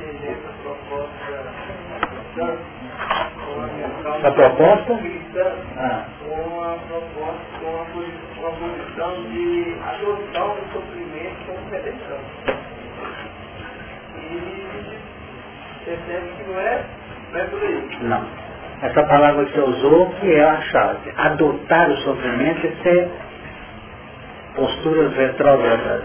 Existe 0.00 0.36
proposta 0.62 1.44
A 4.24 4.32
proposta? 4.32 4.98
cristã 4.98 5.52
Ah. 5.78 6.04
com 6.20 6.62
a 6.64 6.76
proposta, 6.88 7.60
com 7.60 7.80
a 7.80 7.86
a 8.48 8.52
posição 8.52 9.24
de 9.30 9.76
adoção 9.84 10.56
do 10.56 10.72
sofrimento 10.72 11.46
como 11.46 11.70
redenção. 11.70 12.20
E 14.16 14.98
percebe 15.84 16.28
que 16.36 16.44
não 16.44 16.60
é, 16.60 16.84
não 17.32 17.40
é 17.40 17.44
por 17.46 17.62
aí. 17.62 17.98
Não. 18.02 18.45
Essa 18.82 19.02
palavra 19.04 19.44
que 19.46 19.52
você 19.52 19.60
usou 19.60 20.10
que 20.20 20.34
é 20.34 20.44
a 20.44 20.60
chave. 20.60 21.12
Adotar 21.16 21.90
o 21.90 21.96
sofrimento 21.98 22.66
e 22.66 22.82
ser 22.82 23.08
posturas 24.54 25.14
retrógradas. 25.16 26.02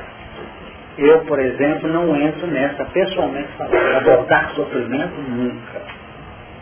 Eu, 0.97 1.19
por 1.21 1.39
exemplo, 1.39 1.89
não 1.89 2.15
entro 2.15 2.47
nessa, 2.47 2.85
pessoalmente 2.85 3.49
falando. 3.57 3.95
Adotar 3.97 4.51
sofrimento, 4.51 5.13
nunca. 5.27 5.81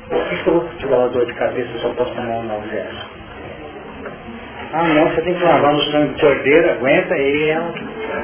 Por 0.09 0.23
que 0.27 0.47
eu 0.47 0.53
vou 0.53 0.69
tirar 0.77 0.97
uma 0.97 1.09
dor 1.09 1.25
de 1.25 1.33
cabeça 1.33 1.77
se 1.77 1.83
eu 1.83 1.93
posso 1.93 2.13
tomar 2.15 2.29
um 2.29 2.39
analgésico? 2.41 3.09
Ah 4.71 4.83
não, 4.83 5.09
você 5.09 5.21
tem 5.21 5.33
que 5.33 5.43
lavar 5.43 5.73
no 5.73 5.81
sangue 5.81 6.13
de 6.13 6.21
cordeiro, 6.21 6.71
aguenta 6.71 7.13
aí, 7.13 7.57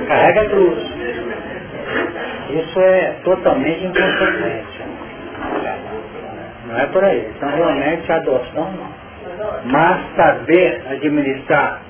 carrega 0.07 0.41
a 0.41 0.49
cruz. 0.49 0.83
Isso 2.51 2.79
é 2.79 3.15
totalmente 3.23 3.83
inconsequente. 3.83 4.74
Não 6.75 6.81
é 6.81 6.87
por 6.87 7.03
aí. 7.03 7.31
Então 7.37 7.49
realmente 7.49 8.11
a 8.11 8.15
adoção 8.17 8.71
não. 8.73 9.05
Mas 9.65 10.15
saber 10.15 10.83
administrar 10.89 11.81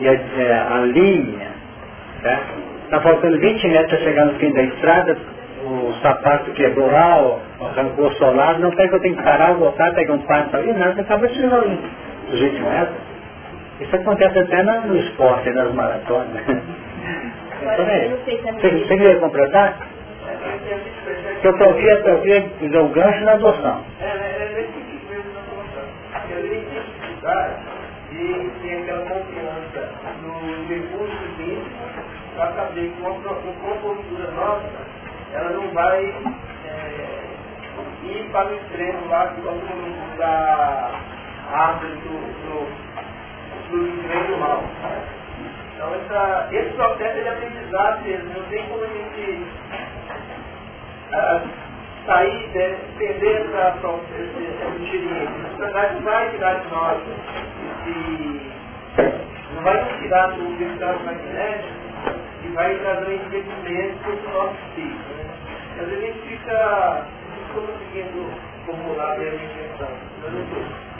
e 0.00 0.08
a, 0.08 0.12
é, 0.12 0.52
a 0.72 0.78
linha, 0.80 1.48
está 2.84 3.00
faltando 3.00 3.38
20 3.40 3.68
metros 3.68 3.88
para 3.90 3.98
chegar 3.98 4.26
no 4.26 4.34
fim 4.34 4.52
da 4.52 4.62
estrada, 4.62 5.16
o 5.64 5.92
sapato 6.02 6.50
quebrou 6.52 6.90
lá, 6.90 7.22
o- 7.22 7.40
arrancou 7.64 8.06
o 8.08 8.14
solado, 8.14 8.60
não 8.60 8.70
tem 8.72 8.88
que 8.88 8.94
eu 8.94 9.00
tenho 9.00 9.16
que 9.16 9.22
parar, 9.22 9.54
voltar, 9.54 9.94
pegar 9.94 10.14
um 10.14 10.18
passo 10.26 10.56
ali, 10.56 10.72
nada, 10.74 11.00
acaba 11.00 11.28
chegando 11.28 11.54
ali. 11.56 11.80
Os 12.32 12.40
20 12.40 12.60
metros. 12.60 12.96
Isso 13.80 13.96
acontece 13.96 14.38
até 14.38 14.62
no 14.62 14.96
esporte, 14.96 15.50
nas 15.50 15.72
maratonas. 15.74 16.42
Então, 17.62 17.86
é, 17.86 18.08
você, 18.08 18.70
você 18.70 18.88
queria 18.88 19.18
completar? 19.20 19.78
Eu 21.44 21.52
queria 21.74 22.70
dar 22.70 22.80
o 22.80 22.88
gancho 22.88 23.22
na 23.22 23.32
adoção. 23.32 23.84
É, 24.00 24.04
é, 24.04 24.08
é 24.08 24.62
sentido 24.62 25.10
mesmo 25.10 25.30
na 25.34 25.40
adoção. 25.40 25.84
Porque 26.10 26.32
gente 26.40 26.64
tem 26.70 26.82
cuidar 27.06 27.60
de 28.10 28.50
ter 28.62 28.82
aquela 28.82 29.04
confiança 29.04 29.92
no 30.22 30.66
recurso 30.66 31.24
íntimo 31.38 31.68
para 32.34 32.52
saber 32.52 32.90
que 32.90 33.00
uma, 33.02 33.10
uma 33.10 33.76
postura 33.76 34.30
nossa, 34.30 34.70
ela 35.34 35.50
não 35.50 35.68
vai 35.72 36.14
é, 36.64 37.24
ir 38.04 38.30
para 38.32 38.48
o 38.48 38.54
extremo 38.54 39.06
lá, 39.10 39.28
que 39.28 39.42
todo 39.42 39.54
mundo 39.54 40.16
da 40.16 40.90
árvore 41.52 41.92
do, 41.92 42.08
do, 42.40 42.66
do 43.68 44.08
bem 44.08 44.24
do 44.28 44.38
mal. 44.38 44.64
Então 45.74 45.94
essa, 45.94 46.48
esse 46.52 46.70
processo 46.70 47.18
ele 47.18 47.28
é 47.28 47.32
aprendizado 47.32 48.02
mesmo, 48.02 48.32
não 48.32 48.48
tem 48.48 48.66
como 48.66 48.82
a 48.82 48.86
gente 48.86 49.46
sair, 52.06 52.48
né, 52.54 52.76
perder 52.98 53.42
essa, 53.42 53.78
essa 53.78 54.82
experiência. 54.82 55.76
A 55.76 55.88
vai 56.02 56.30
tirar 56.30 56.54
de 56.60 56.68
nós 56.70 57.02
esse, 57.86 58.40
não 59.54 59.62
vai 59.62 59.84
nos 59.84 59.98
tirar 60.00 60.30
do 60.32 60.62
estado 60.72 61.04
magnético 61.04 61.84
e 62.44 62.48
vai 62.48 62.74
trazer 62.78 63.08
um 63.08 63.12
entendimento 63.12 63.98
para 64.02 64.12
os 64.12 64.34
nossos 64.34 64.58
filhos. 64.74 64.98
Né? 64.98 65.24
Às 65.80 65.88
vezes 65.88 65.98
a 65.98 66.06
gente 66.06 66.20
fica, 66.28 67.06
conseguindo 67.54 68.30
formular 68.66 69.16
bem 69.16 69.28
a 69.28 69.32
questão. 69.32 69.88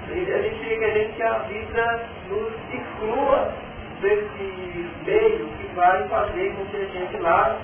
A 0.07 0.43
gente 0.43 0.59
fica 0.59 0.79
que 0.79 0.85
a 0.85 0.91
gente 0.91 1.23
a 1.23 1.39
vida 1.39 2.01
nos 2.29 2.53
exclua 2.73 3.53
desse 4.01 4.91
meio 5.07 5.49
que 5.49 5.75
vai 5.75 6.09
fazer 6.09 6.55
com 6.57 6.65
que 6.67 6.77
a 6.77 6.85
gente 6.87 7.17
lave 7.19 7.57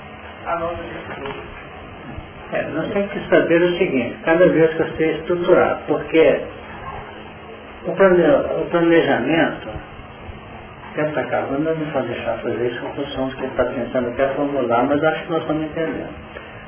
a 0.47 0.57
nossa 0.57 0.83
gestura. 0.83 1.60
É, 2.53 2.63
nós 2.75 2.89
temos 2.93 3.11
que 3.13 3.29
saber 3.29 3.63
o 3.63 3.79
seguinte, 3.79 4.17
cada 4.25 4.49
vez 4.49 4.71
que 4.75 4.83
você 4.83 5.13
estruturar, 5.13 5.83
porque 5.87 6.41
o, 7.87 7.93
plane, 7.93 8.23
o 8.61 8.67
planejamento, 8.71 9.69
tempo 10.95 11.09
está 11.11 11.21
acabando, 11.21 11.65
não 11.65 11.93
pode 11.93 12.09
deixar 12.09 12.39
fazer 12.39 12.67
isso 12.67 12.81
com 12.81 12.93
funções 12.95 13.35
que 13.35 13.47
está 13.47 13.65
tentando 13.67 14.09
até 14.09 14.29
formular, 14.35 14.85
mas 14.85 15.03
acho 15.03 15.25
que 15.25 15.31
nós 15.31 15.43
estamos 15.43 15.63
entendendo. 15.65 16.15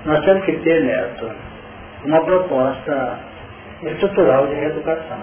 Nós 0.05 0.25
temos 0.25 0.45
que 0.45 0.53
ter, 0.53 0.85
Neto, 0.85 1.31
uma 2.05 2.25
proposta 2.25 3.19
estrutural 3.83 4.47
de 4.47 4.55
reeducação 4.55 5.19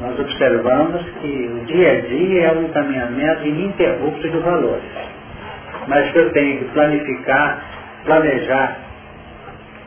nós 0.00 0.18
observamos 0.20 1.02
que 1.20 1.50
o 1.50 1.64
dia 1.64 1.92
a 1.92 2.00
dia 2.02 2.46
é 2.48 2.52
um 2.52 2.64
encaminhamento 2.64 3.46
ininterrupto 3.46 4.28
de 4.28 4.38
valores. 4.38 4.82
Mas 5.88 6.14
eu 6.14 6.30
tenho 6.32 6.58
que 6.58 6.64
planificar, 6.66 7.62
planejar 8.06 8.78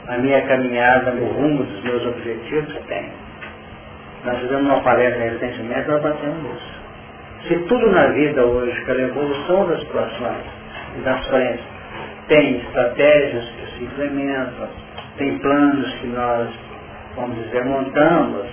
a 0.07 0.17
minha 0.17 0.41
caminhada 0.47 1.11
no 1.11 1.25
rumo 1.25 1.63
dos 1.63 1.83
meus 1.83 2.05
objetivos, 2.05 2.75
tenho. 2.87 3.11
Nós 4.25 4.37
fizemos 4.39 4.65
uma 4.65 4.81
palestra 4.81 5.23
recentemente, 5.23 5.87
nós 5.87 6.01
batemos 6.01 6.55
isso. 6.55 6.79
Se 7.47 7.55
tudo 7.67 7.89
na 7.91 8.07
vida 8.07 8.43
hoje, 8.43 8.79
pela 8.85 9.01
evolução 9.01 9.67
das 9.67 9.79
situações 9.79 10.43
e 10.97 11.01
das 11.01 11.27
frentes, 11.27 11.65
tem 12.27 12.57
estratégias 12.57 13.45
que 13.49 13.77
se 13.77 13.83
implementam, 13.85 14.67
tem 15.17 15.37
planos 15.39 15.93
que 15.95 16.07
nós, 16.07 16.49
vamos 17.15 17.43
dizer, 17.45 17.63
montamos, 17.65 18.45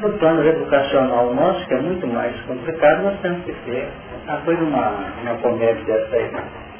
no 0.00 0.12
plano 0.18 0.44
educacional 0.44 1.32
nosso, 1.32 1.64
que 1.66 1.74
é 1.74 1.80
muito 1.80 2.06
mais 2.06 2.34
complicado, 2.42 3.04
nós 3.04 3.20
temos 3.20 3.44
que 3.44 3.52
ter, 3.64 3.88
ah, 4.26 4.40
foi 4.44 4.56
uma, 4.56 4.88
uma 5.22 5.34
comédia 5.36 5.84
dessa 5.84 6.16
aí, 6.16 6.30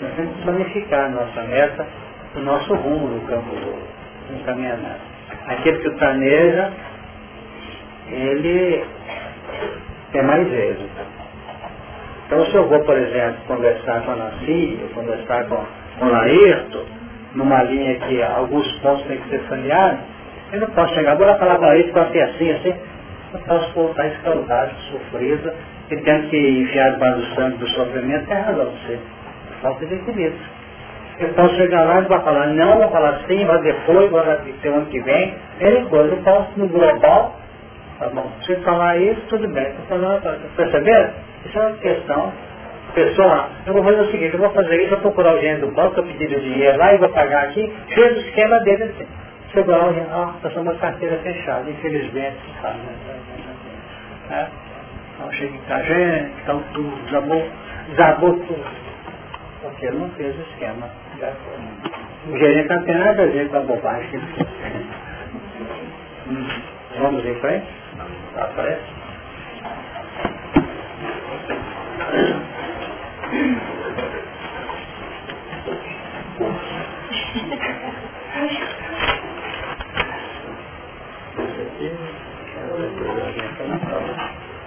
nós 0.01 0.15
temos 0.17 0.35
que 0.35 0.43
planificar 0.43 1.05
a 1.05 1.09
nossa 1.11 1.43
meta, 1.43 1.87
o 2.37 2.41
nosso 2.41 2.75
rumo 2.75 3.09
no 3.09 3.21
campo 3.23 3.51
do 3.51 4.35
encaminhamento. 4.35 5.01
Aquele 5.47 5.79
que 5.79 5.91
planeja, 5.91 6.73
ele 8.09 8.85
tem 10.13 10.23
mais 10.23 10.53
êxito. 10.53 11.05
Então 12.27 12.47
se 12.47 12.55
eu 12.55 12.69
vou, 12.69 12.81
por 12.81 12.97
exemplo, 12.97 13.37
conversar 13.47 14.03
com 14.03 14.13
a 14.13 14.17
Nancy, 14.17 14.79
conversar 14.95 15.45
com, 15.45 15.65
com 15.99 16.07
o 16.07 16.11
Laerto, 16.11 16.85
numa 17.35 17.63
linha 17.65 17.97
que 17.97 18.23
alguns 18.23 18.71
pontos 18.79 19.05
têm 19.07 19.19
que 19.19 19.29
ser 19.29 19.43
saneados, 19.49 20.01
eu 20.53 20.61
não 20.61 20.71
posso 20.71 20.95
chegar, 20.95 21.17
vou 21.17 21.27
lá 21.27 21.37
falar 21.37 21.59
com 21.59 21.65
a 21.65 21.69
Laerto, 21.69 21.93
com 21.93 22.01
assim, 22.01 22.51
assim, 22.51 22.75
eu 23.35 23.41
posso 23.41 23.73
voltar 23.75 24.07
escaldado, 24.07 24.73
sofrida, 24.91 25.55
e 25.91 25.97
tendo 25.97 26.29
que 26.31 26.39
enfiar 26.39 26.93
debaixo 26.93 27.19
do 27.19 27.35
sangue 27.35 27.59
do 27.59 27.69
sofrimento, 27.69 28.33
é 28.33 28.41
razão 28.41 28.71
de 28.71 28.87
ser. 28.87 29.01
Falta 29.61 29.87
de 29.87 29.95
equilíbrio. 29.95 30.64
Eu 31.19 31.29
posso 31.35 31.55
chegar 31.57 31.85
lá 31.85 32.01
e 32.01 32.05
vai 32.09 32.21
falar, 32.23 32.49
não, 32.49 32.79
vou 32.79 32.91
falar 32.91 33.21
sim, 33.29 33.45
vai 33.45 33.61
depois, 33.63 34.11
vai 34.11 34.37
ter 34.61 34.69
ano 34.69 34.87
que 34.87 35.01
vem. 35.03 35.35
Ele 35.61 35.85
coisa, 35.87 36.15
eu 36.15 36.23
posso 36.23 36.51
no 36.59 36.69
global, 36.69 37.39
tá 38.01 38.09
bom, 38.09 38.29
se 38.43 38.57
falar 38.57 38.99
isso, 38.99 39.21
tudo 39.29 39.47
bem. 39.49 39.69
Estou 39.69 40.01
falando, 40.01 40.23
tá 40.23 40.37
percebendo? 40.57 41.13
Isso 41.45 41.59
é 41.59 41.67
uma 41.67 41.77
questão 41.77 42.33
pessoal, 42.95 43.49
eu 43.67 43.73
vou 43.75 43.85
fazer 43.85 44.01
o 44.01 44.11
seguinte, 44.11 44.35
eu 44.35 44.41
vou 44.41 44.51
fazer 44.51 44.77
isso, 44.77 44.95
eu 44.95 45.01
vou 45.01 45.13
procurar 45.13 45.35
o 45.35 45.39
dinheiro 45.39 45.67
do 45.67 45.75
banco, 45.75 45.99
eu 45.99 46.05
pedir 46.05 46.37
o 46.37 46.41
dinheiro 46.41 46.79
lá 46.79 46.95
e 46.95 46.99
vou 46.99 47.09
pagar 47.11 47.45
aqui, 47.45 47.73
fez 47.89 48.17
o 48.17 48.21
esquema 48.21 48.59
dele 48.61 48.85
assim. 48.85 49.07
Chegou 49.53 49.77
lá, 49.77 49.87
ó, 50.13 50.27
nós 50.43 50.53
somos 50.53 50.73
uma 50.73 50.75
carteira 50.81 51.17
fechada, 51.19 51.71
infelizmente, 51.71 52.39
sabe? 52.61 52.79
Né? 54.31 54.49
Então 55.15 55.33
chega 55.33 55.55
em 55.55 55.61
casa, 55.61 56.31
então 56.43 56.63
tudo, 56.73 57.05
desabou, 57.05 57.49
desabou 57.89 58.35
tudo. 58.41 58.65
Porque 59.63 59.87
ele 59.87 59.99
não 59.99 60.11
fez 60.11 60.37
o 60.37 60.41
esquema. 60.43 61.04
O 61.15 62.39
gerente 62.39 62.69
não 62.69 62.85
tem 62.85 62.99
nada 62.99 63.23
a 63.23 63.27
ver 63.27 63.49
com 63.51 63.57
a 63.59 63.61
bobagem. 63.61 64.21
hum. 66.29 66.49
Vamos 67.01 67.25
em 67.25 67.35
frente? 67.41 67.67
Aparece? 68.37 68.83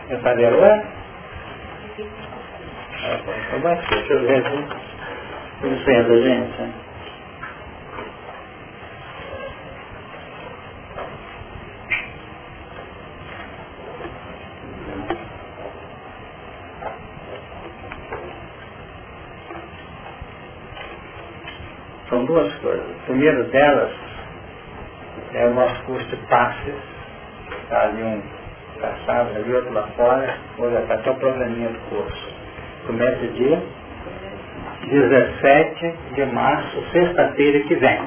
Eu 0.10 0.22
falei, 0.22 0.46
ué? 0.48 0.88
Então 3.48 3.62
vai 3.62 3.78
ser, 3.78 3.96
deixa 3.96 4.14
eu 4.14 4.22
ver 4.22 4.87
vendo, 5.86 6.24
gente? 6.24 6.76
São 22.10 22.26
duas 22.26 22.54
coisas. 22.60 22.98
O 22.98 23.06
primeiro 23.06 23.46
delas 23.52 23.94
é 25.34 25.48
o 25.48 25.54
nosso 25.56 25.84
curso 25.86 26.08
de 26.10 26.18
passes. 26.28 26.76
Está 27.64 27.84
ali 27.84 28.04
um 28.04 28.24
caçados 28.82 29.36
ali, 29.38 29.54
outro 29.54 29.74
lá 29.74 29.88
fora, 29.90 30.38
hoje 30.60 30.78
está 30.84 30.96
até 30.96 31.12
o 31.12 31.16
probleminha 31.20 31.70
do 31.70 31.80
curso. 31.90 32.30
Começa 32.88 33.28
dia 33.30 33.62
17 34.90 35.94
de 36.14 36.26
março, 36.26 36.84
sexta-feira 36.92 37.60
que 37.68 37.76
vem. 37.76 38.00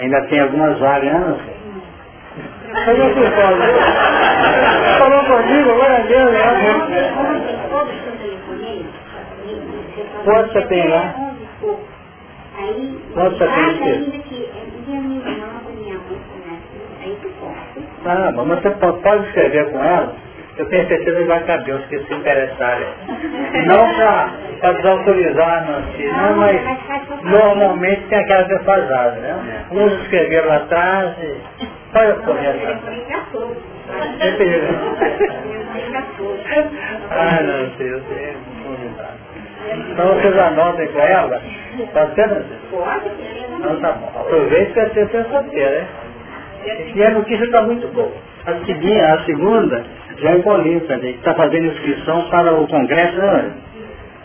Ainda 0.00 0.22
tem 0.26 0.40
algumas 0.40 0.78
vagas, 0.78 1.12
né, 1.12 1.38
Falou 2.84 3.10
com 3.14 3.22
Falou 4.98 5.24
comigo, 5.24 5.70
agora 5.70 6.02
Deus, 6.02 6.32
né? 6.32 6.46
Quanto 10.24 10.52
você 10.52 10.62
tem 10.66 10.88
lá? 10.88 11.14
Quanto 13.14 13.38
você 13.38 13.46
tem? 13.46 14.22
Ah, 18.04 18.32
mas 18.32 18.62
você 18.62 18.70
pode 18.70 19.26
escrever 19.26 19.70
com 19.70 19.82
ela? 19.82 20.25
Eu 20.58 20.64
tenho 20.66 20.88
certeza 20.88 21.18
que 21.18 21.24
vai 21.24 21.44
caber 21.44 21.74
os 21.74 21.86
que 21.86 21.98
se 21.98 22.14
interessarem. 22.14 22.86
Não 23.66 23.94
para 24.60 24.72
desautorizar, 24.72 25.66
não, 25.66 25.80
não, 26.30 26.36
mas 26.38 26.60
normalmente 27.24 28.02
tem 28.08 28.18
aquela 28.18 28.42
defasada, 28.44 29.12
né? 29.12 29.66
Uns 29.70 29.92
escreveram 30.02 30.48
lá 30.48 30.56
atrás 30.56 31.14
e... 31.20 31.66
Olha 31.94 32.12
a 32.12 32.16
correta. 32.16 32.78
Ah, 37.10 37.42
não 37.42 37.70
sei, 37.76 37.92
eu 37.92 38.00
sei, 38.08 38.36
Então 39.90 40.08
vocês 40.14 40.38
anotem 40.38 40.88
com 40.88 41.00
ela? 41.00 41.42
Pode 41.92 42.14
ser, 42.14 42.28
não? 42.28 42.42
Então 43.58 43.80
tá 43.80 43.92
bom. 43.92 44.20
Aproveite 44.20 44.72
que 44.72 44.80
é 44.80 44.88
ter 44.88 45.08
solteira, 45.28 45.70
né? 45.80 45.88
E 46.94 47.04
a 47.04 47.10
notícia 47.10 47.44
está 47.44 47.62
muito 47.62 47.86
boa. 47.88 48.12
A, 48.46 49.14
a 49.14 49.24
segunda 49.24 49.84
já 50.18 50.30
é 50.30 50.38
Paulista, 50.38 50.98
que 50.98 51.06
está 51.08 51.34
fazendo 51.34 51.66
inscrição 51.66 52.30
para 52.30 52.54
o 52.54 52.66
congresso, 52.68 53.16
né? 53.16 53.52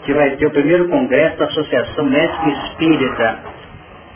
que 0.03 0.13
vai 0.13 0.31
ter 0.31 0.45
o 0.45 0.51
primeiro 0.51 0.87
congresso 0.89 1.37
da 1.37 1.45
Associação 1.45 2.05
Médica 2.05 2.49
Espírita, 2.49 3.39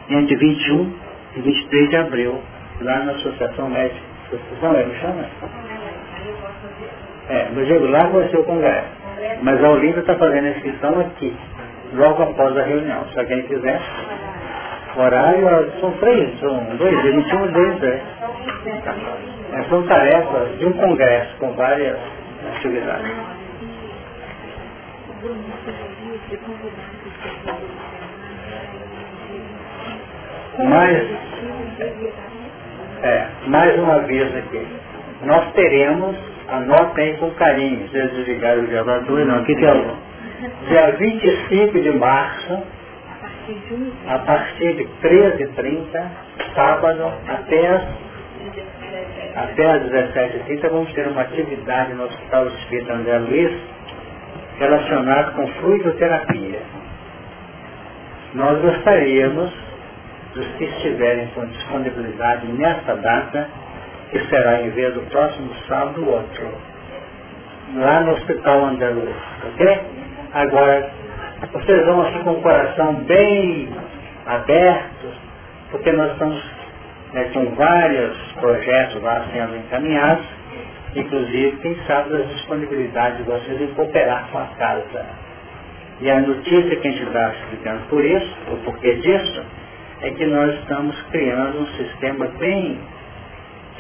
entre 0.10 0.36
21 0.36 0.94
e 1.38 1.42
23 1.42 1.90
de 1.90 1.98
abril, 1.98 2.42
lá 2.82 3.00
na 3.00 3.12
Associação 3.14 3.70
Médica. 3.70 4.02
Associação 4.28 4.76
é, 4.76 4.86
me 4.86 4.96
chama? 5.00 5.26
É, 7.30 7.50
no 7.50 7.66
regular 7.66 8.10
vai 8.12 8.30
ser 8.30 8.38
o 8.38 8.44
congresso. 8.44 8.88
Mas 9.42 9.64
a 9.64 9.70
Olinda 9.70 10.00
está 10.00 10.16
fazendo 10.16 10.46
a 10.46 10.50
inscrição 10.52 11.00
aqui, 11.00 11.36
logo 11.94 12.24
após 12.24 12.56
a 12.58 12.62
reunião. 12.64 13.06
Se 13.12 13.20
alguém 13.20 13.42
quiser. 13.44 13.82
Horário 14.98 15.72
são 15.82 15.92
três, 15.94 16.40
são 16.40 16.58
dois, 16.78 17.04
21 17.04 17.46
e 17.46 17.52
2, 17.52 17.84
é. 17.84 18.02
é. 19.54 19.64
São 19.70 19.84
tarefas 19.88 20.58
de 20.58 20.66
um 20.68 20.74
congresso 20.74 21.36
com 21.38 21.52
várias 21.52 21.98
atividades. 22.56 23.12
Mas, 30.60 31.10
é, 33.04 33.28
mais 33.48 33.78
uma 33.78 34.00
vez 34.00 34.34
aqui, 34.38 34.66
nós 35.24 35.52
teremos, 35.54 36.16
anotem 36.48 37.18
com 37.18 37.32
carinho, 37.32 37.90
se 37.90 38.02
desligar 38.02 38.58
o 38.60 38.68
gravador, 38.68 39.26
não, 39.26 39.40
aqui 39.40 39.56
tem 39.56 39.70
o 39.70 39.98
dia 40.70 40.92
25 40.92 41.82
de 41.82 41.92
março, 41.92 42.64
a 44.08 44.20
partir 44.20 44.74
de 44.76 44.86
13h30, 45.04 46.10
sábado, 46.56 47.12
até 47.28 47.68
as, 47.68 47.84
até 49.36 49.72
as 49.72 49.84
17h30, 49.84 50.70
vamos 50.70 50.92
ter 50.94 51.08
uma 51.08 51.22
atividade 51.22 51.94
no 51.94 52.06
Hospital 52.06 52.48
Espírita 52.48 52.94
André 52.94 53.20
Luiz, 53.20 53.56
relacionada 54.58 55.32
com 55.34 55.48
fluidoterapia. 55.48 56.60
Nós 58.34 58.60
gostaríamos, 58.62 59.54
dos 60.34 60.48
que 60.58 60.64
estiverem 60.64 61.28
com 61.28 61.46
disponibilidade 61.46 62.48
nessa 62.48 62.96
data, 62.96 63.48
que 64.10 64.20
será 64.28 64.62
em 64.62 64.72
vez 64.72 64.94
do 64.96 65.02
próximo 65.12 65.54
sábado, 65.68 66.04
outro, 66.10 66.52
lá 67.76 68.02
no 68.02 68.14
Hospital 68.14 68.66
André 68.66 68.90
Luiz, 68.90 69.16
ok? 69.54 69.82
Agora, 70.34 71.05
vocês 71.52 71.86
vão 71.86 72.02
assim 72.02 72.24
com 72.24 72.32
o 72.32 72.42
coração 72.42 72.96
bem 73.06 73.70
aberto, 74.26 75.08
porque 75.72 75.92
nós 75.92 76.12
estamos 76.14 76.44
né, 77.14 77.30
com 77.34 77.46
vários 77.56 78.18
projetos 78.34 79.02
lá 79.02 79.26
sendo 79.32 79.56
encaminhados, 79.58 80.26
inclusive, 80.96 81.58
quem 81.58 81.76
sabe, 81.88 82.10
das 82.10 82.28
disponibilidades 82.30 83.18
de 83.18 83.24
vocês 83.24 83.62
em 83.62 83.68
cooperar 83.74 84.28
com 84.32 84.38
a 84.38 84.48
casa. 84.58 85.06
E 86.02 86.10
a 86.10 86.20
notícia 86.20 86.76
que 86.76 86.88
a 86.88 86.92
gente 86.92 87.04
está 87.04 87.30
explicando 87.30 87.82
por 87.90 88.04
isso, 88.04 88.36
o 88.52 88.58
porquê 88.66 88.96
disso, 88.96 89.44
é 90.02 90.10
que 90.12 90.26
nós 90.26 90.54
estamos 90.60 91.02
criando 91.12 91.62
um 91.62 91.68
sistema 91.68 92.28
bem 92.38 92.80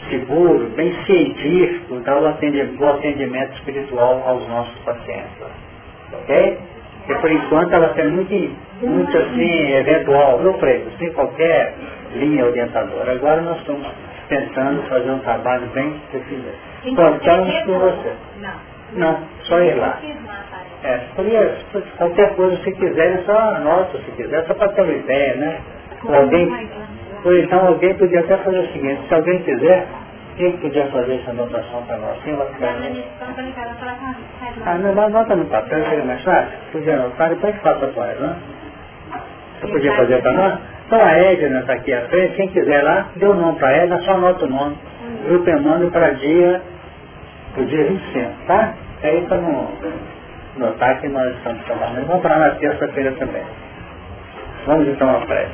seguro, 0.09 0.69
bem 0.75 0.93
científico 1.05 1.99
do 1.99 2.27
atendimento, 2.27 2.85
atendimento 2.85 3.53
espiritual 3.55 4.23
aos 4.25 4.47
nossos 4.47 4.77
pacientes. 4.79 5.31
Ok? 6.13 6.57
Porque 7.05 7.21
por 7.21 7.31
enquanto 7.31 7.73
ela 7.73 7.93
é 7.95 8.03
muito, 8.05 8.33
muito 8.81 9.17
assim, 9.17 9.71
eventual, 9.73 10.39
não 10.41 10.53
preso, 10.53 10.89
sem 10.97 11.11
qualquer 11.13 11.73
linha 12.13 12.45
orientadora. 12.45 13.11
Agora 13.11 13.41
nós 13.41 13.57
estamos 13.59 13.87
tentando 14.27 14.81
fazer 14.89 15.11
um 15.11 15.19
trabalho 15.19 15.67
bem 15.67 16.01
definido. 16.11 16.49
Contamos 16.95 17.53
com 17.65 17.79
você. 17.79 18.13
Não, 18.93 19.19
só 19.43 19.59
ir 19.59 19.75
lá. 19.75 19.99
É, 20.83 20.99
qualquer 21.97 22.35
coisa, 22.35 22.57
se 22.63 22.71
quiser, 22.73 23.19
é 23.19 23.23
só 23.23 23.37
anota, 23.37 23.97
se 23.99 24.11
quiser, 24.11 24.45
só 24.45 24.53
para 24.53 24.69
ter 24.69 24.81
uma 24.81 24.93
ideia, 24.93 25.35
né? 25.35 25.59
Alguém, 26.07 26.69
ou 27.23 27.37
então 27.37 27.67
alguém 27.67 27.93
podia 27.95 28.19
até 28.19 28.37
fazer 28.37 28.59
o 28.59 28.67
seguinte, 28.71 29.01
se 29.07 29.13
alguém 29.15 29.41
quiser, 29.43 29.87
quem 30.37 30.57
podia 30.57 30.85
fazer 30.87 31.15
essa 31.15 31.31
anotação 31.31 31.83
para 31.83 31.97
nós? 31.97 32.17
Quem 32.23 32.35
vai 32.35 32.47
ficar? 32.53 32.73
Ah, 34.65 34.77
não, 34.77 35.01
anota 35.03 35.35
no 35.35 35.45
papel, 35.45 35.83
seria 35.85 36.05
mais 36.05 36.21
fácil. 36.23 36.57
Podia 36.71 36.95
anotar, 36.95 37.29
depois 37.29 37.55
faça 37.61 37.87
para 37.87 38.05
ela, 38.11 38.27
né? 38.27 38.35
Você 39.61 39.67
podia 39.67 39.95
fazer 39.95 40.21
para 40.21 40.33
nós? 40.33 40.59
Então 40.85 41.03
a 41.03 41.11
Edna 41.17 41.59
está 41.61 41.73
aqui 41.73 41.93
à 41.93 42.01
frente, 42.01 42.35
quem 42.35 42.47
quiser 42.49 42.83
lá, 42.83 43.07
dê 43.15 43.25
o 43.25 43.33
nome 43.33 43.57
para 43.57 43.71
ela, 43.75 43.97
só 44.01 44.11
anota 44.13 44.45
o 44.45 44.49
nome. 44.49 44.77
Grupo 45.25 45.49
Emmanuel 45.49 45.89
para 45.91 46.11
dia, 46.11 46.61
o 47.57 47.63
dia 47.65 47.85
25, 47.85 48.31
tá? 48.47 48.73
É 49.01 49.09
aí 49.09 49.21
para 49.27 49.37
não 49.37 49.71
notar 50.57 50.99
que 51.01 51.07
nós 51.07 51.33
estamos 51.37 51.63
trabalhando. 51.63 52.05
Vamos 52.07 52.21
para 52.21 52.37
na 52.37 52.49
terça-feira 52.51 53.11
também. 53.13 53.43
Vamos 54.67 54.87
então 54.87 55.09
à 55.09 55.19
prece. 55.25 55.51